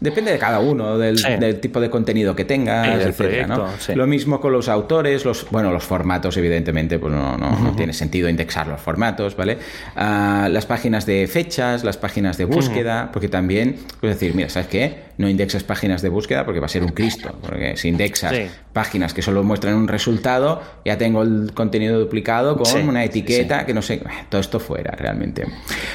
depende 0.00 0.32
de 0.32 0.38
cada 0.38 0.58
uno, 0.60 0.98
del, 0.98 1.18
Sí. 1.18 1.28
del 1.38 1.60
tipo 1.60 1.80
de 1.80 1.90
contenido 1.90 2.34
que 2.36 2.44
tengas, 2.44 3.02
Sí, 3.02 3.08
etcétera, 3.08 3.46
¿no? 3.46 3.68
sí. 3.78 3.94
Lo 3.94 4.06
mismo 4.06 4.40
con 4.40 4.52
los 4.52 4.68
autores, 4.68 5.24
los, 5.24 5.48
bueno, 5.50 5.72
los 5.72 5.84
formatos, 5.84 6.36
evidentemente, 6.36 6.98
pues 6.98 7.12
no, 7.12 7.36
no, 7.36 7.58
no 7.58 7.72
tiene 7.76 7.92
sentido 7.92 8.28
indexar 8.28 8.66
los 8.66 8.80
formatos, 8.80 9.36
¿vale? 9.36 9.58
Ah, 9.96 10.48
las 10.50 10.66
páginas 10.66 11.06
de 11.06 11.26
fechas, 11.26 11.84
las 11.84 11.96
páginas 11.96 12.36
de 12.38 12.44
búsqueda, 12.44 13.10
porque 13.12 13.28
también, 13.28 13.76
puedes 14.00 14.18
decir, 14.18 14.34
mira, 14.34 14.48
¿sabes 14.48 14.68
qué? 14.68 15.04
No 15.16 15.28
indexas 15.28 15.62
páginas 15.62 16.02
de 16.02 16.08
búsqueda 16.08 16.44
porque 16.44 16.58
va 16.60 16.66
a 16.66 16.68
ser 16.68 16.82
un 16.82 16.88
Cristo, 16.90 17.38
porque 17.40 17.76
si 17.76 17.88
indexas 17.88 18.34
páginas 18.72 19.14
que 19.14 19.22
solo 19.22 19.44
muestran 19.44 19.74
un 19.74 19.86
resultado, 19.86 20.60
ya 20.84 20.98
tengo 20.98 21.22
el 21.22 21.52
contenido 21.54 22.00
duplicado 22.00 22.56
con 22.56 22.88
una 22.88 23.04
etiqueta 23.04 23.64
que 23.64 23.72
no 23.74 23.80
sé, 23.82 24.02
todo 24.28 24.40
esto 24.40 24.58
fuera 24.58 24.90
realmente. 24.96 25.46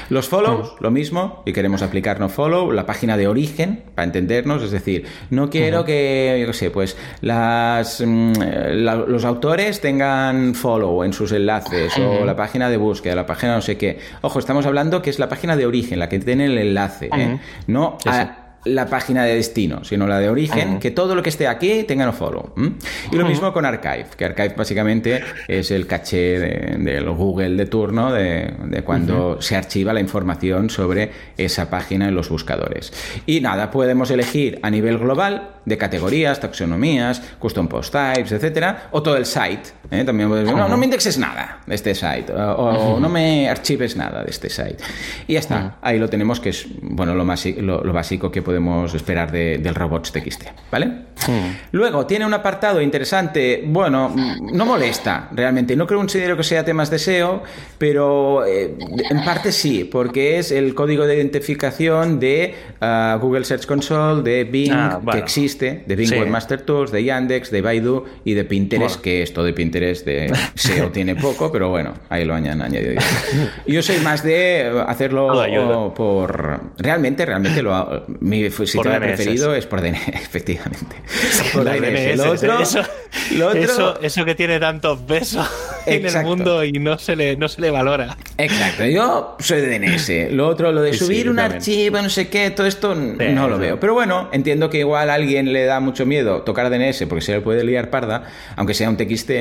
Los 0.10 0.30
follows, 0.30 0.76
lo 0.80 0.90
mismo, 0.92 1.44
si 1.46 1.52
queremos 1.52 1.82
aplicar 1.82 2.20
no 2.22 2.30
follow, 2.30 2.72
la 2.72 2.86
página 2.86 3.18
de 3.18 3.28
origen, 3.28 3.79
para 3.96 4.06
entendernos, 4.06 4.64
es 4.64 4.72
decir, 4.72 5.06
no 5.30 5.50
quiero 5.50 5.84
que, 5.86 6.38
yo 6.42 6.48
qué 6.48 6.54
sé, 6.54 6.72
pues 6.72 6.96
las, 7.22 8.02
mm, 8.06 8.34
la- 8.74 8.96
los 8.96 9.26
autores 9.26 9.82
tengan 9.82 10.56
follow 10.56 11.04
en 11.04 11.14
sus 11.14 11.32
enlaces 11.32 11.94
o 12.22 12.26
la 12.26 12.36
página 12.36 12.70
de 12.70 12.78
búsqueda, 12.78 13.16
la 13.16 13.26
página 13.26 13.56
no 13.56 13.62
sé 13.62 13.78
qué. 13.78 14.00
Ojo, 14.22 14.40
estamos 14.40 14.66
hablando 14.66 15.02
que 15.02 15.10
es 15.10 15.20
la 15.20 15.30
página 15.30 15.56
de 15.56 15.66
origen, 15.66 16.00
la 16.00 16.10
que 16.10 16.20
tiene 16.20 16.46
el 16.46 16.58
enlace, 16.58 17.08
¿eh? 17.08 17.10
no 17.68 17.98
a- 18.18 18.46
la 18.66 18.86
página 18.88 19.24
de 19.24 19.36
destino, 19.36 19.84
sino 19.84 20.06
la 20.06 20.20
de 20.20 20.30
origen, 20.30 20.80
que 20.80 20.92
todo 20.92 21.16
lo 21.16 21.24
que 21.24 21.30
esté 21.30 21.48
aquí 21.48 21.84
tenga 21.84 22.06
no 22.06 22.12
follow. 22.14 22.54
Y 23.12 23.16
lo 23.16 23.26
mismo 23.26 23.54
con 23.54 23.66
Archive, 23.66 24.08
que 24.18 24.26
Archive 24.26 24.54
básicamente 24.58 25.22
es 25.48 25.72
el 25.72 25.88
caché 25.88 26.40
de- 26.40 26.78
del 26.78 27.10
Google 27.12 27.56
de 27.56 27.66
turno 27.68 28.12
de, 28.12 28.54
de 28.66 28.82
cuando 28.84 29.42
se 29.42 29.56
archiva 29.56 29.94
la 29.94 30.02
información 30.02 30.70
sobre 30.70 31.10
esa 31.38 31.70
página 31.70 32.08
en 32.10 32.16
los 32.16 32.30
buscadores. 32.30 32.92
Y 33.26 33.40
nada, 33.42 33.72
podemos 33.72 34.12
elegir 34.12 34.60
a 34.62 34.70
nivel 34.70 34.98
global 34.98 35.52
de 35.66 35.78
categorías, 35.78 36.40
taxonomías, 36.40 37.22
custom 37.40 37.68
post 37.68 37.94
types, 37.94 38.32
etcétera, 38.32 38.90
o 38.92 39.02
todo 39.04 39.16
el 39.18 39.26
site. 39.26 39.70
¿eh? 39.92 40.04
También 40.04 40.28
puedes 40.30 40.46
decir, 40.46 40.58
no, 40.58 40.68
no 40.68 40.78
me 40.78 40.86
indexes 40.86 41.18
nada 41.18 41.62
de 41.66 41.76
este 41.76 41.94
site, 41.96 42.32
o, 42.34 42.96
o 42.96 43.00
no 43.00 43.08
me 43.10 43.48
archives 43.50 43.96
nada 43.96 44.24
de 44.24 44.32
este 44.32 44.50
site. 44.50 44.78
Y 45.28 45.34
ya 45.34 45.40
está, 45.40 45.78
ahí 45.82 46.00
lo 46.00 46.10
tenemos, 46.10 46.40
que 46.40 46.50
es 46.50 46.66
bueno 46.82 47.14
lo, 47.16 47.24
más, 47.24 47.46
lo, 47.46 47.84
lo 47.84 47.94
básico 47.94 48.32
que 48.32 48.42
podemos 48.50 48.96
esperar 48.96 49.32
de- 49.32 49.60
del 49.60 49.76
robots.txt, 49.76 50.44
¿vale? 50.72 51.10
Luego, 51.72 52.08
tiene 52.08 52.26
un 52.26 52.34
apartado 52.34 52.82
interesante, 52.82 53.62
bueno, 53.68 54.12
no 54.52 54.66
molesta 54.66 55.28
realmente, 55.34 55.76
no 55.76 55.86
creo 55.86 56.00
considero 56.00 56.36
que 56.36 56.44
sea 56.44 56.64
temas 56.66 56.90
de 56.90 56.98
SEO, 56.98 57.44
pero 57.78 58.44
eh, 58.46 58.74
en 59.10 59.24
parte 59.24 59.52
sí, 59.52 59.84
porque 59.84 60.40
es 60.40 60.52
el 60.52 60.74
código 60.74 61.06
de 61.06 61.18
identificación 61.18 62.20
de 62.20 62.56
ah, 62.82 63.20
Google 63.22 63.44
Search 63.46 63.68
Console, 63.68 64.24
de 64.24 64.46
Bing, 64.46 64.72
Ah, 64.74 64.96
que 65.00 65.06
bueno. 65.06 65.20
existe, 65.22 65.84
de 65.86 65.96
Bing 65.96 66.08
Sí. 66.10 66.16
Webmaster 66.18 66.62
Tools, 66.62 66.92
de 66.92 67.04
Yandex, 67.04 67.52
de 67.52 67.62
Baidu 67.62 68.06
y 68.24 68.34
de 68.34 68.46
Pinterest, 68.46 68.96
Bueno. 68.96 69.02
que 69.04 69.22
esto 69.22 69.44
de 69.44 69.54
Pinterest 69.54 70.06
de 70.08 70.34
SEO 70.56 70.90
tiene 70.92 71.16
poco, 71.16 71.52
pero 71.52 71.70
bueno, 71.70 71.94
ahí 72.10 72.26
lo 72.26 72.34
han 72.34 72.48
añadido. 72.48 73.00
Yo 73.68 73.84
soy 73.84 73.98
más 74.00 74.24
de 74.24 74.72
hacerlo 74.88 75.28
Todo 75.28 75.42
ayuda. 75.42 75.94
por... 75.94 76.62
Realmente, 76.78 77.26
realmente 77.26 77.62
lo 77.62 77.76
hago- 77.76 78.06
mi 78.44 78.50
DNS. 78.50 79.00
preferido 79.00 79.56
es 79.56 79.66
por 79.66 79.82
DNS, 79.82 80.08
efectivamente. 80.14 80.96
Por 81.54 81.64
DNS. 81.66 81.82
DNS, 81.82 82.18
Lo 82.18 82.32
otro, 82.32 82.60
eso, 82.62 82.82
lo 83.36 83.48
otro- 83.48 83.60
eso, 83.62 84.02
eso 84.02 84.26
que 84.26 84.36
tiene 84.36 84.60
tantos 84.60 85.06
besos 85.06 85.48
en 85.86 85.94
el 86.00 86.06
Exacto. 86.06 86.28
mundo 86.30 86.64
y 86.64 86.72
no 86.74 86.98
se 86.98 87.16
le, 87.16 87.36
no 87.38 87.48
se 87.48 87.62
le 87.62 87.72
valora. 87.72 88.18
Exacto, 88.38 88.86
yo 88.86 89.36
soy 89.40 89.62
de 89.62 89.80
DNS. 89.80 90.32
Lo 90.34 90.48
otro, 90.48 90.72
lo 90.72 90.82
de 90.82 90.94
Sí, 90.94 91.00
subir 91.06 91.30
un 91.30 91.36
también. 91.38 91.58
archivo, 91.58 92.02
no 92.02 92.10
sé 92.10 92.30
qué, 92.30 92.52
todo 92.52 92.68
esto 92.68 92.96
Sí, 92.96 93.26
no 93.34 93.48
lo 93.50 93.58
veo. 93.58 93.80
Pero 93.80 93.94
bueno, 93.94 94.30
entiendo 94.32 94.70
que 94.70 94.80
igual 94.80 95.10
a 95.10 95.14
alguien 95.16 95.52
le 95.54 95.66
da 95.66 95.80
mucho 95.80 96.06
miedo 96.06 96.42
tocar 96.44 96.70
DNS 96.70 97.06
porque 97.08 97.22
se 97.22 97.34
le 97.34 97.42
puede 97.42 97.64
liar 97.64 97.90
parda, 97.90 98.24
aunque 98.56 98.74
sea 98.74 98.90
un 98.90 98.98
TXT. 98.98 99.32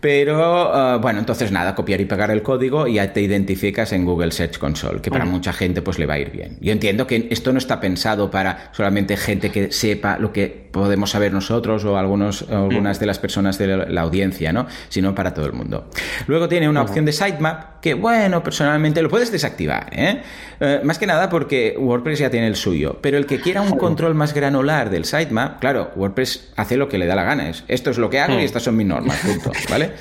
Pero 0.00 0.72
ah, 0.74 0.96
bueno, 0.98 1.18
entonces 1.18 1.50
nada, 1.50 1.74
copiar 1.74 2.00
y 2.00 2.04
pegar 2.04 2.30
el 2.30 2.42
código 2.42 2.86
y 2.86 2.94
ya 2.94 3.12
te 3.12 3.20
identificas 3.20 3.92
en 3.92 4.04
Google 4.04 4.30
Search 4.30 4.58
Console, 4.58 5.00
que 5.00 5.10
para 5.10 5.24
mucha 5.24 5.52
gente 5.52 5.82
pues 5.82 5.98
le 5.98 6.06
va 6.06 6.14
a 6.14 6.18
ir 6.18 6.30
bien. 6.30 6.56
Yo 6.60 6.72
entiendo 6.72 7.06
que 7.06 7.26
esto 7.30 7.52
no 7.52 7.58
está 7.58 7.80
pensado 7.80 8.27
para 8.30 8.70
solamente 8.72 9.16
gente 9.16 9.50
que 9.50 9.72
sepa 9.72 10.18
lo 10.18 10.32
que 10.32 10.68
podemos 10.70 11.10
saber 11.10 11.32
nosotros 11.32 11.84
o 11.84 11.96
algunos, 11.98 12.42
o 12.42 12.56
algunas 12.56 13.00
de 13.00 13.06
las 13.06 13.18
personas 13.18 13.58
de 13.58 13.66
la, 13.66 13.86
la 13.86 14.00
audiencia, 14.02 14.52
¿no? 14.52 14.66
Sino 14.88 15.14
para 15.14 15.34
todo 15.34 15.46
el 15.46 15.52
mundo. 15.52 15.88
Luego 16.26 16.48
tiene 16.48 16.68
una 16.68 16.82
opción 16.82 17.04
de 17.04 17.12
sitemap 17.12 17.80
que, 17.80 17.94
bueno, 17.94 18.42
personalmente 18.42 19.02
lo 19.02 19.08
puedes 19.08 19.32
desactivar, 19.32 19.88
¿eh? 19.92 20.22
Eh, 20.60 20.80
más 20.84 20.98
que 20.98 21.06
nada 21.06 21.28
porque 21.28 21.76
WordPress 21.78 22.18
ya 22.18 22.30
tiene 22.30 22.46
el 22.46 22.56
suyo, 22.56 22.98
pero 23.00 23.16
el 23.16 23.26
que 23.26 23.40
quiera 23.40 23.62
un 23.62 23.78
control 23.78 24.14
más 24.14 24.34
granular 24.34 24.90
del 24.90 25.04
sitemap, 25.04 25.60
claro, 25.60 25.92
WordPress 25.96 26.52
hace 26.56 26.76
lo 26.76 26.88
que 26.88 26.98
le 26.98 27.06
da 27.06 27.14
la 27.14 27.24
gana, 27.24 27.48
es 27.48 27.64
esto 27.68 27.90
es 27.90 27.98
lo 27.98 28.10
que 28.10 28.20
hago 28.20 28.38
y 28.38 28.44
estas 28.44 28.62
son 28.62 28.76
mis 28.76 28.86
normas, 28.86 29.18
punto, 29.18 29.52
¿vale? 29.70 29.92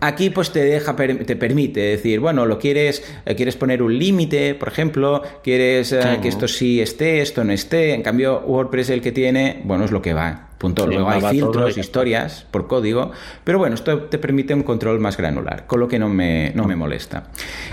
Aquí 0.00 0.30
pues 0.30 0.50
te 0.52 0.64
deja 0.64 0.96
te 0.96 1.36
permite 1.36 1.80
decir, 1.80 2.20
bueno, 2.20 2.46
lo 2.46 2.58
quieres 2.58 3.02
eh, 3.26 3.34
quieres 3.34 3.56
poner 3.56 3.82
un 3.82 3.98
límite, 3.98 4.54
por 4.54 4.68
ejemplo, 4.68 5.22
quieres 5.42 5.92
eh, 5.92 6.18
que 6.22 6.28
esto 6.28 6.48
sí 6.48 6.80
esté, 6.80 7.20
esto 7.20 7.44
no 7.44 7.52
esté. 7.52 7.94
En 7.94 8.02
cambio, 8.02 8.40
WordPress 8.40 8.90
el 8.90 9.02
que 9.02 9.12
tiene, 9.12 9.60
bueno, 9.64 9.84
es 9.84 9.90
lo 9.90 10.02
que 10.02 10.14
va. 10.14 10.49
Punto. 10.60 10.84
Sí, 10.84 10.90
Luego 10.90 11.08
hay 11.08 11.24
y 11.24 11.40
filtros, 11.40 11.78
historias 11.78 12.46
por 12.50 12.66
código, 12.66 13.12
pero 13.44 13.56
bueno, 13.56 13.74
esto 13.74 13.98
te 14.02 14.18
permite 14.18 14.52
un 14.52 14.62
control 14.62 15.00
más 15.00 15.16
granular, 15.16 15.66
con 15.66 15.80
lo 15.80 15.88
que 15.88 15.98
no 15.98 16.10
me, 16.10 16.52
no 16.54 16.66
me 16.66 16.76
molesta. 16.76 17.30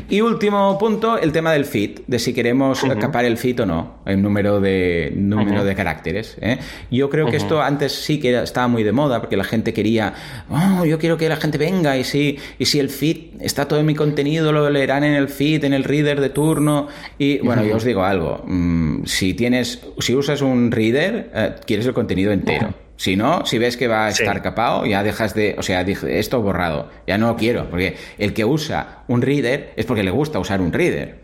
Y 0.10 0.22
último 0.22 0.78
punto, 0.80 1.18
el 1.18 1.34
tema 1.34 1.52
del 1.52 1.66
feed, 1.66 2.00
de 2.08 2.18
si 2.18 2.34
queremos 2.34 2.82
capar 2.98 3.26
el 3.26 3.36
feed 3.38 3.64
o 3.64 3.66
no, 3.66 3.96
el 4.06 4.22
número 4.22 4.62
de, 4.62 5.12
número 5.14 5.66
de 5.66 5.76
caracteres. 5.76 6.38
¿eh? 6.40 6.60
Yo 6.90 7.10
creo 7.10 7.30
que 7.30 7.36
esto 7.36 7.62
antes 7.62 7.92
sí 7.92 8.22
que 8.22 8.42
estaba 8.42 8.70
muy 8.70 8.84
de 8.84 8.94
moda, 8.94 9.20
porque 9.20 9.36
la 9.36 9.44
gente 9.44 9.74
quería, 9.74 10.14
oh, 10.50 10.86
yo 10.86 10.98
quiero 10.98 11.18
que 11.18 11.28
la 11.28 11.36
gente 11.36 11.58
venga 11.58 11.98
y 11.98 12.06
si, 12.06 12.40
y 12.58 12.68
si 12.68 12.80
el 12.80 12.90
feed 12.90 13.42
está 13.42 13.68
todo 13.68 13.84
mi 13.84 13.96
contenido, 13.96 14.54
lo 14.54 14.70
leerán 14.70 15.04
en 15.04 15.14
el 15.14 15.28
feed, 15.28 15.66
en 15.66 15.74
el 15.74 15.84
reader 15.84 16.22
de 16.22 16.30
turno. 16.30 16.88
Y 17.18 17.40
bueno, 17.40 17.66
yo 17.66 17.76
os 17.76 17.84
digo 17.84 18.06
algo, 18.06 18.46
mm, 18.48 19.04
si 19.04 19.34
tienes, 19.34 19.82
si 20.00 20.16
usas 20.16 20.42
un 20.42 20.72
reader, 20.72 21.32
eh, 21.34 21.56
quieres 21.66 21.86
el 21.86 21.94
contenido 21.94 22.32
entero. 22.32 22.77
Si 22.98 23.16
no, 23.16 23.46
si 23.46 23.60
ves 23.60 23.78
que 23.78 23.88
va 23.88 24.08
a 24.08 24.10
estar 24.10 24.42
capado, 24.42 24.86
ya 24.86 25.04
dejas 25.04 25.36
de. 25.36 25.56
O 25.58 25.62
sea, 25.62 25.84
dije, 25.84 26.18
esto 26.18 26.42
borrado. 26.42 26.90
Ya 27.06 27.18
no 27.20 27.28
lo 27.28 27.36
quiero. 27.38 27.70
Porque 27.70 27.96
el 28.18 28.34
que 28.34 28.44
usa 28.44 29.04
un 29.08 29.22
reader 29.22 29.74
es 29.76 29.86
porque 29.86 30.02
le 30.04 30.10
gusta 30.10 30.40
usar 30.40 30.62
un 30.62 30.74
reader. 30.74 31.20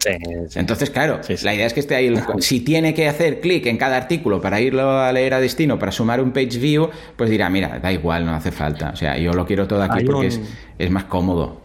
Entonces, 0.56 0.92
claro, 0.92 1.20
la 1.42 1.56
idea 1.56 1.66
es 1.66 1.74
que 1.74 1.80
esté 1.80 1.96
ahí. 1.96 2.14
Si 2.40 2.60
tiene 2.60 2.94
que 2.94 3.08
hacer 3.08 3.40
clic 3.42 3.66
en 3.66 3.78
cada 3.78 3.98
artículo 3.98 4.40
para 4.40 4.62
irlo 4.62 5.00
a 5.00 5.12
leer 5.12 5.34
a 5.34 5.40
destino, 5.40 5.80
para 5.80 5.92
sumar 5.92 6.22
un 6.22 6.32
page 6.32 6.60
view, 6.60 6.90
pues 7.16 7.30
dirá, 7.30 7.50
mira, 7.50 7.80
da 7.80 7.92
igual, 7.92 8.26
no 8.26 8.36
hace 8.36 8.52
falta. 8.52 8.92
O 8.92 8.96
sea, 8.96 9.18
yo 9.18 9.34
lo 9.34 9.46
quiero 9.46 9.68
todo 9.68 9.82
aquí 9.82 10.04
porque 10.04 10.30
es, 10.78 10.92
más 10.92 11.06
cómodo. 11.06 11.62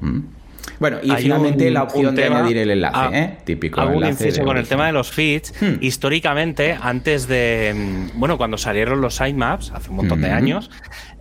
Bueno, 0.78 0.98
y 1.02 1.10
finalmente 1.12 1.70
la 1.70 1.84
opción 1.84 2.14
de 2.14 2.24
añadir 2.24 2.58
el 2.58 2.70
enlace, 2.70 3.18
¿eh? 3.18 3.38
Típico. 3.44 3.80
Algún 3.80 4.06
inciso 4.06 4.44
con 4.44 4.56
el 4.56 4.66
tema 4.66 4.86
de 4.86 4.92
los 4.92 5.10
feeds. 5.10 5.54
Hmm. 5.60 5.76
Históricamente, 5.80 6.76
antes 6.80 7.28
de. 7.28 7.74
Mm, 7.74 8.18
bueno, 8.18 8.38
cuando 8.38 8.58
salieron 8.58 9.00
los 9.00 9.16
sitemaps, 9.16 9.72
hace 9.72 9.90
un 9.90 9.96
montón 9.96 10.20
de 10.20 10.30
años, 10.30 10.70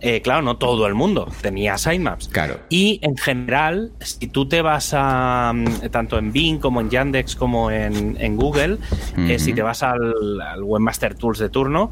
eh, 0.00 0.22
claro, 0.22 0.42
no 0.42 0.56
todo 0.56 0.86
el 0.86 0.94
mundo 0.94 1.28
tenía 1.40 1.78
sitemaps. 1.78 2.28
Claro. 2.28 2.60
Y 2.68 3.00
en 3.02 3.16
general, 3.16 3.92
si 4.00 4.28
tú 4.28 4.48
te 4.48 4.62
vas 4.62 4.92
a. 4.94 5.52
Mm, 5.54 5.88
tanto 5.90 6.18
en 6.18 6.32
Bing 6.32 6.58
como 6.58 6.80
en 6.80 6.90
Yandex 6.90 7.36
como 7.36 7.70
en, 7.70 8.36
Google, 8.36 8.78
eh, 9.16 9.38
si 9.38 9.52
te 9.52 9.62
vas 9.62 9.82
al, 9.82 10.14
Webmaster 10.62 11.14
Tools 11.14 11.38
de 11.38 11.48
turno, 11.48 11.90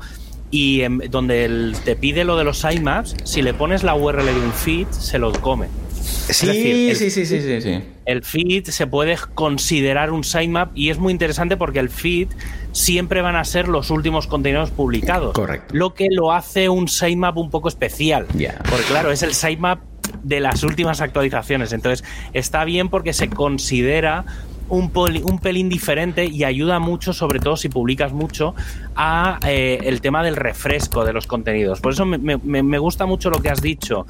y 0.51 0.83
donde 1.09 1.73
te 1.85 1.97
pide 1.97 2.25
lo 2.25 2.37
de 2.37 2.45
los 2.45 2.59
sitemaps, 2.59 3.17
si 3.25 3.43
le 3.43 3.55
pones 3.55 3.83
la 3.83 3.95
URL 3.95 4.27
de 4.27 4.41
un 4.41 4.53
feed, 4.53 4.87
se 4.91 5.19
lo 5.19 5.33
come. 5.33 5.67
Sí, 6.07 6.95
sí, 6.95 7.11
sí, 7.11 7.27
sí, 7.27 7.61
sí, 7.61 7.83
El 8.05 8.23
feed 8.23 8.67
se 8.67 8.87
puede 8.87 9.17
considerar 9.35 10.11
un 10.11 10.25
sitemap 10.25 10.71
y 10.77 10.91
es 10.91 10.99
muy 10.99 11.13
interesante 11.13 11.57
porque 11.57 11.79
el 11.79 11.91
feed 11.91 12.29
siempre 12.73 13.23
van 13.23 13.37
a 13.37 13.45
ser 13.45 13.69
los 13.69 13.91
últimos 13.91 14.27
contenidos 14.27 14.71
publicados. 14.71 15.33
Correcto. 15.35 15.75
Lo 15.75 15.95
que 15.95 16.07
lo 16.11 16.33
hace 16.33 16.69
un 16.69 16.89
sitemap 16.89 17.37
un 17.37 17.51
poco 17.51 17.69
especial. 17.69 18.27
Porque 18.27 18.85
claro, 18.89 19.11
es 19.11 19.23
el 19.23 19.35
sitemap 19.35 19.81
de 20.23 20.41
las 20.41 20.63
últimas 20.63 21.01
actualizaciones. 21.01 21.73
Entonces, 21.73 22.07
está 22.33 22.65
bien 22.65 22.89
porque 22.89 23.13
se 23.13 23.29
considera 23.29 24.25
un, 24.69 24.91
un, 24.95 25.39
pelín 25.39 25.69
diferente 25.69 26.25
y 26.25 26.45
ayuda 26.45 26.79
mucho, 26.79 27.13
sobre 27.13 27.39
todo 27.39 27.57
si 27.57 27.69
publicas 27.69 28.13
mucho, 28.13 28.55
a 28.95 29.39
eh, 29.47 29.79
el 29.85 30.01
tema 30.01 30.23
del 30.23 30.37
refresco 30.37 31.05
de 31.05 31.13
los 31.13 31.27
contenidos. 31.27 31.81
Por 31.81 31.93
eso 31.93 32.05
me, 32.05 32.79
gusta 32.79 33.07
mucho 33.07 33.31
lo 33.31 33.41
que 33.41 33.49
has 33.49 33.63
dicho 33.63 34.07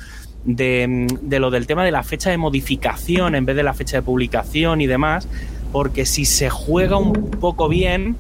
de, 0.47 1.39
lo 1.39 1.51
del 1.51 1.67
tema 1.67 1.85
de 1.85 1.91
la 1.91 2.03
fecha 2.03 2.31
de 2.31 2.39
modificación 2.39 3.35
en 3.35 3.45
vez 3.45 3.57
de 3.57 3.63
la 3.63 3.75
fecha 3.75 3.97
de 3.97 4.03
publicación 4.03 4.81
y 4.81 4.87
demás, 4.87 5.29
porque 5.73 6.07
si 6.07 6.25
se 6.25 6.49
juega 6.49 6.97
un 6.97 7.13
poco 7.13 7.69
bien, 7.69 8.17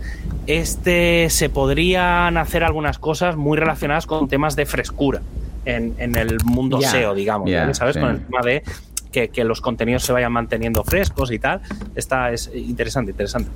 este 0.46 1.30
se 1.30 1.48
podrían 1.48 2.36
hacer 2.36 2.64
algunas 2.64 2.98
cosas 2.98 3.36
muy 3.36 3.56
relacionadas 3.56 4.06
con 4.06 4.28
temas 4.28 4.56
de 4.56 4.66
frescura 4.66 5.22
en, 5.64 5.94
el 5.98 6.38
mundo 6.44 6.80
SEO, 6.80 7.14
digamos, 7.14 7.50
¿sabes? 7.72 7.96
Con 7.96 8.10
el 8.10 8.20
tema 8.20 8.40
de 8.44 8.62
que, 9.10 9.28
que, 9.28 9.44
los 9.44 9.60
contenidos 9.60 10.02
se 10.04 10.12
vayan 10.12 10.32
manteniendo 10.32 10.84
frescos 10.84 11.32
y 11.32 11.38
tal. 11.38 11.60
Está 11.94 12.32
es 12.32 12.50
interesante, 12.54 13.12
interesante. 13.12 13.50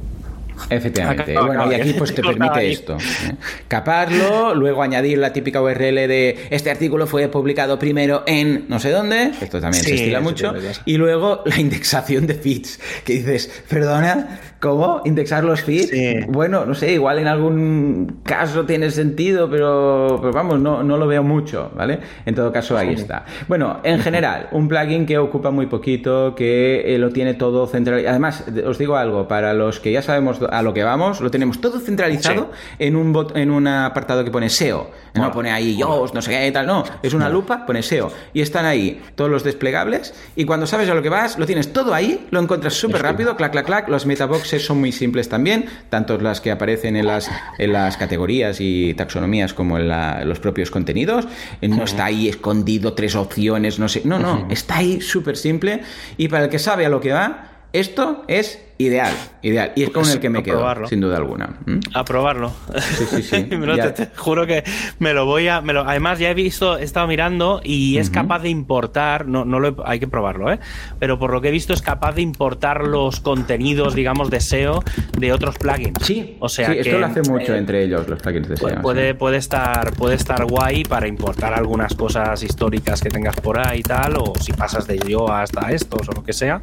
Efectivamente. 0.69 1.39
bueno, 1.39 1.71
y 1.71 1.75
aquí 1.75 1.93
pues 1.95 2.15
te 2.15 2.23
permite 2.23 2.71
esto. 2.71 2.97
¿eh? 2.97 3.35
Caparlo, 3.69 4.55
luego 4.55 4.83
añadir 4.83 5.19
la 5.19 5.33
típica 5.33 5.63
URL 5.63 5.95
de 6.09 6.49
este 6.51 6.71
artículo 6.71 7.07
fue 7.07 7.29
publicado 7.29 7.79
primero 7.79 8.23
en 8.27 8.67
no 8.69 8.79
sé 8.79 8.91
dónde, 8.91 9.33
esto 9.41 9.61
también 9.61 9.85
se 9.85 9.95
estila 9.95 10.21
mucho, 10.21 10.53
y 10.85 10.97
luego 10.97 11.43
la 11.45 11.59
indexación 11.61 12.27
de 12.27 12.35
feeds, 12.35 12.81
que 13.05 13.15
dices, 13.15 13.65
perdona, 13.69 14.41
¿cómo? 14.61 15.03
¿Indexar 15.05 15.45
los 15.45 15.63
feeds? 15.63 15.91
Bueno, 16.29 16.65
no 16.65 16.75
sé, 16.75 16.93
igual 16.93 17.19
en 17.19 17.27
algún 17.27 18.21
caso 18.23 18.67
tiene 18.67 18.91
sentido, 18.91 19.51
pero, 19.51 20.21
vamos, 20.33 20.61
no, 20.61 20.83
no, 20.83 20.97
lo 20.97 21.07
veo 21.07 21.23
mucho, 21.23 21.73
¿vale? 21.75 21.99
En 22.27 22.35
todo 22.35 22.53
caso, 22.53 22.77
ahí 22.77 22.93
está. 22.93 23.25
Bueno, 23.49 23.81
en 23.83 23.99
general, 24.01 24.49
un 24.53 24.69
plugin 24.69 25.07
que 25.07 25.19
ocupa 25.19 25.51
muy 25.51 25.67
poquito, 25.67 26.35
que 26.35 26.95
eh, 26.95 26.99
lo 26.99 27.11
tiene 27.11 27.35
todo 27.35 27.67
centralizado. 27.67 28.11
Además, 28.11 28.45
os 28.67 28.79
digo 28.79 28.97
algo, 28.97 29.27
para 29.27 29.55
los 29.55 29.81
que 29.81 29.93
ya 29.93 30.03
sabemos 30.03 30.39
a 30.51 30.63
lo 30.63 30.75
que 30.75 30.83
vamos, 30.83 31.21
lo 31.21 31.31
tenemos 31.31 31.61
todo 31.61 31.81
centralizado 31.81 32.51
en 32.79 32.97
un 32.97 33.13
bot, 33.13 33.37
en 33.37 33.51
un 33.51 33.67
apartado 33.67 34.25
que 34.25 34.31
pone 34.31 34.49
SEO. 34.49 34.91
No 35.15 35.33
pone 35.33 35.51
ahí 35.51 35.77
yo, 35.77 36.07
no 36.13 36.23
sé 36.23 36.31
qué 36.31 36.53
tal, 36.53 36.67
no. 36.67 36.85
Es 37.03 37.15
una 37.15 37.29
lupa, 37.29 37.67
pone 37.67 37.83
SEO. 37.83 38.13
Y 38.33 38.41
están 38.41 38.65
ahí 38.65 39.03
todos 39.15 39.31
los 39.31 39.45
desplegables. 39.45 40.15
Y 40.37 40.45
cuando 40.45 40.67
sabes 40.67 40.89
a 40.89 40.95
lo 40.95 41.03
que 41.03 41.09
vas, 41.09 41.39
lo 41.39 41.47
tienes 41.47 41.73
todo 41.73 41.95
ahí, 41.95 42.27
lo 42.31 42.41
encuentras 42.41 42.75
súper 42.75 43.03
rápido, 43.03 43.37
clac, 43.37 43.53
clac, 43.53 43.67
clac. 43.67 43.89
Los 43.89 44.07
metaboxes 44.07 44.65
son 44.65 44.81
muy 44.81 44.93
simples 44.93 45.29
también, 45.29 45.67
tanto 45.89 46.19
las 46.19 46.41
que 46.41 46.51
aparecen 46.51 46.97
en 46.97 47.07
las, 47.07 47.31
en 47.59 47.73
las 47.73 47.97
categorías 47.97 48.59
y 48.61 48.95
taxonomías 48.95 49.55
como 49.55 49.79
en 49.79 50.29
los 50.29 50.41
propios 50.41 50.71
contenidos. 50.71 51.27
No 51.61 51.85
está 51.85 52.07
ahí 52.07 52.29
escondido 52.29 52.93
tres 52.93 53.15
opciones, 53.15 53.79
no 53.79 53.89
sé. 53.89 54.03
No, 54.05 54.19
no, 54.19 54.47
está 54.51 54.77
ahí 54.77 55.01
súper 55.01 55.37
simple. 55.37 55.83
Y 56.17 56.29
para 56.29 56.45
el 56.45 56.51
que 56.51 56.59
sabe 56.59 56.87
a 56.87 56.89
lo 56.89 57.01
que 57.01 57.13
va, 57.13 57.51
esto 57.73 58.25
es 58.29 58.59
Ideal, 58.81 59.13
ideal. 59.43 59.73
Y 59.77 59.83
es 59.83 59.91
con 59.91 60.09
el 60.09 60.21
que 60.21 60.31
me 60.31 60.43
quedo, 60.43 60.87
sin 60.87 61.03
duda 61.03 61.19
alguna. 61.19 61.51
¿Mm? 61.67 61.81
A 61.93 62.03
probarlo. 62.03 62.51
Sí, 62.81 63.05
sí, 63.11 63.23
sí. 63.23 63.43
te, 63.95 64.09
juro 64.17 64.47
que 64.47 64.65
me 64.99 65.13
lo 65.13 65.27
voy 65.27 65.49
a. 65.49 65.61
Me 65.61 65.75
lo, 65.75 65.87
además, 65.87 66.19
ya 66.19 66.31
he 66.31 66.35
visto, 66.35 66.79
he 66.79 66.85
estado 66.85 67.07
mirando 67.07 67.61
y 67.63 67.99
es 67.99 68.09
capaz 68.09 68.39
de 68.39 68.49
importar. 68.49 69.27
No, 69.27 69.45
no 69.45 69.61
lo 69.61 69.77
hay 69.85 70.01
que 70.01 70.09
probarlo, 70.09 70.51
¿eh? 70.51 70.61
Pero 70.99 71.19
por 71.19 71.31
lo 71.31 71.43
que 71.43 71.49
he 71.49 71.51
visto, 71.51 71.75
es 71.75 71.83
capaz 71.83 72.15
de 72.15 72.23
importar 72.23 72.87
los 72.87 73.21
contenidos, 73.21 73.95
digamos, 73.95 74.31
de 74.31 74.41
SEO 74.41 74.83
de 75.19 75.31
otros 75.35 75.59
plugins. 75.59 76.03
Sí, 76.03 76.39
o 76.41 76.49
sea. 76.49 76.73
esto 76.73 76.99
lo 76.99 77.05
hace 77.05 77.21
mucho 77.29 77.55
eh, 77.55 77.59
entre 77.59 77.85
ellos, 77.85 78.09
los 78.09 78.23
plugins 78.23 78.49
de 78.49 78.57
SEO. 78.57 78.81
Puede, 78.81 79.15
puede, 79.15 79.37
estar, 79.37 79.93
puede 79.93 80.15
estar 80.15 80.47
guay 80.47 80.85
para 80.85 81.07
importar 81.07 81.53
algunas 81.53 81.95
cosas 81.95 82.43
históricas 82.43 83.03
que 83.03 83.11
tengas 83.11 83.37
por 83.37 83.59
ahí 83.59 83.81
y 83.81 83.83
tal, 83.83 84.17
o 84.17 84.33
si 84.41 84.55
pasas 84.55 84.87
de 84.87 84.99
yo 85.07 85.31
hasta 85.31 85.71
estos 85.71 86.09
o 86.09 86.13
lo 86.13 86.25
que 86.25 86.33
sea, 86.33 86.63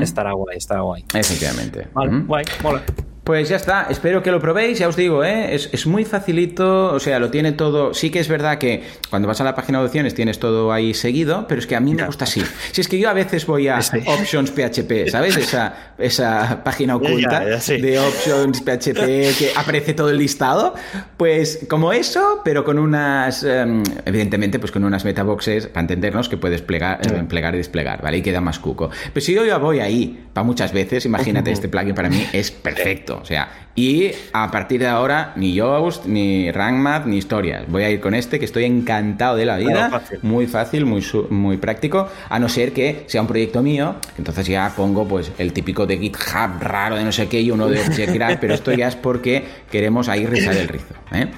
estará 0.00 0.32
guay, 0.32 0.56
estará 0.56 0.80
guay. 0.80 1.04
Efectivamente. 1.14 1.51
Vale, 1.94 2.10
guay, 2.26 2.44
mola. 2.62 2.80
Pues 3.24 3.48
ya 3.48 3.54
está, 3.54 3.86
espero 3.88 4.20
que 4.20 4.32
lo 4.32 4.40
probéis, 4.40 4.80
ya 4.80 4.88
os 4.88 4.96
digo, 4.96 5.22
¿eh? 5.22 5.54
es, 5.54 5.86
muy 5.86 6.04
facilito, 6.04 6.92
o 6.92 6.98
sea, 6.98 7.20
lo 7.20 7.30
tiene 7.30 7.52
todo, 7.52 7.94
sí 7.94 8.10
que 8.10 8.18
es 8.18 8.26
verdad 8.26 8.58
que 8.58 8.82
cuando 9.10 9.28
vas 9.28 9.40
a 9.40 9.44
la 9.44 9.54
página 9.54 9.78
de 9.78 9.86
opciones 9.86 10.12
tienes 10.12 10.40
todo 10.40 10.72
ahí 10.72 10.92
seguido, 10.92 11.46
pero 11.46 11.60
es 11.60 11.68
que 11.68 11.76
a 11.76 11.80
mí 11.80 11.94
me 11.94 12.04
gusta 12.04 12.24
así. 12.24 12.42
Si 12.72 12.80
es 12.80 12.88
que 12.88 12.98
yo 12.98 13.08
a 13.08 13.12
veces 13.12 13.46
voy 13.46 13.68
a 13.68 13.78
Options 13.78 14.50
PHP, 14.50 15.08
¿sabes? 15.08 15.36
Esa, 15.36 15.92
esa 15.98 16.64
página 16.64 16.96
oculta 16.96 17.44
de 17.44 17.98
Options 18.00 18.60
PHP 18.60 19.38
que 19.38 19.52
aparece 19.54 19.94
todo 19.94 20.10
el 20.10 20.18
listado, 20.18 20.74
pues 21.16 21.60
como 21.68 21.92
eso, 21.92 22.40
pero 22.44 22.64
con 22.64 22.80
unas, 22.80 23.44
em, 23.44 23.84
evidentemente, 24.04 24.58
pues 24.58 24.72
con 24.72 24.82
unas 24.82 25.04
metaboxes, 25.04 25.68
para 25.68 25.82
entendernos, 25.82 26.28
que 26.28 26.38
puedes 26.38 26.60
plegar, 26.60 27.00
eh, 27.06 27.22
plegar 27.28 27.54
y 27.54 27.58
desplegar, 27.58 28.02
¿vale? 28.02 28.16
Y 28.16 28.22
queda 28.22 28.40
más 28.40 28.58
cuco. 28.58 28.90
Pero 29.14 29.24
si 29.24 29.32
yo 29.32 29.44
ya 29.44 29.58
voy 29.58 29.78
ahí, 29.78 30.26
para 30.32 30.44
muchas 30.44 30.72
veces, 30.72 31.06
imagínate, 31.06 31.52
este 31.52 31.68
plugin 31.68 31.94
para 31.94 32.08
mí 32.08 32.26
es 32.32 32.50
perfecto. 32.50 33.11
O 33.18 33.24
sea, 33.24 33.48
y 33.74 34.10
a 34.32 34.50
partir 34.50 34.80
de 34.80 34.86
ahora, 34.86 35.32
ni 35.36 35.54
Yoast, 35.54 36.04
ni 36.04 36.50
RankMath, 36.50 37.06
ni 37.06 37.16
historias. 37.16 37.64
Voy 37.68 37.84
a 37.84 37.90
ir 37.90 38.00
con 38.00 38.14
este 38.14 38.38
que 38.38 38.44
estoy 38.44 38.64
encantado 38.64 39.36
de 39.36 39.46
la 39.46 39.56
vida. 39.56 40.02
Muy 40.22 40.46
fácil, 40.46 40.84
muy, 40.84 41.04
muy 41.30 41.56
práctico. 41.56 42.08
A 42.28 42.38
no 42.38 42.48
ser 42.48 42.72
que 42.72 43.04
sea 43.06 43.22
un 43.22 43.26
proyecto 43.26 43.62
mío, 43.62 43.96
entonces 44.18 44.46
ya 44.46 44.72
pongo 44.76 45.06
pues 45.06 45.32
el 45.38 45.52
típico 45.52 45.86
de 45.86 45.98
GitHub 45.98 46.60
raro 46.60 46.96
de 46.96 47.04
no 47.04 47.12
sé 47.12 47.28
qué 47.28 47.40
y 47.40 47.50
uno 47.50 47.68
de 47.68 47.80
Checkrat, 47.96 48.40
pero 48.40 48.54
esto 48.54 48.72
ya 48.72 48.88
es 48.88 48.96
porque 48.96 49.44
queremos 49.70 50.08
ahí 50.08 50.26
rizar 50.26 50.56
el 50.56 50.68
rizo. 50.68 50.94
¿eh? 51.12 51.28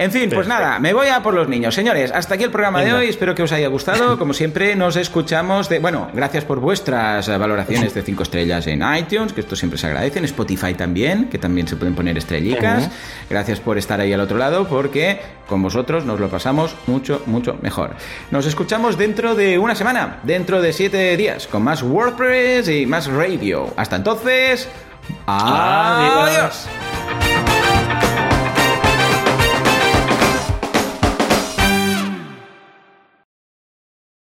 En 0.00 0.10
fin, 0.10 0.30
pues 0.32 0.48
nada, 0.48 0.78
me 0.78 0.94
voy 0.94 1.08
a 1.08 1.22
por 1.22 1.34
los 1.34 1.46
niños. 1.46 1.74
Señores, 1.74 2.10
hasta 2.10 2.36
aquí 2.36 2.44
el 2.44 2.50
programa 2.50 2.80
de 2.80 2.94
hoy. 2.94 3.10
Espero 3.10 3.34
que 3.34 3.42
os 3.42 3.52
haya 3.52 3.68
gustado. 3.68 4.18
Como 4.18 4.32
siempre, 4.32 4.74
nos 4.74 4.96
escuchamos 4.96 5.68
de. 5.68 5.78
Bueno, 5.78 6.08
gracias 6.14 6.46
por 6.46 6.58
vuestras 6.58 7.28
valoraciones 7.28 7.92
de 7.92 8.00
5 8.00 8.22
estrellas 8.22 8.66
en 8.66 8.82
iTunes, 8.96 9.34
que 9.34 9.42
esto 9.42 9.56
siempre 9.56 9.78
se 9.78 9.88
agradece. 9.88 10.18
En 10.18 10.24
Spotify 10.24 10.72
también, 10.72 11.28
que 11.28 11.36
también 11.36 11.68
se 11.68 11.76
pueden 11.76 11.94
poner 11.94 12.16
estrellicas. 12.16 12.88
Gracias 13.28 13.60
por 13.60 13.76
estar 13.76 14.00
ahí 14.00 14.14
al 14.14 14.20
otro 14.20 14.38
lado, 14.38 14.66
porque 14.66 15.20
con 15.46 15.60
vosotros 15.60 16.06
nos 16.06 16.18
lo 16.18 16.30
pasamos 16.30 16.74
mucho, 16.86 17.22
mucho 17.26 17.58
mejor. 17.60 17.94
Nos 18.30 18.46
escuchamos 18.46 18.96
dentro 18.96 19.34
de 19.34 19.58
una 19.58 19.74
semana, 19.74 20.20
dentro 20.22 20.62
de 20.62 20.72
7 20.72 21.14
días, 21.18 21.46
con 21.46 21.62
más 21.62 21.82
WordPress 21.82 22.70
y 22.70 22.86
más 22.86 23.06
radio. 23.06 23.70
Hasta 23.76 23.96
entonces. 23.96 24.66
Adiós. 25.26 26.68